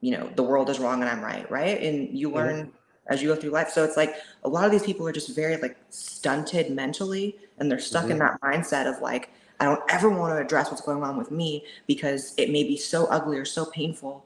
you 0.00 0.10
know, 0.12 0.30
the 0.34 0.42
world 0.42 0.70
is 0.70 0.78
wrong 0.78 1.00
and 1.02 1.10
I'm 1.10 1.22
right, 1.22 1.50
right? 1.50 1.80
And 1.82 2.16
you 2.16 2.30
Mhm. 2.34 2.34
learn 2.34 2.72
as 3.08 3.22
you 3.22 3.28
go 3.28 3.36
through 3.36 3.50
life. 3.50 3.70
So 3.70 3.84
it's 3.84 3.96
like 3.96 4.14
a 4.44 4.48
lot 4.48 4.64
of 4.64 4.70
these 4.70 4.82
people 4.82 5.06
are 5.06 5.12
just 5.12 5.34
very 5.34 5.56
like 5.56 5.76
stunted 5.90 6.70
mentally 6.70 7.36
and 7.60 7.70
they're 7.70 7.78
stuck 7.78 8.10
in 8.10 8.18
that 8.18 8.40
mindset 8.40 8.92
of 8.92 9.00
like, 9.00 9.30
I 9.60 9.66
don't 9.66 9.82
ever 9.90 10.08
want 10.08 10.34
to 10.34 10.38
address 10.38 10.70
what's 10.70 10.80
going 10.80 11.02
on 11.02 11.16
with 11.16 11.30
me 11.30 11.64
because 11.86 12.34
it 12.38 12.50
may 12.50 12.64
be 12.64 12.76
so 12.76 13.06
ugly 13.06 13.38
or 13.38 13.44
so 13.44 13.66
painful. 13.66 14.24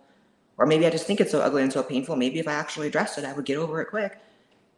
Or 0.57 0.67
maybe 0.67 0.87
I 0.87 0.91
just 0.91 1.07
think 1.07 1.21
it's 1.21 1.33
so 1.33 1.41
ugly 1.41 1.63
and 1.63 1.73
so 1.73 1.83
painful. 1.83 2.15
Maybe 2.15 2.39
if 2.39 2.47
I 2.47 2.53
actually 2.53 2.87
addressed 2.87 3.19
it, 3.19 3.25
I 3.25 3.33
would 3.33 3.45
get 3.45 3.59
over 3.59 3.81
it 3.81 3.87
quick. 3.87 4.17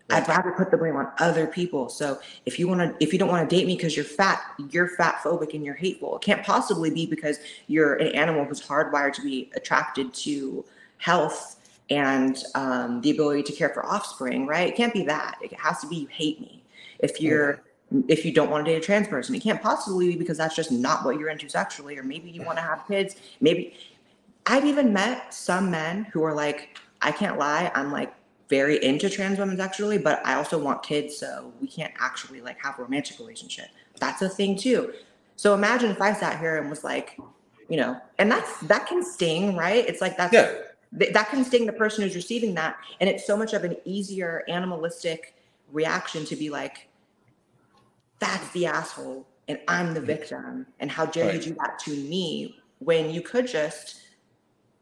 I'd 0.08 0.26
rather 0.28 0.52
put 0.52 0.70
the 0.70 0.76
blame 0.76 0.96
on 0.96 1.10
other 1.18 1.46
people. 1.46 1.88
So 1.88 2.20
if 2.46 2.58
you 2.58 2.68
want 2.68 2.80
to, 2.80 3.04
if 3.04 3.12
you 3.12 3.18
don't 3.18 3.28
want 3.28 3.48
to 3.48 3.56
date 3.56 3.66
me 3.66 3.76
because 3.76 3.96
you're 3.96 4.04
fat, 4.04 4.40
you're 4.70 4.88
fat 4.88 5.16
phobic 5.16 5.52
and 5.52 5.64
you're 5.64 5.74
hateful. 5.74 6.16
It 6.16 6.22
can't 6.22 6.44
possibly 6.44 6.90
be 6.90 7.06
because 7.06 7.38
you're 7.66 7.94
an 7.94 8.14
animal 8.14 8.44
who's 8.44 8.62
hardwired 8.62 9.14
to 9.14 9.22
be 9.22 9.50
attracted 9.56 10.14
to 10.14 10.64
health 10.98 11.56
and 11.90 12.42
um, 12.54 13.00
the 13.00 13.10
ability 13.10 13.42
to 13.44 13.52
care 13.52 13.68
for 13.70 13.84
offspring, 13.84 14.46
right? 14.46 14.68
It 14.68 14.76
can't 14.76 14.94
be 14.94 15.04
that. 15.04 15.38
It 15.42 15.52
has 15.54 15.80
to 15.80 15.88
be 15.88 15.96
you 15.96 16.06
hate 16.06 16.40
me. 16.40 16.62
If 17.00 17.20
you're, 17.20 17.60
if 18.08 18.24
you 18.24 18.32
don't 18.32 18.50
want 18.50 18.66
to 18.66 18.72
date 18.72 18.78
a 18.78 18.80
trans 18.80 19.08
person, 19.08 19.34
it 19.34 19.40
can't 19.42 19.62
possibly 19.62 20.08
be 20.08 20.16
because 20.16 20.38
that's 20.38 20.56
just 20.56 20.72
not 20.72 21.04
what 21.04 21.18
you're 21.18 21.28
into 21.28 21.48
sexually, 21.48 21.96
or 21.98 22.02
maybe 22.02 22.30
you 22.30 22.42
want 22.42 22.58
to 22.58 22.62
have 22.62 22.86
kids. 22.88 23.16
Maybe 23.40 23.74
I've 24.46 24.64
even 24.64 24.92
met 24.92 25.32
some 25.32 25.70
men 25.70 26.04
who 26.12 26.22
are 26.24 26.34
like, 26.34 26.78
I 27.02 27.12
can't 27.12 27.38
lie, 27.38 27.70
I'm 27.74 27.92
like 27.92 28.12
very 28.48 28.82
into 28.84 29.10
trans 29.10 29.38
women 29.38 29.56
sexually, 29.56 29.98
but 29.98 30.24
I 30.24 30.34
also 30.34 30.58
want 30.58 30.82
kids, 30.82 31.16
so 31.16 31.52
we 31.60 31.66
can't 31.68 31.92
actually 31.98 32.40
like 32.40 32.58
have 32.62 32.78
a 32.78 32.82
romantic 32.82 33.18
relationship. 33.18 33.66
That's 33.98 34.22
a 34.22 34.28
thing 34.28 34.56
too. 34.56 34.92
So 35.36 35.54
imagine 35.54 35.90
if 35.90 36.00
I 36.00 36.12
sat 36.12 36.38
here 36.40 36.56
and 36.56 36.70
was 36.70 36.82
like, 36.84 37.18
you 37.68 37.76
know, 37.76 38.00
and 38.18 38.30
that's 38.30 38.60
that 38.62 38.86
can 38.86 39.04
sting, 39.04 39.56
right? 39.56 39.86
It's 39.88 40.00
like 40.00 40.16
that's 40.16 40.32
Yeah. 40.32 40.54
th- 40.98 41.12
that 41.12 41.28
can 41.28 41.44
sting 41.44 41.66
the 41.66 41.72
person 41.72 42.04
who's 42.04 42.14
receiving 42.14 42.54
that, 42.54 42.76
and 43.00 43.10
it's 43.10 43.26
so 43.26 43.36
much 43.36 43.52
of 43.52 43.64
an 43.64 43.76
easier 43.84 44.44
animalistic 44.48 45.34
reaction 45.72 46.24
to 46.26 46.36
be 46.36 46.48
like, 46.48 46.85
that's 48.18 48.50
the 48.52 48.66
asshole, 48.66 49.26
and 49.48 49.58
I'm 49.68 49.94
the 49.94 50.00
victim, 50.00 50.66
and 50.80 50.90
how 50.90 51.06
dare 51.06 51.26
you 51.26 51.32
Right. 51.32 51.42
do 51.42 51.54
that 51.54 51.78
to 51.80 51.90
me 51.90 52.56
when 52.78 53.10
you 53.10 53.20
could 53.20 53.46
just 53.46 54.02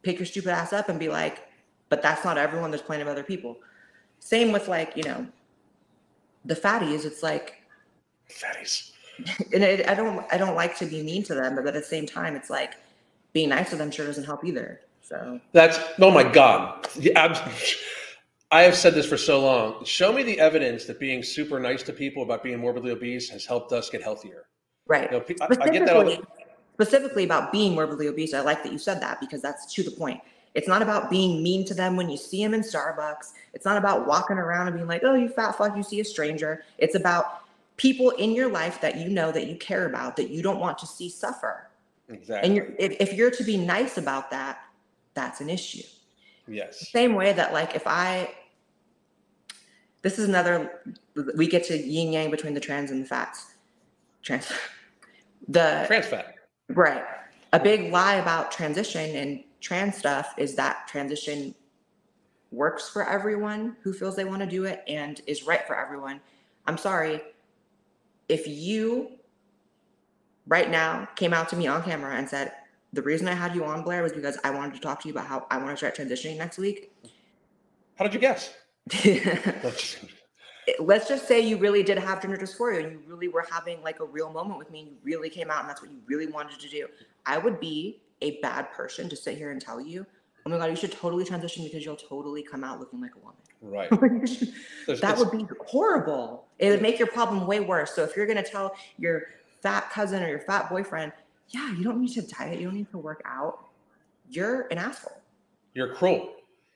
pick 0.03 0.19
your 0.19 0.27
stupid 0.27 0.51
ass 0.51 0.73
up 0.73 0.89
and 0.89 0.99
be 0.99 1.09
like, 1.09 1.47
but 1.89 2.03
that's 2.03 2.25
not 2.25 2.39
everyone. 2.39 2.71
There's 2.71 2.83
plenty 2.83 3.03
of 3.03 3.09
other 3.09 3.23
people. 3.23 3.57
Same 4.21 4.53
with 4.53 4.69
like, 4.69 4.97
you 4.97 5.03
know, 5.05 5.27
the 6.45 6.55
fatties. 6.55 7.05
It's 7.05 7.23
like, 7.23 7.63
Fatties. 8.31 8.91
and 9.53 9.63
it, 9.63 9.89
I 9.89 9.95
don't, 9.95 10.25
I 10.33 10.39
don't 10.39 10.57
like 10.57 10.77
to 10.79 10.87
be 10.87 11.03
mean 11.03 11.23
to 11.25 11.35
them, 11.35 11.55
but 11.55 11.67
at 11.67 11.75
the 11.75 11.83
same 11.83 12.07
time, 12.07 12.35
it's 12.35 12.51
like 12.51 12.75
being 13.33 13.51
nice 13.51 13.71
to 13.71 13.77
them 13.77 13.91
sure 13.91 14.07
doesn't 14.07 14.25
help 14.25 14.45
either. 14.45 14.81
So 15.03 15.39
That's 15.53 15.79
oh 16.01 16.11
my 16.11 16.25
god. 16.25 16.89
Yeah, 16.99 17.49
I 18.55 18.63
have 18.63 18.77
said 18.77 18.95
this 18.95 19.05
for 19.05 19.17
so 19.17 19.41
long. 19.41 19.85
Show 19.85 20.13
me 20.13 20.23
the 20.23 20.39
evidence 20.39 20.85
that 20.85 21.01
being 21.01 21.25
super 21.25 21.59
nice 21.59 21.83
to 21.83 21.93
people 21.93 22.23
about 22.23 22.45
being 22.45 22.61
morbidly 22.61 22.93
obese 22.93 23.29
has 23.31 23.45
helped 23.45 23.73
us 23.73 23.91
get 23.91 24.01
healthier. 24.01 24.45
right. 24.87 25.11
You 25.11 25.19
know, 25.19 25.25
I, 25.41 25.47
I 25.61 25.69
get 25.71 25.87
that. 25.87 25.97
Specifically, 25.97 26.21
specifically 26.75 27.25
about 27.25 27.51
being 27.51 27.75
morbidly 27.75 28.07
obese. 28.07 28.33
I 28.33 28.43
like 28.43 28.63
that 28.63 28.71
you 28.71 28.79
said 28.79 29.01
that 29.01 29.19
because 29.19 29.43
that's 29.43 29.75
to 29.75 29.83
the 29.83 29.91
point. 29.91 30.21
It's 30.55 30.69
not 30.69 30.83
about 30.83 31.11
being 31.11 31.43
mean 31.43 31.65
to 31.65 31.75
them 31.75 31.97
when 31.97 32.09
you 32.09 32.17
see 32.17 32.45
them 32.45 32.55
in 32.55 32.61
Starbucks. 32.61 33.33
It's 33.55 33.65
not 33.65 33.77
about 33.77 34.07
walking 34.07 34.39
around 34.39 34.69
and 34.69 34.77
being 34.77 34.87
like, 34.87 35.03
"Oh, 35.03 35.15
you 35.17 35.29
fat 35.29 35.59
fuck," 35.59 35.77
you 35.77 35.83
see 35.83 35.99
a 35.99 36.05
stranger. 36.05 36.63
It's 36.79 36.95
about 36.95 37.41
people 37.77 38.11
in 38.11 38.31
your 38.31 38.49
life 38.49 38.81
that 38.83 38.99
you 38.99 39.09
know 39.09 39.33
that 39.33 39.49
you 39.49 39.57
care 39.57 39.87
about 39.87 40.15
that 40.15 40.31
you 40.31 40.43
don't 40.43 40.61
want 40.61 40.79
to 40.79 40.87
see 40.87 41.09
suffer. 41.09 41.71
exactly. 42.09 42.47
And 42.47 42.57
you're, 42.57 42.69
if, 42.79 42.93
if 43.01 43.13
you're 43.15 43.33
to 43.33 43.43
be 43.43 43.57
nice 43.57 43.99
about 43.99 44.31
that, 44.31 44.59
that's 45.15 45.41
an 45.41 45.51
issue. 45.51 45.83
yes. 46.47 46.89
Same 46.93 47.17
way 47.17 47.33
that 47.33 47.53
like 47.53 47.75
if 47.75 47.89
I, 47.89 48.31
this 50.05 50.19
is 50.19 50.29
another, 50.29 50.83
we 51.35 51.49
get 51.49 51.65
to 51.65 51.79
yin 51.79 52.13
yang 52.13 52.31
between 52.31 52.53
the 52.53 52.61
trans 52.61 52.91
and 52.91 53.03
the 53.03 53.07
fats. 53.09 53.55
Trans, 54.23 54.53
the 55.49 55.85
Trans 55.87 56.07
fat. 56.07 56.35
right. 56.69 57.03
A 57.55 57.59
big 57.59 57.91
lie 57.91 58.17
about 58.17 58.53
transition 58.53 59.17
and 59.17 59.43
trans 59.63 59.97
stuff 59.97 60.35
is 60.37 60.55
that 60.57 60.87
transition 60.89 61.55
works 62.53 62.91
for 62.91 63.09
everyone 63.09 63.77
who 63.83 63.95
feels 63.95 64.15
they 64.15 64.27
want 64.27 64.41
to 64.43 64.47
do 64.47 64.65
it 64.65 64.85
and 64.87 65.23
is 65.27 65.45
right 65.45 65.67
for 65.67 65.75
everyone. 65.75 66.21
I'm 66.67 66.77
sorry. 66.77 67.23
If 68.29 68.47
you 68.47 69.13
right 70.47 70.71
now 70.71 71.09
came 71.17 71.33
out 71.33 71.49
to 71.49 71.57
me 71.57 71.67
on 71.67 71.83
camera 71.83 72.15
and 72.15 72.29
said, 72.29 72.53
the 72.93 73.01
reason 73.01 73.27
I 73.27 73.33
had 73.33 73.55
you 73.55 73.65
on 73.65 73.83
Blaire 73.83 74.03
was 74.03 74.13
because 74.13 74.37
I 74.45 74.51
wanted 74.51 74.75
to 74.75 74.81
talk 74.81 75.01
to 75.01 75.09
you 75.09 75.15
about 75.15 75.27
how 75.27 75.47
I 75.51 75.57
want 75.57 75.71
to 75.71 75.77
start 75.79 75.97
transitioning 75.97 76.37
next 76.37 76.59
week. 76.59 76.93
How 77.97 78.05
did 78.05 78.13
you 78.13 78.21
guess? 78.21 78.53
Let's 80.81 81.09
just- 81.09 81.29
say 81.29 81.41
you 81.41 81.57
really 81.57 81.83
did 81.83 81.99
have 81.99 82.21
gender 82.23 82.37
dysphoria 82.37 82.85
and 82.85 82.93
you 82.93 83.01
really 83.07 83.29
were 83.29 83.45
having 83.51 83.83
like 83.83 84.01
a 84.01 84.05
real 84.05 84.31
moment 84.31 84.59
with 84.59 84.71
me 84.71 84.81
and 84.81 84.89
you 84.91 84.97
really 85.03 85.31
came 85.31 85.51
out 85.51 85.61
and 85.61 85.69
that's 85.69 85.81
what 85.83 85.91
you 85.91 85.99
really 86.07 86.27
wanted 86.27 86.59
to 86.61 86.69
do. 86.69 86.87
I 87.27 87.39
would 87.39 87.61
be 87.61 88.01
a 88.23 88.41
bad 88.41 88.71
person 88.73 89.09
to 89.09 89.17
sit 89.17 89.37
here 89.37 89.51
and 89.51 89.61
tell 89.61 89.81
you, 89.81 90.07
oh 90.47 90.51
my 90.51 90.59
God, 90.59 90.71
you 90.71 90.77
should 90.77 90.93
totally 90.93 91.25
transition 91.25 91.65
because 91.65 91.85
you'll 91.85 91.97
totally 91.97 92.43
come 92.43 92.65
out 92.65 92.81
looking 92.81 93.01
like 93.01 93.13
a 93.15 93.19
woman. 93.19 93.37
right. 93.63 93.91
That 95.01 95.17
would 95.19 95.31
be 95.31 95.47
horrible. 95.67 96.47
It 96.59 96.71
would 96.71 96.83
make 96.83 96.99
your 96.99 97.09
problem 97.09 97.47
way 97.47 97.61
worse. 97.61 97.95
So 97.95 98.03
if 98.05 98.17
you're 98.17 98.27
gonna 98.27 98.43
tell 98.43 98.75
your 98.99 99.23
fat 99.63 99.91
cousin 99.91 100.23
or 100.23 100.29
your 100.29 100.41
fat 100.41 100.69
boyfriend, 100.69 101.13
yeah, 101.49 101.73
you 101.75 101.85
don't 101.85 102.01
need 102.01 102.13
to 102.15 102.23
diet, 102.23 102.59
you 102.59 102.67
don't 102.67 102.77
need 102.77 102.91
to 102.91 102.99
work 102.99 103.23
out, 103.25 103.67
you're 104.29 104.63
an 104.71 104.79
asshole. 104.79 105.21
You're 105.75 105.95
cruel. 105.95 106.33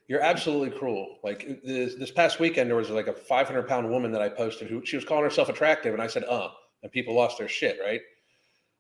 You're 0.09 0.23
absolutely 0.23 0.77
cruel. 0.77 1.19
Like 1.23 1.61
this, 1.63 1.95
this 1.95 2.11
past 2.11 2.41
weekend, 2.41 2.69
there 2.71 2.77
was 2.77 2.89
like 2.91 3.07
a 3.09 3.13
500 3.13 3.69
pound 3.69 3.89
woman 3.91 4.11
that 4.13 4.23
I 4.23 4.29
posted 4.31 4.69
who 4.69 4.85
she 4.85 4.97
was 4.97 5.05
calling 5.05 5.23
herself 5.25 5.49
attractive, 5.51 5.93
and 5.93 6.03
I 6.03 6.07
said, 6.07 6.25
"Uh," 6.25 6.49
and 6.83 6.91
people 6.91 7.15
lost 7.15 7.37
their 7.39 7.49
shit, 7.49 7.79
right? 7.85 8.01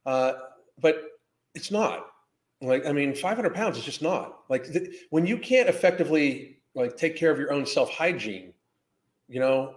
Uh, 0.06 0.32
but 0.80 1.02
it's 1.54 1.70
not. 1.70 2.06
Like, 2.62 2.86
I 2.86 2.92
mean, 2.92 3.14
500 3.14 3.54
pounds 3.54 3.76
is 3.78 3.84
just 3.84 4.00
not. 4.02 4.40
Like 4.48 4.72
th- 4.72 4.90
when 5.10 5.26
you 5.26 5.36
can't 5.38 5.68
effectively 5.68 6.58
like 6.74 6.96
take 6.96 7.14
care 7.16 7.30
of 7.30 7.38
your 7.38 7.52
own 7.52 7.66
self 7.66 7.90
hygiene, 7.90 8.54
you 9.28 9.38
know, 9.38 9.74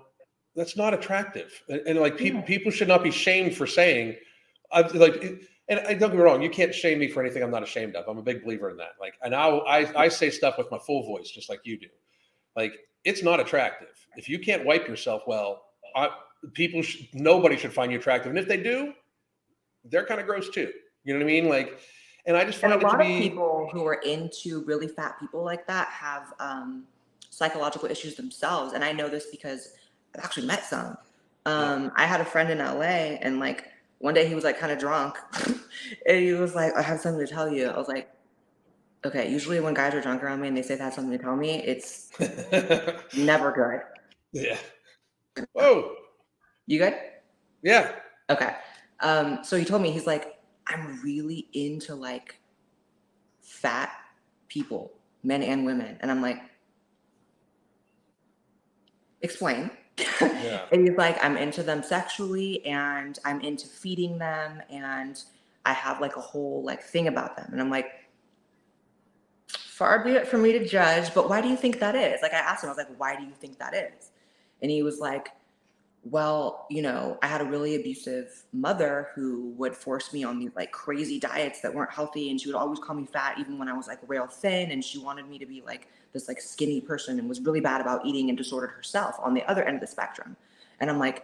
that's 0.56 0.78
not 0.78 0.94
attractive. 0.94 1.52
And, 1.70 1.82
and 1.86 2.00
like 2.00 2.18
people, 2.18 2.40
Yeah. 2.40 2.46
people 2.46 2.72
should 2.72 2.88
not 2.88 3.04
be 3.04 3.12
shamed 3.12 3.56
for 3.58 3.68
saying, 3.68 4.16
I've 4.72 4.96
like. 4.96 5.16
it- 5.24 5.42
and 5.72 5.80
I 5.88 5.94
don't 5.94 6.10
get 6.10 6.18
me 6.18 6.24
wrong, 6.24 6.42
you 6.42 6.50
can't 6.50 6.76
shame 6.76 7.00
me 7.00 7.08
for 7.08 7.22
anything 7.22 7.42
I'm 7.42 7.50
not 7.50 7.64
ashamed 7.64 7.96
of. 7.96 8.06
I'm 8.06 8.18
a 8.18 8.22
big 8.22 8.44
believer 8.44 8.70
in 8.70 8.76
that. 8.78 8.92
Like, 9.00 9.14
and 9.24 9.34
I, 9.34 9.48
I, 9.48 10.04
I 10.04 10.08
say 10.10 10.30
stuff 10.30 10.58
with 10.58 10.70
my 10.70 10.78
full 10.78 11.04
voice, 11.04 11.32
just 11.32 11.50
like 11.50 11.62
you 11.64 11.80
do. 11.80 11.88
Like, 12.58 12.74
it's 13.06 13.24
not 13.24 13.40
attractive. 13.40 13.88
If 14.18 14.28
you 14.28 14.38
can't 14.38 14.66
wipe 14.66 14.86
yourself 14.86 15.24
well, 15.28 15.64
I, 15.96 16.10
people, 16.54 16.82
sh- 16.82 17.06
nobody 17.14 17.56
should 17.56 17.72
find 17.72 17.90
you 17.90 18.00
attractive. 18.00 18.32
And 18.32 18.38
if 18.38 18.50
they 18.50 18.62
do, 18.62 18.94
they're 19.86 20.06
kind 20.06 20.20
of 20.20 20.28
gross 20.28 20.50
too. 20.50 20.74
You 21.06 21.14
know 21.14 21.20
what 21.20 21.24
I 21.24 21.28
mean? 21.28 21.48
Like, 21.48 21.80
and 22.26 22.36
I 22.36 22.44
just 22.44 22.62
And 22.62 22.74
find 22.74 22.74
a 22.74 22.76
it 22.76 22.90
to 22.90 22.98
lot 22.98 23.02
of 23.02 23.08
people 23.08 23.70
who 23.72 23.86
are 23.86 24.02
into 24.06 24.66
really 24.66 24.90
fat 24.90 25.22
people 25.22 25.42
like 25.42 25.66
that 25.68 25.88
have 25.88 26.34
um, 26.42 26.84
psychological 27.30 27.90
issues 27.90 28.16
themselves. 28.16 28.74
And 28.74 28.84
I 28.84 28.92
know 28.92 29.08
this 29.08 29.28
because 29.32 29.72
I've 30.14 30.26
actually 30.26 30.48
met 30.48 30.66
some. 30.66 30.98
Um, 31.46 31.94
I 31.96 32.06
had 32.06 32.20
a 32.20 32.26
friend 32.26 32.52
in 32.52 32.58
LA, 32.60 33.16
and 33.22 33.40
like 33.40 33.71
one 34.02 34.14
day 34.14 34.28
he 34.28 34.36
was 34.36 34.44
like 34.44 34.60
kind 34.60 34.72
of 34.72 34.80
drunk, 34.80 35.18
and 36.08 36.18
he 36.20 36.34
was 36.34 36.56
like, 36.56 36.74
"I 36.76 36.82
have 36.82 37.00
something 37.00 37.26
to 37.26 37.32
tell 37.32 37.50
you." 37.52 37.68
I 37.68 37.78
was 37.78 37.88
like, 37.88 38.10
"Okay." 39.06 39.32
Usually, 39.32 39.60
when 39.60 39.74
guys 39.74 39.94
are 39.94 40.02
drunk 40.02 40.24
around 40.24 40.42
me 40.42 40.48
and 40.50 40.58
they 40.58 40.62
say 40.64 40.76
they 40.76 40.84
have 40.84 40.94
something 40.94 41.18
to 41.18 41.24
tell 41.24 41.36
me, 41.36 41.64
it's 41.64 42.12
never 43.18 43.52
good. 43.52 43.82
yeah. 44.34 44.58
Oh, 45.56 45.96
You 46.68 46.80
good? 46.80 46.96
yeah. 47.64 47.94
Okay. 48.30 48.56
Um, 49.02 49.44
so 49.44 49.58
he 49.58 49.66
told 49.66 49.82
me 49.82 49.92
he's 49.92 50.08
like, 50.08 50.40
I'm 50.68 51.02
really 51.04 51.48
into 51.54 51.96
like 51.96 52.40
fat 53.42 53.92
people, 54.48 54.94
men 55.24 55.44
and 55.44 55.66
women. 55.66 55.98
And 56.02 56.12
I'm 56.12 56.22
like, 56.22 56.42
explain. 59.22 59.72
Yeah. 60.22 60.62
and 60.72 60.88
he's 60.88 60.98
like, 60.98 61.24
I'm 61.24 61.38
into 61.38 61.64
them 61.64 61.84
sexually 61.84 62.66
and 62.66 63.18
I'm 63.26 63.42
into 63.42 63.68
feeding 63.68 64.18
them 64.18 64.62
and 64.70 65.22
I 65.66 65.74
have 65.74 66.02
like 66.02 66.16
a 66.16 66.22
whole 66.22 66.64
like 66.64 66.84
thing 66.84 67.08
about 67.08 67.38
them. 67.38 67.50
And 67.52 67.62
I'm 67.62 67.70
like, 67.70 67.92
far 69.48 70.04
be 70.04 70.12
it 70.12 70.28
for 70.28 70.38
me 70.38 70.52
to 70.54 70.66
judge, 70.66 71.14
but 71.14 71.30
why 71.30 71.42
do 71.42 71.48
you 71.48 71.56
think 71.56 71.80
that 71.80 71.96
is? 71.96 72.22
Like 72.22 72.34
I 72.34 72.38
asked 72.38 72.64
him, 72.64 72.70
I 72.70 72.74
was 72.74 72.78
like, 72.78 73.00
why 73.00 73.16
do 73.16 73.24
you 73.24 73.34
think 73.40 73.58
that 73.60 73.74
is? 73.74 74.12
And 74.62 74.70
he 74.70 74.84
was 74.84 75.00
like, 75.00 75.30
well, 76.04 76.66
you 76.70 76.82
know, 76.82 77.18
I 77.22 77.28
had 77.28 77.42
a 77.42 77.46
really 77.46 77.76
abusive 77.76 78.44
mother 78.54 79.10
who 79.14 79.54
would 79.58 79.76
force 79.76 80.12
me 80.12 80.24
on 80.24 80.40
these 80.40 80.50
like 80.56 80.72
crazy 80.72 81.20
diets 81.20 81.62
that 81.62 81.74
weren't 81.74 81.92
healthy. 81.92 82.32
And 82.32 82.42
she 82.42 82.48
would 82.48 82.56
always 82.56 82.80
call 82.80 82.96
me 82.96 83.06
fat, 83.06 83.38
even 83.38 83.60
when 83.60 83.68
I 83.68 83.74
was 83.74 83.88
like 83.88 84.00
rail 84.08 84.26
thin. 84.26 84.72
And 84.72 84.84
she 84.84 84.98
wanted 84.98 85.28
me 85.30 85.38
to 85.38 85.46
be 85.46 85.62
like 85.62 85.88
this 86.12 86.28
like 86.28 86.42
skinny 86.42 86.82
person 86.82 87.20
and 87.20 87.30
was 87.30 87.40
really 87.42 87.62
bad 87.62 87.82
about 87.82 88.04
eating 88.04 88.30
and 88.30 88.38
disordered 88.38 88.72
herself 88.72 89.16
on 89.20 89.36
the 89.36 89.44
other 89.50 89.64
end 89.64 89.76
of 89.76 89.82
the 89.82 89.88
spectrum. 89.88 90.36
And 90.80 90.90
I'm 90.90 90.98
like, 90.98 91.24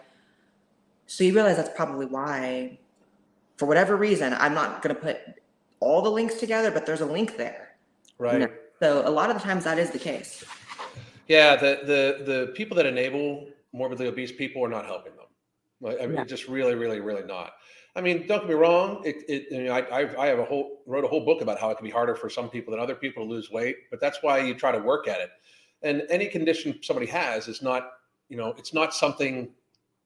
so 1.08 1.24
you 1.24 1.34
realize 1.34 1.58
that's 1.58 1.76
probably 1.76 2.06
why, 2.06 2.78
for 3.56 3.66
whatever 3.66 3.96
reason, 3.96 4.36
I'm 4.36 4.54
not 4.54 4.84
going 4.84 4.96
to 4.96 5.02
put 5.02 5.20
all 5.80 6.04
the 6.04 6.12
links 6.12 6.36
together, 6.36 6.70
but 6.70 6.86
there's 6.86 7.02
a 7.02 7.06
link 7.06 7.38
there. 7.38 7.76
Right. 8.20 8.34
You 8.34 8.40
know? 8.40 8.54
So 8.80 9.08
a 9.08 9.10
lot 9.10 9.32
of 9.32 9.38
the 9.38 9.44
times 9.44 9.64
that 9.64 9.80
is 9.80 9.90
the 9.90 10.00
case. 10.00 10.44
Yeah. 11.28 11.56
The, 11.56 11.80
the, 11.84 12.24
the 12.32 12.54
people 12.54 12.78
that 12.78 12.86
enable 12.86 13.48
morbidly 13.78 14.08
obese 14.08 14.32
people 14.32 14.64
are 14.64 14.70
not 14.70 14.86
helping 14.86 15.16
them. 15.16 15.26
Like, 15.80 16.02
I 16.02 16.08
mean, 16.08 16.18
yeah. 16.18 16.26
just 16.26 16.48
really, 16.48 16.76
really, 16.76 17.00
really 17.00 17.24
not. 17.24 17.54
I 17.96 18.02
mean, 18.02 18.28
don't 18.28 18.42
get 18.42 18.50
me 18.50 18.54
wrong. 18.54 19.02
It, 19.06 19.24
it 19.28 19.48
you 19.52 19.64
know, 19.64 19.74
I, 19.74 20.00
I've, 20.00 20.16
I 20.18 20.28
have 20.28 20.40
a 20.40 20.46
whole 20.46 20.82
wrote 20.86 21.04
a 21.04 21.08
whole 21.08 21.26
book 21.26 21.42
about 21.42 21.60
how 21.60 21.72
it 21.72 21.78
can 21.78 21.84
be 21.84 21.92
harder 21.92 22.16
for 22.16 22.30
some 22.30 22.50
people 22.50 22.72
than 22.72 22.80
other 22.80 22.96
people 22.96 23.26
to 23.26 23.30
lose 23.30 23.50
weight, 23.50 23.76
but 23.90 24.00
that's 24.00 24.20
why 24.22 24.40
you 24.40 24.54
try 24.54 24.72
to 24.72 24.78
work 24.78 25.08
at 25.08 25.20
it. 25.20 25.30
And 25.82 26.04
any 26.10 26.28
condition 26.28 26.80
somebody 26.84 27.08
has 27.08 27.48
is 27.48 27.62
not, 27.62 27.90
you 28.30 28.38
know, 28.38 28.54
it's 28.58 28.74
not 28.74 28.94
something. 28.94 29.50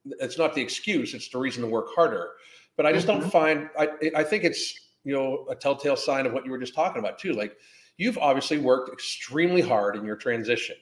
It's 0.06 0.38
not 0.38 0.56
the 0.56 0.62
excuse. 0.62 1.14
It's 1.14 1.30
the 1.30 1.38
reason 1.38 1.62
to 1.64 1.68
work 1.68 1.88
harder. 1.94 2.32
But 2.78 2.86
I 2.86 2.94
just 2.94 3.08
mm-hmm. 3.08 3.22
don't 3.22 3.30
find. 3.30 3.70
I, 3.78 3.90
I 4.16 4.24
think 4.24 4.46
it's 4.46 4.74
you 5.04 5.14
know 5.14 5.46
a 5.50 5.56
telltale 5.56 5.98
sign 5.98 6.26
of 6.26 6.32
what 6.32 6.46
you 6.46 6.52
were 6.52 6.60
just 6.60 6.74
talking 6.74 7.00
about 7.00 7.20
too. 7.20 7.34
Like 7.34 7.58
you've 7.98 8.18
obviously 8.18 8.58
worked 8.58 8.92
extremely 8.92 9.62
hard 9.62 9.98
in 9.98 10.06
your 10.06 10.16
transition, 10.16 10.78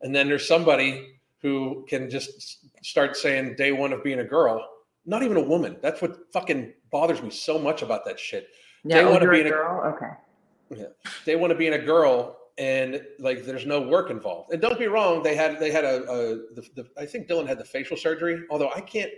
and 0.00 0.14
then 0.14 0.28
there's 0.28 0.46
somebody 0.46 1.16
who 1.42 1.84
can 1.88 2.08
just 2.08 2.66
start 2.84 3.16
saying 3.16 3.56
day 3.56 3.72
one 3.72 3.92
of 3.92 4.02
being 4.02 4.20
a 4.20 4.24
girl, 4.24 4.66
not 5.04 5.22
even 5.22 5.36
a 5.36 5.42
woman. 5.42 5.76
That's 5.82 6.00
what 6.00 6.32
fucking 6.32 6.72
bothers 6.90 7.20
me 7.20 7.30
so 7.30 7.58
much 7.58 7.82
about 7.82 8.04
that 8.04 8.18
shit. 8.18 8.48
Yeah, 8.84 8.98
they 8.98 9.04
oh, 9.04 9.10
want 9.10 9.22
to 9.22 9.30
be 9.30 9.40
a 9.40 9.48
girl. 9.48 9.82
A, 9.82 9.88
okay. 9.88 10.80
Yeah, 10.80 10.86
they 11.24 11.36
want 11.36 11.50
to 11.50 11.56
be 11.56 11.66
in 11.66 11.74
a 11.74 11.78
girl, 11.78 12.38
and 12.58 13.02
like 13.18 13.44
there's 13.44 13.66
no 13.66 13.80
work 13.80 14.10
involved. 14.10 14.52
And 14.52 14.62
don't 14.62 14.78
be 14.78 14.86
wrong, 14.86 15.22
they 15.22 15.34
had 15.34 15.58
they 15.58 15.70
had 15.70 15.84
a, 15.84 16.02
a 16.04 16.16
the, 16.54 16.68
the, 16.76 16.88
I 16.96 17.04
think 17.04 17.26
Dylan 17.26 17.46
had 17.46 17.58
the 17.58 17.64
facial 17.64 17.96
surgery. 17.96 18.42
Although 18.50 18.70
I 18.74 18.80
can't 18.80 19.10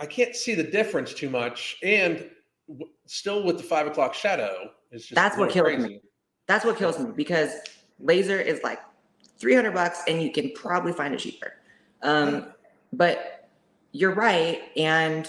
I 0.00 0.06
can't 0.06 0.34
see 0.36 0.54
the 0.54 0.62
difference 0.62 1.12
too 1.12 1.30
much, 1.30 1.76
and 1.82 2.30
w- 2.68 2.92
still 3.06 3.44
with 3.44 3.56
the 3.56 3.64
five 3.64 3.86
o'clock 3.86 4.14
shadow 4.14 4.70
is 4.92 5.02
just 5.02 5.16
that's 5.16 5.36
what 5.36 5.50
kills 5.50 5.66
crazy. 5.66 5.88
me. 5.88 6.00
That's 6.46 6.64
what 6.64 6.78
kills 6.78 6.98
me 6.98 7.10
because 7.14 7.50
laser 7.98 8.40
is 8.40 8.62
like 8.62 8.78
300 9.38 9.72
bucks 9.72 10.02
and 10.08 10.22
you 10.22 10.32
can 10.32 10.50
probably 10.52 10.92
find 10.92 11.14
it 11.14 11.20
cheaper. 11.20 11.54
Um, 12.02 12.46
but 12.92 13.48
you're 13.92 14.14
right. 14.14 14.62
And, 14.76 15.28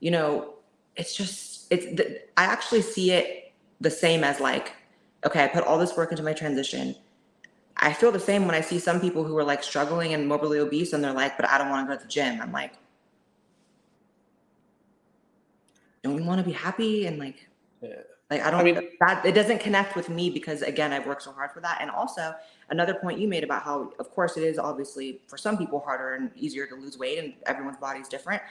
you 0.00 0.10
know, 0.10 0.54
it's 0.96 1.14
just, 1.14 1.66
it's, 1.70 1.84
the, 1.86 2.20
I 2.36 2.44
actually 2.44 2.82
see 2.82 3.12
it 3.12 3.52
the 3.80 3.90
same 3.90 4.24
as 4.24 4.40
like, 4.40 4.72
okay, 5.24 5.44
I 5.44 5.48
put 5.48 5.64
all 5.64 5.78
this 5.78 5.96
work 5.96 6.10
into 6.10 6.22
my 6.22 6.32
transition. 6.32 6.94
I 7.76 7.92
feel 7.92 8.12
the 8.12 8.20
same 8.20 8.46
when 8.46 8.54
I 8.54 8.60
see 8.60 8.78
some 8.78 9.00
people 9.00 9.24
who 9.24 9.36
are 9.36 9.44
like 9.44 9.62
struggling 9.62 10.14
and 10.14 10.28
morbidly 10.28 10.58
obese 10.58 10.92
and 10.92 11.02
they're 11.02 11.12
like, 11.12 11.36
but 11.36 11.48
I 11.48 11.58
don't 11.58 11.70
want 11.70 11.88
to 11.88 11.94
go 11.94 11.98
to 11.98 12.06
the 12.06 12.10
gym. 12.10 12.40
I'm 12.40 12.52
like, 12.52 12.72
don't 16.02 16.14
we 16.14 16.22
want 16.22 16.38
to 16.38 16.44
be 16.44 16.52
happy 16.52 17.06
and 17.06 17.18
like, 17.18 17.48
yeah. 17.82 17.94
Like 18.30 18.42
I 18.42 18.50
don't 18.50 18.60
I 18.60 18.64
mean, 18.64 18.90
that 19.00 19.24
it 19.24 19.32
doesn't 19.32 19.60
connect 19.60 19.96
with 19.96 20.08
me 20.08 20.30
because 20.30 20.62
again 20.62 20.92
I've 20.92 21.06
worked 21.06 21.22
so 21.22 21.32
hard 21.32 21.52
for 21.52 21.60
that. 21.60 21.78
And 21.80 21.90
also 21.90 22.34
another 22.70 22.94
point 22.94 23.18
you 23.18 23.28
made 23.28 23.44
about 23.44 23.62
how 23.62 23.92
of 23.98 24.10
course 24.10 24.36
it 24.36 24.42
is 24.42 24.58
obviously 24.58 25.20
for 25.26 25.36
some 25.36 25.56
people 25.56 25.80
harder 25.80 26.14
and 26.14 26.30
easier 26.36 26.66
to 26.66 26.74
lose 26.74 26.98
weight 26.98 27.18
and 27.18 27.34
everyone's 27.46 27.76
body 27.78 28.00
is 28.00 28.08
different. 28.08 28.42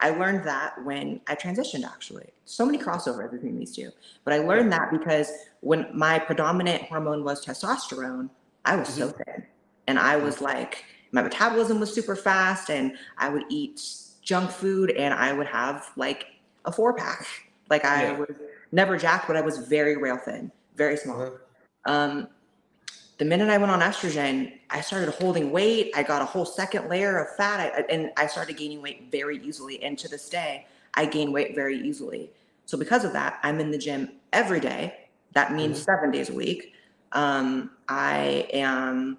I 0.00 0.10
learned 0.10 0.44
that 0.44 0.82
when 0.84 1.20
I 1.28 1.36
transitioned 1.36 1.84
actually. 1.84 2.28
So 2.44 2.66
many 2.66 2.78
crossovers 2.78 3.30
between 3.30 3.58
these 3.58 3.74
two. 3.74 3.90
But 4.24 4.34
I 4.34 4.38
learned 4.38 4.72
that 4.72 4.90
because 4.90 5.30
when 5.60 5.86
my 5.94 6.18
predominant 6.18 6.82
hormone 6.84 7.22
was 7.22 7.44
testosterone, 7.44 8.28
I 8.64 8.76
was 8.76 8.88
so 8.88 9.08
mm-hmm. 9.08 9.22
thin. 9.22 9.46
And 9.86 9.98
I 9.98 10.16
was 10.16 10.40
like 10.40 10.84
my 11.12 11.22
metabolism 11.22 11.78
was 11.78 11.92
super 11.94 12.16
fast 12.16 12.70
and 12.70 12.96
I 13.18 13.28
would 13.28 13.44
eat 13.48 13.82
junk 14.22 14.50
food 14.50 14.90
and 14.92 15.12
I 15.12 15.32
would 15.32 15.46
have 15.46 15.90
like 15.96 16.26
a 16.64 16.72
four 16.72 16.94
pack. 16.94 17.26
Like 17.70 17.84
I 17.84 18.04
yeah. 18.04 18.18
was 18.18 18.30
never 18.72 18.96
jacked, 18.96 19.26
but 19.26 19.36
I 19.36 19.40
was 19.40 19.58
very 19.58 19.96
rail 19.96 20.16
thin, 20.16 20.50
very 20.76 20.96
small. 20.96 21.22
Uh-huh. 21.22 21.36
Um, 21.84 22.28
the 23.22 23.28
minute 23.28 23.50
I 23.50 23.56
went 23.56 23.70
on 23.70 23.78
estrogen, 23.78 24.52
I 24.68 24.80
started 24.80 25.08
holding 25.14 25.52
weight. 25.52 25.92
I 25.94 26.02
got 26.02 26.22
a 26.22 26.24
whole 26.24 26.44
second 26.44 26.88
layer 26.88 27.18
of 27.18 27.36
fat, 27.36 27.60
I, 27.60 27.82
and 27.82 28.10
I 28.16 28.26
started 28.26 28.56
gaining 28.56 28.82
weight 28.82 29.12
very 29.12 29.38
easily. 29.44 29.80
And 29.84 29.96
to 30.00 30.08
this 30.08 30.28
day, 30.28 30.66
I 30.94 31.06
gain 31.06 31.30
weight 31.30 31.54
very 31.54 31.78
easily. 31.78 32.32
So 32.66 32.76
because 32.76 33.04
of 33.04 33.12
that, 33.12 33.38
I'm 33.44 33.60
in 33.60 33.70
the 33.70 33.78
gym 33.78 34.10
every 34.32 34.58
day. 34.58 35.06
That 35.34 35.52
means 35.52 35.76
mm-hmm. 35.76 35.84
seven 35.84 36.10
days 36.10 36.30
a 36.30 36.34
week. 36.34 36.72
Um, 37.12 37.70
I 37.88 38.48
am 38.52 39.18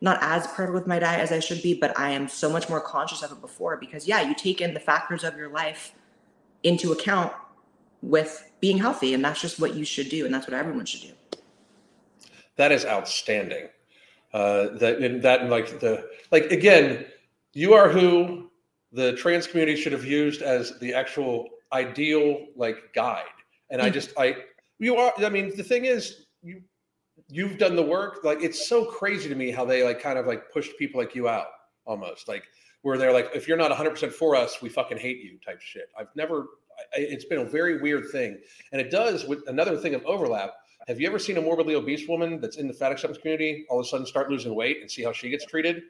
not 0.00 0.18
as 0.22 0.46
perfect 0.46 0.72
with 0.72 0.86
my 0.86 0.98
diet 0.98 1.20
as 1.20 1.30
I 1.30 1.40
should 1.40 1.60
be, 1.60 1.74
but 1.74 1.98
I 1.98 2.08
am 2.08 2.28
so 2.28 2.48
much 2.48 2.70
more 2.70 2.80
conscious 2.80 3.22
of 3.22 3.32
it 3.32 3.42
before 3.42 3.76
because 3.76 4.08
yeah, 4.08 4.22
you 4.22 4.34
take 4.34 4.62
in 4.62 4.72
the 4.72 4.80
factors 4.80 5.24
of 5.24 5.36
your 5.36 5.50
life 5.50 5.92
into 6.62 6.90
account 6.92 7.34
with 8.00 8.50
being 8.60 8.78
healthy 8.78 9.12
and 9.12 9.22
that's 9.22 9.42
just 9.42 9.60
what 9.60 9.74
you 9.74 9.84
should 9.84 10.08
do 10.08 10.24
and 10.24 10.34
that's 10.34 10.46
what 10.46 10.54
everyone 10.54 10.86
should 10.86 11.02
do 11.02 11.12
that 12.56 12.72
is 12.72 12.84
outstanding. 12.84 13.68
Uh 14.32 14.68
that 14.78 14.98
and 14.98 15.22
that 15.22 15.48
like 15.48 15.80
the 15.80 16.08
like 16.30 16.44
again 16.50 17.04
you 17.52 17.74
are 17.74 17.88
who 17.88 18.50
the 18.92 19.14
trans 19.14 19.46
community 19.46 19.80
should 19.80 19.92
have 19.92 20.04
used 20.04 20.40
as 20.42 20.78
the 20.78 20.94
actual 20.94 21.48
ideal 21.72 22.46
like 22.56 22.94
guide. 22.94 23.24
And 23.70 23.82
i 23.82 23.90
mm. 23.90 23.92
just 23.92 24.12
i 24.18 24.36
you 24.78 24.96
are 24.96 25.12
i 25.18 25.28
mean 25.28 25.54
the 25.56 25.62
thing 25.62 25.84
is 25.84 26.26
you 26.42 26.62
you've 27.28 27.58
done 27.58 27.76
the 27.76 27.82
work. 27.82 28.24
Like 28.24 28.42
it's 28.42 28.68
so 28.68 28.84
crazy 28.84 29.28
to 29.28 29.34
me 29.34 29.50
how 29.50 29.64
they 29.64 29.82
like 29.82 30.00
kind 30.00 30.18
of 30.18 30.26
like 30.26 30.50
pushed 30.52 30.78
people 30.78 31.00
like 31.00 31.14
you 31.14 31.28
out 31.28 31.48
almost. 31.86 32.28
Like 32.28 32.44
where 32.82 32.98
they're 32.98 33.12
like 33.12 33.30
if 33.34 33.48
you're 33.48 33.56
not 33.56 33.70
100% 33.70 34.12
for 34.12 34.36
us 34.36 34.60
we 34.60 34.68
fucking 34.68 34.98
hate 34.98 35.18
you 35.18 35.38
type 35.44 35.60
shit. 35.60 35.88
I've 35.98 36.14
never 36.14 36.46
it's 36.94 37.24
been 37.24 37.40
a 37.40 37.44
very 37.44 37.80
weird 37.80 38.10
thing, 38.10 38.38
and 38.72 38.80
it 38.80 38.90
does 38.90 39.24
with 39.24 39.46
another 39.46 39.76
thing 39.76 39.94
of 39.94 40.04
overlap. 40.04 40.54
Have 40.88 41.00
you 41.00 41.06
ever 41.06 41.18
seen 41.18 41.36
a 41.36 41.40
morbidly 41.40 41.74
obese 41.74 42.08
woman 42.08 42.40
that's 42.40 42.56
in 42.56 42.66
the 42.66 42.74
fat 42.74 42.92
acceptance 42.92 43.18
community 43.20 43.66
all 43.70 43.80
of 43.80 43.86
a 43.86 43.88
sudden 43.88 44.06
start 44.06 44.30
losing 44.30 44.54
weight 44.54 44.80
and 44.80 44.90
see 44.90 45.02
how 45.02 45.12
she 45.12 45.30
gets 45.30 45.44
treated? 45.44 45.82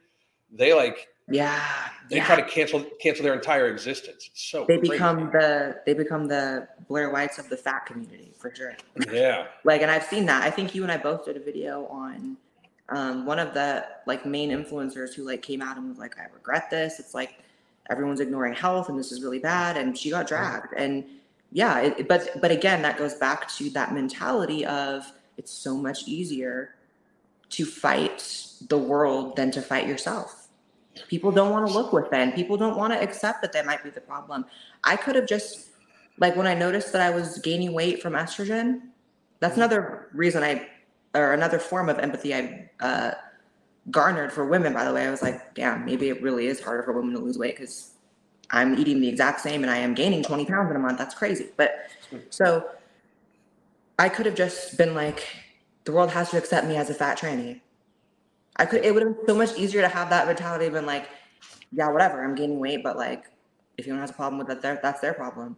They 0.51 0.73
like 0.73 1.07
yeah 1.29 1.63
they 2.09 2.17
yeah. 2.17 2.25
try 2.25 2.35
to 2.35 2.43
cancel 2.43 2.85
cancel 3.01 3.23
their 3.23 3.33
entire 3.33 3.67
existence. 3.67 4.29
It's 4.31 4.43
so 4.43 4.65
they 4.67 4.77
crazy. 4.77 4.93
become 4.93 5.31
the 5.31 5.81
they 5.85 5.93
become 5.93 6.27
the 6.27 6.67
Blaire 6.89 7.11
Whites 7.11 7.39
of 7.39 7.49
the 7.49 7.57
fat 7.57 7.85
community 7.85 8.33
for 8.37 8.53
sure. 8.53 8.75
Yeah, 9.11 9.47
like 9.63 9.81
and 9.81 9.89
I've 9.89 10.03
seen 10.03 10.25
that. 10.27 10.43
I 10.43 10.49
think 10.49 10.75
you 10.75 10.83
and 10.83 10.91
I 10.91 10.97
both 10.97 11.25
did 11.25 11.37
a 11.37 11.39
video 11.39 11.87
on 11.87 12.37
um, 12.89 13.25
one 13.25 13.39
of 13.39 13.53
the 13.53 13.85
like 14.05 14.25
main 14.25 14.51
influencers 14.51 15.13
who 15.13 15.25
like 15.25 15.41
came 15.41 15.61
out 15.61 15.77
and 15.77 15.89
was 15.89 15.97
like, 15.97 16.19
I 16.19 16.25
regret 16.33 16.69
this. 16.69 16.99
It's 16.99 17.13
like 17.13 17.35
everyone's 17.89 18.19
ignoring 18.19 18.53
health 18.53 18.89
and 18.89 18.97
this 18.97 19.11
is 19.11 19.21
really 19.21 19.39
bad 19.39 19.75
and 19.75 19.97
she 19.97 20.09
got 20.09 20.27
dragged 20.27 20.73
and 20.77 21.03
yeah 21.53 21.79
it, 21.79 22.07
but 22.07 22.41
but 22.41 22.51
again 22.51 22.81
that 22.81 22.97
goes 22.97 23.13
back 23.15 23.47
to 23.47 23.69
that 23.69 23.93
mentality 23.93 24.65
of 24.65 25.09
it's 25.37 25.51
so 25.51 25.75
much 25.75 26.07
easier 26.07 26.75
to 27.49 27.65
fight 27.65 28.47
the 28.67 28.77
world 28.77 29.35
than 29.35 29.51
to 29.51 29.61
fight 29.61 29.87
yourself. 29.87 30.47
People 31.07 31.31
don't 31.31 31.51
want 31.51 31.67
to 31.67 31.73
look 31.73 31.93
within 31.93 32.31
people 32.33 32.57
don't 32.57 32.77
want 32.77 32.91
to 32.91 33.01
accept 33.01 33.41
that 33.41 33.53
that 33.53 33.65
might 33.65 33.83
be 33.83 33.89
the 33.89 34.01
problem. 34.01 34.45
I 34.83 34.95
could 34.95 35.15
have 35.15 35.27
just 35.27 35.69
like 36.19 36.35
when 36.35 36.45
i 36.45 36.53
noticed 36.53 36.91
that 36.93 37.01
i 37.01 37.09
was 37.09 37.39
gaining 37.39 37.73
weight 37.73 37.99
from 37.99 38.13
estrogen 38.13 38.81
that's 39.39 39.57
another 39.57 40.09
reason 40.13 40.43
i 40.43 40.69
or 41.15 41.33
another 41.33 41.57
form 41.57 41.89
of 41.89 41.97
empathy 41.97 42.35
i 42.35 42.69
uh, 42.81 43.13
garnered 43.91 44.31
for 44.31 44.45
women, 44.45 44.73
by 44.73 44.85
the 44.85 44.93
way. 44.93 45.05
I 45.05 45.11
was 45.11 45.21
like, 45.21 45.53
damn, 45.55 45.85
maybe 45.85 46.09
it 46.09 46.21
really 46.21 46.47
is 46.47 46.61
harder 46.61 46.83
for 46.83 46.93
women 46.93 47.13
to 47.13 47.19
lose 47.19 47.37
weight 47.37 47.57
because 47.57 47.91
I'm 48.51 48.77
eating 48.77 49.01
the 49.01 49.07
exact 49.07 49.41
same 49.41 49.63
and 49.63 49.71
I 49.71 49.77
am 49.77 49.93
gaining 49.93 50.23
20 50.23 50.45
pounds 50.45 50.69
in 50.69 50.75
a 50.75 50.79
month. 50.79 50.97
That's 50.97 51.15
crazy. 51.15 51.47
But 51.57 51.89
so 52.29 52.69
I 53.97 54.09
could 54.09 54.25
have 54.25 54.35
just 54.35 54.77
been 54.77 54.93
like, 54.93 55.27
the 55.85 55.91
world 55.91 56.11
has 56.11 56.29
to 56.31 56.37
accept 56.37 56.67
me 56.67 56.77
as 56.77 56.89
a 56.89 56.93
fat 56.93 57.17
tranny. 57.19 57.61
I 58.57 58.65
could, 58.65 58.85
it 58.85 58.93
would 58.93 59.03
have 59.03 59.15
been 59.17 59.27
so 59.27 59.35
much 59.35 59.57
easier 59.57 59.81
to 59.81 59.87
have 59.87 60.09
that 60.11 60.27
mentality 60.27 60.69
been 60.69 60.85
like, 60.85 61.09
yeah, 61.71 61.89
whatever, 61.89 62.23
I'm 62.23 62.35
gaining 62.35 62.59
weight, 62.59 62.83
but 62.83 62.97
like, 62.97 63.25
if 63.77 63.85
anyone 63.85 64.01
has 64.01 64.11
a 64.11 64.13
problem 64.13 64.37
with 64.37 64.61
that, 64.61 64.81
that's 64.81 65.01
their 65.01 65.13
problem. 65.13 65.57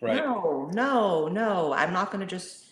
Right. 0.00 0.16
No, 0.16 0.70
no, 0.72 1.28
no. 1.28 1.74
I'm 1.74 1.92
not 1.92 2.10
going 2.10 2.26
to 2.26 2.26
just 2.26 2.62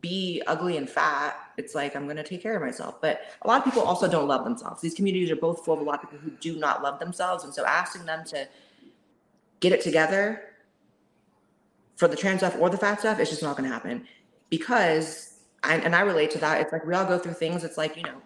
be 0.00 0.42
ugly 0.46 0.76
and 0.76 0.88
fat, 0.88 1.36
it's 1.56 1.74
like 1.74 1.96
I'm 1.96 2.04
going 2.04 2.16
to 2.16 2.22
take 2.22 2.42
care 2.42 2.56
of 2.56 2.62
myself. 2.62 3.00
But 3.00 3.22
a 3.42 3.48
lot 3.48 3.58
of 3.58 3.64
people 3.64 3.82
also 3.82 4.08
don't 4.08 4.28
love 4.28 4.44
themselves. 4.44 4.80
These 4.80 4.94
communities 4.94 5.30
are 5.30 5.36
both 5.36 5.64
full 5.64 5.74
of 5.74 5.80
a 5.80 5.84
lot 5.84 6.02
of 6.02 6.10
people 6.10 6.18
who 6.18 6.30
do 6.38 6.56
not 6.58 6.82
love 6.82 6.98
themselves. 6.98 7.44
And 7.44 7.52
so 7.52 7.64
asking 7.64 8.04
them 8.06 8.24
to 8.26 8.46
get 9.60 9.72
it 9.72 9.80
together 9.80 10.42
for 11.96 12.08
the 12.08 12.16
trans 12.16 12.40
stuff 12.40 12.56
or 12.58 12.70
the 12.70 12.76
fat 12.76 13.00
stuff, 13.00 13.18
it's 13.18 13.30
just 13.30 13.42
not 13.42 13.56
going 13.56 13.68
to 13.68 13.72
happen 13.72 14.06
because, 14.50 15.38
I, 15.62 15.76
and 15.76 15.94
I 15.94 16.00
relate 16.02 16.30
to 16.32 16.38
that. 16.38 16.60
It's 16.60 16.72
like 16.72 16.84
we 16.86 16.94
all 16.94 17.06
go 17.06 17.18
through 17.18 17.34
things. 17.34 17.64
It's 17.64 17.78
like, 17.78 17.96
you 17.96 18.02
know, 18.02 18.20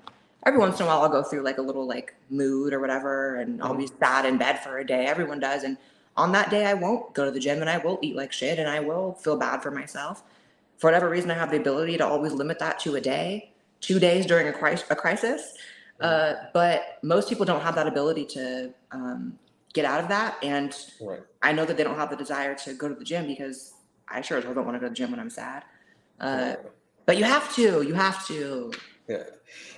every 0.45 0.59
once 0.59 0.79
in 0.79 0.87
a 0.87 0.89
while 0.89 1.03
I'll 1.03 1.09
go 1.09 1.23
through 1.23 1.43
like 1.43 1.59
a 1.59 1.63
little 1.63 1.87
like 1.87 2.15
mood 2.31 2.73
or 2.73 2.81
whatever, 2.81 3.37
and 3.37 3.63
I'll 3.63 3.75
be 3.75 3.89
sad 3.99 4.27
in 4.27 4.39
bed 4.39 4.63
for 4.63 4.79
a 4.79 4.87
day. 4.87 5.07
Everyone 5.07 5.39
does, 5.39 5.63
and 5.63 5.77
on 6.17 6.33
that 6.33 6.51
day 6.51 6.67
I 6.67 6.75
won't 6.75 7.15
go 7.15 7.25
to 7.25 7.31
the 7.31 7.41
gym 7.41 7.61
and 7.61 7.71
I 7.71 7.79
will 7.79 7.99
eat 8.03 8.17
like 8.17 8.33
shit 8.33 8.59
and 8.59 8.69
I 8.69 8.81
will 8.81 9.15
feel 9.15 9.37
bad 9.37 9.63
for 9.63 9.71
myself. 9.71 10.23
For 10.79 10.89
whatever 10.89 11.09
reason, 11.09 11.31
I 11.31 11.35
have 11.35 11.51
the 11.51 11.59
ability 11.59 11.99
to 11.99 12.07
always 12.07 12.33
limit 12.33 12.59
that 12.59 12.79
to 12.81 12.97
a 12.97 13.01
day, 13.01 13.53
two 13.81 13.99
days 13.99 14.27
during 14.27 14.49
a, 14.49 14.53
cri- 14.53 14.77
a 14.89 14.97
crisis. 14.97 15.55
Uh, 16.01 16.35
but 16.55 16.99
most 17.03 17.29
people 17.29 17.45
don't 17.45 17.61
have 17.61 17.75
that 17.75 17.87
ability 17.87 18.25
to 18.25 18.73
um, 18.91 19.39
get 19.73 19.85
out 19.85 20.01
of 20.03 20.09
that, 20.09 20.37
and 20.43 20.77
Right. 21.01 21.21
I 21.43 21.53
know 21.53 21.65
that 21.65 21.77
they 21.77 21.85
don't 21.85 21.97
have 21.97 22.11
the 22.11 22.17
desire 22.17 22.55
to 22.55 22.75
go 22.75 22.89
to 22.89 22.95
the 22.95 23.05
gym 23.05 23.27
because 23.27 23.75
I 24.09 24.21
sure 24.21 24.39
as 24.39 24.45
hell 24.45 24.55
don't 24.55 24.65
want 24.67 24.77
to 24.77 24.81
go 24.81 24.87
to 24.87 24.91
the 24.91 24.97
gym 24.97 25.11
when 25.11 25.21
I'm 25.21 25.31
sad. 25.31 25.65
Uh, 26.19 26.57
but 27.07 27.17
you 27.17 27.25
have 27.25 27.55
to. 27.55 27.83
You 27.83 27.95
have 27.95 28.27
to. 28.27 28.73
Yeah, 29.09 29.25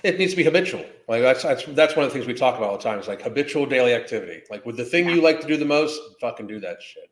it 0.03 0.19
needs 0.19 0.33
to 0.33 0.37
be 0.37 0.43
habitual. 0.43 0.85
Like 1.07 1.21
that's 1.21 1.43
that's 1.43 1.63
that's 1.69 1.95
one 1.95 2.05
of 2.05 2.11
the 2.11 2.13
things 2.17 2.27
we 2.27 2.33
talk 2.33 2.57
about 2.57 2.69
all 2.69 2.77
the 2.77 2.83
time. 2.83 2.99
Is 2.99 3.07
like 3.07 3.21
habitual 3.21 3.65
daily 3.65 3.93
activity. 3.93 4.41
Like 4.51 4.65
with 4.65 4.77
the 4.77 4.85
thing 4.85 5.09
you 5.09 5.21
like 5.21 5.41
to 5.41 5.47
do 5.47 5.57
the 5.57 5.65
most, 5.65 5.99
fucking 6.21 6.47
do 6.47 6.59
that 6.59 6.81
shit. 6.81 7.09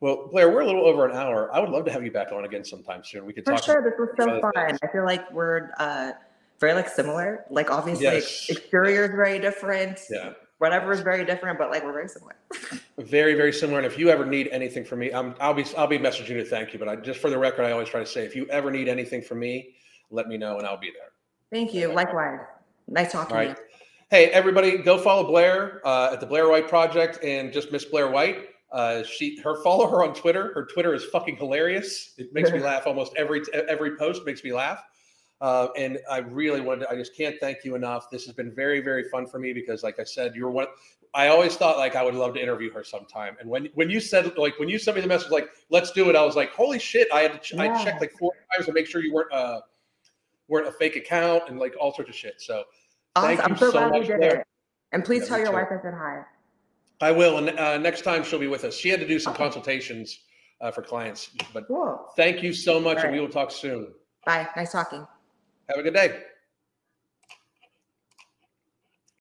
Well, 0.00 0.28
Blaire, 0.32 0.52
we're 0.52 0.60
a 0.60 0.66
little 0.66 0.86
over 0.86 1.06
an 1.08 1.16
hour. 1.16 1.50
I 1.54 1.58
would 1.60 1.70
love 1.70 1.84
to 1.86 1.90
have 1.92 2.04
you 2.04 2.10
back 2.12 2.30
on 2.32 2.44
again 2.44 2.64
sometime 2.64 3.02
soon. 3.04 3.24
We 3.26 3.32
could 3.32 3.44
For 3.44 3.52
talk. 3.54 3.64
sure, 3.64 3.82
this 3.82 3.94
was 3.98 4.10
so 4.18 4.40
fun. 4.40 4.52
things. 4.68 4.78
I 4.82 4.86
feel 4.92 5.04
like 5.04 5.28
we're 5.32 5.70
uh, 5.78 6.12
very 6.60 6.74
like 6.74 6.88
similar. 6.88 7.44
Like 7.50 7.70
obviously, 7.70 8.04
Yes. 8.04 8.46
exterior 8.48 9.04
is 9.04 9.10
very 9.10 9.38
different. 9.38 10.00
Yeah, 10.10 10.34
Whatever 10.58 10.92
is 10.92 11.00
very 11.00 11.24
different, 11.24 11.58
but 11.58 11.70
like 11.70 11.84
we're 11.84 11.92
very 11.92 12.08
similar. 12.08 12.36
very 12.98 13.34
very 13.34 13.52
similar. 13.52 13.78
And 13.78 13.86
if 13.86 13.98
you 13.98 14.10
ever 14.10 14.26
need 14.26 14.48
anything 14.48 14.84
from 14.84 14.98
me, 14.98 15.10
I'm, 15.12 15.34
I'll 15.40 15.54
be 15.54 15.64
I'll 15.76 15.86
be 15.86 15.98
messaging 15.98 16.30
you 16.30 16.36
to 16.38 16.44
thank 16.44 16.72
you. 16.72 16.78
But 16.78 16.88
I 16.88 16.96
just 16.96 17.20
for 17.20 17.30
the 17.30 17.38
record, 17.38 17.64
I 17.64 17.72
always 17.72 17.88
try 17.88 18.00
to 18.00 18.06
say 18.06 18.24
if 18.24 18.34
you 18.34 18.46
ever 18.50 18.70
need 18.70 18.88
anything 18.88 19.22
from 19.22 19.38
me, 19.38 19.74
let 20.10 20.26
me 20.28 20.36
know 20.36 20.58
and 20.58 20.66
I'll 20.66 20.78
be 20.78 20.90
there. 20.90 21.10
Thank 21.52 21.72
you. 21.74 21.92
Likewise. 21.92 22.40
Nice 22.88 23.12
talking 23.12 23.36
All 23.36 23.42
to 23.42 23.50
you. 23.50 23.56
Hey, 24.10 24.26
everybody, 24.28 24.78
go 24.78 24.96
follow 24.96 25.30
Blaire 25.30 25.80
uh, 25.84 26.10
at 26.12 26.20
the 26.20 26.26
Blaire 26.26 26.50
White 26.50 26.66
Project 26.66 27.22
and 27.22 27.52
just 27.52 27.70
Miss 27.70 27.84
Blaire 27.84 28.10
White. 28.10 28.46
Uh, 28.72 29.02
she, 29.02 29.38
her, 29.40 29.62
follow 29.62 29.86
her 29.88 30.02
on 30.02 30.14
Twitter. 30.14 30.52
Her 30.54 30.66
Twitter 30.66 30.94
is 30.94 31.04
fucking 31.06 31.36
hilarious. 31.36 32.14
It 32.16 32.32
makes 32.32 32.50
me 32.50 32.58
laugh 32.70 32.86
almost 32.86 33.12
every 33.16 33.42
every 33.52 33.96
post 33.96 34.24
makes 34.24 34.42
me 34.42 34.52
laugh. 34.52 34.82
Uh, 35.40 35.68
and 35.76 35.98
I 36.10 36.18
really 36.18 36.60
wanted. 36.60 36.86
To, 36.86 36.90
I 36.90 36.96
just 36.96 37.16
can't 37.16 37.36
thank 37.40 37.64
you 37.64 37.74
enough. 37.74 38.10
This 38.10 38.24
has 38.26 38.34
been 38.34 38.52
very 38.52 38.80
very 38.80 39.08
fun 39.08 39.26
for 39.26 39.38
me 39.38 39.52
because, 39.52 39.82
like 39.82 40.00
I 40.00 40.04
said, 40.04 40.34
you're 40.34 40.50
one. 40.50 40.66
I 41.14 41.28
always 41.28 41.56
thought 41.56 41.78
like 41.78 41.96
I 41.96 42.02
would 42.02 42.14
love 42.14 42.34
to 42.34 42.42
interview 42.42 42.70
her 42.72 42.82
sometime. 42.84 43.36
And 43.40 43.48
when 43.48 43.68
when 43.74 43.88
you 43.88 44.00
said 44.00 44.36
like 44.36 44.58
when 44.58 44.68
you 44.68 44.78
sent 44.78 44.96
me 44.96 45.00
the 45.00 45.08
message 45.08 45.30
like 45.30 45.48
let's 45.70 45.92
do 45.92 46.10
it, 46.10 46.16
I 46.16 46.24
was 46.24 46.36
like 46.36 46.50
holy 46.50 46.78
shit! 46.78 47.08
I 47.12 47.20
had 47.20 47.32
to 47.32 47.38
ch- 47.38 47.54
I 47.54 47.82
checked 47.84 48.00
like 48.00 48.12
four 48.18 48.32
times 48.52 48.66
to 48.66 48.72
make 48.72 48.86
sure 48.86 49.02
you 49.02 49.12
weren't 49.14 49.32
uh 49.32 49.60
weren't 50.48 50.66
a 50.66 50.72
fake 50.72 50.96
account 50.96 51.44
and 51.48 51.58
like 51.58 51.74
all 51.80 51.94
sorts 51.94 52.10
of 52.10 52.16
shit. 52.16 52.40
So 52.40 52.64
Thank 53.22 53.40
Awesome. 53.40 53.52
I'm 53.52 53.58
you 53.58 53.58
so 53.58 53.72
glad 53.72 54.06
did 54.06 54.22
it. 54.22 54.46
And 54.92 55.04
please 55.04 55.22
Yeah, 55.22 55.28
tell 55.28 55.38
your 55.40 55.52
wife 55.52 55.68
I 55.70 55.82
said 55.82 55.94
hi. 55.94 56.22
I 57.00 57.12
will. 57.12 57.38
And 57.38 57.58
uh, 57.58 57.78
next 57.78 58.02
time 58.02 58.24
she'll 58.24 58.38
be 58.38 58.48
with 58.48 58.64
us. 58.64 58.76
She 58.76 58.88
had 58.88 59.00
to 59.00 59.06
do 59.06 59.18
some 59.18 59.34
consultations 59.34 60.20
uh, 60.60 60.70
for 60.70 60.82
clients. 60.82 61.30
But 61.52 61.66
Cool. 61.68 62.06
thank 62.16 62.42
you 62.42 62.52
so 62.52 62.80
much, 62.80 62.98
All 62.98 63.04
and 63.04 63.12
we 63.12 63.20
will 63.20 63.28
talk 63.28 63.50
soon. 63.50 63.92
Bye. 64.24 64.48
Nice 64.56 64.72
talking. 64.72 65.06
Have 65.68 65.78
a 65.78 65.82
good 65.82 65.94
day. 65.94 66.37